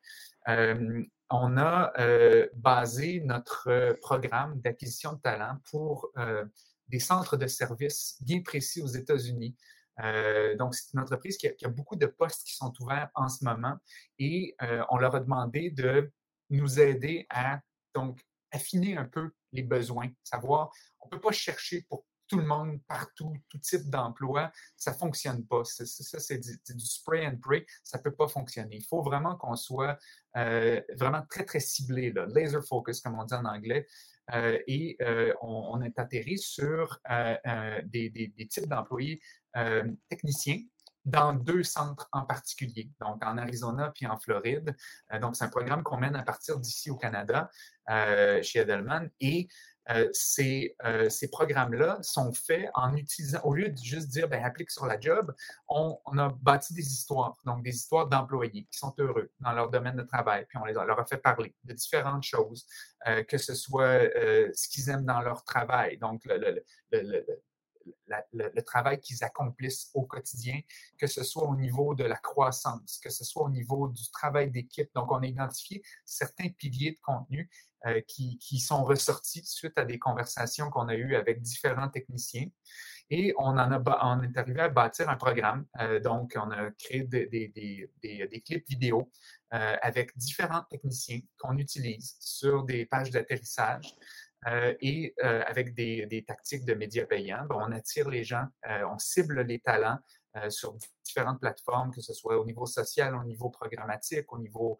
Euh, 0.47 1.03
on 1.30 1.57
a 1.57 1.91
basé 2.53 3.22
notre 3.22 3.97
programme 4.01 4.61
d'acquisition 4.61 5.14
de 5.14 5.20
talent 5.20 5.57
pour 5.72 6.11
des 6.89 6.99
centres 6.99 7.38
de 7.38 7.47
services 7.47 8.20
bien 8.22 8.41
précis 8.43 8.84
aux 8.84 8.88
États-Unis. 8.88 9.55
donc, 10.59 10.76
c'est 10.76 10.93
une 10.93 10.99
entreprise 10.99 11.38
qui 11.38 11.47
a, 11.47 11.53
qui 11.53 11.66
a, 11.66 11.70
beaucoup 11.70 11.95
de 11.95 12.05
postes 12.05 12.43
qui 12.45 12.53
sont 12.53 12.72
ouverts 12.82 13.09
en 13.16 13.30
ce 13.30 13.43
moment 13.45 13.78
et 14.20 14.55
on 14.91 14.97
leur 14.97 15.16
a 15.16 15.22
demandé 15.22 15.72
de 15.72 16.11
nous 16.51 16.80
aider 16.80 17.26
à 17.32 17.61
donc 17.95 18.20
affiner 18.53 18.95
un 18.97 19.05
peu 19.05 19.31
les 19.51 19.63
besoins, 19.63 20.09
savoir, 20.23 20.71
on 21.01 21.07
ne 21.07 21.11
peut 21.11 21.19
pas 21.19 21.31
chercher 21.31 21.81
pour 21.89 22.05
tout 22.27 22.39
le 22.39 22.45
monde, 22.45 22.79
partout, 22.87 23.35
tout 23.49 23.57
type 23.59 23.89
d'emploi, 23.89 24.51
ça 24.77 24.91
ne 24.91 24.97
fonctionne 24.97 25.45
pas. 25.45 25.63
Ça, 25.65 25.85
c'est 25.85 26.39
du, 26.39 26.79
spray 26.85 27.27
and 27.27 27.37
pray, 27.41 27.65
ça 27.83 27.97
ne 27.97 28.03
peut 28.03 28.15
pas 28.15 28.27
fonctionner. 28.27 28.77
Il 28.77 28.85
faut 28.85 29.03
vraiment 29.03 29.35
qu'on 29.35 29.55
soit 29.55 29.99
euh, 30.37 30.81
vraiment 30.97 31.23
très, 31.29 31.45
très 31.45 31.59
ciblé, 31.59 32.13
laser 32.33 32.65
focus, 32.65 33.01
comme 33.01 33.19
on 33.19 33.25
dit 33.25 33.33
en 33.33 33.45
anglais. 33.45 33.85
Euh, 34.33 34.57
et 34.67 34.95
euh, 35.01 35.33
on, 35.41 35.81
est 35.81 35.99
atterri 35.99 36.37
sur 36.37 36.97
des, 37.83 38.33
types 38.49 38.67
d'employés 38.67 39.21
techniciens 40.09 40.59
dans 41.05 41.33
deux 41.33 41.63
centres 41.63 42.07
en 42.11 42.21
particulier, 42.23 42.89
donc 43.01 43.23
en 43.25 43.37
Arizona 43.37 43.91
puis 43.93 44.07
en 44.07 44.17
Floride. 44.17 44.75
Euh, 45.11 45.19
donc, 45.19 45.35
c'est 45.35 45.43
un 45.43 45.49
programme 45.49 45.83
qu'on 45.83 45.97
mène 45.97 46.15
à 46.15 46.23
partir 46.23 46.59
d'ici 46.59 46.89
au 46.89 46.95
Canada, 46.95 47.49
euh, 47.89 48.41
chez 48.41 48.59
Edelman. 48.59 49.09
Et 49.19 49.47
euh, 49.89 50.07
ces, 50.13 50.77
ces 51.09 51.29
programmes-là 51.29 51.97
sont 52.03 52.31
faits 52.31 52.69
en 52.73 52.95
utilisant, 52.95 53.41
au 53.43 53.53
lieu 53.53 53.67
de 53.67 53.77
juste 53.77 54.07
dire, 54.07 54.29
ben, 54.29 54.41
applique 54.41 54.71
sur 54.71 54.85
la 54.85 54.97
job, 54.97 55.35
on, 55.67 55.99
a 56.17 56.29
bâti 56.41 56.73
des 56.73 56.87
histoires, 56.87 57.35
donc 57.43 57.63
des 57.63 57.75
histoires 57.75 58.07
d'employés 58.07 58.65
qui 58.71 58.77
sont 58.77 58.93
heureux 58.97 59.29
dans 59.41 59.51
leur 59.51 59.69
domaine 59.69 59.97
de 59.97 60.03
travail, 60.03 60.45
puis 60.47 60.57
on 60.57 60.63
les 60.63 60.71
leur 60.71 60.97
a 60.97 61.05
fait 61.05 61.17
parler 61.17 61.53
de 61.65 61.73
différentes 61.73 62.23
choses, 62.23 62.65
que 63.27 63.37
ce 63.37 63.53
soit 63.53 63.99
ce 64.53 64.69
qu'ils 64.69 64.87
aiment 64.87 65.03
dans 65.03 65.19
leur 65.19 65.43
travail, 65.43 65.97
donc 65.97 66.21
le, 66.23 66.63
travail 68.65 68.99
qu'ils 68.99 69.23
accomplissent 69.23 69.89
au 69.93 70.03
quotidien, 70.03 70.59
que 70.97 71.07
ce 71.07 71.23
soit 71.23 71.43
au 71.43 71.55
niveau 71.55 71.95
de 71.95 72.03
la 72.03 72.17
croissance, 72.17 72.99
que 73.03 73.09
ce 73.09 73.23
soit 73.23 73.43
au 73.43 73.49
niveau 73.49 73.88
du 73.88 74.09
travail 74.11 74.51
d'équipe. 74.51 74.89
Donc, 74.95 75.11
on 75.11 75.21
a 75.21 75.25
identifié 75.25 75.81
certains 76.05 76.49
piliers 76.49 76.91
de 76.91 76.99
contenu 77.01 77.49
euh, 77.86 77.99
qui, 78.07 78.59
sont 78.59 78.86
ressortis 78.86 79.43
suite 79.43 79.77
à 79.77 79.84
des 79.84 79.99
conversations 79.99 80.69
qu'on 80.69 80.88
a 80.88 80.95
eues 80.95 81.15
avec 81.15 81.41
différents 81.41 81.89
techniciens. 81.89 82.47
Et 83.09 83.34
on, 83.38 83.57
en 83.57 83.57
a, 83.57 84.05
on 84.05 84.23
est 84.23 84.38
arrivé 84.38 84.61
à 84.61 84.69
bâtir 84.69 85.09
un 85.09 85.17
programme. 85.17 85.65
Euh, 85.81 85.99
donc, 85.99 86.38
on 86.41 86.49
a 86.51 86.71
créé 86.71 87.03
des, 87.03 87.27
des, 87.27 88.41
clips 88.45 88.65
vidéo 88.69 89.11
euh, 89.53 89.75
avec 89.81 90.17
différents 90.17 90.63
techniciens 90.69 91.19
qu'on 91.38 91.57
utilise 91.57 92.15
sur 92.21 92.63
des 92.63 92.86
pages 92.86 93.09
d'atterrissage. 93.09 93.93
Euh, 94.47 94.73
et 94.81 95.13
euh, 95.23 95.43
avec 95.45 95.73
des, 95.73 96.23
tactiques 96.27 96.65
de 96.65 96.73
médias 96.73 97.05
payants, 97.05 97.45
ben, 97.49 97.55
on 97.59 97.71
attire 97.71 98.09
les 98.09 98.23
gens, 98.23 98.45
euh, 98.69 98.85
on 98.91 98.97
cible 98.97 99.41
les 99.41 99.59
talents 99.59 99.99
sur 100.49 100.75
différentes 101.05 101.39
plateformes, 101.39 101.93
que 101.93 102.01
ce 102.01 102.11
soit 102.11 102.39
au 102.39 102.45
niveau 102.45 102.65
social, 102.65 103.15
au 103.15 103.23
niveau 103.23 103.51
programmatique, 103.51 104.33
au 104.33 104.39
niveau 104.39 104.79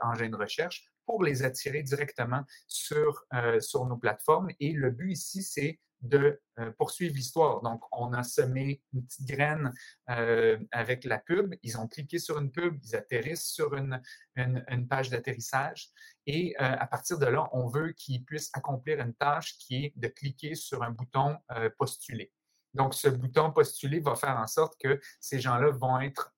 engin 0.00 0.30
de 0.30 0.36
recherche, 0.36 0.86
pour 1.06 1.22
les 1.22 1.42
attirer 1.42 1.82
directement 1.82 2.42
sur, 2.66 3.24
sur 3.60 3.86
nos 3.86 3.96
plateformes. 3.96 4.48
Et 4.60 4.72
le 4.72 4.90
but 4.90 5.12
ici, 5.12 5.42
c'est 5.42 5.78
de 6.02 6.40
poursuivre 6.78 7.14
l'histoire. 7.14 7.62
Donc, 7.62 7.82
on 7.92 8.12
a 8.12 8.22
semé 8.22 8.82
une 8.92 9.04
petite 9.04 9.26
graine 9.26 9.72
avec 10.06 11.04
la 11.04 11.18
pub. 11.18 11.54
Ils 11.62 11.78
ont 11.78 11.86
cliqué 11.86 12.18
sur 12.18 12.38
une 12.38 12.50
pub, 12.50 12.78
ils 12.82 12.96
atterrissent 12.96 13.50
sur 13.50 13.74
une, 13.74 14.02
une, 14.36 14.88
page 14.88 15.10
d'atterrissage. 15.10 15.90
Et 16.26 16.56
à 16.58 16.86
partir 16.86 17.18
de 17.18 17.26
là, 17.26 17.48
on 17.52 17.68
veut 17.68 17.92
qu'ils 17.92 18.24
puissent 18.24 18.50
accomplir 18.52 19.00
une 19.00 19.14
tâche 19.14 19.56
qui 19.58 19.84
est 19.84 19.92
de 19.96 20.08
cliquer 20.08 20.54
sur 20.54 20.82
un 20.82 20.90
bouton 20.90 21.38
postuler. 21.78 22.32
Donc, 22.74 22.94
ce 22.94 23.08
bouton 23.08 23.52
postuler 23.52 24.00
va 24.00 24.16
faire 24.16 24.36
en 24.36 24.46
sorte 24.46 24.74
que 24.80 25.00
ces 25.20 25.38
gens-là 25.40 25.70
vont 25.70 26.00
être 26.00 26.34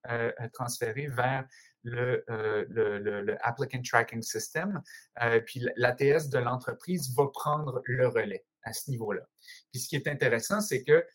transférés 0.53 1.09
vers 1.09 1.47
le, 1.85 2.25
le, 2.29 3.37
Applicant 3.47 3.83
Tracking 3.83 4.23
System. 4.23 4.83
puis 5.47 5.67
l'ATS 5.77 6.29
de 6.29 6.39
l'entreprise 6.39 7.15
va 7.15 7.29
prendre 7.29 7.83
le 7.85 8.09
relais 8.09 8.45
à 8.65 8.73
ce 8.73 8.91
niveau-là. 8.91 9.23
Puis 9.71 9.83
ce 9.83 9.89
qui 9.89 9.97
est 9.97 10.09
intéressant, 10.09 10.61
c'est 10.61 10.83
que 10.83 11.07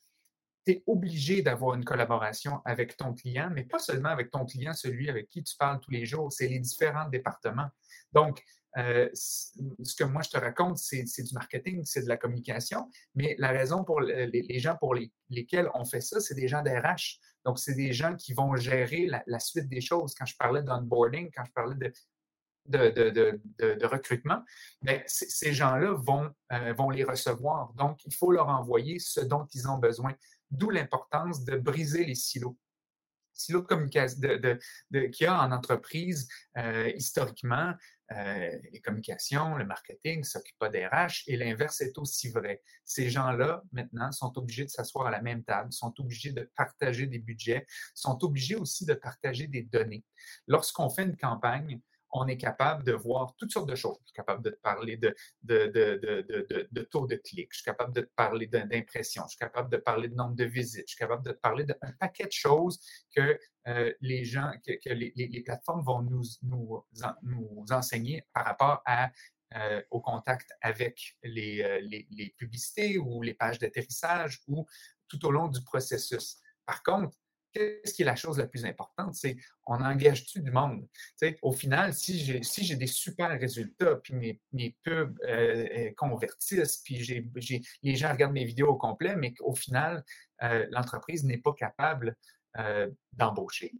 tu 0.65 0.73
es 0.73 0.83
obligé 0.87 1.41
d'avoir 1.41 1.75
une 1.75 1.85
collaboration 1.85 2.61
avec 2.65 2.97
ton 2.97 3.13
client, 3.13 3.49
mais 3.53 3.63
pas 3.63 3.79
seulement 3.79 4.09
avec 4.09 4.31
ton 4.31 4.45
client, 4.45 4.73
celui 4.73 5.09
avec 5.09 5.27
qui 5.29 5.43
tu 5.43 5.55
parles 5.57 5.79
tous 5.79 5.91
les 5.91 6.05
jours, 6.05 6.31
c'est 6.31 6.47
les 6.47 6.59
différents 6.59 7.09
départements. 7.09 7.69
Donc, 8.13 8.43
euh, 8.77 9.09
ce 9.13 9.95
que 9.97 10.03
moi 10.03 10.21
je 10.21 10.29
te 10.29 10.37
raconte, 10.37 10.77
c'est 10.77 11.23
du 11.23 11.33
marketing, 11.33 11.83
c'est 11.85 12.03
de 12.03 12.07
la 12.07 12.17
communication, 12.17 12.87
mais 13.15 13.35
la 13.39 13.49
raison 13.49 13.83
pour 13.83 13.99
les, 13.99 14.59
gens 14.59 14.75
pour 14.75 14.95
lesquels 15.29 15.69
on 15.73 15.85
fait 15.85 16.01
ça, 16.01 16.19
c'est 16.19 16.35
des 16.35 16.47
gens 16.47 16.61
d'RH. 16.61 17.19
Donc, 17.49 17.57
c'est 17.57 17.73
des 17.73 17.93
gens 17.93 18.15
qui 18.15 18.33
vont 18.33 18.55
gérer 18.57 19.09
la, 19.25 19.39
suite 19.39 19.67
des 19.67 19.81
choses. 19.81 20.13
Quand 20.13 20.27
je 20.27 20.37
parlais 20.37 20.61
d'onboarding, 20.61 21.31
quand 21.35 21.43
je 21.43 21.51
parlais 21.51 21.91
de 22.67 23.85
recrutement, 23.87 24.45
mais 24.83 25.03
ces 25.07 25.51
gens-là 25.51 25.93
vont, 25.93 26.29
euh, 26.51 26.73
vont 26.73 26.91
les 26.91 27.03
recevoir. 27.03 27.73
Donc, 27.73 28.05
il 28.05 28.13
faut 28.13 28.31
leur 28.31 28.49
envoyer 28.49 28.99
ce 28.99 29.21
dont 29.21 29.47
ils 29.51 29.67
ont 29.67 29.79
besoin. 29.79 30.13
D'où 30.51 30.69
l'importance 30.69 31.43
de 31.43 31.57
briser 31.57 32.05
les 32.05 32.13
silos. 32.13 32.55
Silos 33.33 33.61
de 33.61 33.65
communication 33.65 34.19
qu'il 34.91 35.11
y 35.21 35.25
a 35.25 35.41
en 35.41 35.51
entreprise 35.51 36.29
euh, 36.55 36.91
historiquement, 36.95 37.73
euh, 38.11 38.57
les 38.71 38.81
communications, 38.81 39.55
le 39.55 39.65
marketing 39.65 40.19
ne 40.19 40.23
s'occupent 40.23 40.57
pas 40.57 40.69
des 40.69 40.85
RH 40.85 41.23
et 41.27 41.37
l'inverse 41.37 41.81
est 41.81 41.97
aussi 41.97 42.29
vrai. 42.29 42.63
Ces 42.83 43.09
gens-là, 43.09 43.63
maintenant, 43.71 44.11
sont 44.11 44.35
obligés 44.37 44.65
de 44.65 44.69
s'asseoir 44.69 45.07
à 45.07 45.11
la 45.11 45.21
même 45.21 45.43
table, 45.43 45.71
sont 45.71 45.93
obligés 45.99 46.31
de 46.31 46.49
partager 46.55 47.05
des 47.05 47.19
budgets, 47.19 47.67
sont 47.93 48.23
obligés 48.23 48.55
aussi 48.55 48.85
de 48.85 48.95
partager 48.95 49.47
des 49.47 49.61
données. 49.61 50.03
Lorsqu'on 50.47 50.89
fait 50.89 51.03
une 51.03 51.17
campagne, 51.17 51.79
on 52.11 52.27
est 52.27 52.37
capable 52.37 52.83
de 52.83 52.93
voir 52.93 53.35
toutes 53.37 53.51
sortes 53.51 53.69
de 53.69 53.75
choses. 53.75 53.97
Je 54.01 54.07
suis 54.07 54.15
capable 54.15 54.43
de 54.43 54.49
te 54.49 54.59
parler 54.61 54.97
de, 54.97 55.15
de, 55.43 55.67
de, 56.71 56.81
taux 56.83 57.07
de 57.07 57.15
clic, 57.15 57.49
je 57.51 57.57
suis 57.57 57.65
capable 57.65 57.93
de 57.93 58.01
te 58.01 58.11
parler 58.15 58.47
d'impression, 58.47 59.23
je 59.25 59.29
suis 59.29 59.37
capable 59.37 59.69
de 59.69 59.77
parler 59.77 60.07
de 60.07 60.15
nombre 60.15 60.35
de 60.35 60.45
visites, 60.45 60.85
je 60.87 60.93
suis 60.93 60.97
capable 60.97 61.25
de 61.25 61.31
te 61.31 61.39
parler 61.39 61.63
d'un 61.65 61.91
paquet 61.99 62.25
de 62.25 62.31
choses 62.31 62.79
que 63.15 63.37
euh, 63.67 63.93
les 64.01 64.23
gens, 64.23 64.51
que, 64.65 64.89
les, 64.89 65.43
plateformes 65.43 65.83
vont 65.83 66.01
nous, 66.01 66.85
enseigner 67.71 68.25
par 68.33 68.45
rapport 68.45 68.83
euh, 69.55 69.81
au 69.89 69.99
contact 70.01 70.51
avec 70.61 71.17
les, 71.23 71.61
euh, 71.61 71.79
les, 71.81 72.07
les 72.11 72.29
publicités 72.37 72.97
ou 72.97 73.21
les 73.21 73.33
pages 73.33 73.59
d'atterrissage 73.59 74.41
ou 74.47 74.65
tout 75.07 75.25
au 75.25 75.31
long 75.31 75.47
du 75.47 75.61
processus. 75.63 76.37
Par 76.65 76.83
contre, 76.83 77.17
qu'est-ce 77.53 77.93
qui 77.93 78.01
est 78.01 78.05
la 78.05 78.15
chose 78.15 78.37
la 78.37 78.47
plus 78.47 78.65
importante? 78.65 79.15
C'est 79.15 79.37
on 79.65 79.75
engage-tu 79.75 80.41
du 80.41 80.51
monde? 80.51 80.87
au 81.41 81.51
final, 81.51 81.93
si 81.93 82.19
j'ai 82.19 82.43
si 82.43 82.75
des 82.75 82.87
super 82.87 83.29
résultats, 83.39 83.95
puis 83.97 84.15
mes, 84.15 84.41
mes 84.51 84.75
pubs 84.83 85.17
euh, 85.27 85.67
euh, 85.77 85.91
convertissent, 85.95 86.77
puis 86.83 87.03
j'ai, 87.03 87.23
les 87.83 87.95
gens 87.95 88.11
regardent 88.11 88.33
mes 88.33 88.45
vidéos 88.45 88.69
au 88.69 88.77
complet, 88.77 89.15
mais 89.15 89.33
qu'au 89.33 89.53
final, 89.53 90.03
euh, 90.43 90.65
l'entreprise 90.71 91.23
n'est 91.23 91.37
pas 91.37 91.53
capable 91.53 92.15
euh, 92.57 92.89
d'embaucher, 93.13 93.73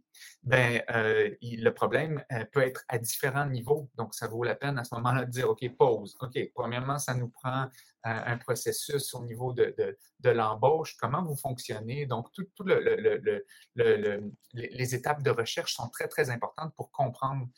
ben, 0.44 0.80
euh, 0.90 1.34
le 1.42 1.70
problème 1.70 2.22
euh, 2.30 2.44
peut 2.52 2.62
être 2.62 2.84
à 2.88 2.98
différents 2.98 3.46
niveaux. 3.46 3.90
Donc, 3.96 4.14
ça 4.14 4.28
vaut 4.28 4.44
la 4.44 4.54
peine 4.54 4.78
à 4.78 4.84
ce 4.84 4.94
moment-là 4.94 5.24
de 5.24 5.30
dire, 5.30 5.50
OK, 5.50 5.66
pause. 5.76 6.16
OK, 6.20 6.38
premièrement, 6.54 6.98
ça 6.98 7.14
nous 7.14 7.30
prend 7.30 7.68
un 8.04 8.38
processus 8.38 9.12
au 9.14 9.24
niveau 9.24 9.52
de, 9.52 9.74
de, 10.20 10.30
l'embauche. 10.30 10.96
Comment 10.98 11.24
vous 11.24 11.36
fonctionnez? 11.36 12.06
Donc, 12.06 12.30
tout, 12.32 12.44
tout 12.54 12.62
le, 12.64 14.32
les 14.54 14.94
étapes 14.94 15.22
de 15.22 15.30
recherche 15.30 15.74
sont 15.74 15.88
très, 15.88 16.06
très 16.06 16.30
importantes 16.30 16.72
pour 16.76 16.92
comprendre 16.92 17.48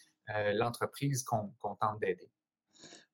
l'entreprise 0.55 1.25
qu'on 1.25 1.53
tente 1.81 2.01
d'aider. 2.01 2.31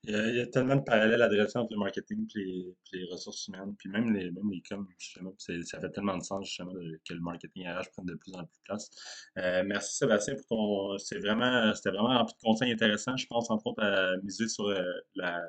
Il 0.05 0.15
y, 0.15 0.41
a, 0.41 0.47
tellement 0.47 0.77
de 0.77 0.83
parallèles 0.83 1.21
à 1.23 1.29
dresser 1.29 1.59
entre 1.59 1.73
le 1.73 1.81
marketing 1.81 2.27
et 2.37 2.75
les, 2.93 3.05
ressources 3.11 3.49
humaines, 3.49 3.75
puis 3.77 3.89
même 3.91 4.13
les, 4.13 4.31
même 4.31 4.51
les 4.51 4.63
coms, 4.63 4.87
justement, 4.97 5.35
ça 5.39 5.81
fait 5.81 5.91
tellement 5.91 6.17
de 6.17 6.23
sens, 6.23 6.47
justement, 6.47 6.73
que 6.73 7.15
le 7.15 7.21
marketing 7.21 7.67
RH 7.69 7.91
prenne 7.93 8.07
de 8.07 8.15
plus 8.15 8.33
en 8.35 8.45
plus 8.45 8.57
de 8.59 8.63
place. 8.65 8.91
Euh, 9.39 9.65
merci 9.67 9.97
Sébastien 9.97 10.37
pour 10.37 10.47
ton. 10.47 10.99
C'était 10.99 11.21
vraiment, 11.21 11.73
vraiment 11.85 12.19
rempli 12.19 12.35
de 12.35 12.41
conseils 12.43 12.73
intéressants. 12.73 13.17
Je 13.17 13.27
pense, 13.27 13.51
entre 13.51 13.67
autres, 13.67 13.83
à 13.83 14.17
miser 14.23 14.49
sur 14.49 14.69
euh, 14.69 14.81
la, 15.17 15.43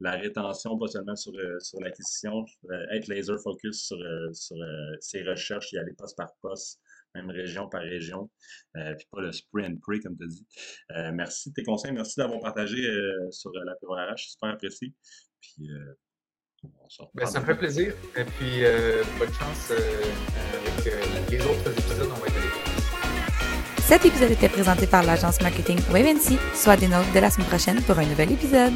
la 0.00 0.12
rétention, 0.12 0.76
pas 0.76 0.88
seulement 0.88 1.16
sur, 1.16 1.32
euh, 1.36 1.58
sur 1.60 1.80
l'acquisition, 1.80 2.44
être 2.90 3.06
laser 3.06 3.40
focus 3.40 3.86
sur, 3.86 3.98
sur 4.32 4.56
ses 5.00 5.22
recherches, 5.22 5.72
y 5.72 5.78
aller 5.78 5.92
poste 5.92 6.16
par 6.16 6.34
poste 6.42 6.80
même 7.14 7.30
région 7.30 7.68
par 7.68 7.82
région, 7.82 8.30
euh, 8.76 8.94
puis 8.94 9.06
pas 9.10 9.20
le 9.20 9.32
spray 9.32 9.66
and 9.66 9.76
pray, 9.82 10.00
comme 10.00 10.16
tu 10.16 10.24
as 10.24 10.28
dit. 10.28 10.46
Euh, 10.92 11.12
merci 11.12 11.50
de 11.50 11.54
tes 11.54 11.62
conseils, 11.62 11.92
merci 11.92 12.14
d'avoir 12.18 12.40
partagé 12.40 12.84
euh, 12.84 13.30
sur 13.30 13.50
la 13.52 13.72
RH, 13.72 14.30
super 14.30 14.50
apprécié. 14.50 14.92
Puis, 15.40 15.68
ben, 17.14 17.26
ça 17.26 17.40
me 17.40 17.44
fait 17.44 17.54
plaisir. 17.54 17.94
Et 18.16 18.24
puis, 18.24 18.62
bonne 19.18 19.32
chance 19.34 19.70
avec 19.70 21.30
les 21.30 21.40
autres 21.40 21.70
épisodes. 21.70 22.08
On 22.10 22.20
va 22.20 22.26
être 22.26 23.82
Cet 23.82 24.06
épisode 24.06 24.30
était 24.30 24.48
présenté 24.48 24.86
par 24.86 25.02
l'agence 25.02 25.40
marketing 25.42 25.78
WebNC. 25.90 26.38
Soit 26.54 26.76
des 26.78 26.88
notes 26.88 27.12
de 27.14 27.20
la 27.20 27.28
semaine 27.30 27.48
prochaine 27.48 27.82
pour 27.82 27.98
un 27.98 28.06
nouvel 28.06 28.32
épisode. 28.32 28.72